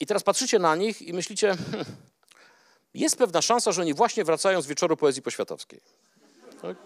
I 0.00 0.06
teraz 0.06 0.22
patrzycie 0.22 0.58
na 0.58 0.76
nich 0.76 1.02
i 1.02 1.12
myślicie, 1.12 1.56
hmm, 1.56 1.86
jest 2.94 3.16
pewna 3.16 3.42
szansa, 3.42 3.72
że 3.72 3.82
oni 3.82 3.94
właśnie 3.94 4.24
wracają 4.24 4.62
z 4.62 4.66
wieczoru 4.66 4.96
poezji 4.96 5.22
poświatowskiej. 5.22 5.80
Tak? 6.62 6.76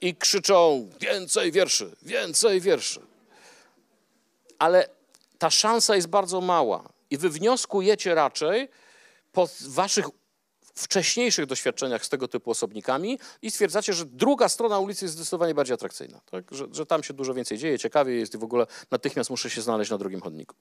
I 0.00 0.16
krzyczą 0.16 0.90
więcej 1.00 1.52
wierszy, 1.52 1.96
więcej 2.02 2.60
wierszy. 2.60 3.13
Ale 4.58 4.88
ta 5.38 5.50
szansa 5.50 5.96
jest 5.96 6.08
bardzo 6.08 6.40
mała. 6.40 6.88
I 7.10 7.18
wy 7.18 7.30
wnioskujecie 7.30 8.14
raczej 8.14 8.68
po 9.32 9.48
waszych 9.68 10.06
wcześniejszych 10.74 11.46
doświadczeniach 11.46 12.04
z 12.04 12.08
tego 12.08 12.28
typu 12.28 12.50
osobnikami 12.50 13.18
i 13.42 13.50
stwierdzacie, 13.50 13.92
że 13.92 14.04
druga 14.04 14.48
strona 14.48 14.78
ulicy 14.78 15.04
jest 15.04 15.14
zdecydowanie 15.14 15.54
bardziej 15.54 15.74
atrakcyjna. 15.74 16.20
Tak? 16.30 16.44
Że, 16.50 16.66
że 16.72 16.86
tam 16.86 17.02
się 17.02 17.14
dużo 17.14 17.34
więcej 17.34 17.58
dzieje, 17.58 17.78
ciekawie 17.78 18.14
jest 18.14 18.34
i 18.34 18.38
w 18.38 18.44
ogóle 18.44 18.66
natychmiast 18.90 19.30
muszę 19.30 19.50
się 19.50 19.62
znaleźć 19.62 19.90
na 19.90 19.98
drugim 19.98 20.20
chodniku. 20.20 20.54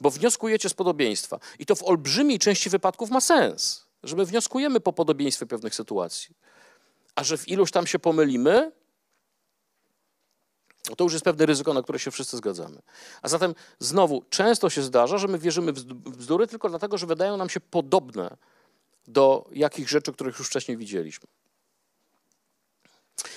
Bo 0.00 0.10
wnioskujecie 0.10 0.68
z 0.68 0.74
podobieństwa. 0.74 1.38
I 1.58 1.66
to 1.66 1.74
w 1.74 1.82
olbrzymiej 1.82 2.38
części 2.38 2.70
wypadków 2.70 3.10
ma 3.10 3.20
sens, 3.20 3.86
że 4.02 4.16
my 4.16 4.24
wnioskujemy 4.24 4.80
po 4.80 4.92
podobieństwie 4.92 5.46
pewnych 5.46 5.74
sytuacji 5.74 6.34
a 7.14 7.24
że 7.24 7.38
w 7.38 7.48
iluś 7.48 7.70
tam 7.70 7.86
się 7.86 7.98
pomylimy, 7.98 8.72
to 10.96 11.04
już 11.04 11.12
jest 11.12 11.24
pewne 11.24 11.46
ryzyko, 11.46 11.74
na 11.74 11.82
które 11.82 11.98
się 11.98 12.10
wszyscy 12.10 12.36
zgadzamy. 12.36 12.78
A 13.22 13.28
zatem 13.28 13.54
znowu 13.78 14.24
często 14.30 14.70
się 14.70 14.82
zdarza, 14.82 15.18
że 15.18 15.28
my 15.28 15.38
wierzymy 15.38 15.72
w 15.72 15.84
bzdury 16.10 16.46
tylko 16.46 16.68
dlatego, 16.68 16.98
że 16.98 17.06
wydają 17.06 17.36
nam 17.36 17.48
się 17.48 17.60
podobne 17.60 18.36
do 19.08 19.48
jakich 19.52 19.88
rzeczy, 19.88 20.12
których 20.12 20.38
już 20.38 20.48
wcześniej 20.48 20.76
widzieliśmy. 20.76 21.28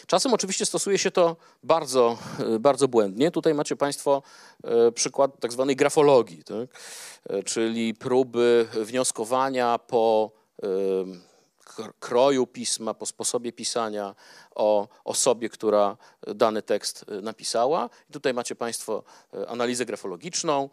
Czasem 0.08 0.34
oczywiście 0.34 0.66
stosuje 0.66 0.98
się 0.98 1.12
to 1.12 1.36
bardzo, 1.64 2.18
bardzo 2.60 2.88
błędnie. 2.88 3.32
Tutaj 3.32 3.54
macie 3.54 3.76
Państwo 3.76 4.24
e, 4.64 4.92
przykład 4.92 5.40
tak 5.40 5.54
zwanej 5.54 5.76
grafologii, 5.76 6.44
tak? 6.44 6.82
E, 7.30 7.44
czyli 7.44 7.94
próby 7.94 8.68
wnioskowania 8.74 9.80
po 9.80 10.32
kroju 12.00 12.48
pisma, 12.48 12.94
po 12.94 13.06
sposobie 13.06 13.54
pisania, 13.54 14.16
o 14.56 14.88
osobie, 15.04 15.50
która 15.50 15.98
dany 16.28 16.62
tekst 16.62 17.06
napisała. 17.22 17.90
I 18.10 18.14
tutaj 18.14 18.34
macie 18.34 18.56
Państwo 18.56 19.04
e, 19.34 19.50
analizę 19.50 19.86
grafologiczną. 19.86 20.70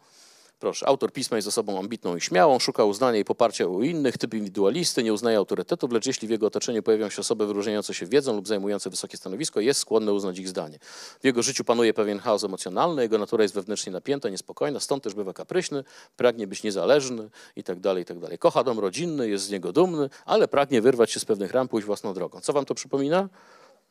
Proszę, 0.61 0.87
autor 0.87 1.11
pisma 1.11 1.37
jest 1.37 1.47
osobą 1.47 1.79
ambitną 1.79 2.15
i 2.15 2.21
śmiałą, 2.21 2.59
szuka 2.59 2.85
uznania 2.85 3.19
i 3.19 3.25
poparcia 3.25 3.67
u 3.67 3.83
innych, 3.83 4.17
typ 4.17 4.33
indywidualisty, 4.33 5.03
nie 5.03 5.13
uznaje 5.13 5.37
autorytetów, 5.37 5.91
lecz 5.91 6.05
jeśli 6.05 6.27
w 6.27 6.31
jego 6.31 6.47
otoczeniu 6.47 6.83
pojawią 6.83 7.09
się 7.09 7.21
osoby 7.21 7.47
wyróżniające 7.47 7.93
się 7.93 8.05
wiedzą 8.05 8.35
lub 8.35 8.47
zajmujące 8.47 8.89
wysokie 8.89 9.17
stanowisko, 9.17 9.59
jest 9.59 9.79
skłonny 9.79 10.13
uznać 10.13 10.39
ich 10.39 10.49
zdanie. 10.49 10.79
W 11.21 11.25
jego 11.25 11.41
życiu 11.41 11.63
panuje 11.63 11.93
pewien 11.93 12.19
chaos 12.19 12.43
emocjonalny, 12.43 13.01
jego 13.01 13.17
natura 13.17 13.43
jest 13.43 13.55
wewnętrznie 13.55 13.91
napięta, 13.91 14.29
niespokojna, 14.29 14.79
stąd 14.79 15.03
też 15.03 15.13
bywa 15.13 15.33
kapryśny, 15.33 15.83
pragnie 16.17 16.47
być 16.47 16.63
niezależny 16.63 17.29
i 17.55 17.63
tak 17.63 17.79
dalej, 17.79 18.03
i 18.03 18.05
tak. 18.05 18.17
Kocha 18.39 18.63
dom 18.63 18.79
rodzinny, 18.79 19.29
jest 19.29 19.45
z 19.45 19.49
niego 19.49 19.71
dumny, 19.73 20.09
ale 20.25 20.47
pragnie 20.47 20.81
wyrwać 20.81 21.11
się 21.11 21.19
z 21.19 21.25
pewnych 21.25 21.51
ram, 21.51 21.67
pójść 21.67 21.85
własną 21.85 22.13
drogą. 22.13 22.41
Co 22.41 22.53
wam 22.53 22.65
to 22.65 22.75
przypomina? 22.75 23.29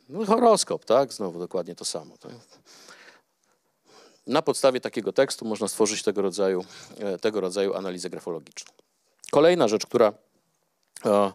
No, 0.08 0.26
horoskop, 0.26 0.84
tak? 0.84 1.12
Znowu 1.12 1.38
dokładnie 1.38 1.74
to 1.74 1.84
samo. 1.84 2.18
Tak? 2.18 2.32
Na 4.26 4.42
podstawie 4.42 4.80
takiego 4.80 5.12
tekstu 5.12 5.44
można 5.44 5.68
stworzyć 5.68 6.02
tego 6.02 6.22
rodzaju, 6.22 6.64
e, 6.98 7.18
tego 7.18 7.40
rodzaju 7.40 7.74
analizę 7.74 8.10
grafologiczną. 8.10 8.72
Kolejna 9.30 9.68
rzecz, 9.68 9.86
która, 9.86 10.12
e, 11.04 11.32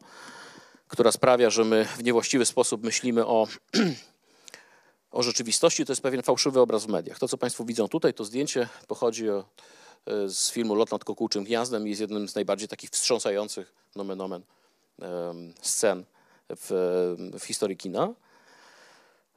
która 0.87 1.11
sprawia, 1.11 1.49
że 1.49 1.63
my 1.63 1.85
w 1.85 2.03
niewłaściwy 2.03 2.45
sposób 2.45 2.83
myślimy 2.83 3.25
o, 3.25 3.47
o 5.11 5.23
rzeczywistości, 5.23 5.85
to 5.85 5.91
jest 5.91 6.01
pewien 6.01 6.23
fałszywy 6.23 6.59
obraz 6.59 6.85
w 6.85 6.87
mediach. 6.87 7.19
To, 7.19 7.27
co 7.27 7.37
Państwo 7.37 7.65
widzą 7.65 7.87
tutaj, 7.87 8.13
to 8.13 8.25
zdjęcie 8.25 8.69
pochodzi 8.87 9.29
o, 9.29 9.45
e, 10.05 10.29
z 10.29 10.51
filmu 10.51 10.75
Lot 10.75 10.91
nad 10.91 11.03
Kokułczym 11.03 11.43
Gniazdem 11.43 11.87
i 11.87 11.89
jest 11.89 12.01
jednym 12.01 12.29
z 12.29 12.35
najbardziej 12.35 12.67
takich 12.67 12.89
wstrząsających, 12.89 13.73
nomen 13.95 14.21
omen, 14.21 14.43
scen 15.61 16.05
w, 16.49 16.67
w 17.39 17.45
historii 17.45 17.77
kina. 17.77 18.13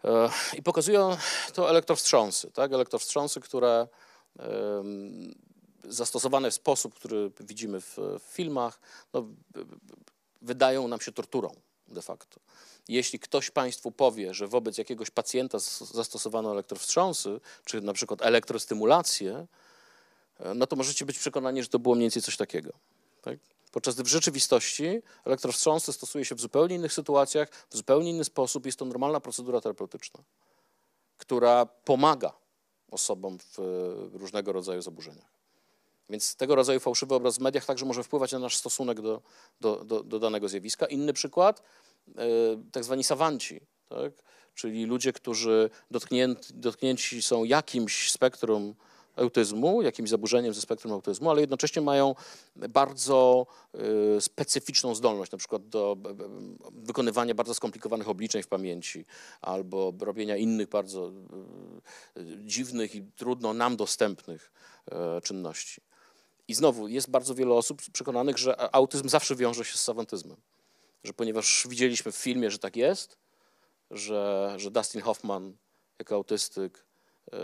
E, 0.04 0.30
I 0.56 0.62
pokazują 0.62 1.16
to 1.52 1.70
elektrowstrząsy, 1.70 2.50
tak? 2.50 2.72
elektrowstrząsy, 2.72 3.40
które 3.40 3.88
zastosowane 5.84 6.50
w 6.50 6.54
sposób, 6.54 6.94
który 6.94 7.30
widzimy 7.40 7.80
w, 7.80 7.98
filmach, 8.28 8.80
no, 9.12 9.26
wydają 10.42 10.88
nam 10.88 11.00
się 11.00 11.12
torturą 11.12 11.54
de 11.88 12.02
facto. 12.02 12.40
Jeśli 12.88 13.18
ktoś 13.18 13.50
Państwu 13.50 13.92
powie, 13.92 14.34
że 14.34 14.48
wobec 14.48 14.78
jakiegoś 14.78 15.10
pacjenta 15.10 15.58
zastosowano 15.92 16.52
elektrowstrząsy, 16.52 17.40
czy 17.64 17.80
na 17.80 17.92
przykład 17.92 18.22
elektrostymulację, 18.22 19.46
e, 20.40 20.54
no 20.54 20.66
to 20.66 20.76
możecie 20.76 21.04
być 21.04 21.18
przekonani, 21.18 21.62
że 21.62 21.68
to 21.68 21.78
było 21.78 21.94
mniej 21.94 22.04
więcej 22.04 22.22
coś 22.22 22.36
takiego. 22.36 22.72
Tak? 23.22 23.38
Podczas 23.78 23.94
gdy 23.94 24.04
w 24.04 24.08
rzeczywistości 24.08 25.02
elektrowstrząsy 25.24 25.92
stosuje 25.92 26.24
się 26.24 26.34
w 26.34 26.40
zupełnie 26.40 26.76
innych 26.76 26.92
sytuacjach, 26.92 27.48
w 27.70 27.76
zupełnie 27.76 28.10
inny 28.10 28.24
sposób. 28.24 28.66
Jest 28.66 28.78
to 28.78 28.84
normalna 28.84 29.20
procedura 29.20 29.60
terapeutyczna, 29.60 30.20
która 31.18 31.66
pomaga 31.66 32.32
osobom 32.90 33.38
w 33.56 34.10
różnego 34.12 34.52
rodzaju 34.52 34.82
zaburzeniach. 34.82 35.30
Więc 36.10 36.34
tego 36.34 36.54
rodzaju 36.54 36.80
fałszywy 36.80 37.14
obraz 37.14 37.38
w 37.38 37.40
mediach 37.40 37.64
także 37.64 37.86
może 37.86 38.04
wpływać 38.04 38.32
na 38.32 38.38
nasz 38.38 38.56
stosunek 38.56 39.00
do, 39.00 39.22
do, 39.60 39.84
do, 39.84 40.02
do 40.02 40.18
danego 40.18 40.48
zjawiska. 40.48 40.86
Inny 40.86 41.12
przykład, 41.12 41.62
e, 42.08 42.22
tak 42.72 42.84
zwani 42.84 43.04
sawanci, 43.04 43.60
tak? 43.88 44.12
czyli 44.54 44.84
ludzie, 44.84 45.12
którzy 45.12 45.70
dotknięci, 45.90 46.54
dotknięci 46.54 47.22
są 47.22 47.44
jakimś 47.44 48.12
spektrum 48.12 48.74
autyzmu, 49.18 49.82
jakimś 49.82 50.10
zaburzeniem 50.10 50.54
ze 50.54 50.60
spektrum 50.60 50.92
autyzmu, 50.92 51.30
ale 51.30 51.40
jednocześnie 51.40 51.82
mają 51.82 52.14
bardzo 52.56 53.46
e, 53.74 54.20
specyficzną 54.20 54.94
zdolność, 54.94 55.32
na 55.32 55.38
przykład 55.38 55.68
do 55.68 55.96
wykonywania 56.72 57.34
bardzo 57.34 57.54
skomplikowanych 57.54 58.08
obliczeń 58.08 58.42
w 58.42 58.48
pamięci 58.48 59.04
albo 59.40 59.92
robienia 60.00 60.36
innych 60.36 60.68
bardzo 60.68 61.12
e, 62.16 62.20
dziwnych 62.44 62.94
i 62.94 63.02
trudno 63.16 63.54
nam 63.54 63.76
dostępnych 63.76 64.52
e, 64.90 65.20
czynności. 65.20 65.80
I 66.48 66.54
znowu 66.54 66.88
jest 66.88 67.10
bardzo 67.10 67.34
wiele 67.34 67.54
osób 67.54 67.82
przekonanych, 67.92 68.38
że 68.38 68.74
autyzm 68.74 69.08
zawsze 69.08 69.36
wiąże 69.36 69.64
się 69.64 69.78
z 69.78 69.80
sawantyzmem. 69.80 70.36
Że 71.04 71.12
ponieważ 71.12 71.66
widzieliśmy 71.70 72.12
w 72.12 72.16
filmie, 72.16 72.50
że 72.50 72.58
tak 72.58 72.76
jest, 72.76 73.18
że, 73.90 74.54
że 74.56 74.70
Dustin 74.70 75.00
Hoffman 75.00 75.56
jako 75.98 76.14
autystyk 76.14 76.84
e, 77.32 77.38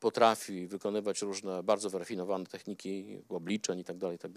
potrafi 0.00 0.66
wykonywać 0.66 1.22
różne 1.22 1.62
bardzo 1.62 1.90
wyrafinowane 1.90 2.46
techniki 2.46 3.22
obliczeń 3.28 3.78
i 3.78 3.84
tak 3.84 3.98
dalej, 3.98 4.16
i 4.16 4.18
tak 4.18 4.32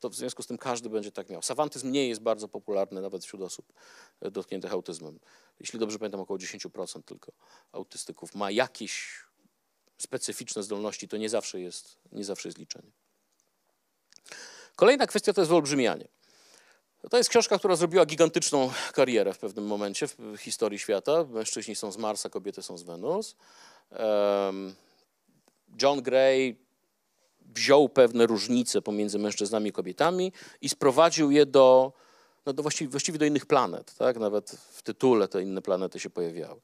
to 0.00 0.10
w 0.10 0.14
związku 0.14 0.42
z 0.42 0.46
tym 0.46 0.58
każdy 0.58 0.90
będzie 0.90 1.12
tak 1.12 1.30
miał. 1.30 1.42
Sawantyzm 1.42 1.90
nie 1.90 2.08
jest 2.08 2.20
bardzo 2.20 2.48
popularny 2.48 3.00
nawet 3.00 3.24
wśród 3.24 3.42
osób 3.42 3.72
e, 4.20 4.30
dotkniętych 4.30 4.72
autyzmem. 4.72 5.18
Jeśli 5.60 5.78
dobrze 5.78 5.98
pamiętam, 5.98 6.20
około 6.20 6.38
10% 6.38 7.02
tylko 7.02 7.32
autystyków 7.72 8.34
ma 8.34 8.50
jakieś 8.50 9.24
specyficzne 9.98 10.62
zdolności, 10.62 11.08
to 11.08 11.16
nie 11.16 11.28
zawsze 11.28 11.60
jest, 11.60 11.98
nie 12.12 12.24
zawsze 12.24 12.48
jest 12.48 12.58
liczenie. 12.58 12.90
Kolejna 14.76 15.06
kwestia 15.06 15.32
to 15.32 15.40
jest 15.40 15.48
wyolbrzymianie. 15.48 16.08
To 17.10 17.16
jest 17.16 17.30
książka, 17.30 17.58
która 17.58 17.76
zrobiła 17.76 18.06
gigantyczną 18.06 18.72
karierę 18.92 19.34
w 19.34 19.38
pewnym 19.38 19.66
momencie 19.66 20.06
w 20.08 20.36
historii 20.38 20.78
świata. 20.78 21.24
Mężczyźni 21.24 21.76
są 21.76 21.92
z 21.92 21.96
Marsa, 21.96 22.30
kobiety 22.30 22.62
są 22.62 22.78
z 22.78 22.82
Wenus. 22.82 23.36
John 25.82 26.02
Gray 26.02 26.56
wziął 27.54 27.88
pewne 27.88 28.26
różnice 28.26 28.82
pomiędzy 28.82 29.18
mężczyznami 29.18 29.70
i 29.70 29.72
kobietami 29.72 30.32
i 30.60 30.68
sprowadził 30.68 31.30
je 31.30 31.46
do, 31.46 31.92
no 32.46 32.52
do 32.52 32.62
właściwie, 32.62 32.90
właściwie 32.90 33.18
do 33.18 33.24
innych 33.24 33.46
planet. 33.46 33.94
Tak? 33.94 34.16
Nawet 34.16 34.50
w 34.50 34.82
tytule 34.82 35.28
te 35.28 35.42
inne 35.42 35.62
planety 35.62 36.00
się 36.00 36.10
pojawiały. 36.10 36.60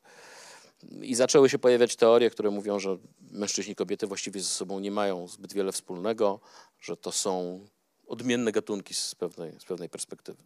I 1.03 1.15
zaczęły 1.15 1.49
się 1.49 1.59
pojawiać 1.59 1.97
teorie, 1.97 2.31
które 2.31 2.51
mówią, 2.51 2.79
że 2.79 2.99
mężczyźni 3.31 3.73
i 3.73 3.77
kobiety 3.77 4.07
właściwie 4.07 4.41
ze 4.41 4.49
sobą 4.49 4.81
nie 4.81 4.91
mają 4.91 5.29
zbyt 5.29 5.53
wiele 5.53 5.73
wspólnego, 5.73 6.41
że 6.81 6.97
to 6.97 7.13
są 7.13 7.61
odmienne 8.07 8.53
gatunki 8.53 8.95
z 8.95 9.15
pewnej, 9.15 9.53
z 9.59 9.65
pewnej 9.65 9.89
perspektywy. 9.89 10.43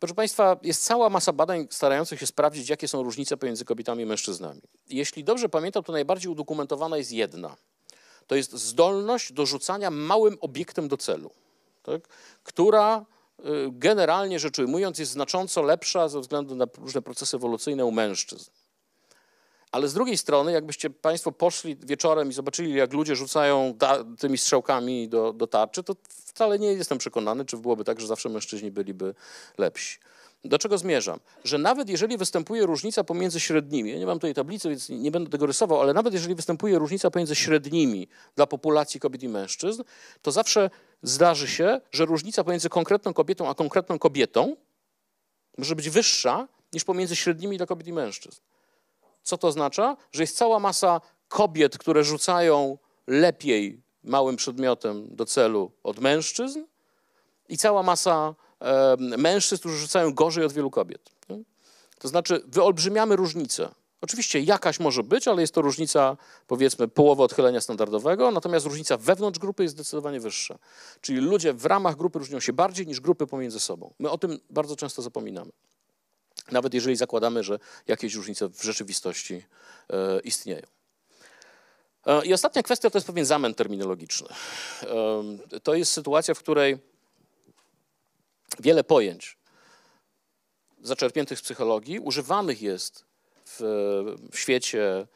Proszę 0.00 0.14
Państwa, 0.14 0.56
jest 0.62 0.84
cała 0.84 1.10
masa 1.10 1.32
badań 1.32 1.66
starających 1.70 2.20
się 2.20 2.26
sprawdzić, 2.26 2.68
jakie 2.68 2.88
są 2.88 3.02
różnice 3.02 3.36
pomiędzy 3.36 3.64
kobietami 3.64 4.02
i 4.02 4.06
mężczyznami. 4.06 4.60
Jeśli 4.88 5.24
dobrze 5.24 5.48
pamiętam, 5.48 5.82
to 5.82 5.92
najbardziej 5.92 6.32
udokumentowana 6.32 6.96
jest 6.96 7.12
jedna. 7.12 7.56
To 8.26 8.34
jest 8.34 8.52
zdolność 8.52 9.32
do 9.32 9.46
rzucania 9.46 9.90
małym 9.90 10.36
obiektem 10.40 10.88
do 10.88 10.96
celu, 10.96 11.30
tak? 11.82 12.08
która 12.44 13.06
y, 13.40 13.42
generalnie 13.70 14.38
rzecz 14.38 14.58
ujmując 14.58 14.98
jest 14.98 15.12
znacząco 15.12 15.62
lepsza 15.62 16.08
ze 16.08 16.20
względu 16.20 16.54
na 16.54 16.66
różne 16.78 17.02
procesy 17.02 17.36
ewolucyjne 17.36 17.84
u 17.84 17.90
mężczyzn. 17.90 18.50
Ale 19.72 19.88
z 19.88 19.94
drugiej 19.94 20.16
strony, 20.16 20.52
jakbyście 20.52 20.90
Państwo 20.90 21.32
poszli 21.32 21.76
wieczorem 21.76 22.30
i 22.30 22.32
zobaczyli, 22.32 22.74
jak 22.74 22.92
ludzie 22.92 23.16
rzucają 23.16 23.74
tymi 24.18 24.38
strzałkami 24.38 25.08
do, 25.08 25.32
do 25.32 25.46
tarczy, 25.46 25.82
to 25.82 25.96
wcale 26.08 26.58
nie 26.58 26.72
jestem 26.72 26.98
przekonany, 26.98 27.44
czy 27.44 27.56
byłoby 27.56 27.84
tak, 27.84 28.00
że 28.00 28.06
zawsze 28.06 28.28
mężczyźni 28.28 28.70
byliby 28.70 29.14
lepsi. 29.58 29.98
Do 30.44 30.58
czego 30.58 30.78
zmierzam? 30.78 31.20
Że 31.44 31.58
nawet 31.58 31.88
jeżeli 31.88 32.16
występuje 32.16 32.66
różnica 32.66 33.04
pomiędzy 33.04 33.40
średnimi, 33.40 33.90
ja 33.90 33.98
nie 33.98 34.06
mam 34.06 34.18
tutaj 34.18 34.34
tablicy, 34.34 34.68
więc 34.68 34.88
nie 34.88 35.10
będę 35.10 35.30
tego 35.30 35.46
rysował, 35.46 35.80
ale 35.80 35.94
nawet 35.94 36.14
jeżeli 36.14 36.34
występuje 36.34 36.78
różnica 36.78 37.10
pomiędzy 37.10 37.34
średnimi 37.34 38.08
dla 38.36 38.46
populacji 38.46 39.00
kobiet 39.00 39.22
i 39.22 39.28
mężczyzn, 39.28 39.82
to 40.22 40.32
zawsze 40.32 40.70
zdarzy 41.02 41.48
się, 41.48 41.80
że 41.92 42.04
różnica 42.04 42.44
pomiędzy 42.44 42.68
konkretną 42.68 43.14
kobietą 43.14 43.48
a 43.48 43.54
konkretną 43.54 43.98
kobietą 43.98 44.56
może 45.58 45.76
być 45.76 45.90
wyższa 45.90 46.48
niż 46.72 46.84
pomiędzy 46.84 47.16
średnimi 47.16 47.56
dla 47.56 47.66
kobiet 47.66 47.88
i 47.88 47.92
mężczyzn. 47.92 48.40
Co 49.26 49.38
to 49.38 49.48
oznacza? 49.48 49.96
Że 50.12 50.22
jest 50.22 50.36
cała 50.36 50.58
masa 50.58 51.00
kobiet, 51.28 51.78
które 51.78 52.04
rzucają 52.04 52.78
lepiej 53.06 53.82
małym 54.04 54.36
przedmiotem 54.36 55.16
do 55.16 55.24
celu 55.24 55.72
od 55.82 56.00
mężczyzn 56.00 56.64
i 57.48 57.58
cała 57.58 57.82
masa 57.82 58.34
e, 58.60 58.96
mężczyzn, 58.98 59.60
którzy 59.60 59.78
rzucają 59.78 60.14
gorzej 60.14 60.44
od 60.44 60.52
wielu 60.52 60.70
kobiet. 60.70 61.10
To 61.98 62.08
znaczy 62.08 62.42
wyolbrzymiamy 62.46 63.16
różnicę. 63.16 63.68
Oczywiście 64.00 64.40
jakaś 64.40 64.80
może 64.80 65.02
być, 65.02 65.28
ale 65.28 65.40
jest 65.40 65.54
to 65.54 65.62
różnica 65.62 66.16
powiedzmy 66.46 66.88
połowy 66.88 67.22
odchylenia 67.22 67.60
standardowego, 67.60 68.30
natomiast 68.30 68.66
różnica 68.66 68.96
wewnątrz 68.96 69.38
grupy 69.38 69.62
jest 69.62 69.74
zdecydowanie 69.74 70.20
wyższa. 70.20 70.58
Czyli 71.00 71.20
ludzie 71.20 71.52
w 71.52 71.64
ramach 71.64 71.96
grupy 71.96 72.18
różnią 72.18 72.40
się 72.40 72.52
bardziej 72.52 72.86
niż 72.86 73.00
grupy 73.00 73.26
pomiędzy 73.26 73.60
sobą. 73.60 73.94
My 73.98 74.10
o 74.10 74.18
tym 74.18 74.38
bardzo 74.50 74.76
często 74.76 75.02
zapominamy. 75.02 75.52
Nawet 76.50 76.74
jeżeli 76.74 76.96
zakładamy, 76.96 77.44
że 77.44 77.58
jakieś 77.86 78.14
różnice 78.14 78.48
w 78.48 78.62
rzeczywistości 78.62 79.34
e, 79.90 80.20
istnieją. 80.20 80.62
E, 82.06 82.26
I 82.26 82.32
ostatnia 82.32 82.62
kwestia 82.62 82.90
to 82.90 82.98
jest 82.98 83.06
pewien 83.06 83.24
zamęt 83.24 83.56
terminologiczny. 83.56 84.28
E, 84.82 85.60
To 85.62 85.74
jest 85.74 85.92
sytuacja, 85.92 86.34
w 86.34 86.38
której 86.38 86.78
wiele 88.60 88.84
pojęć 88.84 89.36
zaczerpniętych 90.82 91.38
z 91.38 91.42
psychologii 91.42 92.00
używanych 92.00 92.62
jest 92.62 93.04
w, 93.44 93.60
w 94.32 94.38
świecie 94.38 95.06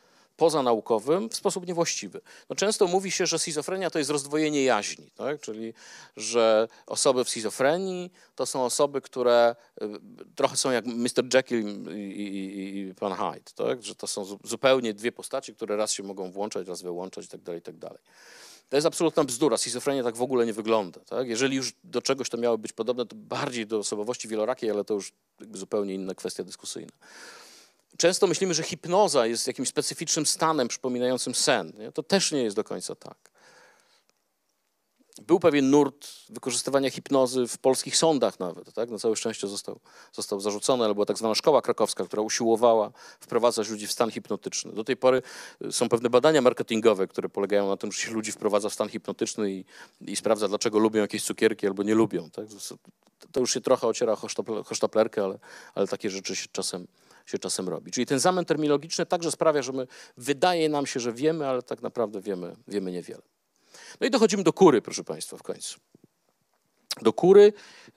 pozanaukowym 0.41 1.29
w 1.29 1.37
sposób 1.37 1.67
niewłaściwy. 1.67 2.21
No 2.51 2.57
często 2.57 2.87
mówi 2.87 3.11
się, 3.11 3.27
że 3.27 3.39
schizofrenia 3.39 3.91
to 3.91 3.99
jest 3.99 4.11
rozdwojenie 4.11 4.65
jaźni, 4.65 5.11
tak? 5.17 5.41
czyli 5.41 5.75
że 6.17 6.69
osoby 6.87 7.25
w 7.25 7.31
schizofrenii 7.31 8.13
to 8.35 8.47
są 8.47 8.65
osoby, 8.65 9.01
które 9.01 9.57
y, 9.83 9.87
trochę 10.37 10.57
są 10.57 10.71
jak 10.71 10.87
Mr. 10.87 11.35
Jekyll 11.35 11.65
i, 11.97 12.01
i, 12.01 12.79
i 12.79 12.95
pan 12.95 13.13
Hyde, 13.13 13.51
tak? 13.55 13.83
że 13.83 13.95
to 13.95 14.07
są 14.07 14.25
zu- 14.25 14.41
zupełnie 14.45 14.95
dwie 14.95 15.13
postaci, 15.13 15.55
które 15.55 15.77
raz 15.77 15.93
się 15.93 16.03
mogą 16.03 16.31
włączać, 16.31 16.69
raz 16.69 16.83
wyłączać 16.83 17.25
itd. 17.25 17.55
itd. 17.55 17.91
To 18.69 18.77
jest 18.77 18.87
absolutna 18.87 19.25
bzdura. 19.25 19.57
Schizofrenia 19.57 20.03
tak 20.03 20.17
w 20.17 20.23
ogóle 20.23 20.47
nie 20.47 20.53
wygląda. 20.53 21.01
Tak? 21.01 21.29
Jeżeli 21.29 21.57
już 21.57 21.73
do 21.85 22.03
czegoś 22.03 22.31
to 22.31 22.39
miało 22.39 22.59
być 22.59 22.73
podobne, 22.73 23.07
to 23.07 23.17
bardziej 23.17 23.67
do 23.67 23.79
osobowości 23.79 24.29
wielorakiej, 24.29 24.71
ale 24.71 24.85
to 24.85 24.95
już 24.95 25.13
zupełnie 25.55 25.95
inna 25.95 26.15
kwestia 26.15 26.45
dyskusyjna. 26.45 26.93
Często 27.97 28.27
myślimy, 28.27 28.55
że 28.55 28.63
hipnoza 28.63 29.27
jest 29.27 29.47
jakimś 29.47 29.69
specyficznym 29.69 30.27
stanem 30.27 30.69
przypominającym 30.69 31.35
sen. 31.35 31.73
Nie? 31.79 31.93
To 31.93 32.03
też 32.03 32.33
nie 32.33 32.43
jest 32.43 32.57
do 32.57 32.65
końca 32.65 32.95
tak. 32.95 33.31
Był 35.21 35.41
pewien 35.41 35.71
nurt 35.71 36.09
wykorzystywania 36.29 36.91
hipnozy 36.91 37.47
w 37.47 37.59
polskich 37.59 37.97
sądach 37.97 38.41
nawet. 38.41 38.73
Tak? 38.73 38.91
Na 38.91 38.99
całe 38.99 39.17
szczęście 39.17 39.49
został, 39.49 39.81
został 40.13 40.41
zarzucony, 40.41 40.85
ale 40.85 40.95
była 40.95 41.07
tak 41.07 41.19
zwana 41.19 41.35
szkoła 41.35 41.63
krakowska, 41.63 42.05
która 42.05 42.23
usiłowała 42.23 42.91
wprowadzać 43.21 43.69
ludzi 43.69 43.87
w 43.87 43.93
stan 43.93 44.11
hipnotyczny. 44.11 44.73
Do 44.73 44.85
tej 44.85 44.97
pory 44.97 45.23
y, 45.65 45.73
są 45.73 45.89
pewne 45.89 46.11
badania 46.11 46.43
marketingowe, 46.43 47.07
które 47.07 47.29
polegają 47.29 47.69
na 47.69 47.77
tym, 47.77 47.93
że 47.93 48.01
się 48.01 48.11
ludzi 48.11 48.33
wprowadza 48.33 48.69
w 48.69 48.75
stan 48.75 48.89
hipnotyczny 48.89 49.53
i, 49.53 49.65
i 50.01 50.17
sprawdza, 50.17 50.49
dlaczego 50.49 50.79
lubią 50.79 51.01
jakieś 51.01 51.25
cukierki 51.25 51.67
albo 51.67 51.83
nie 51.83 51.95
lubią. 51.95 52.31
Tak? 52.31 52.47
To- 53.33 53.41
już 53.41 53.55
się 53.55 53.61
trochę 53.61 53.87
ociera 53.87 54.13
o 54.13 55.23
ale, 55.25 55.39
ale 55.75 55.87
takie 55.87 56.11
rzeczy 56.11 56.37
się 56.37 56.47
czasem, 56.53 56.87
się 57.31 57.39
czasem 57.39 57.69
robi. 57.69 57.91
Czyli 57.91 58.07
ten 58.07 58.19
zamęt 58.19 58.49
terminologiczny 58.49 59.07
także 59.07 59.31
sprawia, 59.31 59.63
że 59.63 59.73
my 59.73 59.87
wydaje 60.17 60.69
nam 60.69 60.87
się, 60.87 61.01
że 61.01 61.13
wiemy, 61.13 61.47
ale 61.47 61.63
tak 61.63 61.83
naprawdę 61.83 62.21
wiemy, 62.21 62.57
wiemy 62.69 62.93
niewiele. 62.93 63.23
No 64.01 64.07
i 64.07 64.11
dochodzimy 64.11 64.43
do 64.43 64.53
kury, 64.53 64.83
proszę 64.83 65.05
Państwa, 65.05 65.37
w 65.37 65.43
końcu. 65.43 65.81
Do 67.03 67.13
kury. 67.13 67.53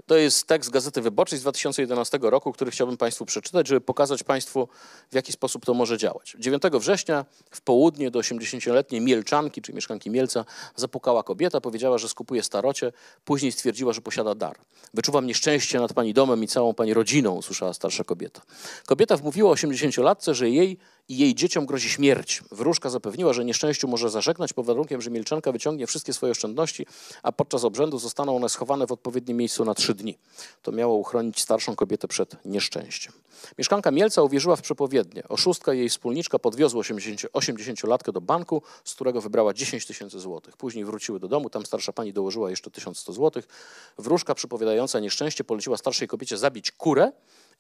To 0.06 0.18
jest 0.18 0.48
tekst 0.48 0.70
Gazety 0.70 1.02
Wyborczej 1.02 1.40
z 1.40 1.42
2011 1.42 2.20
roku, 2.22 2.52
który 2.52 2.72
chciałbym 2.72 2.98
Państwu 2.98 3.26
przeczytać, 3.26 3.68
żeby 3.68 3.82
pokazać 3.82 4.24
Państwu, 4.24 4.68
w 5.12 5.16
jaki 5.16 5.32
sposób 5.32 5.66
to 5.66 5.74
może 5.74 5.98
działać. 5.98 6.36
9 6.40 6.64
września 6.74 7.26
w 7.52 7.62
południe 7.62 8.12
do 8.12 8.20
80-letniej 8.20 9.02
Mielczanki, 9.02 9.62
czyli 9.62 9.76
mieszkanki 9.76 10.10
Mielca, 10.10 10.46
zapukała 10.76 11.24
kobieta, 11.24 11.62
powiedziała, 11.62 11.98
że 11.98 12.10
skupuje 12.10 12.44
starocie, 12.44 12.92
później 13.26 13.52
stwierdziła, 13.52 13.94
że 13.94 14.02
posiada 14.02 14.36
dar. 14.36 14.58
Wyczuwam 14.94 15.28
nieszczęście 15.28 15.80
nad 15.80 15.94
Pani 15.94 16.14
domem 16.14 16.44
i 16.44 16.48
całą 16.48 16.74
Pani 16.74 16.94
rodziną, 16.94 17.32
usłyszała 17.32 17.74
starsza 17.74 18.04
kobieta. 18.04 18.42
Kobieta 18.86 19.18
wmówiła 19.18 19.54
80-latce, 19.54 20.34
że 20.34 20.50
jej 20.50 20.78
i 21.10 21.18
jej 21.18 21.36
dzieciom 21.36 21.66
grozi 21.66 21.90
śmierć. 21.90 22.44
Wróżka 22.52 22.90
zapewniła, 22.90 23.34
że 23.34 23.46
nieszczęściu 23.46 23.88
może 23.88 24.10
zażegnać 24.10 24.54
pod 24.54 24.66
warunkiem, 24.66 25.02
że 25.02 25.12
Mielczanka 25.12 25.52
wyciągnie 25.52 25.88
wszystkie 25.88 26.14
swoje 26.14 26.32
oszczędności, 26.32 26.86
a 27.24 27.32
podczas 27.32 27.64
obrzędu 27.64 28.00
zostaną 28.00 28.36
one 28.36 28.50
schowane 28.50 28.88
w 28.88 28.92
odpowiednim 28.92 29.38
miejscu 29.38 29.66
na 29.66 29.74
trzy 29.74 29.94
dni. 29.94 30.18
To 30.62 30.72
miało 30.72 30.96
uchronić 30.96 31.42
starszą 31.42 31.76
kobietę 31.76 32.08
przed 32.08 32.46
nieszczęściem. 32.46 33.14
Mieszkanka 33.58 33.92
Mielca 33.92 34.22
uwierzyła 34.22 34.56
w 34.56 34.62
przepowiednie. 34.62 35.24
Oszustka 35.30 35.74
i 35.74 35.78
jej 35.78 35.90
wspólniczka 35.90 36.40
podwiozły 36.40 36.82
80-latkę 36.82 38.12
do 38.12 38.22
banku, 38.22 38.62
z 38.84 38.94
którego 38.94 39.22
wybrała 39.22 39.54
10 39.54 39.86
tysięcy 39.86 40.20
złotych. 40.20 40.58
Później 40.58 40.86
wróciły 40.86 41.20
do 41.20 41.28
domu, 41.28 41.50
tam 41.50 41.66
starsza 41.66 41.94
pani 41.94 42.14
dołożyła 42.14 42.50
jeszcze 42.50 42.72
1100 42.72 43.14
złotych. 43.14 43.48
Wróżka 43.98 44.36
przypowiadająca 44.36 45.00
nieszczęście 45.00 45.44
poleciła 45.44 45.78
starszej 45.78 46.08
kobiecie 46.08 46.38
zabić 46.38 46.72
kurę, 46.72 47.12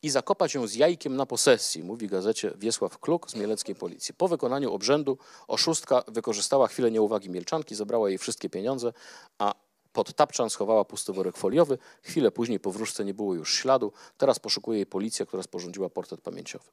i 0.03 0.09
zakopać 0.09 0.53
ją 0.53 0.67
z 0.67 0.75
jajkiem 0.75 1.15
na 1.15 1.25
posesji, 1.25 1.84
mówi 1.84 2.07
gazecie 2.07 2.53
Wiesław 2.55 2.99
Kluk 2.99 3.31
z 3.31 3.35
mieleckiej 3.35 3.75
policji. 3.75 4.13
Po 4.13 4.27
wykonaniu 4.27 4.73
obrzędu 4.73 5.17
oszustka 5.47 6.03
wykorzystała 6.07 6.67
chwilę 6.67 6.91
nieuwagi 6.91 7.30
Mielczanki, 7.30 7.75
zabrała 7.75 8.09
jej 8.09 8.17
wszystkie 8.17 8.49
pieniądze, 8.49 8.93
a 9.38 9.53
pod 9.93 10.13
tapczan 10.13 10.49
schowała 10.49 10.85
pusty 10.85 11.13
worek 11.13 11.38
foliowy. 11.38 11.77
Chwilę 12.01 12.31
później 12.31 12.59
po 12.59 12.71
wróżce 12.71 13.05
nie 13.05 13.13
było 13.13 13.35
już 13.35 13.53
śladu. 13.53 13.91
Teraz 14.17 14.39
poszukuje 14.39 14.77
jej 14.77 14.85
policja, 14.85 15.25
która 15.25 15.43
sporządziła 15.43 15.89
portret 15.89 16.21
pamięciowy. 16.21 16.65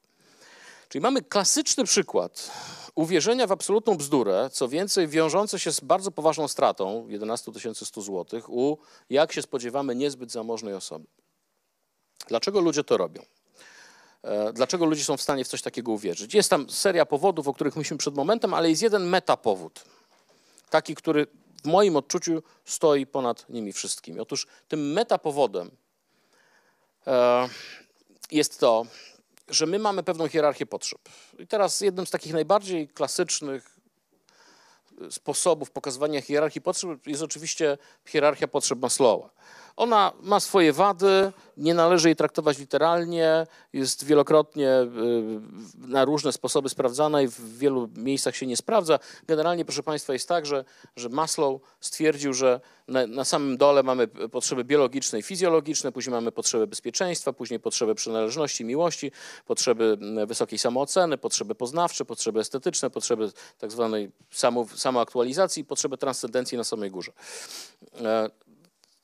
Czyli 0.89 1.01
mamy 1.01 1.21
klasyczny 1.21 1.83
przykład 1.83 2.51
uwierzenia 2.95 3.47
w 3.47 3.51
absolutną 3.51 3.95
bzdurę, 3.95 4.49
co 4.53 4.67
więcej 4.67 5.07
wiążące 5.07 5.59
się 5.59 5.71
z 5.71 5.79
bardzo 5.79 6.11
poważną 6.11 6.47
stratą 6.47 7.07
11 7.07 7.51
100 7.73 8.01
zł 8.01 8.41
u, 8.47 8.77
jak 9.09 9.33
się 9.33 9.41
spodziewamy, 9.41 9.95
niezbyt 9.95 10.31
zamożnej 10.31 10.73
osoby. 10.73 11.05
Dlaczego 12.27 12.59
ludzie 12.59 12.83
to 12.83 12.97
robią? 12.97 13.21
E, 14.23 14.53
dlaczego 14.53 14.85
ludzie 14.85 15.03
są 15.03 15.17
w 15.17 15.21
stanie 15.21 15.45
w 15.45 15.47
coś 15.47 15.61
takiego 15.61 15.91
uwierzyć? 15.91 16.33
Jest 16.33 16.49
tam 16.49 16.69
seria 16.69 17.05
powodów, 17.05 17.47
o 17.47 17.53
których 17.53 17.75
mówiliśmy 17.75 17.97
przed 17.97 18.15
momentem, 18.15 18.53
ale 18.53 18.69
jest 18.69 18.81
jeden 18.81 19.09
metapowód. 19.09 19.83
Taki, 20.69 20.95
który 20.95 21.27
w 21.63 21.67
moim 21.67 21.95
odczuciu 21.95 22.43
stoi 22.65 23.05
ponad 23.05 23.49
nimi 23.49 23.73
wszystkimi. 23.73 24.19
Otóż 24.19 24.47
tym 24.67 24.91
metapowodem 24.91 25.71
e, 27.07 27.49
jest 28.31 28.59
to, 28.59 28.85
że 29.47 29.65
my 29.65 29.79
mamy 29.79 30.03
pewną 30.03 30.27
hierarchię 30.27 30.65
potrzeb. 30.65 31.01
I 31.39 31.47
teraz 31.47 31.81
jednym 31.81 32.07
z 32.07 32.09
takich 32.09 32.33
najbardziej 32.33 32.87
klasycznych 32.87 33.81
sposobów 35.09 35.71
pokazywania 35.71 36.21
hierarchii 36.21 36.61
potrzeb 36.61 37.07
jest 37.07 37.21
oczywiście 37.21 37.77
hierarchia 38.05 38.47
potrzeb 38.47 38.79
Maslowa. 38.79 39.29
Ona 39.77 40.11
ma 40.21 40.39
swoje 40.39 40.73
wady, 40.73 41.31
nie 41.57 41.73
należy 41.73 42.07
jej 42.07 42.15
traktować 42.15 42.59
literalnie, 42.59 43.47
jest 43.73 44.05
wielokrotnie 44.05 44.69
y, 44.69 44.87
na 45.87 46.05
różne 46.05 46.31
sposoby 46.31 46.69
sprawdzana 46.69 47.21
i 47.21 47.27
w 47.27 47.57
wielu 47.57 47.89
miejscach 47.95 48.35
się 48.35 48.47
nie 48.47 48.57
sprawdza. 48.57 48.99
Generalnie, 49.27 49.65
proszę 49.65 49.83
Państwa, 49.83 50.13
jest 50.13 50.27
tak, 50.27 50.45
że, 50.45 50.65
że 50.95 51.09
Maslow 51.09 51.61
stwierdził, 51.79 52.33
że 52.33 52.59
na, 52.87 53.07
na 53.07 53.25
samym 53.25 53.57
dole 53.57 53.83
mamy 53.83 54.07
potrzeby 54.07 54.63
biologiczne 54.63 55.19
i 55.19 55.23
fizjologiczne, 55.23 55.91
później 55.91 56.11
mamy 56.11 56.31
potrzeby 56.31 56.67
bezpieczeństwa, 56.67 57.33
później 57.33 57.59
potrzeby 57.59 57.95
przynależności, 57.95 58.65
miłości, 58.65 59.11
potrzeby 59.45 59.97
wysokiej 60.27 60.59
samooceny, 60.59 61.17
potrzeby 61.17 61.55
poznawcze, 61.55 62.05
potrzeby 62.05 62.39
estetyczne, 62.39 62.89
potrzeby 62.89 63.31
tak 63.59 63.71
zwanej 63.71 64.11
samo, 64.31 64.65
samoaktualizacji, 64.75 65.65
potrzeby 65.65 65.97
transcendencji 65.97 66.57
na 66.57 66.63
samej 66.63 66.91
górze. 66.91 67.11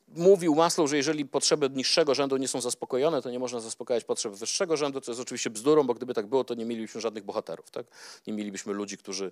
Mówił 0.07 0.55
Maslow, 0.55 0.89
że 0.89 0.97
jeżeli 0.97 1.25
potrzeby 1.25 1.69
niższego 1.69 2.15
rzędu 2.15 2.37
nie 2.37 2.47
są 2.47 2.61
zaspokojone, 2.61 3.21
to 3.21 3.31
nie 3.31 3.39
można 3.39 3.59
zaspokajać 3.59 4.03
potrzeb 4.03 4.33
wyższego 4.33 4.77
rzędu, 4.77 5.01
co 5.01 5.11
jest 5.11 5.21
oczywiście 5.21 5.49
bzdurą, 5.49 5.83
bo 5.83 5.93
gdyby 5.93 6.13
tak 6.13 6.27
było, 6.27 6.43
to 6.43 6.53
nie 6.53 6.65
mielibyśmy 6.65 7.01
żadnych 7.01 7.23
bohaterów. 7.23 7.71
Tak? 7.71 7.85
Nie 8.27 8.33
mielibyśmy 8.33 8.73
ludzi, 8.73 8.97
którzy 8.97 9.31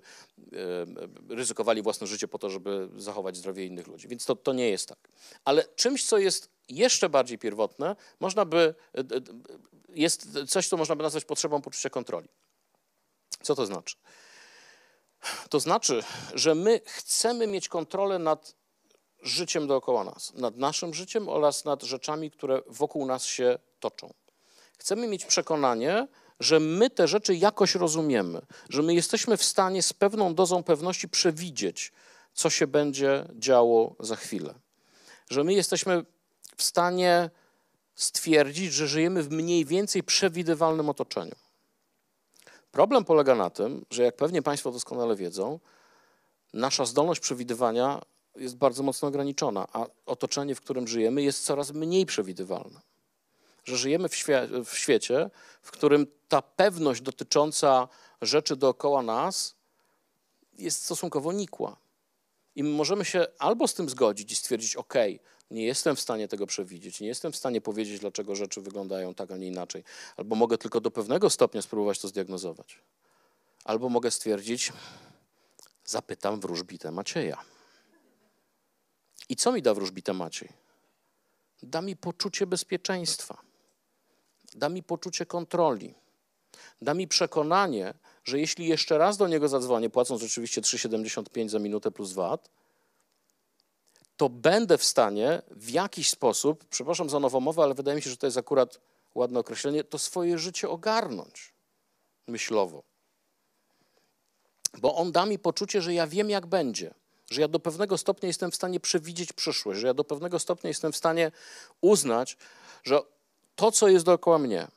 e, 0.52 1.34
ryzykowali 1.34 1.82
własne 1.82 2.06
życie 2.06 2.28
po 2.28 2.38
to, 2.38 2.50
żeby 2.50 2.88
zachować 2.96 3.36
zdrowie 3.36 3.64
innych 3.64 3.86
ludzi. 3.86 4.08
Więc 4.08 4.24
to, 4.24 4.36
to 4.36 4.52
nie 4.52 4.70
jest 4.70 4.88
tak. 4.88 4.98
Ale 5.44 5.64
czymś, 5.76 6.04
co 6.04 6.18
jest 6.18 6.48
jeszcze 6.68 7.08
bardziej 7.08 7.38
pierwotne, 7.38 7.96
można 8.20 8.44
by, 8.44 8.74
e, 8.98 9.04
jest 9.88 10.28
coś, 10.48 10.68
co 10.68 10.76
można 10.76 10.96
by 10.96 11.02
nazwać 11.02 11.24
potrzebą 11.24 11.62
poczucia 11.62 11.90
kontroli. 11.90 12.28
Co 13.42 13.54
to 13.54 13.66
znaczy? 13.66 13.96
To 15.48 15.60
znaczy, 15.60 16.02
że 16.34 16.54
my 16.54 16.80
chcemy 16.84 17.46
mieć 17.46 17.68
kontrolę 17.68 18.18
nad 18.18 18.54
życiem 19.26 19.66
dookoła 19.66 20.04
nas, 20.04 20.34
nad 20.34 20.56
naszym 20.56 20.94
życiem 20.94 21.28
oraz 21.28 21.64
nad 21.64 21.82
rzeczami, 21.82 22.30
które 22.30 22.62
wokół 22.66 23.06
nas 23.06 23.24
się 23.24 23.58
toczą. 23.80 24.12
Chcemy 24.78 25.08
mieć 25.08 25.24
przekonanie, 25.24 26.08
że 26.40 26.60
my 26.60 26.90
te 26.90 27.08
rzeczy 27.08 27.34
jakoś 27.34 27.74
rozumiemy, 27.74 28.40
że 28.68 28.82
my 28.82 28.94
jesteśmy 28.94 29.36
w 29.36 29.44
stanie 29.44 29.82
z 29.82 29.92
pewną 29.92 30.34
dozą 30.34 30.62
pewności 30.62 31.08
przewidzieć, 31.08 31.92
co 32.34 32.50
się 32.50 32.66
będzie 32.66 33.24
działo 33.34 33.94
za 34.00 34.16
chwilę. 34.16 34.54
Że 35.30 35.44
my 35.44 35.54
jesteśmy 35.54 36.04
w 36.56 36.62
stanie 36.62 37.30
stwierdzić, 37.94 38.72
że 38.72 38.88
żyjemy 38.88 39.22
w 39.22 39.30
mniej 39.30 39.64
więcej 39.64 40.02
przewidywalnym 40.02 40.88
otoczeniu. 40.88 41.34
Problem 42.72 43.04
polega 43.04 43.34
na 43.34 43.50
tym, 43.50 43.86
że 43.90 44.02
jak 44.02 44.16
pewnie 44.16 44.42
Państwo 44.42 44.72
doskonale 44.72 45.16
wiedzą, 45.16 45.60
nasza 46.54 46.84
zdolność 46.84 47.20
przewidywania 47.20 48.02
jest 48.38 48.56
bardzo 48.56 48.82
mocno 48.82 49.08
ograniczona, 49.08 49.66
a 49.72 49.86
otoczenie, 50.06 50.54
w 50.54 50.60
którym 50.60 50.88
żyjemy, 50.88 51.22
jest 51.22 51.44
coraz 51.44 51.72
mniej 51.72 52.06
przewidywalne. 52.06 52.80
Że 53.64 53.76
żyjemy 53.76 54.08
w, 54.08 54.16
świe 54.16 54.48
w 54.64 54.78
świecie, 54.78 55.30
w 55.62 55.70
którym 55.70 56.06
ta 56.28 56.42
pewność 56.42 57.00
dotycząca 57.00 57.88
rzeczy 58.22 58.56
dookoła 58.56 59.02
nas 59.02 59.54
jest 60.58 60.84
stosunkowo 60.84 61.32
nikła. 61.32 61.76
I 62.56 62.62
my 62.62 62.70
możemy 62.70 63.04
się 63.04 63.26
albo 63.38 63.68
z 63.68 63.74
tym 63.74 63.88
zgodzić 63.88 64.32
i 64.32 64.36
stwierdzić, 64.36 64.76
OK, 64.76 64.94
nie 65.50 65.64
jestem 65.64 65.96
w 65.96 66.00
stanie 66.00 66.28
tego 66.28 66.46
przewidzieć, 66.46 67.00
nie 67.00 67.08
jestem 67.08 67.32
w 67.32 67.36
stanie 67.36 67.60
powiedzieć, 67.60 68.00
dlaczego 68.00 68.34
rzeczy 68.34 68.60
wyglądają 68.60 69.14
tak, 69.14 69.30
a 69.30 69.36
nie 69.36 69.46
inaczej, 69.46 69.84
albo 70.16 70.36
mogę 70.36 70.58
tylko 70.58 70.80
do 70.80 70.90
pewnego 70.90 71.30
stopnia 71.30 71.62
spróbować 71.62 71.98
to 71.98 72.08
zdiagnozować. 72.08 72.78
Albo 73.64 73.88
mogę 73.88 74.10
stwierdzić, 74.10 74.72
zapytam 75.84 76.40
wróżbitę 76.40 76.92
Macieja. 76.92 77.55
I 79.28 79.36
co 79.36 79.52
mi 79.52 79.62
da 79.62 79.74
wróżbita 79.74 80.12
Maciej? 80.12 80.48
Da 81.62 81.82
mi 81.82 81.96
poczucie 81.96 82.46
bezpieczeństwa, 82.46 83.38
da 84.54 84.68
mi 84.68 84.82
poczucie 84.82 85.26
kontroli, 85.26 85.94
da 86.82 86.94
mi 86.94 87.08
przekonanie, 87.08 87.94
że 88.24 88.40
jeśli 88.40 88.66
jeszcze 88.66 88.98
raz 88.98 89.16
do 89.16 89.28
niego 89.28 89.48
zadzwonię, 89.48 89.90
płacąc 89.90 90.22
oczywiście 90.22 90.60
3,75 90.60 91.48
za 91.48 91.58
minutę 91.58 91.90
plus 91.90 92.12
VAT, 92.12 92.50
to 94.16 94.28
będę 94.28 94.78
w 94.78 94.84
stanie 94.84 95.42
w 95.50 95.70
jakiś 95.70 96.10
sposób, 96.10 96.64
przepraszam 96.64 97.10
za 97.10 97.20
nową 97.20 97.40
mowę, 97.40 97.62
ale 97.62 97.74
wydaje 97.74 97.96
mi 97.96 98.02
się, 98.02 98.10
że 98.10 98.16
to 98.16 98.26
jest 98.26 98.36
akurat 98.38 98.80
ładne 99.14 99.40
określenie, 99.40 99.84
to 99.84 99.98
swoje 99.98 100.38
życie 100.38 100.68
ogarnąć 100.68 101.52
myślowo. 102.26 102.82
Bo 104.78 104.94
on 104.94 105.12
da 105.12 105.26
mi 105.26 105.38
poczucie, 105.38 105.82
że 105.82 105.94
ja 105.94 106.06
wiem, 106.06 106.30
jak 106.30 106.46
będzie 106.46 106.94
że 107.30 107.40
ja 107.40 107.48
do 107.48 107.60
pewnego 107.60 107.98
stopnia 107.98 108.26
jestem 108.26 108.50
w 108.50 108.54
stanie 108.54 108.80
przewidzieć 108.80 109.32
przyszłość, 109.32 109.80
że 109.80 109.86
ja 109.86 109.94
do 109.94 110.04
pewnego 110.04 110.38
stopnia 110.38 110.68
jestem 110.68 110.92
w 110.92 110.96
stanie 110.96 111.32
uznać, 111.80 112.36
że 112.84 113.00
to, 113.56 113.72
co 113.72 113.88
jest 113.88 114.04
dookoła 114.04 114.38
mnie, 114.38 114.68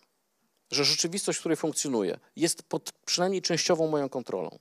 że 0.71 0.85
rzeczywistość, 0.85 1.38
w 1.38 1.39
której 1.39 1.57
funkcjonuję, 1.57 2.19
jest 2.35 2.63
pod 2.63 2.91
przynajmniej 3.05 3.41
częściową 3.41 3.88
moją 3.88 4.09
kontrolą. 4.09 4.59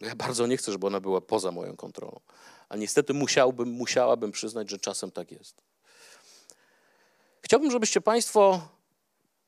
Ja 0.00 0.14
bardzo 0.14 0.46
nie 0.46 0.56
chcę, 0.56 0.72
żeby 0.72 0.86
ona 0.86 1.00
była 1.00 1.20
poza 1.20 1.50
moją 1.50 1.76
kontrolą. 1.76 2.20
A 2.68 2.76
niestety 2.76 3.14
musiałbym, 3.14 3.68
musiałabym 3.68 4.32
przyznać, 4.32 4.70
że 4.70 4.78
czasem 4.78 5.10
tak 5.10 5.32
jest. 5.32 5.62
Chciałbym, 7.42 7.70
żebyście 7.70 8.00
Państwo 8.00 8.68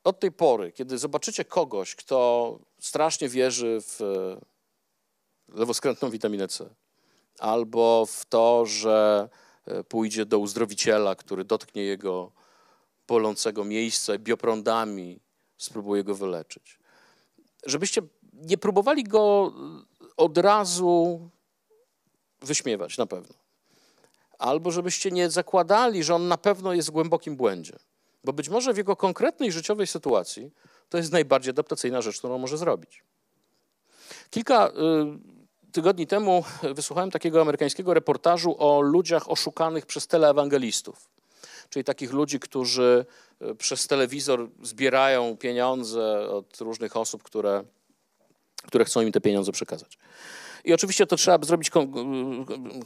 od 0.05 0.21
tej 0.21 0.33
pory, 0.33 0.73
kiedy 0.73 0.99
zobaczycie 0.99 1.45
kogoś, 1.45 1.95
kto 1.95 2.59
strasznie 2.81 3.29
wierzy 3.29 3.79
w 3.81 4.01
lewoskrętną 5.49 6.11
witaminę 6.11 6.49
C, 6.49 6.75
albo 7.39 8.07
w 8.07 8.25
to, 8.25 8.67
że 8.67 9.29
e, 9.67 9.85
pójdzie 9.85 10.27
do 10.27 10.39
uzdrowiciela, 10.39 11.15
który 11.15 11.45
dotknie 11.45 11.83
jego 11.83 12.33
bolącego 13.09 13.65
miejsca 13.65 14.15
i 14.15 14.19
bioprądami 14.19 15.21
spróbuje 15.57 16.05
go 16.05 16.15
wyleczyć. 16.15 16.79
Żebyście 17.67 18.03
nie 18.33 18.59
próbowali 18.59 19.05
go 19.05 19.53
od 20.17 20.39
razu 20.39 21.21
wyśmiewać, 22.41 22.99
na 22.99 23.07
pewno. 23.07 23.35
albo 24.39 24.71
żebyście 24.71 25.11
nie 25.11 25.31
zakładali, 25.31 26.05
że 26.05 26.15
on 26.15 26.29
na 26.29 26.37
pewno 26.37 26.73
jest 26.73 26.89
w 26.89 26.93
głębokim 26.93 27.37
błędzie. 27.37 27.77
Bo 28.25 28.33
być 28.33 28.49
może 28.49 28.75
w 28.75 28.77
jego 28.77 28.97
konkretnej 28.97 29.53
życiowej 29.53 29.87
sytuacji 29.87 30.51
to 30.89 30.99
jest 30.99 31.13
najbardziej 31.13 31.51
adaptacyjna 31.51 32.03
rzecz, 32.03 32.19
którą 32.19 32.39
może 32.39 32.59
zrobić. 32.59 33.05
Kilka 34.31 34.69
y, 34.69 34.73
tygodni 35.73 36.07
temu 36.07 36.45
wysłuchałem 36.75 37.11
takiego 37.11 37.41
amerykańskiego 37.41 37.95
reportażu 37.95 38.57
o 38.59 38.81
ludziach 38.81 39.31
oszukanych 39.31 39.87
przez 39.87 40.07
teleewangelistów. 40.07 41.09
Czyli 41.71 41.85
takich 41.85 42.13
ludzi, 42.13 42.41
którzy 42.41 43.07
y, 43.43 43.55
przez 43.55 43.87
telewizor 43.87 44.49
zbierają 44.63 45.37
pieniądze 45.37 46.29
od 46.29 46.61
różnych 46.61 46.97
osób, 46.97 47.23
które, 47.23 47.65
które 48.67 48.85
chcą 48.85 49.01
im 49.01 49.13
te 49.13 49.21
pieniądze 49.21 49.53
przekazać. 49.53 49.99
I 50.67 50.73
oczywiście 50.75 51.07
to 51.07 51.17
trzeba 51.17 51.47
zrobić 51.47 51.71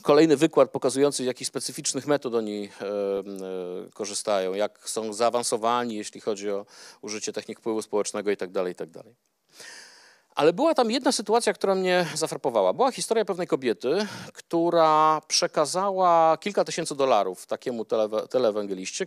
kolejny 0.02 0.36
wykład 0.36 0.70
pokazujący, 0.70 1.24
jakich 1.24 1.48
specyficznych 1.48 2.06
metod 2.06 2.34
oni 2.34 2.68
e, 2.80 2.86
e, 2.86 3.90
korzystają, 3.94 4.54
jak 4.54 4.88
są 4.88 5.12
zaawansowani, 5.12 5.96
jeśli 5.96 6.20
chodzi 6.20 6.50
o 6.50 6.66
użycie 7.02 7.32
technik 7.32 7.58
wpływu 7.58 7.82
społecznego 7.82 8.30
itd. 8.30 8.52
Tak 8.52 8.68
itd. 8.68 9.02
Ale 10.34 10.52
była 10.52 10.74
tam 10.74 10.90
jedna 10.90 11.12
sytuacja, 11.12 11.52
która 11.52 11.74
mnie 11.74 12.06
zafrapowała. 12.14 12.72
Była 12.72 12.92
historia 12.92 13.24
pewnej 13.24 13.46
kobiety, 13.46 14.06
która 14.32 15.20
przekazała 15.28 16.36
kilka 16.36 16.64
tysięcy 16.64 16.94
dolarów 16.94 17.46
takiemu 17.46 17.84
teleewangeliście 18.30 19.06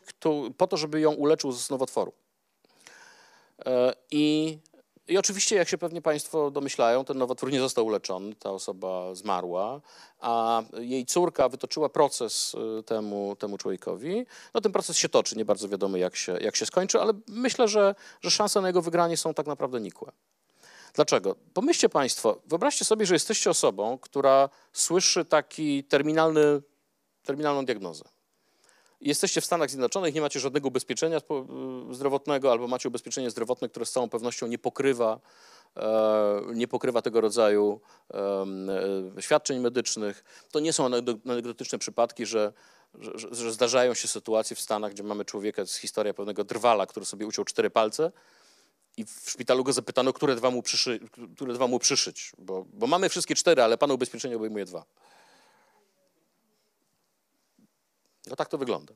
po 0.57 0.67
to, 0.67 0.77
żeby 0.77 0.99
ją 0.99 1.11
uleczył 1.11 1.51
z 1.51 1.69
nowotworu. 1.69 2.13
E, 3.65 3.93
I 4.11 4.57
i 5.07 5.17
oczywiście, 5.17 5.55
jak 5.55 5.69
się 5.69 5.77
pewnie 5.77 6.01
Państwo 6.01 6.51
domyślają, 6.51 7.05
ten 7.05 7.17
nowotwór 7.17 7.51
nie 7.51 7.59
został 7.59 7.85
uleczony, 7.85 8.35
ta 8.35 8.51
osoba 8.51 9.15
zmarła, 9.15 9.81
a 10.19 10.63
jej 10.79 11.05
córka 11.05 11.49
wytoczyła 11.49 11.89
proces 11.89 12.55
y, 12.79 12.83
temu, 12.83 13.35
temu 13.35 13.57
człowiekowi. 13.57 14.25
No 14.53 14.61
ten 14.61 14.71
proces 14.71 14.97
się 14.97 15.09
toczy, 15.09 15.37
nie 15.37 15.45
bardzo 15.45 15.69
wiadomo 15.69 15.97
jak 15.97 16.15
się, 16.15 16.37
jak 16.41 16.55
się 16.55 16.65
skończy, 16.65 17.01
ale 17.01 17.13
myślę, 17.27 17.67
że, 17.67 17.95
że 18.21 18.31
szanse 18.31 18.61
na 18.61 18.67
jego 18.67 18.81
wygranie 18.81 19.17
są 19.17 19.33
tak 19.33 19.47
naprawdę 19.47 19.81
nikłe. 19.81 20.11
Dlaczego? 20.93 21.35
Pomyślcie 21.53 21.89
Państwo, 21.89 22.41
wyobraźcie 22.45 22.85
sobie, 22.85 23.05
że 23.05 23.15
jesteście 23.15 23.49
osobą, 23.49 23.97
która 23.97 24.49
słyszy 24.73 25.25
taki 25.25 25.83
terminalny, 25.83 26.61
terminalną 27.23 27.65
diagnozę 27.65 28.03
jesteście 29.03 29.41
w 29.41 29.45
Stanach 29.45 29.69
Zjednoczonych, 29.69 30.13
nie 30.13 30.21
macie 30.21 30.39
żadnego 30.39 30.67
ubezpieczenia 30.67 31.17
y, 31.17 31.93
zdrowotnego 31.93 32.51
albo 32.51 32.67
macie 32.67 32.89
ubezpieczenie 32.89 33.31
zdrowotne, 33.31 33.69
które 33.69 33.85
z 33.85 33.91
całą 33.91 34.09
pewnością 34.09 34.47
nie 34.47 34.57
pokrywa, 34.59 35.19
e, 35.77 36.41
nie 36.53 36.67
pokrywa 36.67 37.01
tego 37.01 37.21
rodzaju 37.21 37.81
e, 38.13 39.21
świadczeń 39.21 39.59
medycznych. 39.59 40.23
To 40.51 40.59
nie 40.59 40.73
są 40.73 40.85
anegdotyczne 41.25 41.79
przypadki, 41.79 42.25
że, 42.25 42.53
że, 42.99 43.35
że 43.35 43.51
zdarzają 43.51 43.93
się 43.93 44.07
sytuacje 44.07 44.55
w 44.55 44.61
Stanach, 44.61 44.91
gdzie 44.91 45.03
mamy 45.03 45.25
człowieka, 45.25 45.65
z 45.65 45.75
historia 45.75 46.13
pewnego 46.13 46.43
drwala, 46.43 46.85
który 46.85 47.05
sobie 47.05 47.25
uciął 47.25 47.45
cztery 47.45 47.69
palce 47.69 48.11
i 48.97 49.05
w 49.05 49.29
szpitalu 49.29 49.63
go 49.63 49.73
zapytano, 49.73 50.13
które 50.13 50.35
dwa 50.35 50.51
mu, 50.51 50.61
przyszy, 50.61 50.99
które 51.35 51.53
dwa 51.53 51.67
mu 51.67 51.79
przyszyć, 51.79 52.31
bo, 52.37 52.65
bo 52.73 52.87
mamy 52.87 53.09
wszystkie 53.09 53.35
cztery, 53.35 53.63
ale 53.63 53.77
pana 53.77 53.93
ubezpieczenie 53.93 54.35
obejmuje 54.35 54.65
dwa. 54.65 54.85
No 58.27 58.35
tak 58.35 58.49
to 58.49 58.57
wygląda. 58.57 58.93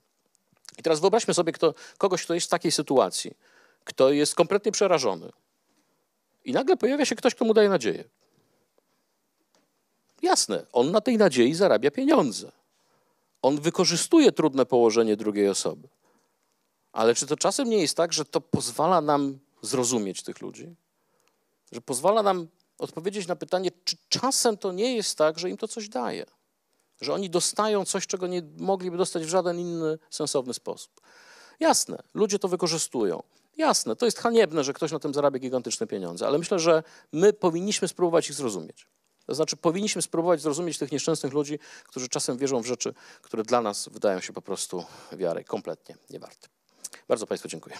I 0.78 0.84
teraz 0.84 1.00
wyobraźmy 1.00 1.34
sobie 1.34 1.52
kto, 1.52 1.74
kogoś, 1.98 2.24
kto 2.24 2.34
jest 2.34 2.48
w 2.48 2.50
takiej 2.50 2.72
sytuacji, 2.72 3.32
kto 3.84 4.12
jest 4.12 4.36
kompletnie 4.36 4.72
przerażony. 4.72 5.32
I 6.46 6.52
nagle 6.52 6.78
pojawia 6.78 7.06
się 7.06 7.16
ktoś, 7.16 7.36
kto 7.36 7.46
mu 7.46 7.54
daje 7.54 7.70
nadzieję. 7.70 8.04
Jasne, 10.22 10.66
on 10.74 10.92
na 10.92 11.02
tej 11.02 11.18
nadziei 11.18 11.54
zarabia 11.54 11.92
pieniądze. 11.92 12.52
On 13.42 13.62
wykorzystuje 13.62 14.32
trudne 14.32 14.66
położenie 14.66 15.16
drugiej 15.16 15.50
osoby. 15.50 15.88
Ale 16.92 17.16
czy 17.16 17.28
to 17.28 17.38
czasem 17.38 17.70
nie 17.70 17.78
jest 17.78 17.98
tak, 17.98 18.14
że 18.14 18.26
to 18.26 18.42
pozwala 18.42 19.02
nam 19.02 19.40
zrozumieć 19.62 20.24
tych 20.24 20.42
ludzi? 20.42 20.76
Że 21.72 21.82
pozwala 21.82 22.24
nam 22.24 22.48
odpowiedzieć 22.78 23.28
na 23.28 23.36
pytanie, 23.36 23.72
czy 23.84 23.96
czasem 24.10 24.58
to 24.58 24.72
nie 24.72 24.96
jest 24.96 25.18
tak, 25.18 25.40
że 25.40 25.50
im 25.50 25.58
to 25.58 25.68
coś 25.68 25.90
daje? 25.90 26.26
że 27.02 27.14
oni 27.14 27.30
dostają 27.30 27.86
coś, 27.86 28.08
czego 28.08 28.28
nie 28.28 28.42
mogliby 28.58 28.98
dostać 28.98 29.26
w 29.26 29.30
żaden 29.30 29.60
inny 29.60 30.00
sensowny 30.10 30.54
sposób. 30.54 31.02
Jasne, 31.60 32.04
ludzie 32.14 32.40
to 32.40 32.48
wykorzystują. 32.48 33.24
Jasne, 33.58 33.96
to 33.96 34.06
jest 34.06 34.20
haniebne, 34.20 34.64
że 34.64 34.74
ktoś 34.74 34.92
na 34.92 35.00
tym 35.00 35.14
zarabia 35.14 35.40
gigantyczne 35.40 35.88
pieniądze, 35.88 36.28
ale 36.28 36.38
myślę, 36.38 36.60
że 36.60 36.84
my 37.12 37.34
powinniśmy 37.34 37.88
spróbować 37.88 38.30
ich 38.30 38.36
zrozumieć. 38.36 38.88
To 39.26 39.36
znaczy, 39.36 39.58
powinniśmy 39.58 40.02
spróbować 40.02 40.42
zrozumieć 40.42 40.78
tych 40.78 40.92
nieszczęsnych 40.92 41.34
ludzi, 41.34 41.60
którzy 41.84 42.10
czasem 42.10 42.38
wierzą 42.38 42.62
w 42.62 42.66
rzeczy, 42.66 42.94
które 43.22 43.44
dla 43.44 43.62
nas 43.62 43.90
wydają 43.90 44.20
się 44.20 44.34
po 44.34 44.42
prostu 44.42 44.86
wiary 45.12 45.44
kompletnie 45.44 45.96
niewarte. 46.10 46.48
Bardzo 47.08 47.28
Państwu 47.28 47.50
dziękuję. 47.50 47.78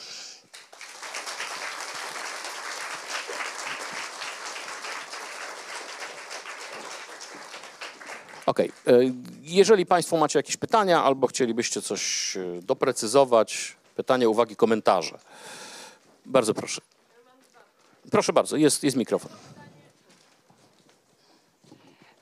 Okej. 8.48 8.72
Okay. 8.86 9.08
E, 9.08 9.12
jeżeli 9.42 9.86
Państwo 9.86 10.18
macie 10.18 10.40
jakieś 10.40 10.58
pytania 10.58 11.04
albo 11.04 11.28
chcielibyście 11.28 11.82
coś 11.82 12.38
e, 12.38 12.62
doprecyzować, 12.62 13.76
pytania, 13.96 14.30
uwagi, 14.30 14.56
komentarze, 14.56 15.20
bardzo 16.26 16.54
proszę. 16.54 16.82
Proszę 18.12 18.34
bardzo, 18.34 18.58
jest, 18.58 18.84
jest 18.84 18.98
mikrofon. 18.98 19.32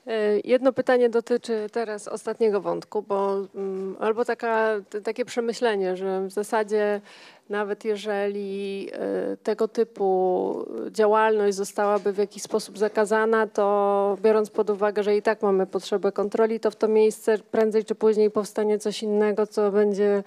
E, 0.06 0.40
jedno 0.44 0.72
pytanie 0.72 1.08
dotyczy 1.08 1.66
teraz 1.72 2.08
ostatniego 2.08 2.60
wątku, 2.60 3.02
bo 3.02 3.36
mm, 3.54 3.96
albo 4.00 4.24
taka, 4.24 4.80
takie 5.04 5.24
przemyślenie, 5.24 5.96
że 5.96 6.26
w 6.26 6.32
zasadzie 6.32 7.00
nawet 7.48 7.84
jeżeli 7.84 8.88
e, 8.92 9.36
tego 9.36 9.68
typu 9.68 10.66
działalność 10.90 11.56
zostałaby 11.56 12.12
w 12.12 12.18
jakiś 12.18 12.42
sposób 12.42 12.78
zakazana, 12.78 13.46
to 13.46 14.18
biorąc 14.22 14.50
pod 14.50 14.70
uwagę, 14.70 15.02
że 15.02 15.16
i 15.16 15.22
tak 15.22 15.42
mamy 15.42 15.66
potrzebę 15.66 16.12
kontroli, 16.12 16.60
to 16.60 16.70
w 16.70 16.76
to 16.76 16.88
miejsce 16.88 17.38
prędzej 17.38 17.84
czy 17.84 17.94
później 17.94 18.30
powstanie 18.30 18.78
coś 18.78 19.02
innego, 19.02 19.46
co 19.46 19.70
będzie 19.70 20.22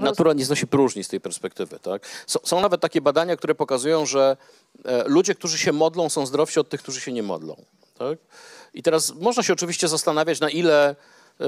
Natura 0.00 0.32
nie 0.32 0.44
znosi 0.44 0.66
próżni 0.66 1.04
z 1.04 1.08
tej 1.08 1.20
perspektywy. 1.20 1.78
Tak? 1.78 2.06
Są, 2.26 2.38
są, 2.44 2.60
nawet 2.60 2.80
takie 2.80 3.00
badania, 3.00 3.36
które 3.36 3.54
pokazują, 3.54 4.06
że 4.06 4.36
e, 4.84 5.04
ludzie, 5.08 5.34
którzy 5.34 5.58
się 5.58 5.72
modlą, 5.72 6.08
są 6.08 6.26
zdrowsi 6.26 6.60
od 6.60 6.68
tych, 6.68 6.82
którzy 6.82 7.00
się 7.00 7.12
nie 7.12 7.22
modlą. 7.22 7.56
Tak? 7.98 8.18
I 8.74 8.82
teraz 8.82 9.14
można 9.14 9.42
się 9.42 9.52
oczywiście 9.52 9.88
zastanawiać, 9.88 10.40
na 10.40 10.50
ile 10.50 10.96
e, 11.40 11.46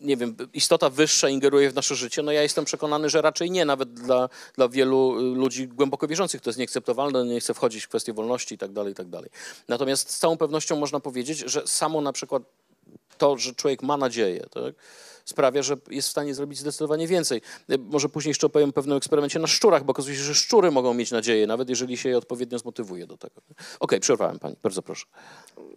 nie 0.00 0.16
wiem, 0.16 0.36
istota 0.54 0.90
wyższa 0.90 1.28
ingeruje 1.28 1.70
w 1.70 1.74
nasze 1.74 1.94
życie, 1.94 2.22
no 2.22 2.32
ja 2.32 2.42
jestem 2.42 2.64
przekonany, 2.64 3.10
że 3.10 3.22
raczej 3.22 3.50
nie. 3.50 3.64
Nawet 3.64 3.94
dla, 3.94 4.28
dla 4.54 4.68
wielu 4.68 5.18
e, 5.18 5.22
ludzi 5.22 5.68
głęboko 5.68 6.08
wierzących 6.08 6.40
to 6.40 6.50
jest 6.50 6.58
nieakceptowalne, 6.58 7.24
nie 7.24 7.40
chcę 7.40 7.54
wchodzić 7.54 7.84
w 7.84 7.88
kwestie 7.88 8.12
wolności 8.12 8.54
i 8.54 8.58
tak 8.58 8.72
dalej, 8.72 8.92
i 8.92 8.94
tak 8.94 9.08
dalej. 9.08 9.30
Natomiast 9.68 10.10
z 10.10 10.18
całą 10.18 10.36
pewnością 10.36 10.76
można 10.76 11.00
powiedzieć, 11.00 11.38
że 11.38 11.66
samo 11.66 12.00
na 12.00 12.12
przykład 12.12 12.42
to, 13.18 13.38
że 13.38 13.54
człowiek 13.54 13.82
ma 13.82 13.96
nadzieję, 13.96 14.46
tak? 14.50 14.74
Sprawia, 15.26 15.62
że 15.62 15.76
jest 15.90 16.08
w 16.08 16.10
stanie 16.10 16.34
zrobić 16.34 16.58
zdecydowanie 16.58 17.06
więcej. 17.06 17.40
Może 17.78 18.08
później 18.08 18.30
jeszcze 18.30 18.46
opowiem 18.46 18.70
o 18.70 18.72
pewnym 18.72 18.96
eksperymencie 18.96 19.38
na 19.38 19.46
szczurach, 19.46 19.84
bo 19.84 19.90
okazuje 19.90 20.16
się, 20.16 20.22
że 20.22 20.34
szczury 20.34 20.70
mogą 20.70 20.94
mieć 20.94 21.10
nadzieję, 21.10 21.46
nawet 21.46 21.68
jeżeli 21.68 21.96
się 21.96 22.08
je 22.08 22.18
odpowiednio 22.18 22.58
zmotywuje 22.58 23.06
do 23.06 23.16
tego. 23.16 23.40
Okej, 23.46 23.56
okay, 23.80 24.00
przerwałem 24.00 24.38
pani, 24.38 24.56
bardzo 24.62 24.82
proszę. 24.82 25.06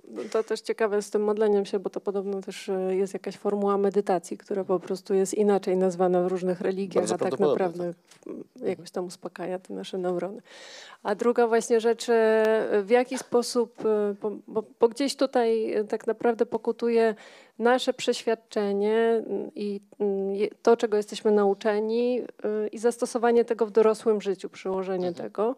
No 0.09 0.23
to 0.31 0.43
też 0.43 0.61
ciekawe 0.61 1.01
z 1.01 1.09
tym 1.09 1.23
modleniem 1.23 1.65
się, 1.65 1.79
bo 1.79 1.89
to 1.89 1.99
podobno 1.99 2.41
też 2.41 2.69
e, 2.69 2.95
jest 2.95 3.13
jakaś 3.13 3.37
formuła 3.37 3.77
medytacji, 3.77 4.37
która 4.37 4.63
po 4.63 4.79
prostu 4.79 5.13
jest 5.13 5.33
inaczej 5.33 5.77
nazwana 5.77 6.21
w 6.23 6.27
różnych 6.27 6.61
religiach, 6.61 7.07
bardzo 7.07 7.25
a 7.25 7.29
tak 7.29 7.39
naprawdę 7.39 7.93
tak. 8.25 8.67
jakoś 8.67 8.91
tam 8.91 9.05
uspokaja 9.05 9.59
te 9.59 9.73
nasze 9.73 9.97
neurony. 9.97 10.41
A 11.03 11.15
druga 11.15 11.47
właśnie 11.47 11.79
rzecz, 11.79 12.09
e, 12.09 12.83
w 12.83 12.89
jaki 12.89 13.17
sposób, 13.17 13.85
e, 13.85 14.15
bo, 14.21 14.31
bo, 14.47 14.63
bo 14.79 14.87
gdzieś 14.89 15.15
tutaj 15.15 15.75
tak 15.89 16.07
naprawdę 16.07 16.45
pokutuje 16.45 17.15
nasze 17.59 17.93
przeświadczenie 17.93 19.23
i 19.55 19.81
mm, 19.99 20.37
to, 20.61 20.77
czego 20.77 20.97
jesteśmy 20.97 21.31
nauczeni 21.31 22.21
y, 22.21 22.67
i 22.67 22.77
zastosowanie 22.77 23.45
tego 23.45 23.65
w 23.65 23.71
dorosłym 23.71 24.21
życiu, 24.21 24.49
przyłożenie 24.49 25.07
mhm. 25.07 25.29
tego. 25.29 25.55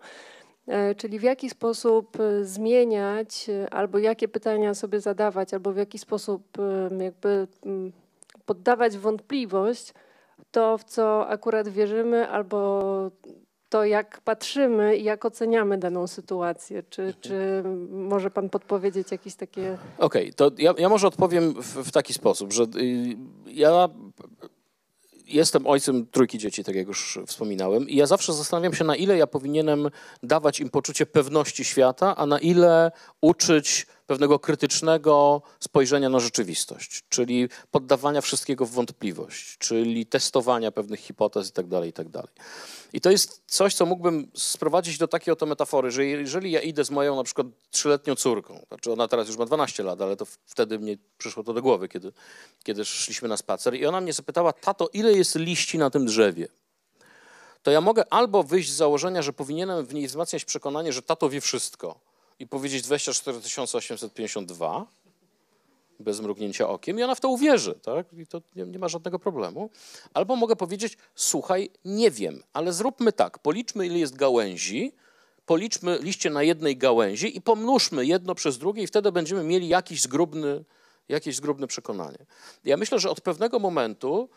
E, 0.68 0.95
czyli 0.95 1.19
w 1.19 1.23
jaki 1.23 1.49
sposób 1.49 2.19
y, 2.19 2.45
zmieniać, 2.45 3.49
y, 3.49 3.69
albo 3.69 3.98
jakie 3.98 4.28
pytania 4.28 4.73
sobie 4.73 4.99
zadawać, 4.99 5.53
albo 5.53 5.72
w 5.73 5.78
jaki 5.78 5.98
sposób 5.99 6.57
jakby 6.99 7.48
mm, 7.65 7.91
poddawać 8.45 8.98
wątpliwość 8.98 9.94
to, 10.52 10.78
w 10.78 10.84
co 10.84 11.28
akurat 11.28 11.68
wierzymy, 11.68 12.30
albo 12.30 13.11
to, 13.72 13.85
jak 13.85 14.22
patrzymy 14.22 14.98
i 14.98 15.03
jak 15.03 15.26
oceniamy 15.26 15.77
daną 15.77 16.07
sytuację. 16.07 16.84
Czy, 16.89 17.14
czy 17.22 17.64
może 17.89 18.31
pan 18.31 18.49
podpowiedzieć 18.49 19.11
jakieś 19.11 19.35
takie... 19.35 19.77
Okej, 19.98 20.22
okay, 20.22 20.34
to 20.34 20.52
ja, 20.57 20.73
ja, 20.77 20.89
może 20.89 21.07
odpowiem 21.07 21.53
w, 21.53 21.88
w, 21.88 21.91
taki 21.91 22.14
sposób, 22.14 22.53
że 22.53 22.64
y, 22.64 23.18
ja 23.48 23.89
jestem 25.27 25.68
ojcem 25.68 26.07
trójki 26.07 26.38
dzieci, 26.38 26.64
tak 26.64 26.76
jak 26.76 26.88
już 26.88 27.19
wspominałem, 27.27 27.89
i 27.89 27.95
ja 27.95 28.06
zawsze 28.06 28.34
zastanawiam 28.34 28.73
się, 28.73 28.84
na 28.84 28.95
ile 28.95 29.18
ja 29.18 29.27
powinienem 29.27 29.89
dawać 30.23 30.60
im 30.60 30.69
poczucie 30.69 31.06
pewności 31.06 31.65
świata, 31.65 32.15
a 32.15 32.26
na 32.26 32.39
ile 32.39 32.91
uczyć 33.22 33.88
pewnego 34.11 34.39
krytycznego 34.39 35.41
spojrzenia 35.59 36.09
na 36.09 36.19
rzeczywistość, 36.19 37.03
czyli 37.09 37.49
poddawania 37.71 38.21
wszystkiego 38.21 38.65
w 38.65 38.71
wątpliwość, 38.71 39.57
czyli 39.57 40.05
testowania 40.05 40.71
pewnych 40.71 40.99
hipotez 40.99 41.47
itd. 41.47 41.77
Tak 41.77 41.85
itd. 41.85 42.11
Tak 42.21 42.45
I 42.93 43.01
to 43.01 43.11
jest 43.11 43.41
coś, 43.47 43.73
co 43.73 43.85
mógłbym 43.85 44.31
sprowadzić 44.35 44.97
do 44.97 45.07
takiej 45.07 45.31
oto 45.31 45.45
metafory, 45.45 45.91
że 45.91 46.05
jeżeli 46.05 46.51
ja 46.51 46.61
idę 46.61 46.85
z 46.85 46.91
moją 46.91 47.15
na 47.15 47.23
przykład 47.23 47.47
trzyletnią 47.69 48.15
córką, 48.15 48.65
znaczy 48.67 48.91
ona 48.91 49.07
teraz 49.07 49.27
już 49.27 49.38
ma 49.38 49.45
12 49.45 49.83
lat, 49.83 50.01
ale 50.01 50.15
to 50.15 50.25
wtedy 50.45 50.79
mnie 50.79 50.97
przyszło 51.17 51.43
to 51.43 51.53
do 51.53 51.61
głowy, 51.61 51.88
kiedy, 51.88 52.11
kiedy 52.63 52.85
szliśmy 52.85 53.29
na 53.29 53.38
spacer 53.38 53.75
i 53.75 53.85
ona 53.85 54.01
mnie 54.01 54.13
zapytała, 54.13 54.53
tato, 54.53 54.89
ile 54.93 55.13
jest 55.13 55.35
liści 55.35 55.77
na 55.77 55.89
tym 55.89 56.05
drzewie? 56.05 56.47
To 57.63 57.71
ja 57.71 57.81
mogę 57.81 58.13
albo 58.13 58.43
wyjść 58.43 58.71
z 58.71 58.75
założenia, 58.75 59.21
że 59.21 59.33
powinienem 59.33 59.85
w 59.85 59.93
niej 59.93 60.07
wzmacniać 60.07 60.45
przekonanie, 60.45 60.93
że 60.93 61.01
tato 61.01 61.29
wie 61.29 61.41
wszystko 61.41 62.10
i 62.41 62.47
powiedzieć 62.47 62.84
24 62.84 63.38
852, 63.55 64.85
bez 65.99 66.22
mrugnięcia 66.22 66.69
okiem 66.69 66.99
i 66.99 67.03
ona 67.03 67.15
w 67.15 67.19
to 67.19 67.30
uwierzy, 67.30 67.80
tak? 67.81 68.13
I 68.13 68.27
to 68.27 68.41
nie, 68.55 68.65
nie, 68.65 68.80
ma 68.80 68.88
żadnego 68.88 69.19
problemu. 69.19 69.69
Albo 70.13 70.35
mogę 70.35 70.55
powiedzieć, 70.55 70.97
słuchaj, 71.15 71.69
nie 71.85 72.11
wiem, 72.11 72.43
ale 72.53 72.73
zróbmy 72.73 73.13
tak, 73.13 73.39
policzmy 73.39 73.85
ile 73.85 73.99
jest 73.99 74.15
gałęzi, 74.15 74.91
policzmy 75.45 75.99
liście 76.01 76.30
na 76.30 76.43
jednej 76.43 76.77
gałęzi 76.77 77.38
i 77.38 77.41
pomnóżmy 77.41 78.05
jedno 78.05 78.35
przez 78.35 78.57
drugie 78.57 78.84
i 78.84 78.88
wtedy 78.88 79.11
będziemy 79.11 79.43
mieli 79.43 79.68
jakiś 79.68 80.01
zgrubny, 80.01 80.63
jakieś 81.09 81.35
zgrubne 81.35 81.68
przekonanie. 81.68 82.26
Ja 82.63 82.77
myślę, 82.77 82.99
że 82.99 83.09
od 83.09 83.22
pewnego 83.22 83.59
momentu 83.59 84.30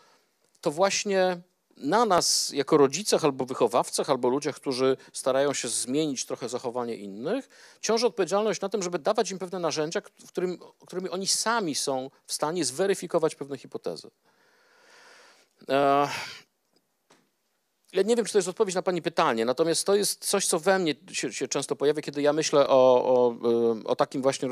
to 0.61 0.71
właśnie 0.71 1.41
na 1.77 2.05
nas, 2.05 2.49
jako 2.49 2.77
rodzicach 2.77 3.23
albo 3.23 3.45
wychowawcach, 3.45 4.09
albo 4.09 4.29
ludziach, 4.29 4.55
którzy 4.55 4.97
starają 5.13 5.53
się 5.53 5.67
zmienić 5.67 6.25
trochę 6.25 6.49
zachowanie 6.49 6.95
innych, 6.95 7.49
ciąży 7.81 8.07
odpowiedzialność 8.07 8.61
na 8.61 8.69
tym, 8.69 8.83
żeby 8.83 8.99
dawać 8.99 9.31
im 9.31 9.39
pewne 9.39 9.59
narzędzia, 9.59 10.01
którym, 10.01 10.59
którymi 10.85 11.09
oni 11.09 11.27
sami 11.27 11.75
są 11.75 12.09
w 12.25 12.33
stanie 12.33 12.65
zweryfikować 12.65 13.35
pewne 13.35 13.57
hipotezy. 13.57 14.11
Ja 17.93 18.01
nie 18.01 18.15
wiem, 18.15 18.25
czy 18.25 18.31
to 18.31 18.37
jest 18.37 18.47
odpowiedź 18.47 18.75
na 18.75 18.81
Pani 18.81 19.01
pytanie, 19.01 19.45
natomiast 19.45 19.85
to 19.85 19.95
jest 19.95 20.25
coś, 20.25 20.47
co 20.47 20.59
we 20.59 20.79
mnie 20.79 20.95
się, 21.11 21.33
się 21.33 21.47
często 21.47 21.75
pojawia, 21.75 22.01
kiedy 22.01 22.21
ja 22.21 22.33
myślę 22.33 22.67
o, 22.69 23.05
o, 23.05 23.35
o 23.85 23.95
takim 23.95 24.21
właśnie 24.21 24.49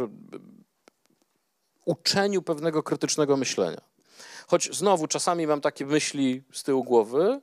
uczeniu 1.85 2.41
pewnego 2.41 2.83
krytycznego 2.83 3.37
myślenia. 3.37 3.92
Choć 4.47 4.75
znowu 4.75 5.07
czasami 5.07 5.47
mam 5.47 5.61
takie 5.61 5.85
myśli 5.85 6.43
z 6.53 6.63
tyłu 6.63 6.83
głowy, 6.83 7.41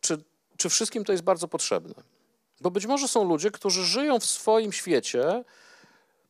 czy, 0.00 0.24
czy 0.56 0.68
wszystkim 0.68 1.04
to 1.04 1.12
jest 1.12 1.24
bardzo 1.24 1.48
potrzebne. 1.48 1.94
Bo 2.60 2.70
być 2.70 2.86
może 2.86 3.08
są 3.08 3.24
ludzie, 3.24 3.50
którzy 3.50 3.84
żyją 3.84 4.20
w 4.20 4.24
swoim 4.24 4.72
świecie 4.72 5.44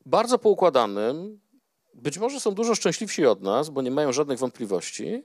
bardzo 0.06 0.38
poukładanym, 0.38 1.40
być 1.94 2.18
może 2.18 2.40
są 2.40 2.50
dużo 2.50 2.74
szczęśliwsi 2.74 3.26
od 3.26 3.42
nas, 3.42 3.70
bo 3.70 3.82
nie 3.82 3.90
mają 3.90 4.12
żadnych 4.12 4.38
wątpliwości. 4.38 5.24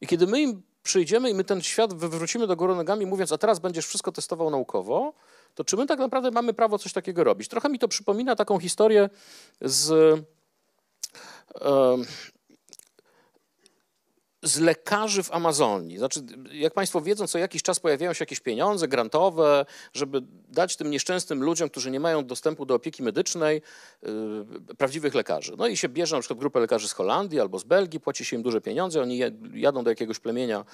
I 0.00 0.06
kiedy 0.06 0.26
my 0.26 0.40
im 0.40 0.62
przyjdziemy 0.82 1.30
i 1.30 1.34
my 1.34 1.44
ten 1.44 1.62
świat 1.62 1.94
wywrócimy 1.94 2.46
do 2.46 2.56
góry 2.56 2.74
nogami, 2.74 3.06
mówiąc, 3.06 3.32
a 3.32 3.38
teraz 3.38 3.58
będziesz 3.58 3.86
wszystko 3.86 4.12
testował 4.12 4.50
naukowo, 4.50 5.14
to 5.54 5.64
czy 5.64 5.76
my 5.76 5.86
tak 5.86 5.98
naprawdę 5.98 6.30
mamy 6.30 6.54
prawo 6.54 6.78
coś 6.78 6.92
takiego 6.92 7.24
robić? 7.24 7.48
Trochę 7.48 7.68
mi 7.68 7.78
to 7.78 7.88
przypomina 7.88 8.36
taką 8.36 8.58
historię 8.58 9.10
z 9.60 9.90
z 14.46 14.58
lekarzy 14.58 15.22
w 15.22 15.32
Amazonii. 15.32 15.98
Znaczy, 15.98 16.20
jak 16.52 16.74
Państwo 16.74 17.00
wiedzą, 17.00 17.26
co 17.26 17.38
jakiś 17.38 17.62
czas 17.62 17.80
pojawiają 17.80 18.12
się 18.12 18.22
jakieś 18.22 18.40
pieniądze 18.40 18.88
grantowe, 18.88 19.66
żeby 19.92 20.22
dać 20.48 20.76
tym 20.76 20.90
nieszczęsnym 20.90 21.42
ludziom, 21.42 21.68
którzy 21.68 21.90
nie 21.90 22.00
mają 22.00 22.26
dostępu 22.26 22.66
do 22.66 22.74
opieki 22.74 23.02
medycznej, 23.02 23.62
yy, 24.02 24.10
prawdziwych 24.78 25.14
lekarzy. 25.14 25.54
No 25.58 25.66
i 25.66 25.76
się 25.76 25.88
bierze 25.88 26.16
na 26.16 26.20
przykład 26.20 26.38
grupę 26.38 26.60
lekarzy 26.60 26.88
z 26.88 26.92
Holandii 26.92 27.40
albo 27.40 27.58
z 27.58 27.64
Belgii, 27.64 28.00
płaci 28.00 28.24
się 28.24 28.36
im 28.36 28.42
duże 28.42 28.60
pieniądze, 28.60 29.02
oni 29.02 29.20
jadą 29.54 29.84
do 29.84 29.90
jakiegoś 29.90 30.18
plemienia 30.18 30.64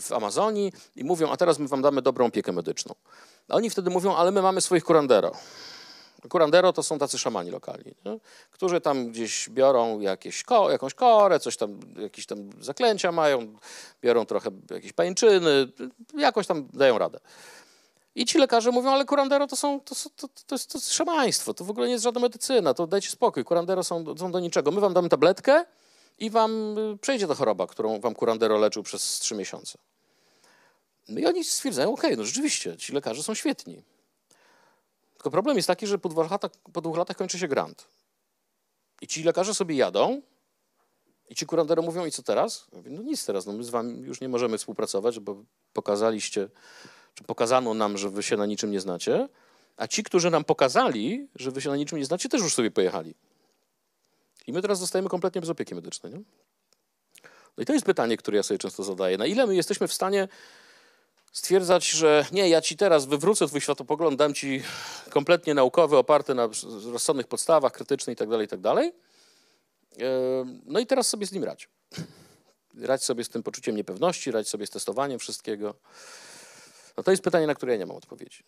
w 0.00 0.12
Amazonii 0.12 0.72
i 0.96 1.04
mówią, 1.04 1.30
a 1.30 1.36
teraz 1.36 1.58
my 1.58 1.68
wam 1.68 1.82
damy 1.82 2.02
dobrą 2.02 2.26
opiekę 2.26 2.52
medyczną. 2.52 2.94
A 3.48 3.54
oni 3.54 3.70
wtedy 3.70 3.90
mówią, 3.90 4.14
ale 4.14 4.30
my 4.30 4.42
mamy 4.42 4.60
swoich 4.60 4.84
curandero. 4.84 5.32
Curandero 6.28 6.72
to 6.72 6.82
są 6.82 6.98
tacy 6.98 7.18
szamani 7.18 7.50
lokalni, 7.50 7.94
nie? 8.04 8.18
którzy 8.50 8.80
tam 8.80 9.08
gdzieś 9.08 9.48
biorą 9.48 10.00
jakieś 10.00 10.42
ko, 10.42 10.70
jakąś 10.70 10.94
korę, 10.94 11.40
coś 11.40 11.56
tam, 11.56 11.80
jakieś 11.98 12.26
tam 12.26 12.50
zaklęcia 12.60 13.12
mają, 13.12 13.54
biorą 14.02 14.26
trochę 14.26 14.50
jakieś 14.70 14.92
pajęczyny, 14.92 15.68
jakoś 16.14 16.46
tam 16.46 16.68
dają 16.72 16.98
radę. 16.98 17.20
I 18.14 18.26
ci 18.26 18.38
lekarze 18.38 18.70
mówią, 18.70 18.90
ale 18.90 19.04
curandero 19.04 19.46
to, 19.46 19.56
są, 19.56 19.80
to, 19.80 19.94
to, 20.16 20.28
to, 20.46 20.54
jest, 20.54 20.72
to 20.72 20.78
jest 20.78 20.92
szamaństwo, 20.92 21.54
to 21.54 21.64
w 21.64 21.70
ogóle 21.70 21.86
nie 21.86 21.92
jest 21.92 22.04
żadna 22.04 22.20
medycyna, 22.20 22.74
to 22.74 22.86
dajcie 22.86 23.10
spokój, 23.10 23.44
curandero 23.44 23.84
są, 23.84 24.18
są 24.18 24.32
do 24.32 24.40
niczego. 24.40 24.70
My 24.70 24.80
wam 24.80 24.94
damy 24.94 25.08
tabletkę 25.08 25.64
i 26.18 26.30
wam 26.30 26.78
y, 26.78 26.98
przejdzie 26.98 27.26
ta 27.26 27.34
choroba, 27.34 27.66
którą 27.66 28.00
wam 28.00 28.14
curandero 28.14 28.58
leczył 28.58 28.82
przez 28.82 29.18
trzy 29.18 29.34
miesiące. 29.34 29.78
No 31.08 31.20
i 31.20 31.26
oni 31.26 31.44
stwierdzają, 31.44 31.92
okej, 31.92 32.10
okay, 32.10 32.16
no 32.16 32.24
rzeczywiście, 32.24 32.76
ci 32.76 32.92
lekarze 32.92 33.22
są 33.22 33.34
świetni. 33.34 33.82
Tylko 35.22 35.30
problem 35.30 35.56
jest 35.56 35.66
taki, 35.66 35.86
że 35.86 35.98
po 35.98 36.08
dwóch 36.08 36.30
latach, 36.30 36.50
po 36.72 36.80
dwóch 36.80 36.96
latach 36.96 37.16
kończy 37.16 37.38
się 37.38 37.48
grant. 37.48 37.88
I 39.00 39.06
ci 39.06 39.22
lekarze 39.22 39.54
sobie 39.54 39.76
jadą 39.76 40.22
i 41.28 41.34
ci 41.34 41.46
kurandery 41.46 41.82
mówią, 41.82 42.06
i 42.06 42.10
co 42.10 42.22
teraz? 42.22 42.66
Mówię, 42.72 42.90
no 42.90 43.02
nic 43.02 43.26
teraz, 43.26 43.46
no 43.46 43.52
my 43.52 43.64
z 43.64 43.70
wami 43.70 44.00
już 44.00 44.20
nie 44.20 44.28
możemy 44.28 44.58
współpracować, 44.58 45.20
bo 45.20 45.44
pokazaliście, 45.72 46.48
czy 47.14 47.24
pokazano 47.24 47.74
nam, 47.74 47.98
że 47.98 48.10
wy 48.10 48.22
się 48.22 48.36
na 48.36 48.46
niczym 48.46 48.70
nie 48.70 48.80
znacie, 48.80 49.28
a 49.76 49.86
ci, 49.86 50.02
którzy 50.02 50.30
nam 50.30 50.44
pokazali, 50.44 51.28
że 51.36 51.50
wy 51.50 51.60
się 51.60 51.70
na 51.70 51.76
niczym 51.76 51.98
nie 51.98 52.04
znacie, 52.04 52.28
też 52.28 52.42
już 52.42 52.54
sobie 52.54 52.70
pojechali. 52.70 53.14
I 54.46 54.52
my 54.52 54.62
teraz 54.62 54.78
zostajemy 54.78 55.08
kompletnie 55.08 55.40
bez 55.40 55.50
opieki 55.50 55.74
medycznej. 55.74 56.12
Nie? 56.12 56.22
No 57.56 57.62
i 57.62 57.66
to 57.66 57.72
jest 57.72 57.86
pytanie, 57.86 58.16
które 58.16 58.36
ja 58.36 58.42
sobie 58.42 58.58
często 58.58 58.84
zadaję. 58.84 59.18
Na 59.18 59.26
ile 59.26 59.46
my 59.46 59.54
jesteśmy 59.54 59.88
w 59.88 59.92
stanie 59.92 60.28
stwierdzać, 61.32 61.90
że 61.90 62.26
nie, 62.32 62.48
ja 62.48 62.60
ci 62.60 62.76
teraz 62.76 63.06
wywrócę 63.06 63.48
twój 63.48 63.60
światopogląd, 63.60 64.18
dam 64.18 64.34
ci 64.34 64.62
kompletnie 65.10 65.54
naukowy, 65.54 65.96
oparty 65.96 66.34
na 66.34 66.48
rozsądnych 66.92 67.26
podstawach, 67.26 67.72
krytyczny 67.72 68.10
itd., 68.12 68.32
tak 68.32 68.40
itd. 68.40 68.74
Tak 68.74 68.94
no 70.64 70.80
i 70.80 70.86
teraz 70.86 71.08
sobie 71.08 71.26
z 71.26 71.32
nim 71.32 71.44
radź. 71.44 71.68
Radź 72.74 73.04
sobie 73.04 73.24
z 73.24 73.28
tym 73.28 73.42
poczuciem 73.42 73.76
niepewności, 73.76 74.30
radź 74.30 74.48
sobie 74.48 74.66
z 74.66 74.70
testowaniem 74.70 75.18
wszystkiego. 75.18 75.74
No 76.96 77.02
to 77.02 77.10
jest 77.10 77.22
pytanie, 77.22 77.46
na 77.46 77.54
które 77.54 77.72
ja 77.72 77.78
nie 77.78 77.86
mam 77.86 77.96
odpowiedzi. 77.96 78.44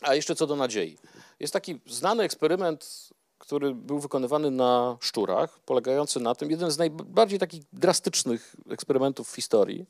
A 0.00 0.14
jeszcze 0.14 0.34
co 0.34 0.46
do 0.46 0.56
nadziei. 0.56 0.98
Jest 1.40 1.52
taki 1.52 1.80
znany 1.86 2.22
eksperyment 2.22 3.10
który 3.50 3.74
był 3.74 3.98
wykonywany 3.98 4.50
na 4.50 4.96
szczurach, 5.00 5.58
polegający 5.58 6.20
na 6.20 6.34
tym, 6.34 6.50
jeden 6.50 6.70
z 6.70 6.78
najbardziej 6.78 7.38
takich 7.38 7.62
drastycznych 7.72 8.56
eksperymentów 8.70 9.30
w 9.30 9.34
historii, 9.34 9.86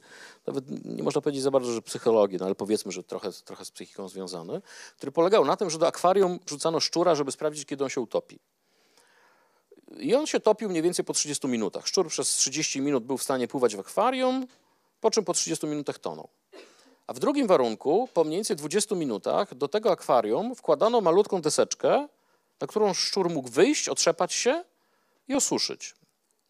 nawet 0.46 0.84
nie 0.84 1.02
można 1.02 1.20
powiedzieć 1.20 1.42
za 1.42 1.50
bardzo, 1.50 1.72
że 1.72 1.82
psychologii, 1.82 2.38
no 2.38 2.46
ale 2.46 2.54
powiedzmy, 2.54 2.92
że 2.92 3.02
trochę, 3.02 3.32
trochę 3.32 3.64
z 3.64 3.70
psychiką 3.70 4.08
związany, 4.08 4.62
który 4.96 5.12
polegał 5.12 5.44
na 5.44 5.56
tym, 5.56 5.70
że 5.70 5.78
do 5.78 5.86
akwarium 5.86 6.38
rzucano 6.46 6.80
szczura, 6.80 7.14
żeby 7.14 7.32
sprawdzić, 7.32 7.66
kiedy 7.66 7.84
on 7.84 7.90
się 7.90 8.00
utopi. 8.00 8.38
I 9.98 10.14
on 10.14 10.26
się 10.26 10.40
topił 10.40 10.68
mniej 10.68 10.82
więcej 10.82 11.04
po 11.04 11.12
30 11.12 11.48
minutach. 11.48 11.86
Szczur 11.86 12.08
przez 12.08 12.28
30 12.28 12.80
minut 12.80 13.04
był 13.04 13.18
w 13.18 13.22
stanie 13.22 13.48
pływać 13.48 13.76
w 13.76 13.80
akwarium, 13.80 14.46
po 15.00 15.10
czym 15.10 15.24
po 15.24 15.32
30 15.32 15.66
minutach 15.66 15.98
tonął. 15.98 16.28
A 17.06 17.12
w 17.12 17.18
drugim 17.18 17.46
warunku, 17.46 18.08
po 18.14 18.24
mniej 18.24 18.36
więcej 18.36 18.56
20 18.56 18.94
minutach, 18.94 19.54
do 19.54 19.68
tego 19.68 19.90
akwarium 19.90 20.54
wkładano 20.54 21.00
malutką 21.00 21.40
deseczkę, 21.40 22.08
na 22.60 22.66
którą 22.66 22.94
szczur 22.94 23.30
mógł 23.30 23.48
wyjść, 23.48 23.88
otrzepać 23.88 24.32
się 24.32 24.64
i 25.28 25.34
osuszyć. 25.34 25.94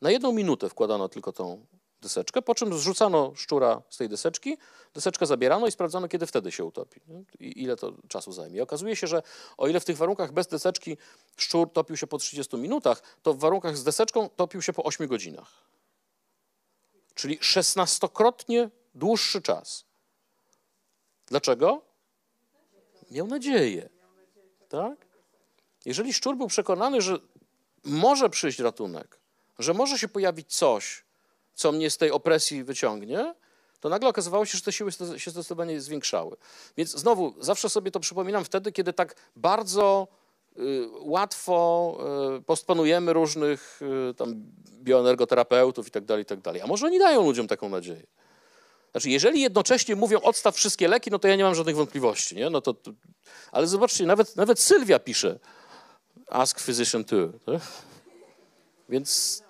Na 0.01 0.11
jedną 0.11 0.32
minutę 0.32 0.69
wkładano 0.69 1.09
tylko 1.09 1.32
tą 1.32 1.66
deseczkę, 2.01 2.43
po 2.43 2.55
czym 2.55 2.78
zrzucano 2.78 3.32
szczura 3.37 3.82
z 3.91 3.97
tej 3.97 4.09
deseczki, 4.09 4.59
deseczkę 4.95 5.27
zabierano 5.27 5.66
i 5.66 5.73
sprawdzano, 5.73 6.09
kiedy 6.09 6.27
wtedy 6.27 6.53
się 6.53 6.65
utopi 6.65 7.01
i 7.41 7.62
ile 7.62 7.77
to 7.77 7.93
czasu 8.09 8.32
zajmie. 8.32 8.59
I 8.59 8.61
okazuje 8.61 8.97
się, 8.97 9.07
że 9.07 9.23
o 9.57 9.69
ile 9.69 9.81
w 9.81 9.85
tych 9.85 9.97
warunkach 9.97 10.32
bez 10.32 10.47
deseczki 10.47 10.97
szczur 11.37 11.73
topił 11.73 11.97
się 11.97 12.07
po 12.07 12.19
30 12.19 12.57
minutach, 12.57 13.03
to 13.23 13.35
w 13.35 13.39
warunkach 13.39 13.77
z 13.77 13.85
deseczką 13.85 14.28
topił 14.28 14.62
się 14.62 14.73
po 14.73 14.82
8 14.85 15.07
godzinach. 15.07 15.70
Czyli 17.15 17.39
16-krotnie 17.39 18.70
dłuższy 18.95 19.43
czas. 19.43 19.85
Dlaczego? 21.27 21.82
Miał 23.11 23.27
nadzieję. 23.27 23.89
Tak? 24.69 25.10
Jeżeli 25.85 26.15
szczur 26.15 26.36
był 26.36 26.47
przekonany, 26.47 27.01
że 27.01 27.19
może 27.85 28.31
przyjść 28.31 28.59
ratunek, 28.59 29.19
że 29.59 29.74
może 29.74 29.98
się 29.98 30.09
pojawić 30.09 30.57
coś, 30.57 31.05
co 31.55 31.73
mnie 31.73 31.90
z 31.90 31.97
tej 31.97 32.11
opresji 32.11 32.65
wyciągnie, 32.65 33.35
to 33.81 33.89
nagle 33.89 34.09
okazywało 34.09 34.44
się, 34.44 34.59
że 34.59 34.65
te 34.65 34.73
siły 34.73 34.93
się 35.16 35.31
zdecydowanie 35.31 35.81
zwiększały. 35.81 36.36
Więc 36.77 36.90
znowu, 36.90 37.35
zawsze 37.39 37.70
sobie 37.70 37.90
to 37.90 38.01
przypominam 38.01 38.44
wtedy, 38.44 38.73
kiedy 38.73 38.93
tak 38.93 39.15
bardzo 39.36 40.09
y, 40.59 40.89
łatwo 41.01 41.98
y, 42.39 42.43
postponujemy 42.43 43.12
różnych 43.12 43.81
y, 44.11 44.15
tam 44.15 44.35
bioenergoterapeutów 44.82 45.89
i 45.89 45.90
tak 45.90 46.05
dalej, 46.05 46.23
i 46.23 46.27
tak 46.27 46.40
dalej. 46.40 46.62
A 46.62 46.66
może 46.66 46.86
oni 46.86 46.98
dają 46.98 47.23
ludziom 47.23 47.48
taką 47.48 47.69
nadzieję? 47.69 48.07
Znaczy, 48.90 49.11
jeżeli 49.11 49.40
jednocześnie 49.40 49.97
mówią 49.97 50.20
odstaw 50.20 50.57
wszystkie 50.57 50.89
leki, 50.89 51.11
no 51.11 51.19
to 51.19 51.28
ja 51.28 51.36
nie 51.36 51.44
mam 51.44 51.55
żadnych 51.55 51.77
wątpliwości, 51.77 52.36
nie? 52.36 52.51
No 52.51 52.61
to, 52.61 52.74
to 52.74 52.90
ale 53.52 53.66
zobaczcie, 53.66 54.07
nawet, 54.07 54.36
nawet 54.36 54.61
Sylwia 54.61 54.98
pisze, 54.98 55.39
ask 56.31 56.61
physician 56.61 57.05
too. 57.05 57.32
Tak? 57.47 57.61
Więc 58.89 59.43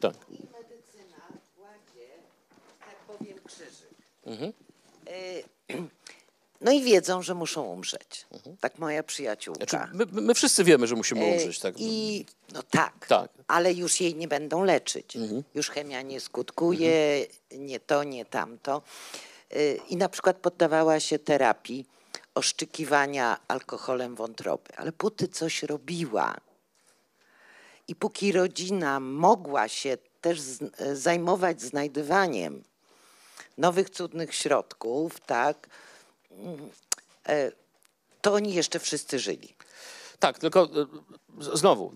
Tak. 0.00 0.14
I 0.30 0.32
medycyna 0.52 1.26
kładzie, 1.56 2.08
tak 2.80 2.96
powiem, 2.96 3.38
krzyżyk. 3.44 3.94
Mhm. 4.26 4.52
Y, 5.08 5.88
No 6.62 6.72
i 6.72 6.82
wiedzą, 6.82 7.22
że 7.22 7.34
muszą 7.34 7.62
umrzeć. 7.62 8.26
Tak 8.60 8.78
moja 8.78 9.02
przyjaciółka. 9.02 9.64
Znaczy, 9.66 9.90
my, 9.94 10.06
my 10.22 10.34
wszyscy 10.34 10.64
wiemy, 10.64 10.86
że 10.86 10.94
musimy 10.96 11.20
Y, 11.20 11.24
umrzeć. 11.24 11.58
Tak. 11.58 11.74
I 11.78 12.26
no 12.52 12.62
tak, 12.62 13.06
Tak. 13.06 13.30
ale 13.48 13.72
już 13.72 14.00
jej 14.00 14.14
nie 14.14 14.28
będą 14.28 14.64
leczyć. 14.64 15.16
Mhm. 15.16 15.42
Już 15.54 15.70
chemia 15.70 16.02
nie 16.02 16.20
skutkuje, 16.20 17.26
nie 17.52 17.80
to, 17.80 18.04
nie 18.04 18.24
tamto. 18.24 18.82
Y, 19.56 19.80
I 19.88 19.96
na 19.96 20.08
przykład 20.08 20.36
poddawała 20.36 21.00
się 21.00 21.18
terapii 21.18 21.86
oszczykiwania 22.34 23.40
alkoholem 23.48 24.14
wątroby, 24.14 24.76
ale 24.76 24.92
póty 24.92 25.28
coś 25.28 25.62
robiła. 25.62 26.36
I 27.88 27.94
póki 27.94 28.32
rodzina 28.32 29.00
mogła 29.00 29.68
się 29.68 29.98
też 30.20 30.40
z, 30.40 30.62
zajmować 30.98 31.62
znajdywaniem 31.62 32.62
nowych 33.58 33.90
cudnych 33.90 34.34
środków, 34.34 35.20
tak, 35.20 35.68
mm, 36.30 36.70
e, 37.28 37.52
to 38.20 38.34
oni 38.34 38.54
jeszcze 38.54 38.78
wszyscy 38.78 39.18
żyli. 39.18 39.54
Tak, 40.18 40.38
tylko 40.38 40.64
y, 40.64 41.56
znowu, 41.56 41.92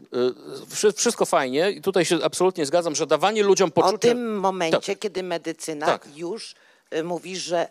y, 0.63 0.67
wszy- 0.67 0.93
wszystko 0.93 1.27
fajnie 1.27 1.71
i 1.71 1.81
tutaj 1.83 2.05
się 2.05 2.19
absolutnie 2.23 2.67
zgadzam, 2.67 2.95
że 2.95 3.07
dawanie 3.07 3.43
ludziom 3.43 3.71
poczucia... 3.71 3.95
O 3.95 3.99
tym 3.99 4.37
momencie, 4.39 4.97
kiedy 4.97 5.23
medycyna 5.23 5.87
Tak. 5.87 6.17
już 6.17 6.53
y, 6.53 6.57
mówi, 7.03 7.37
że 7.37 7.69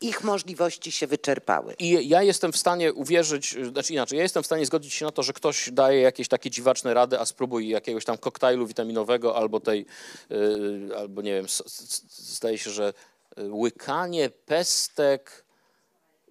ich 0.00 0.24
możliwości 0.24 0.92
się 0.92 1.06
wyczerpały. 1.06 1.74
I 1.78 2.08
ja 2.08 2.22
jestem 2.22 2.52
w 2.52 2.56
stanie 2.56 2.92
uwierzyć, 2.92 3.54
y, 3.56 3.64
znaczy 3.66 3.92
inaczej, 3.92 4.16
ja 4.16 4.22
jestem 4.22 4.42
w 4.42 4.46
stanie 4.46 4.66
zgodzić 4.66 4.94
się 4.94 5.04
na 5.04 5.12
to, 5.12 5.22
że 5.22 5.32
ktoś 5.32 5.70
daje 5.72 6.00
jakieś 6.00 6.28
takie 6.28 6.50
dziwaczne 6.50 6.94
rady, 6.94 7.20
a 7.20 7.26
spróbuj 7.26 7.68
jakiegoś 7.68 8.04
tam 8.04 8.18
koktajlu 8.18 8.66
witaminowego 8.66 9.36
albo 9.36 9.60
tej, 9.60 9.86
y, 10.30 10.96
albo 10.96 11.22
nie 11.22 11.34
wiem, 11.34 11.44
s- 11.44 11.62
s- 11.66 12.02
zdaje 12.34 12.58
się, 12.58 12.70
że 12.70 12.92
y, 13.38 13.52
łykanie 13.52 14.30
pestek 14.30 15.44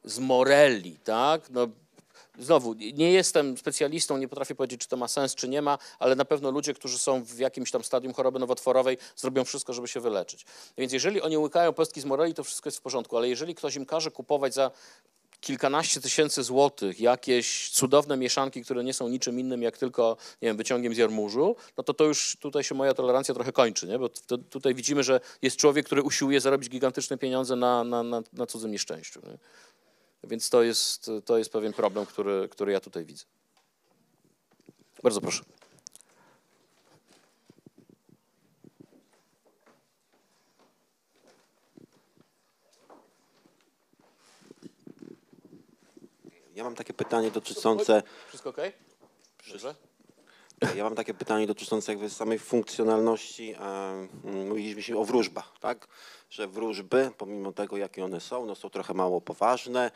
z 0.03 0.19
morelli, 0.19 0.97
tak? 1.03 1.49
No, 1.49 1.67
znowu, 2.39 2.73
nie 2.73 3.11
jestem 3.11 3.57
specjalistą, 3.57 4.17
nie 4.17 4.27
potrafię 4.27 4.55
powiedzieć, 4.55 4.81
czy 4.81 4.87
to 4.87 4.97
ma 4.97 5.07
sens, 5.07 5.35
czy 5.35 5.47
nie 5.47 5.61
ma, 5.61 5.77
ale 5.99 6.15
na 6.15 6.25
pewno 6.25 6.51
ludzie, 6.51 6.73
którzy 6.73 6.99
są 6.99 7.23
w 7.23 7.37
jakimś 7.37 7.71
tam 7.71 7.83
stadium 7.83 8.13
choroby 8.13 8.39
nowotworowej, 8.39 8.97
zrobią 9.15 9.43
wszystko, 9.43 9.73
żeby 9.73 9.87
się 9.87 9.99
wyleczyć. 9.99 10.45
Więc 10.77 10.93
jeżeli 10.93 11.21
oni 11.21 11.37
łykają 11.37 11.73
pestki 11.73 12.01
z 12.01 12.05
morelli, 12.05 12.33
to 12.33 12.43
wszystko 12.43 12.67
jest 12.67 12.77
w 12.77 12.81
porządku, 12.81 13.17
ale 13.17 13.29
jeżeli 13.29 13.55
ktoś 13.55 13.75
im 13.75 13.85
każe 13.85 14.11
kupować 14.11 14.53
za 14.53 14.71
kilkanaście 15.45 16.01
tysięcy 16.01 16.43
złotych 16.43 16.99
jakieś 16.99 17.69
cudowne 17.69 18.17
mieszanki, 18.17 18.63
które 18.63 18.83
nie 18.83 18.93
są 18.93 19.07
niczym 19.07 19.39
innym 19.39 19.61
jak 19.61 19.77
tylko, 19.77 20.17
nie 20.41 20.47
wiem, 20.49 20.57
wyciągiem 20.57 20.95
z 20.95 20.97
jarmużu, 20.97 21.55
no 21.77 21.83
to 21.83 21.93
to 21.93 22.03
już 22.03 22.37
tutaj 22.39 22.63
się 22.63 22.75
moja 22.75 22.93
tolerancja 22.93 23.33
trochę 23.33 23.51
kończy, 23.51 23.87
nie? 23.87 23.99
bo 23.99 24.09
t- 24.09 24.37
tutaj 24.37 24.75
widzimy, 24.75 25.03
że 25.03 25.19
jest 25.41 25.57
człowiek, 25.57 25.85
który 25.85 26.03
usiłuje 26.03 26.41
zarobić 26.41 26.69
gigantyczne 26.69 27.17
pieniądze 27.17 27.55
na, 27.55 27.83
na, 27.83 28.03
na, 28.03 28.21
na 28.33 28.45
cudzym 28.45 28.71
nieszczęściu. 28.71 29.21
Nie? 29.23 29.37
Więc 30.27 30.49
to 30.49 30.63
jest, 30.63 31.11
to 31.25 31.37
jest 31.37 31.51
pewien 31.51 31.73
problem, 31.73 32.05
który, 32.05 32.49
który 32.49 32.71
ja 32.71 32.79
tutaj 32.79 33.05
widzę. 33.05 33.25
Bardzo 35.03 35.21
proszę. 35.21 35.43
Ja 46.55 46.63
mam 46.63 46.75
takie 46.75 46.93
pytanie 46.93 47.31
dotyczące, 47.31 48.03
Wszystko 48.27 48.49
ok? 48.49 48.57
Dobrze? 49.47 49.75
ja 50.75 50.83
mam 50.83 50.95
takie 50.95 51.13
pytanie 51.13 51.47
dotyczące 51.47 51.91
jakby 51.91 52.09
samej 52.09 52.39
funkcjonalności. 52.39 53.55
Mówiliśmy 54.23 54.97
o 54.97 55.05
wróżbach, 55.05 55.53
tak? 55.59 55.87
Że 56.29 56.47
wróżby, 56.47 57.11
pomimo 57.17 57.51
tego, 57.51 57.77
jakie 57.77 58.05
one 58.05 58.19
są, 58.19 58.45
no 58.45 58.55
są 58.55 58.69
trochę 58.69 58.93
mało 58.93 59.21
poważne. 59.21 59.91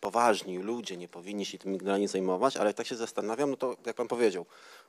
Poważni 0.00 0.58
ludzie 0.58 0.96
nie 0.96 1.08
powinni 1.08 1.46
się 1.46 1.58
tym 1.58 1.78
generalnie 1.78 2.08
zajmować, 2.08 2.56
ale 2.56 2.66
jak 2.66 2.76
tak 2.76 2.86
się 2.86 2.96
zastanawiam, 2.96 3.50
no 3.50 3.56
to 3.56 3.76
jak 3.86 3.96
pan 3.96 4.08
powiedział, 4.08 4.46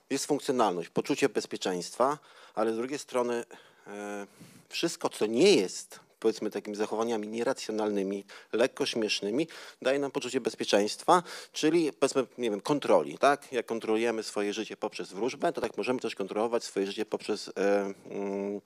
jest 0.09 0.25
funkcjonalność, 0.25 0.89
poczucie 0.89 1.29
bezpieczeństwa, 1.29 2.17
ale 2.55 2.73
z 2.73 2.77
drugiej 2.77 2.99
strony 2.99 3.45
e, 3.87 4.27
wszystko, 4.69 5.09
co 5.09 5.25
nie 5.25 5.55
jest 5.55 5.99
powiedzmy 6.19 6.51
takimi 6.51 6.75
zachowaniami 6.75 7.27
nieracjonalnymi, 7.27 8.25
lekko 8.53 8.85
śmiesznymi, 8.85 9.47
daje 9.81 9.99
nam 9.99 10.11
poczucie 10.11 10.41
bezpieczeństwa, 10.41 11.23
czyli 11.53 11.93
powiedzmy, 11.93 12.25
nie 12.37 12.51
wiem, 12.51 12.61
kontroli, 12.61 13.17
tak? 13.17 13.51
Jak 13.51 13.65
kontrolujemy 13.65 14.23
swoje 14.23 14.53
życie 14.53 14.77
poprzez 14.77 15.13
wróżbę, 15.13 15.53
to 15.53 15.61
tak 15.61 15.77
możemy 15.77 15.99
też 15.99 16.15
kontrolować 16.15 16.63
swoje 16.63 16.87
życie 16.87 17.05
poprzez 17.05 17.47
e, 17.47 17.93
mm, 18.09 18.61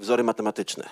wzory 0.00 0.24
matematyczne. 0.24 0.88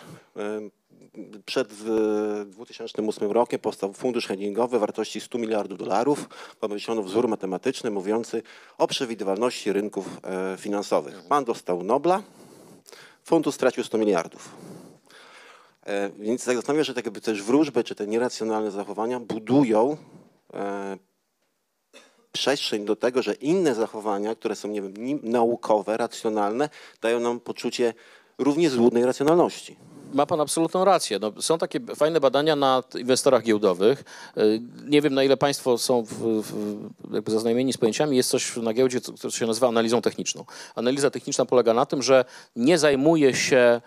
Przed 1.47 1.69
w 1.71 2.45
2008 2.51 3.31
rokiem 3.33 3.61
powstał 3.61 3.93
fundusz 3.93 4.27
hedgingowy 4.27 4.79
wartości 4.79 5.21
100 5.21 5.39
miliardów 5.39 5.79
dolarów. 5.79 6.29
Pomyślono 6.61 7.03
wzór 7.03 7.29
matematyczny 7.29 7.91
mówiący 7.91 8.43
o 8.79 8.87
przewidywalności 8.87 9.73
rynków 9.73 10.07
e, 10.25 10.57
finansowych. 10.57 11.23
Pan 11.29 11.45
dostał 11.45 11.83
Nobla, 11.83 12.23
fundusz 13.25 13.55
stracił 13.55 13.85
100 13.85 13.99
miliardów. 13.99 14.55
E, 15.87 16.11
Więc 16.19 16.45
tak 16.45 16.57
zastanawiam 16.57 16.85
się, 16.85 16.87
że 16.87 16.95
tak 16.95 17.05
jakby 17.05 17.21
też 17.21 17.43
wróżby, 17.43 17.85
czy 17.85 17.95
te 17.95 18.07
nieracjonalne 18.07 18.71
zachowania 18.71 19.21
budują 19.21 19.97
e, 20.55 20.99
przestrzeń 22.33 22.85
do 22.85 22.97
tego, 22.97 23.23
że 23.23 23.35
inne 23.35 23.75
zachowania, 23.75 24.35
które 24.35 24.57
są 24.57 24.69
nie 24.69 24.83
wiem, 24.83 24.95
naukowe, 25.23 25.97
racjonalne, 25.97 26.69
dają 27.01 27.21
nam 27.21 27.41
poczucie 27.41 27.95
równie 28.39 28.71
złudnej 28.71 29.05
racjonalności. 29.05 29.77
Ma 30.15 30.27
pan 30.27 30.41
absolutną 30.41 30.85
rację. 30.85 31.19
No, 31.19 31.33
są 31.41 31.59
takie 31.59 31.81
fajne 31.81 32.21
badania 32.21 32.57
na 32.57 32.83
inwestorach 32.99 33.43
giełdowych. 33.43 34.05
Y, 34.39 34.61
Nie 34.87 35.03
wiem, 35.03 35.15
na 35.15 35.25
ile 35.25 35.37
państwo 35.37 35.79
są 35.79 36.03
w, 36.03 36.13
w, 36.43 36.53
jakby 37.15 37.33
zaznajomieni 37.33 37.73
z 37.73 37.77
pojęciami. 37.77 38.17
Jest 38.17 38.31
coś 38.31 38.57
na 38.57 38.73
giełdzie, 38.73 39.01
co, 39.01 39.31
się 39.31 39.47
nazywa 39.47 39.69
analizą 39.69 40.03
techniczną. 40.03 40.45
Analiza 40.75 41.11
techniczna 41.11 41.45
polega 41.45 41.75
na 41.75 41.87
tym, 41.87 42.03
że 42.03 42.25
nie 42.57 42.79
zajmuje 42.79 43.35
się 43.35 43.81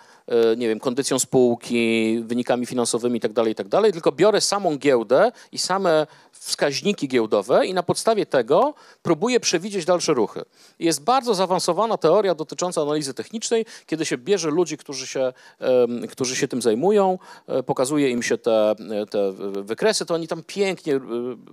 nie 0.57 0.67
wiem, 0.67 0.79
kondycją 0.79 1.19
spółki, 1.19 2.19
wynikami 2.25 2.65
finansowymi 2.65 3.15
itd., 3.15 3.33
tak 3.33 3.47
itd., 3.47 3.91
tylko 3.91 4.11
biorę 4.11 4.41
samą 4.41 4.77
giełdę 4.77 5.31
i 5.51 5.57
same 5.57 6.07
wskaźniki 6.31 7.07
giełdowe 7.07 7.65
i 7.65 7.73
na 7.73 7.83
podstawie 7.83 8.25
tego 8.25 8.73
próbuję 9.01 9.39
przewidzieć 9.39 9.85
dalsze 9.85 10.13
ruchy. 10.13 10.41
Jest 10.79 11.03
bardzo 11.03 11.33
zaawansowana 11.33 11.97
teoria 11.97 12.35
dotycząca 12.35 12.81
analizy 12.81 13.13
technicznej, 13.13 13.65
kiedy 13.85 14.05
się 14.05 14.17
bierze 14.17 14.49
ludzi, 14.49 14.77
którzy 14.77 15.07
się, 15.07 15.33
którzy 16.11 16.35
się 16.35 16.47
tym 16.47 16.61
zajmują, 16.61 17.19
e, 17.47 17.63
pokazuje 17.63 18.09
im 18.09 18.23
się 18.23 18.37
te, 18.37 18.75
te 19.09 19.31
wykresy, 19.63 20.05
to 20.05 20.13
oni 20.13 20.27
tam 20.27 20.43
pięknie 20.47 20.95
e, 20.95 20.99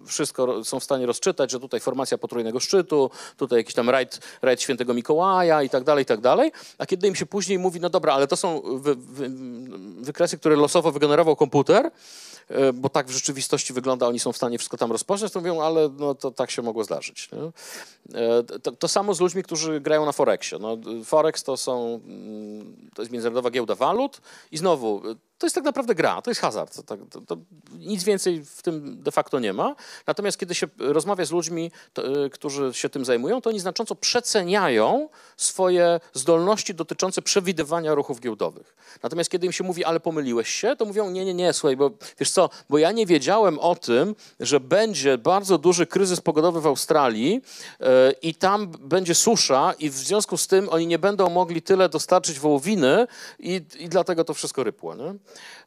wszystko 0.07 0.65
są 0.65 0.81
w 0.81 0.85
stanie 0.85 1.07
rozczytać, 1.07 1.51
że 1.51 1.61
tutaj 1.61 1.81
formacja 1.81 2.19
potrójnego 2.19 2.61
szczytu, 2.61 3.11
tutaj 3.37 3.59
jakiś 3.59 3.75
tam 3.75 3.91
rajd, 3.91 4.21
rajd 4.43 4.63
świętego 4.63 4.95
Mikołaja 4.95 5.63
i 5.63 5.69
tak 5.69 5.85
dalej, 5.85 6.03
i 6.03 6.07
tak 6.07 6.21
dalej. 6.21 6.53
A 6.79 6.87
kiedy 6.87 7.09
im 7.09 7.15
się 7.15 7.27
później 7.27 7.59
mówi, 7.59 7.81
no 7.81 7.91
dobra, 7.91 8.15
ale 8.15 8.27
to 8.27 8.37
są 8.37 8.63
wy, 8.77 8.95
wy, 8.95 9.31
wykresy, 10.01 10.39
które 10.39 10.57
losowo 10.57 10.93
wygenerował 10.93 11.37
komputer, 11.37 11.91
e, 12.49 12.73
bo 12.73 12.89
tak 12.89 13.07
w 13.07 13.11
rzeczywistości 13.11 13.73
wygląda, 13.73 14.07
oni 14.07 14.19
są 14.19 14.33
w 14.33 14.37
stanie 14.37 14.59
wszystko 14.59 14.77
tam 14.77 14.93
rozpoznać, 14.93 15.33
to 15.33 15.41
mówią, 15.41 15.61
ale 15.61 15.91
no, 15.99 16.15
to 16.15 16.31
tak 16.31 16.51
się 16.51 16.63
mogło 16.63 16.85
zdarzyć. 16.85 17.31
E, 17.33 18.59
To, 18.63 18.73
to 18.73 18.89
samo 18.89 19.15
z 19.15 19.21
ludźmi, 19.21 19.43
którzy 19.43 19.81
grają 19.81 20.07
na 20.07 20.13
Forexie. 20.13 20.59
No, 20.59 20.77
Forex 21.05 21.43
to 21.43 21.57
są, 21.57 22.01
mm, 22.05 22.91
to 22.95 23.03
jest 23.03 23.13
międzynarodowa 23.13 23.51
giełda 23.51 23.75
walut 23.75 24.21
i 24.53 24.59
znowu, 24.59 25.03
to 25.39 25.47
jest 25.47 25.55
tak 25.55 25.65
naprawdę 25.65 25.95
gra, 25.95 26.23
to 26.23 26.31
jest 26.31 26.41
hazard. 26.41 26.77
To, 26.77 26.83
tak- 26.83 27.01
to, 27.11 27.21
to 27.21 27.37
nic 27.79 28.05
więcej 28.05 28.45
w 28.45 28.63
tym 28.63 29.03
de 29.03 29.11
facto 29.13 29.39
nie 29.39 29.53
ma. 29.53 29.75
Natomiast 30.07 30.39
kiedy 30.39 30.55
się 30.55 30.67
rozmawia 30.79 31.25
z 31.25 31.31
ludźmi, 31.31 31.71
e, 31.99 32.31
którzy 32.31 32.75
się 32.75 32.89
tym 32.89 33.05
zajmują, 33.05 33.41
to 33.41 33.51
oni 33.51 33.61
znacząco 33.61 33.95
przeceniają 33.95 35.09
swoje 35.37 36.01
zdolności 36.15 36.75
dotyczące 36.75 37.23
przewidywania 37.23 37.95
ruchów 37.95 38.21
giełdowych. 38.21 38.77
Natomiast 39.03 39.31
kiedy 39.31 39.47
im 39.47 39.53
się 39.53 39.65
mówi, 39.65 39.85
ale 39.85 40.01
pomyliłeś 40.01 40.49
się, 40.49 40.77
to 40.77 40.85
mówią, 40.85 41.11
nie, 41.11 41.25
nie, 41.25 41.35
nie, 41.35 41.53
słuchaj, 41.53 41.77
bo 41.77 41.91
wiesz 42.19 42.31
co, 42.31 42.51
bo 42.69 42.79
ja 42.79 42.93
nie 42.93 43.07
wiedziałem 43.07 43.59
o 43.59 43.75
tym, 43.75 44.15
że 44.41 44.61
będzie 44.61 45.19
bardzo 45.19 45.59
duży 45.59 45.87
kryzys 45.87 46.21
pogodowy 46.21 46.61
w 46.61 46.67
Australii 46.67 47.43
e, 47.81 48.13
i 48.23 48.35
tam 48.35 48.71
będzie 48.81 49.15
susza 49.15 49.75
i 49.79 49.91
w 49.91 49.95
związku 49.95 50.37
z 50.37 50.47
tym 50.47 50.69
oni 50.69 50.87
nie 50.87 50.99
będą 50.99 51.31
mogli 51.31 51.63
tyle 51.63 51.89
dostarczyć 51.89 52.39
wołowiny 52.39 53.07
i, 53.39 53.63
i 53.79 53.89
dlatego 53.89 54.25
to 54.25 54.35
wszystko 54.35 54.65
rypło. 54.65 54.95
Nie? 54.95 55.15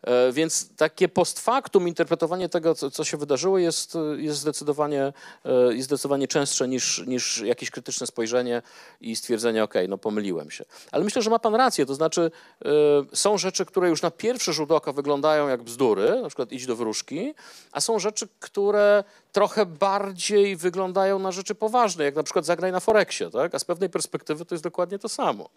E, 0.03 0.31
Więc 0.31 0.75
takie 0.75 1.09
post 1.09 1.39
factum 1.39 1.87
interpretowanie 1.87 2.49
tego, 2.49 2.75
co, 2.75 2.91
co 2.91 3.03
się 3.03 3.17
wydarzyło, 3.17 3.57
jest, 3.57 3.97
jest, 4.17 4.39
zdecydowanie, 4.39 5.13
e, 5.45 5.73
jest 5.73 5.89
zdecydowanie 5.89 6.27
częstsze 6.27 6.67
niż, 6.67 7.03
niż 7.07 7.41
jakieś 7.41 7.71
krytyczne 7.71 8.07
spojrzenie 8.07 8.61
i 9.01 9.15
stwierdzenie, 9.15 9.63
ok, 9.63 9.73
no 9.89 9.97
pomyliłem 9.97 10.51
się. 10.51 10.65
Ale 10.91 11.03
myślę, 11.03 11.21
że 11.21 11.29
ma 11.29 11.39
pan 11.39 11.55
rację, 11.55 11.85
to 11.85 11.95
znaczy 11.95 12.31
e, 12.65 12.69
są 13.13 13.37
rzeczy, 13.37 13.65
które 13.65 13.89
już 13.89 14.01
na 14.01 14.11
pierwszy 14.11 14.53
rzut 14.53 14.71
oka 14.71 14.93
wyglądają 14.93 15.47
jak 15.47 15.63
bzdury, 15.63 16.21
na 16.21 16.27
przykład 16.27 16.51
idź 16.51 16.65
do 16.65 16.75
wróżki, 16.75 17.33
a 17.71 17.81
są 17.81 17.99
rzeczy, 17.99 18.27
które 18.39 19.03
trochę 19.31 19.65
bardziej 19.65 20.55
wyglądają 20.55 21.19
na 21.19 21.31
rzeczy 21.31 21.55
poważne, 21.55 22.03
jak 22.03 22.15
na 22.15 22.23
przykład 22.23 22.45
zagraj 22.45 22.71
na 22.71 22.79
Forexie, 22.79 23.29
tak? 23.29 23.55
a 23.55 23.59
z 23.59 23.65
pewnej 23.65 23.89
perspektywy 23.89 24.45
to 24.45 24.55
jest 24.55 24.63
dokładnie 24.63 24.99
to 24.99 25.09
samo. 25.09 25.49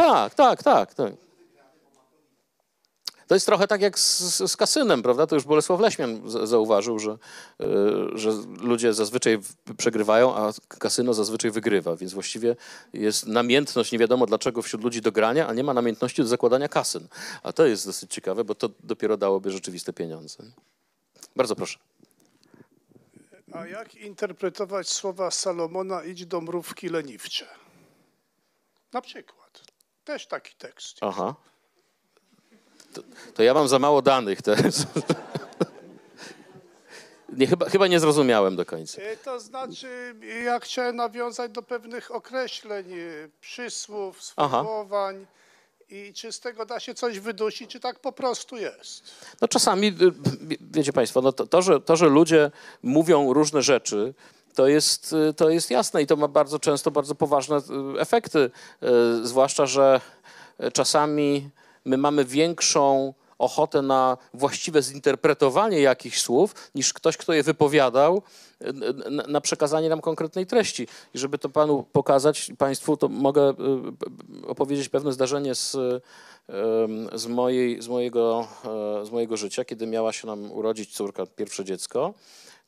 Tak, 0.00 0.34
tak, 0.34 0.62
tak, 0.62 0.94
tak. 0.94 1.12
To 3.26 3.34
jest 3.34 3.46
trochę 3.46 3.66
tak 3.68 3.80
jak 3.80 3.98
z, 3.98 4.50
z 4.50 4.56
kasynem, 4.56 5.02
prawda? 5.02 5.26
To 5.26 5.34
już 5.34 5.44
Bolesław 5.44 5.80
Leśmian 5.80 6.30
zauważył, 6.46 6.98
że, 6.98 7.10
y, 7.10 7.66
że 8.14 8.30
ludzie 8.60 8.94
zazwyczaj 8.94 9.38
przegrywają, 9.76 10.36
a 10.36 10.52
kasyno 10.78 11.14
zazwyczaj 11.14 11.50
wygrywa, 11.50 11.96
więc 11.96 12.12
właściwie 12.12 12.56
jest 12.92 13.26
namiętność, 13.26 13.92
nie 13.92 13.98
wiadomo 13.98 14.26
dlaczego, 14.26 14.62
wśród 14.62 14.84
ludzi 14.84 15.00
do 15.00 15.12
grania, 15.12 15.46
a 15.48 15.54
nie 15.54 15.64
ma 15.64 15.74
namiętności 15.74 16.22
do 16.22 16.28
zakładania 16.28 16.68
kasyn. 16.68 17.08
A 17.42 17.52
to 17.52 17.66
jest 17.66 17.86
dosyć 17.86 18.10
ciekawe, 18.12 18.44
bo 18.44 18.54
to 18.54 18.70
dopiero 18.80 19.16
dałoby 19.16 19.50
rzeczywiste 19.50 19.92
pieniądze. 19.92 20.44
Bardzo 21.36 21.56
proszę. 21.56 21.78
A 23.52 23.66
jak 23.66 23.94
interpretować 23.94 24.88
słowa 24.88 25.30
Salomona 25.30 26.04
idź 26.04 26.26
do 26.26 26.40
mrówki 26.40 26.88
leniwcze? 26.88 27.46
Na 28.92 29.00
przykład. 29.00 29.39
Też 30.10 30.26
taki 30.26 30.54
tekst. 30.54 30.96
Aha. 31.00 31.34
To, 32.94 33.02
to 33.34 33.42
ja 33.42 33.54
mam 33.54 33.68
za 33.68 33.78
mało 33.78 34.02
danych 34.02 34.42
teraz. 34.42 34.74
Nie, 37.28 37.46
chyba, 37.46 37.68
chyba 37.68 37.86
nie 37.86 38.00
zrozumiałem 38.00 38.56
do 38.56 38.66
końca. 38.66 39.02
E, 39.02 39.16
To 39.16 39.40
znaczy, 39.40 40.14
ja 40.44 40.60
chciałem 40.60 40.96
nawiązać 40.96 41.52
do 41.52 41.62
pewnych 41.62 42.10
określeń, 42.14 42.92
e, 42.92 42.98
przysłów, 43.40 44.18
Aha. 44.36 44.48
sformułowań 44.48 45.26
i 45.88 46.12
czy 46.14 46.32
z 46.32 46.40
tego 46.40 46.66
da 46.66 46.80
się 46.80 46.94
coś 46.94 47.18
wydusić, 47.20 47.70
czy 47.70 47.80
tak 47.80 47.98
po 48.00 48.12
prostu 48.12 48.56
jest. 48.56 49.10
No 49.40 49.48
czasami, 49.48 49.86
y, 49.88 49.92
wie- 50.40 50.56
wiecie 50.60 50.92
Państwo, 50.92 51.20
no 51.22 51.32
to, 51.32 51.46
to, 51.46 51.62
że, 51.62 51.80
to, 51.80 51.96
że 51.96 52.06
ludzie 52.08 52.50
mówią 52.82 53.32
różne 53.32 53.62
rzeczy, 53.62 54.14
to 54.54 54.68
jest, 54.68 55.12
y, 55.12 55.34
to 55.34 55.50
jest 55.50 55.70
jasne 55.70 56.02
i 56.02 56.06
to 56.06 56.16
ma 56.16 56.28
bardzo 56.28 56.58
często 56.58 56.90
bardzo 56.90 57.14
poważne 57.14 57.56
y, 57.56 58.00
efekty. 58.00 58.38
Y, 58.38 59.26
Zwłaszcza, 59.26 59.66
że 59.66 60.00
czasami 60.72 61.50
my 61.84 61.96
mamy 61.96 62.24
większą 62.24 63.14
ochotę 63.38 63.82
na 63.82 64.16
właściwe 64.34 64.82
zinterpretowanie 64.82 65.80
jakichś 65.80 66.20
słów, 66.20 66.70
niż 66.74 66.92
ktoś, 66.92 67.16
kto 67.16 67.32
je 67.32 67.42
wypowiadał, 67.42 68.22
na 69.28 69.40
przekazanie 69.40 69.88
nam 69.88 70.00
konkretnej 70.00 70.46
treści. 70.46 70.86
I 71.14 71.18
żeby 71.18 71.38
to 71.38 71.48
panu 71.48 71.84
pokazać, 71.92 72.52
państwu, 72.58 72.96
to 72.96 73.08
mogę 73.08 73.54
opowiedzieć 74.46 74.88
pewne 74.88 75.12
zdarzenie 75.12 75.54
z, 75.54 75.76
z, 77.12 77.26
mojej, 77.26 77.82
z, 77.82 77.88
mojego, 77.88 78.48
z 79.04 79.10
mojego 79.10 79.36
życia, 79.36 79.64
kiedy 79.64 79.86
miała 79.86 80.12
się 80.12 80.26
nam 80.26 80.52
urodzić 80.52 80.94
córka, 80.94 81.26
pierwsze 81.26 81.64
dziecko, 81.64 82.14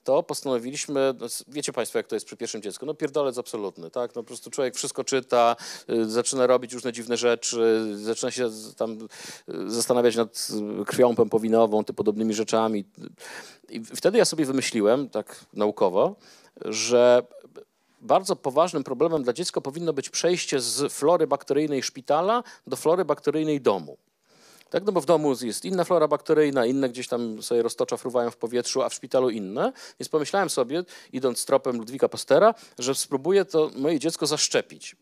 to 0.04 0.22
postanowiliśmy, 0.22 1.14
no, 1.20 1.26
wiecie 1.48 1.72
Państwo, 1.72 1.98
jak 1.98 2.06
to 2.06 2.16
jest 2.16 2.26
przy 2.26 2.36
pierwszym 2.36 2.62
dziecku, 2.62 2.86
no 2.86 2.94
pierdolec 2.94 3.38
absolutny, 3.38 3.90
tak? 3.90 4.14
No 4.14 4.22
po 4.22 4.26
prostu 4.26 4.50
człowiek 4.50 4.74
wszystko 4.74 5.04
czyta, 5.04 5.56
y, 5.90 6.10
zaczyna 6.10 6.46
robić 6.46 6.72
różne 6.72 6.92
dziwne 6.92 7.16
rzeczy, 7.16 7.88
zaczyna 7.96 8.30
się 8.30 8.50
tam 8.76 8.98
y, 9.48 9.70
zastanawiać 9.70 10.16
nad 10.16 10.48
y, 10.80 10.84
krwią 10.84 11.14
pępowinową, 11.14 11.84
ty 11.84 11.92
podobnymi 11.92 12.34
rzeczami. 12.34 12.84
I 13.68 13.84
wtedy 13.84 14.18
ja 14.18 14.24
sobie 14.24 14.44
wymyśliłem, 14.44 15.08
tak 15.08 15.44
naukowo, 15.52 16.16
że 16.64 17.22
bardzo 18.00 18.36
poważnym 18.36 18.84
problemem 18.84 19.22
dla 19.22 19.32
dziecka 19.32 19.60
powinno 19.60 19.92
być 19.92 20.10
przejście 20.10 20.60
z 20.60 20.92
flory 20.92 21.26
bakteryjnej 21.26 21.82
szpitala 21.82 22.42
do 22.66 22.76
flory 22.76 23.04
bakteryjnej 23.04 23.60
domu. 23.60 23.96
Tak, 24.72 24.84
no 24.84 24.92
bo 24.92 25.00
w 25.00 25.06
domu 25.06 25.34
jest 25.42 25.64
inna 25.64 25.84
flora 25.84 26.08
bakteryjna, 26.08 26.66
inne 26.66 26.88
gdzieś 26.88 27.08
tam 27.08 27.42
sobie 27.42 27.62
roztocza, 27.62 27.96
fruwają 27.96 28.30
w 28.30 28.36
powietrzu, 28.36 28.82
a 28.82 28.88
w 28.88 28.94
szpitalu 28.94 29.30
inne. 29.30 29.72
Więc 30.00 30.08
pomyślałem 30.08 30.50
sobie, 30.50 30.84
idąc 31.12 31.44
tropem 31.44 31.76
Ludwika 31.76 32.08
Pastera, 32.08 32.54
że 32.78 32.94
spróbuję 32.94 33.44
to 33.44 33.70
moje 33.76 33.98
dziecko 33.98 34.26
zaszczepić. 34.26 34.96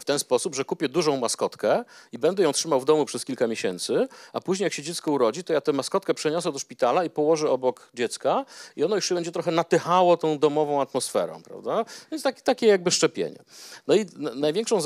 W 0.00 0.04
ten 0.04 0.18
sposób, 0.18 0.54
że 0.54 0.64
kupię 0.64 0.88
dużą 0.88 1.16
maskotkę 1.16 1.84
i 2.12 2.18
będę 2.18 2.42
ją 2.42 2.52
trzymał 2.52 2.80
w 2.80 2.84
domu 2.84 3.04
przez 3.04 3.24
kilka 3.24 3.46
miesięcy, 3.46 4.08
a 4.32 4.40
później 4.40 4.64
jak 4.64 4.72
się 4.72 4.82
dziecko 4.82 5.10
urodzi, 5.10 5.44
to 5.44 5.52
ja 5.52 5.60
tę 5.60 5.72
maskotkę 5.72 6.14
przeniosę 6.14 6.52
do 6.52 6.58
szpitala 6.58 7.04
i 7.04 7.10
położę 7.10 7.50
obok 7.50 7.90
dziecka 7.94 8.44
i 8.76 8.84
ono 8.84 9.00
się 9.00 9.14
będzie 9.14 9.32
trochę 9.32 9.50
natychało 9.50 10.16
tą 10.16 10.38
domową 10.38 10.80
atmosferą, 10.80 11.42
prawda? 11.42 11.84
Więc 12.10 12.22
taki, 12.22 12.42
takie 12.42 12.66
jakby 12.66 12.90
szczepienie. 12.90 13.38
No 13.86 13.94
i 13.94 14.06
największą 14.34 14.78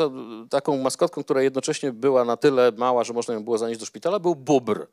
taką 0.51 0.77
maskotką, 0.77 1.25
która 1.25 1.43
jednocześnie 1.43 1.93
była 1.93 2.25
na 2.25 2.37
tyle 2.37 2.73
mała, 2.77 3.05
że 3.05 3.13
można 3.13 3.35
ją 3.35 3.45
było 3.45 3.59
zanieść 3.59 3.81
do 3.81 3.87
szpitala, 3.87 4.19
był 4.19 4.35
bóbr 4.35 4.87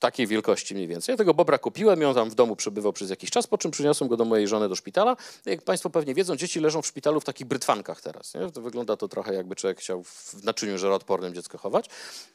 takiej 0.00 0.26
wielkości 0.26 0.74
mniej 0.74 0.86
więcej. 0.86 1.12
Ja 1.12 1.16
tego 1.16 1.34
bobra 1.34 1.58
kupiłem 1.58 2.02
i 2.02 2.04
on 2.04 2.14
tam 2.14 2.30
w 2.30 2.34
domu 2.34 2.56
przebywał 2.56 2.92
przez 2.92 3.10
jakiś 3.10 3.30
czas, 3.30 3.46
po 3.46 3.58
czym 3.58 3.70
przyniosłem 3.70 4.08
go 4.08 4.16
do 4.16 4.24
mojej 4.24 4.48
żony 4.48 4.68
do 4.68 4.74
szpitala. 4.74 5.16
Jak 5.46 5.62
Państwo 5.62 5.90
pewnie 5.90 6.14
wiedzą, 6.14 6.36
dzieci 6.36 6.60
leżą 6.60 6.82
w 6.82 6.86
szpitalu 6.86 7.20
w 7.20 7.24
takich 7.24 7.46
brytwankach 7.46 8.00
teraz. 8.00 8.34
Nie? 8.34 8.50
To 8.50 8.60
wygląda 8.60 8.96
to 8.96 9.08
trochę 9.08 9.34
jakby 9.34 9.56
człowiek 9.56 9.78
chciał 9.78 10.02
w 10.02 10.44
naczyniu 10.44 10.78
żeroodpornym 10.78 11.34
dziecko 11.34 11.58
chować. 11.58 11.86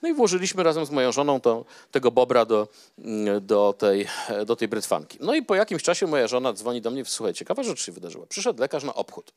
No 0.01 0.09
i 0.09 0.13
włożyliśmy 0.13 0.63
razem 0.63 0.85
z 0.85 0.91
moją 0.91 1.11
żoną 1.11 1.41
to, 1.41 1.65
tego 1.91 2.11
bobra 2.11 2.45
do, 2.45 2.67
mm, 2.99 3.45
do, 3.45 3.73
tej, 3.77 4.07
do 4.45 4.55
tej 4.55 4.67
brytwanki. 4.67 5.17
No 5.21 5.35
i 5.35 5.43
po 5.43 5.55
jakimś 5.55 5.83
czasie 5.83 6.07
moja 6.07 6.27
żona 6.27 6.53
dzwoni 6.53 6.81
do 6.81 6.91
mnie, 6.91 7.05
słuchaj, 7.05 7.33
ciekawa 7.33 7.63
rzecz 7.63 7.85
się 7.85 7.91
wydarzyła. 7.91 8.25
Przyszedł 8.25 8.61
lekarz 8.61 8.83
na 8.83 8.93
obchód 8.93 9.33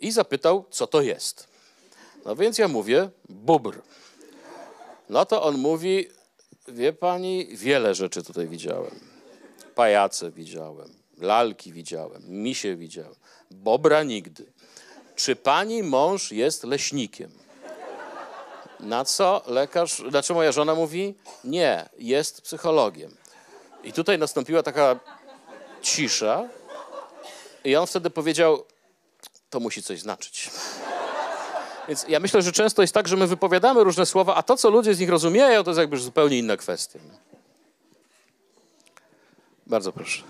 i 0.00 0.12
zapytał, 0.12 0.64
co 0.70 0.86
to 0.86 1.02
jest. 1.02 1.48
No 2.24 2.36
więc 2.36 2.58
ja 2.58 2.68
mówię, 2.68 3.10
bóbr. 3.28 3.82
No 5.10 5.26
to 5.26 5.42
on 5.42 5.58
mówi, 5.58 6.08
wie 6.68 6.92
pani, 6.92 7.46
wiele 7.56 7.94
rzeczy 7.94 8.22
tutaj 8.22 8.48
widziałem. 8.48 9.00
Pajace 9.74 10.30
widziałem, 10.30 10.94
lalki 11.18 11.72
widziałem, 11.72 12.22
misie 12.28 12.76
widziałem, 12.76 13.14
bobra 13.50 14.02
nigdy. 14.02 14.52
Czy 15.16 15.36
pani 15.36 15.82
mąż 15.82 16.32
jest 16.32 16.64
leśnikiem? 16.64 17.30
Na 18.80 19.04
co 19.04 19.42
lekarz, 19.46 20.02
znaczy 20.10 20.34
moja 20.34 20.52
żona 20.52 20.74
mówi, 20.74 21.14
nie, 21.44 21.88
jest 21.98 22.42
psychologiem. 22.42 23.16
I 23.84 23.92
tutaj 23.92 24.18
nastąpiła 24.18 24.62
taka 24.62 25.00
cisza 25.82 26.48
i 27.64 27.76
on 27.76 27.86
wtedy 27.86 28.10
powiedział, 28.10 28.64
to 29.50 29.60
musi 29.60 29.82
coś 29.82 30.00
znaczyć. 30.00 30.50
Więc 31.88 32.08
ja 32.08 32.20
myślę, 32.20 32.42
że 32.42 32.52
często 32.52 32.82
jest 32.82 32.94
tak, 32.94 33.08
że 33.08 33.16
my 33.16 33.26
wypowiadamy 33.26 33.84
różne 33.84 34.06
słowa, 34.06 34.34
a 34.34 34.42
to, 34.42 34.56
co 34.56 34.70
ludzie 34.70 34.94
z 34.94 35.00
nich 35.00 35.08
rozumieją, 35.08 35.64
to 35.64 35.70
jest 35.70 35.80
jakby 35.80 35.98
zupełnie 35.98 36.38
inna 36.38 36.56
kwestia. 36.56 36.98
Bardzo 39.66 39.92
proszę. 39.92 40.22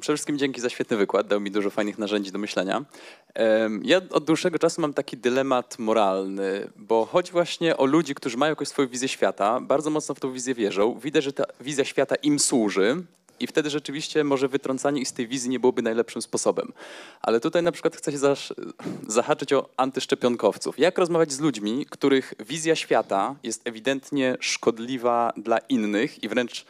Przede 0.00 0.16
wszystkim 0.16 0.38
dzięki 0.38 0.60
za 0.60 0.70
świetny 0.70 0.96
wykład, 0.96 1.26
dał 1.26 1.40
mi 1.40 1.50
dużo 1.50 1.70
fajnych 1.70 1.98
narzędzi 1.98 2.32
do 2.32 2.38
myślenia. 2.38 2.84
Ja 3.82 4.00
od 4.10 4.24
dłuższego 4.24 4.58
czasu 4.58 4.80
mam 4.80 4.94
taki 4.94 5.16
dylemat 5.16 5.78
moralny, 5.78 6.70
bo 6.76 7.06
chodzi 7.06 7.32
właśnie 7.32 7.76
o 7.76 7.84
ludzi, 7.84 8.14
którzy 8.14 8.36
mają 8.36 8.52
jakąś 8.52 8.68
swoją 8.68 8.88
wizję 8.88 9.08
świata, 9.08 9.60
bardzo 9.60 9.90
mocno 9.90 10.14
w 10.14 10.20
tą 10.20 10.32
wizję 10.32 10.54
wierzą, 10.54 10.98
widać, 10.98 11.24
że 11.24 11.32
ta 11.32 11.44
wizja 11.60 11.84
świata 11.84 12.14
im 12.14 12.38
służy 12.38 13.02
i 13.40 13.46
wtedy 13.46 13.70
rzeczywiście 13.70 14.24
może 14.24 14.48
wytrącanie 14.48 15.00
ich 15.00 15.08
z 15.08 15.12
tej 15.12 15.28
wizji 15.28 15.50
nie 15.50 15.60
byłoby 15.60 15.82
najlepszym 15.82 16.22
sposobem. 16.22 16.72
Ale 17.22 17.40
tutaj 17.40 17.62
na 17.62 17.72
przykład 17.72 17.96
chcę 17.96 18.12
się 18.12 18.18
zahaczyć 19.06 19.52
o 19.52 19.68
antyszczepionkowców. 19.76 20.78
Jak 20.78 20.98
rozmawiać 20.98 21.32
z 21.32 21.40
ludźmi, 21.40 21.86
których 21.90 22.34
wizja 22.40 22.76
świata 22.76 23.34
jest 23.42 23.62
ewidentnie 23.64 24.36
szkodliwa 24.40 25.32
dla 25.36 25.58
innych 25.58 26.24
i 26.24 26.28
wręcz 26.28 26.66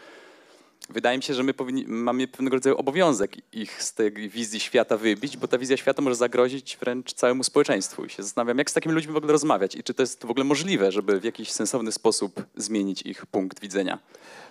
Wydaje 0.90 1.19
mi 1.19 1.23
się, 1.23 1.35
że 1.35 1.43
my 1.43 1.55
powinni, 1.55 1.85
mamy 1.86 2.28
pewnego 2.28 2.57
rodzaju 2.57 2.77
obowiązek 2.77 3.36
ich 3.55 3.82
z 3.82 3.95
tej 3.95 4.12
wizji 4.12 4.61
świata 4.61 4.97
wybić, 4.97 5.36
bo 5.36 5.49
ta 5.49 5.59
wizja 5.59 5.77
świata 5.77 6.03
może 6.03 6.16
zagrozić 6.16 6.77
wręcz 6.81 7.12
całemu 7.12 7.45
społeczeństwu. 7.45 8.05
I 8.05 8.11
się 8.11 8.23
zastanawiam, 8.23 8.59
jak 8.59 8.70
z 8.70 8.73
takimi 8.73 8.95
ludźmi 8.95 9.12
w 9.12 9.16
ogóle 9.16 9.32
rozmawiać 9.32 9.74
i 9.74 9.82
czy 9.82 9.95
to 9.95 10.03
jest 10.03 10.27
w 10.27 10.31
ogóle 10.31 10.45
możliwe, 10.45 10.93
żeby 10.93 11.20
w 11.20 11.24
jakiś 11.24 11.53
sensowny 11.53 11.93
sposób 11.93 12.45
zmienić 12.57 13.03
ich 13.03 13.27
punkt 13.27 13.61
widzenia. 13.61 13.99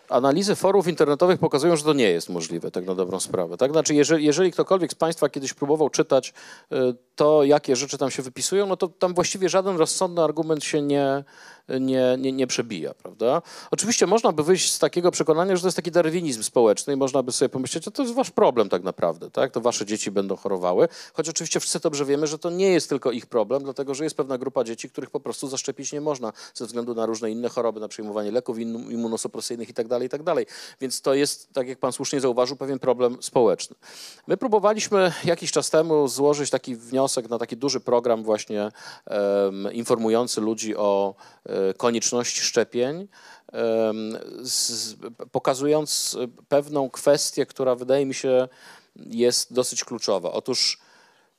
Analizy 0.09 0.55
forów 0.55 0.87
internetowych 0.87 1.39
pokazują, 1.39 1.75
że 1.75 1.83
to 1.83 1.93
nie 1.93 2.09
jest 2.09 2.29
możliwe, 2.29 2.71
tak 2.71 2.85
na 2.85 2.95
dobrą 2.95 3.19
sprawę. 3.19 3.57
Tak? 3.57 3.71
Znaczy, 3.71 3.95
jeżeli, 3.95 4.25
jeżeli 4.25 4.51
ktokolwiek 4.51 4.91
z 4.91 4.95
Państwa 4.95 5.29
kiedyś 5.29 5.53
próbował 5.53 5.89
czytać 5.89 6.33
y, 6.71 6.75
to, 7.15 7.43
jakie 7.43 7.75
rzeczy 7.75 7.97
tam 7.97 8.11
się 8.11 8.23
wypisują, 8.23 8.65
no 8.65 8.77
to 8.77 8.87
tam 8.87 9.13
właściwie 9.13 9.49
żaden 9.49 9.77
rozsądny 9.77 10.23
argument 10.23 10.63
się 10.63 10.81
nie, 10.81 11.23
nie, 11.79 12.15
nie, 12.19 12.31
nie 12.31 12.47
przebija, 12.47 12.93
prawda? 12.93 13.41
Oczywiście 13.71 14.07
można 14.07 14.31
by 14.31 14.43
wyjść 14.43 14.71
z 14.71 14.79
takiego 14.79 15.11
przekonania, 15.11 15.55
że 15.55 15.61
to 15.61 15.67
jest 15.67 15.75
taki 15.75 15.91
darwinizm 15.91 16.43
społeczny 16.43 16.93
i 16.93 16.95
można 16.95 17.23
by 17.23 17.31
sobie 17.31 17.49
pomyśleć, 17.49 17.85
że 17.85 17.91
to 17.91 18.03
jest 18.03 18.15
wasz 18.15 18.31
problem 18.31 18.69
tak 18.69 18.83
naprawdę, 18.83 19.31
tak? 19.31 19.51
To 19.51 19.61
wasze 19.61 19.85
dzieci 19.85 20.11
będą 20.11 20.35
chorowały, 20.35 20.87
choć 21.13 21.29
oczywiście 21.29 21.59
wszyscy 21.59 21.79
dobrze 21.79 22.05
wiemy, 22.05 22.27
że 22.27 22.39
to 22.39 22.49
nie 22.49 22.69
jest 22.69 22.89
tylko 22.89 23.11
ich 23.11 23.25
problem, 23.25 23.63
dlatego 23.63 23.95
że 23.95 24.03
jest 24.03 24.17
pewna 24.17 24.37
grupa 24.37 24.63
dzieci, 24.63 24.89
których 24.89 25.09
po 25.09 25.19
prostu 25.19 25.47
zaszczepić 25.47 25.93
nie 25.93 26.01
można 26.01 26.33
ze 26.53 26.65
względu 26.65 26.95
na 26.95 27.05
różne 27.05 27.31
inne 27.31 27.49
choroby, 27.49 27.79
na 27.79 27.87
przyjmowanie 27.87 28.31
leków 28.31 28.59
immunosupresyjnych 28.59 29.69
i 29.69 29.73
tak 29.73 29.87
dalej, 29.97 30.07
i 30.07 30.09
tak 30.09 30.23
dalej. 30.23 30.45
Więc 30.81 31.01
to 31.01 31.13
jest, 31.13 31.53
tak 31.53 31.67
jak 31.67 31.79
pan 31.79 31.91
słusznie 31.91 32.21
zauważył, 32.21 32.57
pewien 32.57 32.79
problem 32.79 33.17
społeczny. 33.21 33.75
My 34.27 34.37
próbowaliśmy 34.37 35.13
jakiś 35.23 35.51
czas 35.51 35.69
temu 35.69 36.07
złożyć 36.07 36.49
taki 36.49 36.75
wniosek 36.75 37.29
na 37.29 37.37
taki 37.37 37.57
duży 37.57 37.79
program 37.79 38.23
właśnie 38.23 38.71
um, 39.05 39.73
informujący 39.73 40.41
ludzi 40.41 40.75
o 40.75 41.15
um, 41.45 41.73
konieczności 41.77 42.41
szczepień, 42.41 42.95
um, 42.97 44.17
z, 44.41 44.95
pokazując 45.31 46.17
pewną 46.49 46.89
kwestię, 46.89 47.45
która 47.45 47.75
wydaje 47.75 48.05
mi 48.05 48.13
się 48.13 48.47
jest 48.95 49.53
dosyć 49.53 49.83
kluczowa. 49.83 50.31
Otóż 50.31 50.79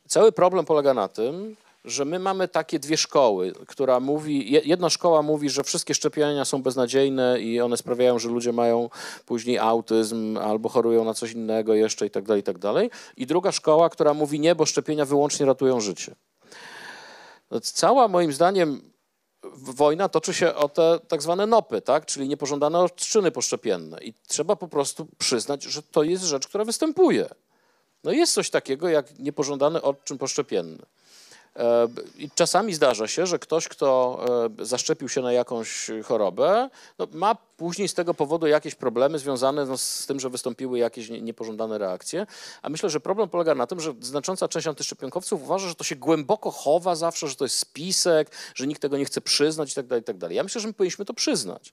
cały 0.08 0.32
problem 0.32 0.64
polega 0.64 0.94
na 0.94 1.08
tym, 1.08 1.56
że 1.84 2.04
my 2.04 2.18
mamy 2.18 2.48
takie 2.48 2.78
dwie 2.78 2.96
szkoły, 2.96 3.52
która 3.66 4.00
mówi, 4.00 4.52
jedna 4.68 4.90
szkoła 4.90 5.22
mówi, 5.22 5.50
że 5.50 5.64
wszystkie 5.64 5.94
szczepienia 5.94 6.44
są 6.44 6.62
beznadziejne 6.62 7.40
i 7.40 7.60
one 7.60 7.76
sprawiają, 7.76 8.18
że 8.18 8.28
ludzie 8.28 8.52
mają 8.52 8.90
później 9.26 9.58
autyzm 9.58 10.38
albo 10.38 10.68
chorują 10.68 11.04
na 11.04 11.14
coś 11.14 11.32
innego 11.32 11.74
jeszcze 11.74 12.06
i 12.06 12.10
tak 12.10 12.24
dalej, 12.24 12.40
i 12.40 12.44
tak 12.44 12.58
dalej. 12.58 12.90
I 13.16 13.26
druga 13.26 13.52
szkoła, 13.52 13.90
która 13.90 14.14
mówi 14.14 14.40
nie, 14.40 14.54
bo 14.54 14.66
szczepienia 14.66 15.04
wyłącznie 15.04 15.46
ratują 15.46 15.80
życie. 15.80 16.14
No, 17.50 17.60
cała 17.60 18.08
moim 18.08 18.32
zdaniem 18.32 18.80
wojna 19.54 20.08
toczy 20.08 20.34
się 20.34 20.54
o 20.54 20.68
te 20.68 20.98
tak 21.08 21.22
zwane 21.22 21.46
nopy, 21.46 21.80
tak? 21.80 22.06
czyli 22.06 22.28
niepożądane 22.28 22.78
odczyny 22.78 23.30
poszczepienne. 23.30 23.98
I 24.02 24.14
trzeba 24.26 24.56
po 24.56 24.68
prostu 24.68 25.06
przyznać, 25.18 25.62
że 25.62 25.82
to 25.82 26.02
jest 26.02 26.24
rzecz, 26.24 26.48
która 26.48 26.64
występuje. 26.64 27.28
No 28.04 28.12
jest 28.12 28.34
coś 28.34 28.50
takiego 28.50 28.88
jak 28.88 29.18
niepożądany 29.18 29.82
odczyn 29.82 30.18
poszczepienny. 30.18 30.82
I 32.18 32.30
czasami 32.34 32.74
zdarza 32.74 33.06
się, 33.06 33.26
że 33.26 33.38
ktoś, 33.38 33.68
kto 33.68 34.20
e, 34.60 34.64
zaszczepił 34.64 35.08
się 35.08 35.20
na 35.20 35.32
jakąś 35.32 35.90
chorobę, 36.04 36.70
no, 36.98 37.06
ma 37.12 37.36
później 37.56 37.88
z 37.88 37.94
tego 37.94 38.14
powodu 38.14 38.46
jakieś 38.46 38.74
problemy 38.74 39.18
związane 39.18 39.64
no, 39.64 39.78
z 39.78 40.06
tym, 40.06 40.20
że 40.20 40.30
wystąpiły 40.30 40.78
jakieś 40.78 41.10
niepożądane 41.10 41.78
reakcje. 41.78 42.26
A 42.62 42.68
myślę, 42.68 42.90
że 42.90 43.00
problem 43.00 43.28
polega 43.28 43.54
na 43.54 43.66
tym, 43.66 43.80
że 43.80 43.94
znacząca 44.00 44.48
część 44.48 44.66
antyszczepionkowców 44.66 45.42
uważa, 45.42 45.68
że 45.68 45.74
to 45.74 45.84
się 45.84 45.96
głęboko 45.96 46.50
chowa 46.50 46.94
zawsze, 46.94 47.28
że 47.28 47.36
to 47.36 47.44
jest 47.44 47.58
spisek, 47.58 48.30
że 48.54 48.66
nikt 48.66 48.82
tego 48.82 48.98
nie 48.98 49.04
chce 49.04 49.20
przyznać 49.20 49.70
itd. 49.70 49.88
Tak 49.88 49.98
itd. 49.98 50.20
Tak 50.20 50.36
ja 50.36 50.42
myślę, 50.42 50.60
że 50.60 50.68
my 50.68 50.74
powinniśmy 50.74 51.04
to 51.04 51.14
przyznać. 51.14 51.72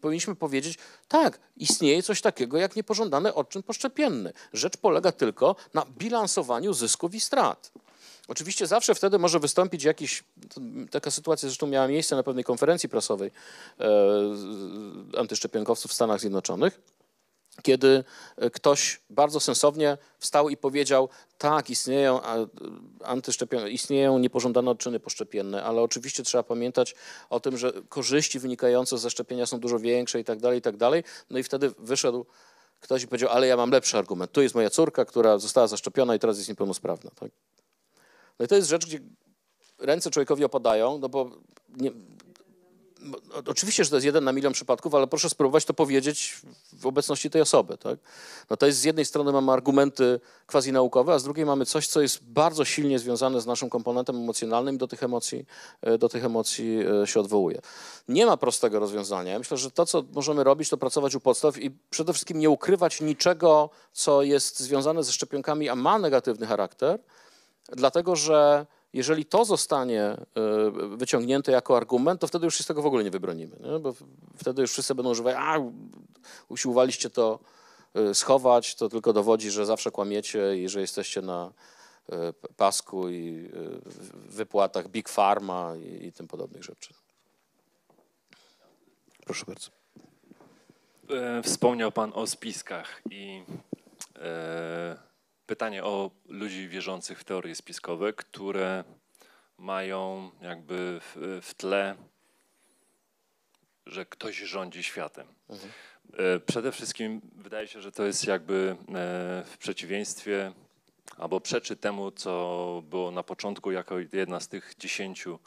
Powinniśmy 0.00 0.34
powiedzieć, 0.34 0.78
tak, 1.08 1.40
istnieje 1.56 2.02
coś 2.02 2.20
takiego 2.20 2.58
jak 2.58 2.76
niepożądany 2.76 3.34
odczyn 3.34 3.62
poszczepienny. 3.62 4.32
Rzecz 4.52 4.76
polega 4.76 5.12
tylko 5.12 5.56
na 5.74 5.86
bilansowaniu 5.98 6.72
zysków 6.72 7.14
i 7.14 7.20
strat. 7.20 7.70
Oczywiście 8.30 8.66
zawsze 8.66 8.94
wtedy 8.94 9.18
może 9.18 9.40
wystąpić 9.40 9.84
jakiś, 9.84 10.24
taka 10.90 11.10
sytuacja 11.10 11.48
zresztą 11.48 11.66
miała 11.66 11.88
miejsce 11.88 12.16
na 12.16 12.22
pewnej 12.22 12.44
konferencji 12.44 12.88
prasowej 12.88 13.30
e, 13.80 13.88
antyszczepionkowców 15.18 15.90
w 15.90 15.94
Stanach 15.94 16.20
Zjednoczonych, 16.20 16.80
kiedy 17.62 18.04
ktoś 18.52 19.00
bardzo 19.10 19.40
sensownie 19.40 19.98
wstał 20.18 20.48
i 20.48 20.56
powiedział, 20.56 21.08
tak, 21.38 21.70
istnieją, 21.70 22.20
antyszczepion- 23.00 23.68
istnieją 23.68 24.18
niepożądane 24.18 24.70
odczyny 24.70 25.00
poszczepienne, 25.00 25.64
ale 25.64 25.82
oczywiście 25.82 26.22
trzeba 26.22 26.42
pamiętać 26.42 26.94
o 27.30 27.40
tym, 27.40 27.58
że 27.58 27.72
korzyści 27.88 28.38
wynikające 28.38 28.98
ze 28.98 29.10
szczepienia 29.10 29.46
są 29.46 29.60
dużo 29.60 29.78
większe 29.78 30.20
i 30.20 30.24
tak 30.24 30.40
dalej, 30.40 30.58
i 30.58 30.62
tak 30.62 30.76
dalej. 30.76 31.04
No 31.30 31.38
i 31.38 31.42
wtedy 31.42 31.70
wyszedł 31.78 32.26
ktoś 32.80 33.02
i 33.02 33.06
powiedział, 33.06 33.30
ale 33.30 33.46
ja 33.46 33.56
mam 33.56 33.70
lepszy 33.70 33.98
argument. 33.98 34.32
Tu 34.32 34.42
jest 34.42 34.54
moja 34.54 34.70
córka, 34.70 35.04
która 35.04 35.38
została 35.38 35.66
zaszczepiona 35.66 36.14
i 36.14 36.18
teraz 36.18 36.36
jest 36.36 36.48
niepełnosprawna. 36.48 37.10
Tak? 37.20 37.30
No 38.40 38.44
i 38.44 38.48
to 38.48 38.56
jest 38.56 38.68
rzecz, 38.68 38.86
gdzie 38.86 38.98
ręce 39.78 40.10
człowiekowi 40.10 40.44
opadają, 40.44 40.98
no 40.98 41.08
bo 41.08 41.30
nie, 41.68 41.90
oczywiście, 43.46 43.84
że 43.84 43.90
to 43.90 43.96
jest 43.96 44.06
jeden 44.06 44.24
na 44.24 44.32
milion 44.32 44.52
przypadków, 44.52 44.94
ale 44.94 45.06
proszę 45.06 45.28
spróbować 45.30 45.64
to 45.64 45.74
powiedzieć 45.74 46.40
w 46.72 46.86
obecności 46.86 47.30
tej 47.30 47.42
osoby. 47.42 47.78
Tak? 47.78 47.98
No 48.50 48.56
to 48.56 48.66
jest 48.66 48.78
z 48.78 48.84
jednej 48.84 49.04
strony 49.04 49.32
mamy 49.32 49.52
argumenty 49.52 50.20
quasi 50.46 50.72
naukowe, 50.72 51.14
a 51.14 51.18
z 51.18 51.24
drugiej 51.24 51.46
mamy 51.46 51.66
coś, 51.66 51.86
co 51.86 52.00
jest 52.00 52.24
bardzo 52.24 52.64
silnie 52.64 52.98
związane 52.98 53.40
z 53.40 53.46
naszym 53.46 53.70
komponentem 53.70 54.16
emocjonalnym 54.16 54.74
i 54.74 54.78
do 54.78 54.88
tych 54.88 55.02
emocji, 55.02 55.46
e, 55.82 55.98
do 55.98 56.08
tych 56.08 56.24
emocji 56.24 56.78
e, 57.02 57.06
się 57.06 57.20
odwołuje. 57.20 57.60
Nie 58.08 58.26
ma 58.26 58.36
prostego 58.36 58.80
rozwiązania. 58.80 59.38
myślę, 59.38 59.56
że 59.56 59.70
to, 59.70 59.86
co 59.86 60.04
możemy 60.12 60.44
robić, 60.44 60.68
to 60.68 60.76
pracować 60.76 61.14
u 61.14 61.20
podstaw 61.20 61.58
i 61.58 61.70
przede 61.90 62.12
wszystkim 62.12 62.38
nie 62.38 62.50
ukrywać 62.50 63.00
niczego, 63.00 63.70
co 63.92 64.22
jest 64.22 64.60
związane 64.60 65.04
ze 65.04 65.12
szczepionkami, 65.12 65.68
a 65.68 65.74
ma 65.74 65.98
negatywny 65.98 66.46
charakter, 66.46 67.00
dlatego 67.76 68.16
że 68.16 68.66
jeżeli 68.92 69.24
to 69.24 69.44
zostanie 69.44 70.02
e, 70.02 70.26
wyciągnięte 70.96 71.52
jako 71.52 71.76
argument, 71.76 72.20
to 72.20 72.26
wtedy 72.26 72.44
już 72.44 72.58
się 72.58 72.64
z 72.64 72.66
tego 72.66 72.82
w 72.82 72.86
ogóle 72.86 73.04
nie 73.04 73.10
wybronimy. 73.10 73.56
Nie? 73.60 73.78
Bo 73.78 73.94
wtedy 74.36 74.62
już 74.62 74.72
wszyscy 74.72 74.94
będą 74.94 75.10
używać, 75.10 75.36
a 75.38 75.56
usiłowaliście 76.48 77.10
to 77.10 77.38
e, 77.94 78.14
schować, 78.14 78.74
to 78.74 78.88
tylko 78.88 79.12
dowodzi, 79.12 79.50
że 79.50 79.66
zawsze 79.66 79.90
kłamiecie 79.90 80.56
i 80.56 80.68
że 80.68 80.80
jesteście 80.80 81.22
na 81.22 81.52
e, 82.12 82.32
pasku 82.56 83.08
i 83.08 83.50
wypłatach 84.14 84.88
Big 84.88 85.08
Pharma 85.08 85.72
i, 85.76 86.06
i 86.06 86.12
tym 86.12 86.28
podobnych 86.28 86.64
rzeczy. 86.64 86.94
Proszę 89.24 89.44
bardzo. 89.46 89.70
Wspomniał 91.42 91.92
Pan 91.92 92.12
o 92.14 92.26
spiskach 92.26 93.02
i 93.10 93.42
pytanie 95.50 95.84
o 95.84 96.10
ludzi 96.28 96.68
wierzących 96.68 97.20
w 97.20 97.24
teorie 97.24 97.54
spiskowe, 97.54 98.12
które 98.12 98.84
mają 99.58 100.30
jakby 100.42 101.00
w, 101.00 101.40
w 101.42 101.54
tle, 101.54 101.96
że 103.86 104.06
ktoś 104.06 104.36
rządzi 104.36 104.82
światem. 104.82 105.26
Mhm. 105.48 105.72
E, 106.12 106.40
przede 106.40 106.72
wszystkim 106.72 107.20
wydaje 107.36 107.68
się, 107.68 107.80
że 107.80 107.92
to 107.92 108.04
jest 108.04 108.26
jakby 108.26 108.76
e, 108.88 109.44
w 109.46 109.56
przeciwieństwie 109.58 110.52
albo 111.16 111.40
przeczy 111.40 111.76
temu, 111.76 112.10
co 112.10 112.82
było 112.90 113.10
na 113.10 113.22
początku 113.22 113.72
jako 113.72 113.96
jedna 114.12 114.40
z 114.40 114.48
tych 114.48 114.74
dziesięciu, 114.78 115.38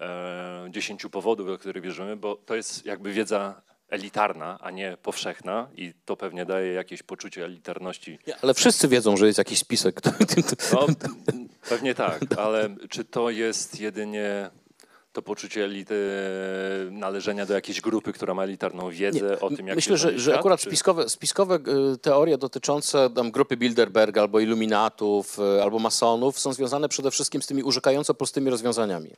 e, 0.00 0.68
dziesięciu 0.70 1.10
powodów, 1.10 1.48
o 1.48 1.58
których 1.58 1.82
wierzymy, 1.82 2.16
bo 2.16 2.36
to 2.36 2.54
jest 2.54 2.86
jakby 2.86 3.12
wiedza 3.12 3.62
elitarna, 3.90 4.58
a 4.60 4.70
nie 4.70 4.96
powszechna 5.02 5.68
i 5.76 5.92
to 6.04 6.16
pewnie 6.16 6.46
daje 6.46 6.72
jakieś 6.72 7.02
poczucie 7.02 7.44
elitarności. 7.44 8.18
Nie, 8.26 8.34
ale 8.42 8.54
wszyscy 8.54 8.88
wiedzą, 8.88 9.16
że 9.16 9.26
jest 9.26 9.38
jakiś 9.38 9.58
spisek. 9.58 10.00
No, 10.72 10.86
pewnie 11.68 11.94
tak, 11.94 12.20
ale 12.38 12.76
czy 12.90 13.04
to 13.04 13.30
jest 13.30 13.80
jedynie 13.80 14.50
to 15.12 15.22
poczucie 15.22 15.64
elity, 15.64 15.94
należenia 16.90 17.46
do 17.46 17.54
jakiejś 17.54 17.80
grupy, 17.80 18.12
która 18.12 18.34
ma 18.34 18.44
elitarną 18.44 18.90
wiedzę 18.90 19.30
nie, 19.30 19.40
o 19.40 19.50
tym, 19.50 19.66
jak 19.66 19.76
Myślę, 19.76 19.96
że, 19.96 20.18
że 20.18 20.38
akurat 20.38 20.60
czy... 20.60 20.66
spiskowe, 20.66 21.08
spiskowe 21.08 21.54
e, 21.54 21.96
teorie 21.96 22.38
dotyczące 22.38 23.10
tam, 23.10 23.30
grupy 23.30 23.56
Bilderberg 23.56 24.18
albo 24.18 24.40
iluminatów, 24.40 25.38
e, 25.38 25.62
albo 25.62 25.78
masonów 25.78 26.38
są 26.38 26.52
związane 26.52 26.88
przede 26.88 27.10
wszystkim 27.10 27.42
z 27.42 27.46
tymi 27.46 27.62
urzekająco 27.62 28.14
prostymi 28.14 28.50
rozwiązaniami. 28.50 29.10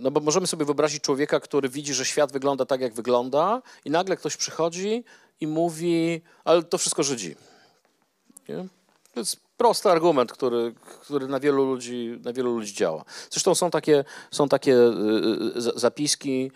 No 0.00 0.10
bo 0.10 0.20
możemy 0.20 0.46
sobie 0.46 0.64
wyobrazić 0.64 1.02
człowieka, 1.02 1.40
który 1.40 1.68
widzi, 1.68 1.94
że 1.94 2.04
świat 2.04 2.32
wygląda 2.32 2.66
tak, 2.66 2.80
jak 2.80 2.94
wygląda 2.94 3.62
i 3.84 3.90
nagle 3.90 4.16
ktoś 4.16 4.36
przychodzi 4.36 5.04
i 5.40 5.46
mówi, 5.46 6.20
ale 6.44 6.62
to 6.62 6.78
wszystko 6.78 7.02
Żydzi. 7.02 7.36
Nie? 8.48 8.66
To 9.14 9.20
jest 9.20 9.40
prosty 9.56 9.90
argument, 9.90 10.32
który, 10.32 10.74
który 11.00 11.28
na, 11.28 11.40
wielu 11.40 11.64
ludzi, 11.64 12.20
na 12.24 12.32
wielu 12.32 12.54
ludzi 12.54 12.74
działa. 12.74 13.04
Zresztą 13.30 13.54
są 13.54 13.70
takie, 13.70 14.04
są 14.30 14.48
takie 14.48 14.74
y, 14.76 15.56
y, 15.56 15.60
zapiski 15.80 16.50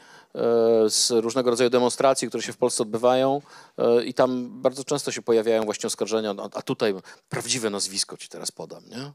z 0.89 1.11
różnego 1.11 1.51
rodzaju 1.51 1.71
demonstracji, 1.71 2.29
które 2.29 2.43
się 2.43 2.53
w 2.53 2.57
Polsce 2.57 2.83
odbywają 2.83 3.43
e, 3.79 4.05
i 4.05 4.15
tam 4.15 4.63
bardzo 4.63 4.85
często 4.85 5.13
się 5.13 5.23
pojawiają 5.23 5.65
właśnie 5.65 5.87
oskarżenia, 5.87 6.35
no, 6.35 6.49
a 6.55 6.63
tutaj 6.63 6.95
prawdziwe 7.29 7.71
nazwisko 7.71 8.17
ci 8.17 8.29
teraz 8.29 8.51
podam, 8.51 8.85
nie? 8.89 9.13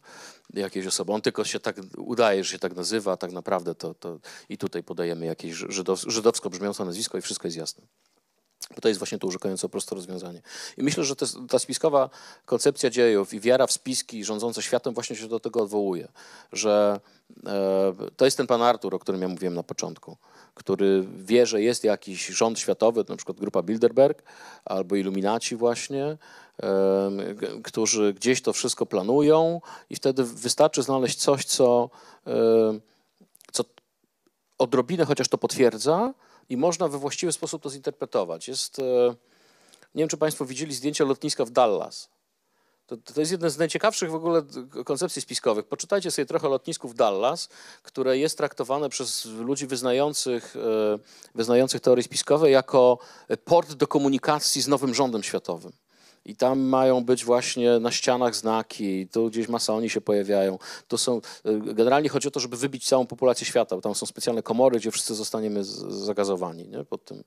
Jakiejś 0.62 0.88
osoby. 0.88 1.14
On 1.14 1.22
tylko 1.22 1.44
się 1.44 1.60
tak 1.60 1.76
udaje, 1.98 2.44
że 2.44 2.52
się 2.52 2.60
tak 2.60 2.76
nazywa, 2.76 3.12
a 3.12 3.18
tak 3.18 3.32
naprawdę 3.32 3.76
to, 3.76 3.94
to 3.94 4.20
i 4.50 4.58
tutaj 4.58 4.84
podajemy 4.84 5.26
jakieś 5.26 5.54
żydows 5.54 6.06
żydowsko 6.08 6.50
brzmiące 6.50 6.86
nazwisko 6.86 7.18
i 7.18 7.22
wszystko 7.22 7.48
jest 7.48 7.58
jasne. 7.58 7.84
Bo 8.76 8.82
to 8.82 8.88
jest 8.88 9.00
właśnie 9.00 9.20
to 9.20 9.28
urzekająco 9.28 9.70
proste 9.70 9.96
rozwiązanie. 9.96 10.42
I 10.78 10.84
myślę, 10.84 11.04
że 11.04 11.16
ta 11.50 11.60
spiskowa 11.60 12.10
koncepcja 12.46 12.90
dziejów 12.90 13.34
i 13.34 13.40
wiara 13.40 13.68
w 13.68 13.72
spiski 13.72 14.24
rządzące 14.24 14.62
światem 14.62 14.94
właśnie 14.94 15.16
się 15.16 15.28
do 15.28 15.40
tego 15.40 15.62
odwołuje, 15.64 16.08
że 16.52 17.00
e, 17.46 17.94
to 18.18 18.26
jest 18.26 18.38
ten 18.38 18.48
pan 18.48 18.62
Artur, 18.62 18.96
o 18.96 19.00
którym 19.00 19.22
ja 19.22 19.28
mówiłem 19.28 19.54
na 19.54 19.64
początku, 19.64 20.18
który 20.54 21.06
wie, 21.18 21.46
że 21.46 21.62
jest 21.62 21.84
jakiś 21.84 22.28
rząd 22.28 22.60
światowy, 22.60 23.06
na 23.10 23.16
przykład 23.16 23.40
grupa 23.40 23.62
Bilderberg 23.62 24.24
albo 24.66 24.96
Iluminaci 24.96 25.56
właśnie, 25.56 26.18
którzy 27.64 28.14
gdzieś 28.14 28.42
to 28.42 28.54
wszystko 28.54 28.86
planują 28.86 29.62
i 29.90 29.96
wtedy 29.96 30.24
wystarczy 30.24 30.84
znaleźć 30.84 31.20
coś, 31.20 31.46
co, 31.46 31.90
e, 32.28 32.32
co 33.52 33.64
odrobinę 34.58 35.06
chociaż 35.06 35.28
to 35.28 35.38
potwierdza 35.38 36.14
i 36.50 36.58
można 36.58 36.88
we 36.88 36.98
właściwy 36.98 37.32
sposób 37.32 37.64
to 37.64 37.70
zinterpretować. 37.70 38.48
Jest, 38.48 38.80
e, 38.80 38.84
nie 39.96 40.02
wiem, 40.02 40.10
czy 40.10 40.18
Państwo 40.18 40.46
widzieli 40.46 40.74
zdjęcia 40.74 41.06
lotniska 41.06 41.46
w 41.46 41.52
Dallas. 41.52 42.10
To, 42.88 42.98
to 42.98 43.20
jest 43.20 43.32
jeden 43.32 43.50
z 43.50 43.58
najciekawszych 43.58 44.12
w 44.12 44.16
ogóle 44.16 44.42
koncepcji 44.86 45.22
spiskowych. 45.22 45.66
Poczytajcie 45.66 46.12
sobie 46.12 46.26
trochę 46.26 46.48
o 46.48 46.50
lotnisku 46.50 46.88
w 46.88 46.94
Dallas, 46.94 47.50
które 47.84 48.18
jest 48.18 48.38
traktowane 48.38 48.90
przez 48.90 49.26
ludzi 49.26 49.68
wyznających, 49.68 50.56
e, 50.56 51.00
wyznających 51.36 51.82
teorie 51.82 52.04
spiskowe 52.04 52.50
jako 52.50 52.98
port 53.46 53.74
do 53.74 53.88
komunikacji 53.88 54.62
z 54.62 54.68
nowym 54.68 54.94
rządem 54.94 55.24
światowym. 55.24 55.83
I 56.26 56.36
tam 56.36 56.60
mają 56.60 57.04
być 57.04 57.26
właśnie 57.26 57.80
na 57.80 57.92
ścianach 57.92 58.36
znaki, 58.36 59.08
tu 59.08 59.30
gdzieś 59.30 59.48
masoni 59.48 59.90
się 59.90 60.02
pojawiają. 60.02 60.60
To 60.88 60.98
są, 60.98 61.22
e, 61.46 61.74
generalnie 61.74 62.10
chodzi 62.10 62.28
o 62.28 62.32
to, 62.32 62.40
żeby 62.40 62.58
wybić 62.58 62.88
całą 62.88 63.08
populację 63.08 63.48
świata, 63.48 63.76
bo 63.76 63.82
tam 63.82 63.96
są 63.96 64.06
specjalne 64.06 64.44
komory, 64.44 64.80
gdzie 64.80 64.92
wszyscy 64.92 65.16
zostaniemy 65.16 65.64
zagazowani 65.64 66.68
nie? 66.68 66.84
Pod, 66.84 67.06
tym, 67.06 67.24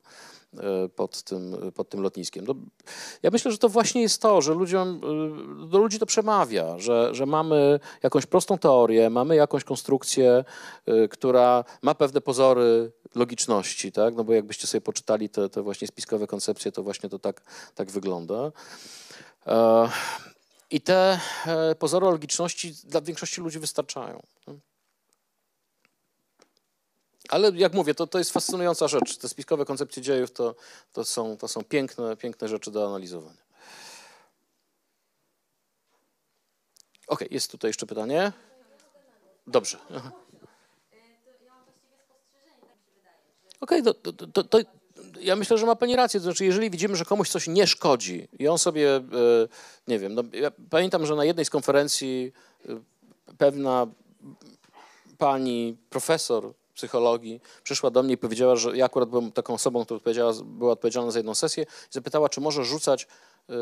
pod, 0.97 1.23
tym, 1.23 1.57
pod 1.75 1.89
tym 1.89 2.01
lotniskiem. 2.01 2.45
No, 2.49 2.55
ja 3.23 3.31
myślę, 3.31 3.53
że 3.53 3.59
to 3.59 3.69
właśnie 3.69 4.03
jest 4.03 4.23
to, 4.23 4.43
że 4.43 4.55
ludziom, 4.55 5.01
e, 5.63 5.67
do 5.67 5.79
ludzi 5.79 5.99
to 5.99 6.07
przemawia, 6.07 6.79
że, 6.79 7.15
że 7.15 7.27
mamy 7.27 7.81
jakąś 8.03 8.27
prostą 8.27 8.59
teorię, 8.59 9.11
mamy 9.11 9.37
jakąś 9.37 9.65
konstrukcję, 9.65 10.45
która 11.11 11.65
ma 11.83 11.95
pewne 11.95 12.21
pozory 12.21 12.93
logiczności, 13.17 13.93
tak? 13.93 14.15
no 14.15 14.25
bo 14.25 14.33
jakbyście 14.33 14.67
sobie 14.67 14.81
poczytali 14.81 15.29
te, 15.29 15.49
te 15.49 15.63
właśnie 15.63 15.89
spiskowe 15.89 16.27
koncepcje, 16.27 16.73
to 16.73 16.83
właśnie 16.83 17.09
to 17.09 17.19
tak, 17.19 17.43
tak 17.75 17.91
wygląda. 17.91 18.53
E, 19.47 19.89
I 20.71 20.81
te 20.81 21.21
e, 21.47 21.75
pozory 21.75 22.07
logiczności 22.07 22.75
dla 22.85 23.01
większości 23.01 23.41
ludzi 23.41 23.59
wystarczają. 23.59 24.23
Ale 27.29 27.51
jak 27.55 27.73
mówię, 27.73 27.95
to, 27.95 28.07
to 28.07 28.19
jest 28.19 28.33
fascynująca 28.33 28.89
rzecz. 28.89 29.17
Te 29.17 29.29
spiskowe 29.29 29.65
koncepcje 29.65 30.03
dziejów 30.03 30.33
to, 30.33 30.55
to, 30.93 31.05
są, 31.05 31.37
to 31.37 31.49
są 31.49 31.65
piękne, 31.65 32.17
piękne 32.17 32.49
rzeczy 32.49 32.71
do 32.71 32.87
analizowania. 32.87 33.47
Ok, 37.07 37.25
jest 37.31 37.51
tutaj 37.51 37.69
jeszcze 37.69 37.87
pytanie. 37.87 38.33
Dobrze. 39.47 39.79
Aha. 39.97 40.11
Okej, 43.61 43.81
okay, 43.81 43.95
to, 43.95 44.13
to, 44.13 44.45
to, 44.45 44.59
ja 45.21 45.37
myślę, 45.37 45.59
że 45.59 45.67
ma 45.67 45.77
pani 45.77 45.97
rację. 45.97 46.21
To 46.21 46.25
znaczy, 46.25 46.45
jeżeli 46.45 46.71
widzimy, 46.71 46.97
że 46.97 47.05
komuś 47.05 47.31
coś 47.31 47.49
nie 47.49 47.67
szkodzi 47.67 48.29
i 48.39 48.49
on 48.49 48.59
sobie, 48.59 48.97
e, 48.97 49.03
nie 49.89 49.99
wiem, 49.99 50.15
no, 50.15 50.23
ja 50.33 50.51
pamiętam, 50.71 51.07
że 51.07 51.15
na 51.15 51.25
jednej 51.25 51.45
z 51.45 51.51
konferencji 51.51 52.33
e, 52.69 52.81
pewna 53.39 53.87
pani 55.19 55.77
profesor 55.91 56.53
psychologii 56.77 57.41
przyszła 57.63 57.91
do 57.91 58.03
mnie 58.03 58.15
i 58.15 58.17
powiedziała, 58.17 58.57
że 58.57 58.77
ja 58.77 58.85
akurat 58.85 59.09
byłem 59.09 59.33
taką 59.33 59.55
osobą, 59.55 59.85
która 59.85 60.01
była 60.45 60.73
odpowiedzialna 60.73 61.11
za 61.11 61.19
jedną 61.19 61.35
sesję 61.35 61.65
i 61.65 61.67
zapytała, 61.91 62.29
czy 62.29 62.41
może 62.41 62.65
rzucać 62.65 63.03
y, 63.03 63.55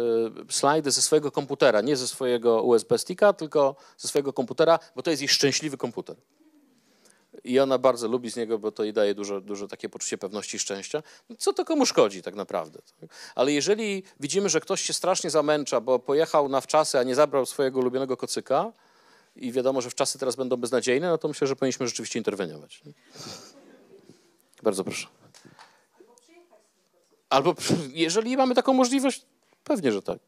slajdy 0.53 0.91
ze 0.91 1.03
swojego 1.03 1.31
komputera, 1.31 1.81
nie 1.81 1.97
ze 1.97 2.09
swojego 2.09 2.63
USB 2.63 2.99
sticka, 2.99 3.33
tylko 3.33 3.77
ze 3.99 4.09
swojego 4.09 4.33
komputera, 4.33 4.79
bo 4.97 5.03
to 5.03 5.11
jest 5.11 5.23
jej 5.23 5.29
szczęśliwy 5.29 5.77
komputer 5.77 6.17
i 7.45 7.61
ona 7.61 7.79
bardzo 7.79 8.09
lubi 8.09 8.31
z 8.31 8.37
niego, 8.37 8.59
bo 8.59 8.73
to 8.73 8.85
jej 8.85 8.93
daje 8.93 9.15
dużo, 9.15 9.41
dużo 9.41 9.69
takie 9.69 9.89
poczucie 9.89 10.19
pewności 10.19 10.57
i 10.57 10.61
szczęścia. 10.61 11.03
No 11.29 11.37
co 11.39 11.53
to 11.53 11.65
komu 11.65 11.87
szkodzi 11.87 12.23
tak 12.23 12.35
naprawdę? 12.35 12.79
Ale 13.35 13.53
jeżeli 13.53 14.03
widzimy, 14.21 14.49
że 14.49 14.61
ktoś 14.61 14.81
się 14.81 14.93
strasznie 14.93 15.31
zamęcza, 15.31 15.81
bo 15.81 15.99
pojechał 15.99 16.49
na 16.49 16.61
wczasy, 16.61 16.99
a 16.99 17.03
nie 17.03 17.15
zabrał 17.15 17.47
swojego 17.47 17.81
ulubionego 17.81 18.17
kocyka 18.17 18.73
i 19.37 19.53
wiadomo, 19.53 19.81
że 19.81 19.91
wczasy 19.91 20.19
teraz 20.19 20.37
będą 20.37 20.57
beznadziejne, 20.57 21.09
no 21.09 21.19
to 21.19 21.29
myślę, 21.29 21.47
że 21.47 21.57
powinniśmy 21.57 21.87
rzeczywiście 21.87 22.19
interweniować. 22.19 22.83
Bardzo 24.63 24.85
proszę. 24.85 25.07
Albo 27.31 27.55
jeżeli 27.89 28.37
mamy 28.37 28.55
taką 28.55 28.73
możliwość, 28.73 29.27
pewnie, 29.65 29.93
że 29.93 30.03
tak. 30.03 30.19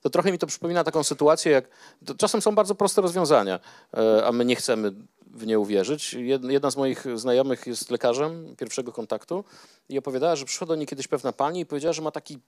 To 0.00 0.10
trochę 0.10 0.32
mi 0.32 0.38
to 0.38 0.46
przypomina 0.46 0.84
taką 0.84 1.02
sytuację, 1.02 1.52
jak 1.52 1.68
czasem 2.16 2.40
są 2.40 2.54
bardzo 2.54 2.74
proste 2.74 3.02
rozwiązania, 3.02 3.60
e, 3.94 4.26
a 4.26 4.32
my 4.32 4.44
nie 4.44 4.56
chcemy 4.56 4.92
w 5.26 5.46
nie 5.46 5.58
uwierzyć. 5.58 6.14
Jedna 6.48 6.70
z 6.70 6.76
moich 6.76 7.18
znajomych 7.18 7.66
jest 7.66 7.90
lekarzem 7.90 8.56
pierwszego 8.56 8.92
kontaktu 8.92 9.44
i 9.88 9.98
opowiadała, 9.98 10.36
że 10.36 10.44
przyszła 10.44 10.66
do 10.66 10.74
niej 10.74 10.86
kiedyś 10.86 11.08
pewna 11.08 11.32
pani 11.32 11.60
i 11.60 11.66
powiedziała, 11.66 11.92
że 11.92 12.02
ma 12.02 12.10
taki, 12.10 12.38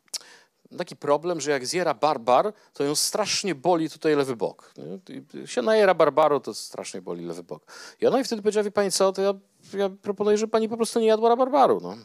taki 0.79 0.97
problem, 0.97 1.41
że 1.41 1.51
jak 1.51 1.67
zjera 1.67 1.95
barbar, 1.95 2.53
to 2.73 2.85
ją 2.85 2.95
strasznie 2.95 3.55
boli 3.55 3.91
tutaj 3.91 4.17
lewy 4.17 4.37
bok. 4.37 4.75
I 5.09 5.49
się 5.49 5.63
najera 5.63 5.95
barbaru, 5.95 6.41
to 6.41 6.55
strasznie 6.55 7.03
boli 7.03 7.25
lewy 7.25 7.43
bok. 7.43 7.63
I 8.01 8.07
ona 8.07 8.25
wtedy 8.25 8.43
powiedziała, 8.43 8.65
wie 8.65 8.71
pani 8.71 8.93
co, 8.93 9.13
to 9.13 9.23
ja, 9.23 9.35
ja 9.75 9.91
proponuję, 10.03 10.39
że 10.39 10.49
pani 10.49 10.69
po 10.69 10.77
prostu 10.77 11.01
nie 11.01 11.07
jadła 11.07 11.37
barbaru. 11.37 11.81
No. 11.83 11.97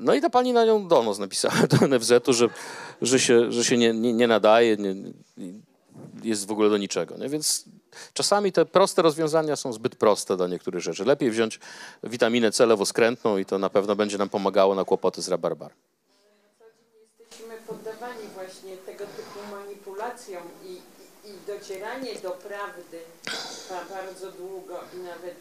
No 0.00 0.14
i 0.14 0.20
ta 0.20 0.30
pani 0.30 0.52
na 0.52 0.64
nią 0.64 0.88
donos 0.88 1.18
napisała 1.18 1.66
do 1.66 1.88
NFZ-u, 1.88 2.32
że, 2.32 2.48
że 3.02 3.20
się, 3.20 3.52
że 3.52 3.64
się 3.64 3.76
nie, 3.78 3.92
nie, 3.92 4.12
nie 4.12 4.26
nadaje, 4.28 4.76
nie, 4.76 4.94
jest 6.22 6.46
w 6.46 6.50
ogóle 6.52 6.70
do 6.70 6.78
niczego. 6.78 7.16
Nie? 7.16 7.28
Więc 7.28 7.64
czasami 8.12 8.52
te 8.52 8.64
proste 8.64 9.02
rozwiązania 9.02 9.56
są 9.56 9.72
zbyt 9.72 9.96
proste 9.96 10.36
dla 10.36 10.48
niektórych 10.48 10.82
rzeczy. 10.82 11.04
Lepiej 11.04 11.30
wziąć 11.30 11.60
witaminę 12.04 12.52
C 12.52 12.66
lewoskrętną 12.66 13.38
i 13.38 13.44
to 13.44 13.58
na 13.58 13.70
pewno 13.70 13.96
będzie 13.96 14.18
nam 14.18 14.28
pomagało 14.28 14.74
na 14.74 14.84
kłopoty 14.84 15.22
z 15.22 15.28
rabarbar. 15.28 15.72
Jesteśmy 17.18 17.54
poddawani 17.66 18.28
właśnie 18.34 18.76
tego 18.76 19.04
typu 19.04 19.38
manipulacjom 19.50 20.42
i, 20.64 20.72
i 21.28 21.32
docieranie 21.72 22.14
do 22.14 22.30
prawdy 22.30 22.98
trwa 23.24 23.84
bardzo 23.90 24.32
długo 24.32 24.80
i 24.94 24.96
nawet 24.96 25.36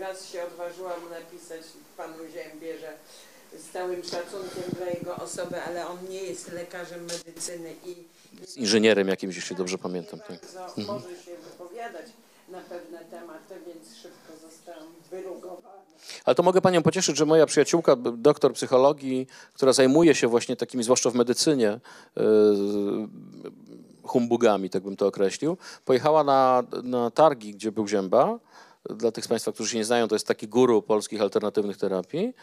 raz 0.00 0.28
się 0.28 0.44
odważyłam 0.44 1.00
napisać 1.10 1.60
panu 1.96 2.14
Ziębie, 2.32 2.78
że 2.78 2.92
z 3.58 3.70
całym 3.72 4.02
szacunkiem 4.04 4.62
dla 4.76 4.86
jego 4.86 5.16
osoby, 5.16 5.62
ale 5.62 5.86
on 5.86 5.98
nie 6.08 6.22
jest 6.22 6.52
lekarzem 6.52 7.00
medycyny 7.04 7.74
i 7.86 7.96
z 8.46 8.56
inżynierem 8.56 9.08
jakimś, 9.08 9.36
jeśli 9.36 9.56
dobrze 9.56 9.78
pamiętam. 9.78 10.20
Tak. 10.20 10.38
Mhm. 10.78 10.86
Może 10.86 11.22
się 11.24 11.36
wypowiadać 11.36 12.06
na 12.48 12.60
pewne 12.60 13.04
tematy, 13.04 13.54
więc 13.66 13.96
szybko 13.96 14.48
zostałam 14.48 14.88
wyrugowana. 15.10 15.74
Ale 16.24 16.34
to 16.34 16.42
mogę 16.42 16.60
Panią 16.60 16.82
pocieszyć, 16.82 17.16
że 17.16 17.26
moja 17.26 17.46
przyjaciółka, 17.46 17.96
doktor 17.96 18.52
psychologii, 18.52 19.26
która 19.54 19.72
zajmuje 19.72 20.14
się 20.14 20.28
właśnie 20.28 20.56
takimi, 20.56 20.84
zwłaszcza 20.84 21.10
w 21.10 21.14
medycynie, 21.14 21.80
yy, 22.16 22.22
humbugami, 24.04 24.70
tak 24.70 24.82
bym 24.82 24.96
to 24.96 25.06
określił, 25.06 25.56
pojechała 25.84 26.24
na, 26.24 26.62
na 26.82 27.10
targi, 27.10 27.54
gdzie 27.54 27.72
był 27.72 27.88
Zięba. 27.88 28.38
Dla 28.90 29.12
tych 29.12 29.24
z 29.24 29.28
Państwa, 29.28 29.52
którzy 29.52 29.70
się 29.70 29.78
nie 29.78 29.84
znają, 29.84 30.08
to 30.08 30.14
jest 30.14 30.26
taki 30.26 30.48
guru 30.48 30.82
polskich 30.82 31.20
alternatywnych 31.20 31.76
terapii. 31.76 32.34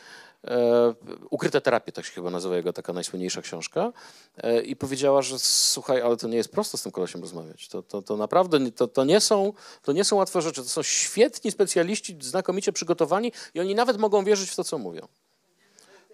E, 0.47 0.93
ukryte 1.29 1.61
terapie, 1.61 1.91
tak 1.91 2.05
się 2.05 2.11
chyba 2.11 2.29
nazywa 2.29 2.55
jego 2.55 2.73
taka 2.73 2.93
najsłynniejsza 2.93 3.41
książka. 3.41 3.93
E, 4.38 4.61
I 4.61 4.75
powiedziała, 4.75 5.21
że 5.21 5.39
słuchaj, 5.39 6.01
ale 6.01 6.17
to 6.17 6.27
nie 6.27 6.38
jest 6.38 6.51
prosto 6.51 6.77
z 6.77 6.83
tym 6.83 6.91
kolesiem 6.91 7.21
rozmawiać. 7.21 7.67
To, 7.67 7.83
to, 7.83 8.01
to 8.01 8.17
naprawdę 8.17 8.71
to, 8.71 8.88
to, 8.88 9.03
nie 9.03 9.19
są, 9.19 9.53
to 9.81 9.91
nie 9.91 10.03
są 10.03 10.15
łatwe 10.15 10.41
rzeczy. 10.41 10.63
To 10.63 10.69
są 10.69 10.83
świetni 10.83 11.51
specjaliści, 11.51 12.17
znakomicie 12.21 12.73
przygotowani 12.73 13.31
i 13.53 13.59
oni 13.59 13.75
nawet 13.75 13.97
mogą 13.97 14.23
wierzyć 14.23 14.49
w 14.49 14.55
to, 14.55 14.63
co 14.63 14.77
mówią. 14.77 15.07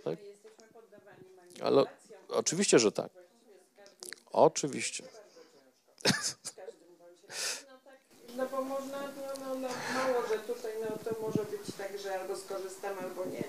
Tak? 0.03 0.18
Ale 1.61 1.84
oczywiście, 2.30 2.80
że 2.80 2.91
tak. 2.91 3.10
Oczywiście. 4.32 5.03
No 8.36 8.46
bo 8.46 8.62
można, 8.62 9.02
no, 9.02 9.34
no, 9.40 9.56
no, 9.56 9.70
mało, 9.94 10.28
że 10.30 10.40
tutaj 10.40 10.72
no, 10.82 10.98
to 10.98 11.22
może 11.22 11.44
być 11.46 11.76
tak, 11.78 12.00
że 12.00 12.20
albo 12.20 12.36
skorzystam, 12.36 13.00
albo 13.00 13.26
nie 13.26 13.44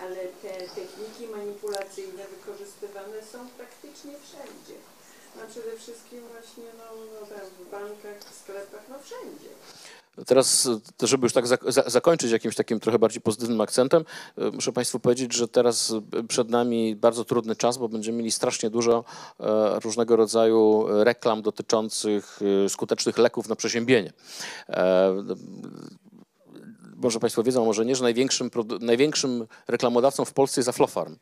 ale 0.00 0.16
te 0.42 0.52
techniki 0.68 1.26
manipulacyjne 1.26 2.26
wykorzystywane 2.28 3.22
są 3.32 3.48
praktycznie 3.48 4.12
wszędzie. 4.18 4.76
No 5.36 5.42
przede 5.50 5.76
wszystkim 5.76 6.20
właśnie 6.32 6.64
no, 6.78 6.84
no 7.14 7.26
w 7.26 7.70
bankach, 7.70 8.18
w 8.18 8.40
sklepach, 8.40 8.82
no 8.88 8.98
wszędzie. 8.98 9.50
Teraz, 10.26 10.68
żeby 11.02 11.26
już 11.26 11.32
tak 11.32 11.46
zakończyć 11.86 12.32
jakimś 12.32 12.54
takim 12.54 12.80
trochę 12.80 12.98
bardziej 12.98 13.20
pozytywnym 13.20 13.60
akcentem, 13.60 14.04
e, 14.38 14.50
muszę 14.50 14.72
Państwu 14.72 15.00
powiedzieć, 15.00 15.34
że 15.34 15.48
teraz 15.48 15.94
przed 16.28 16.50
nami 16.50 16.96
bardzo 16.96 17.24
trudny 17.24 17.56
czas, 17.56 17.78
bo 17.78 17.88
będziemy 17.88 18.18
mieli 18.18 18.30
strasznie 18.30 18.70
dużo 18.70 19.04
e, 19.40 19.80
różnego 19.80 20.16
rodzaju 20.16 20.86
reklam 20.88 21.42
dotyczących 21.42 22.38
e, 22.64 22.68
skutecznych 22.68 23.18
leków 23.18 23.48
na 23.48 23.56
przeziębienie 23.56 24.12
może 26.98 27.20
Państwo 27.20 27.42
wiedzą, 27.42 27.64
może 27.64 27.84
nie, 27.84 27.96
że 27.96 28.02
największym, 28.02 28.50
największym 28.80 29.46
reklamodawcą 29.68 30.24
w 30.24 30.32
Polsce 30.32 30.60
jest 30.60 30.68
Aflofarm. 30.68 31.16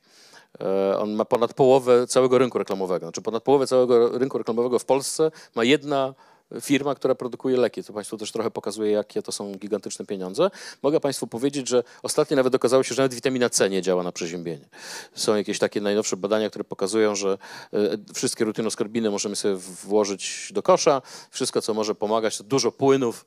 E, 0.61 0.99
on 0.99 1.13
ma 1.13 1.25
ponad 1.25 1.55
połowę 1.55 2.07
całego 2.07 2.39
rynku 2.39 2.59
reklamowego. 2.59 3.07
Znaczy 3.07 3.23
ponad 3.23 3.43
połowę 3.43 3.67
całego 3.67 4.19
rynku 4.19 4.39
reklamowego 4.39 4.79
w 4.79 4.85
Polsce 4.85 5.31
ma 5.55 5.65
jedna 5.65 6.15
firma, 6.61 6.95
która 6.95 7.15
produkuje 7.15 7.57
leki. 7.57 7.85
To 7.85 7.93
Państwu 7.93 8.17
też 8.17 8.33
trochę 8.33 8.51
pokazuje, 8.51 8.91
jakie 8.91 9.23
to 9.23 9.33
są 9.33 9.53
gigantyczne 9.53 10.07
pieniądze. 10.07 10.51
Mogę 10.83 11.01
Państwu 11.01 11.27
powiedzieć, 11.27 11.69
że 11.69 11.83
ostatnio 12.03 12.37
nawet 12.37 12.55
okazało 12.55 12.83
się, 12.83 12.95
że 12.95 13.03
nawet 13.03 13.15
witamina 13.15 13.51
C 13.51 13.71
nie 13.71 13.83
działa 13.83 14.03
na 14.03 14.13
przeziębienie. 14.13 14.69
Są 15.15 15.37
jakieś 15.37 15.59
takie 15.59 15.81
najnowsze 15.81 16.17
badania, 16.17 16.51
które 16.51 16.65
pokazują, 16.65 17.15
że 17.15 17.39
e, 17.73 17.79
wszystkie 18.15 18.45
rutynoskorbiny 18.45 19.11
możemy 19.11 19.37
sobie 19.37 19.57
włożyć 19.85 20.49
do 20.53 20.63
kosza. 20.63 21.03
Wszystko, 21.31 21.63
co 21.63 21.75
może 21.75 21.95
pomagać, 21.95 22.39
to 22.39 22.45
dużo 22.45 22.73
płynów 22.73 23.27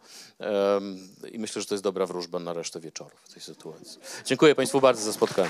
i 1.31 1.39
myślę, 1.39 1.61
że 1.61 1.67
to 1.67 1.73
jest 1.73 1.83
dobra 1.83 2.05
wróżba 2.05 2.39
na 2.39 2.53
resztę 2.53 2.79
wieczoru 2.79 3.15
w 3.23 3.33
tej 3.33 3.41
sytuacji. 3.41 3.99
Dziękuję 4.25 4.55
Państwu 4.55 4.81
bardzo 4.81 5.03
za 5.03 5.13
spotkanie. 5.13 5.49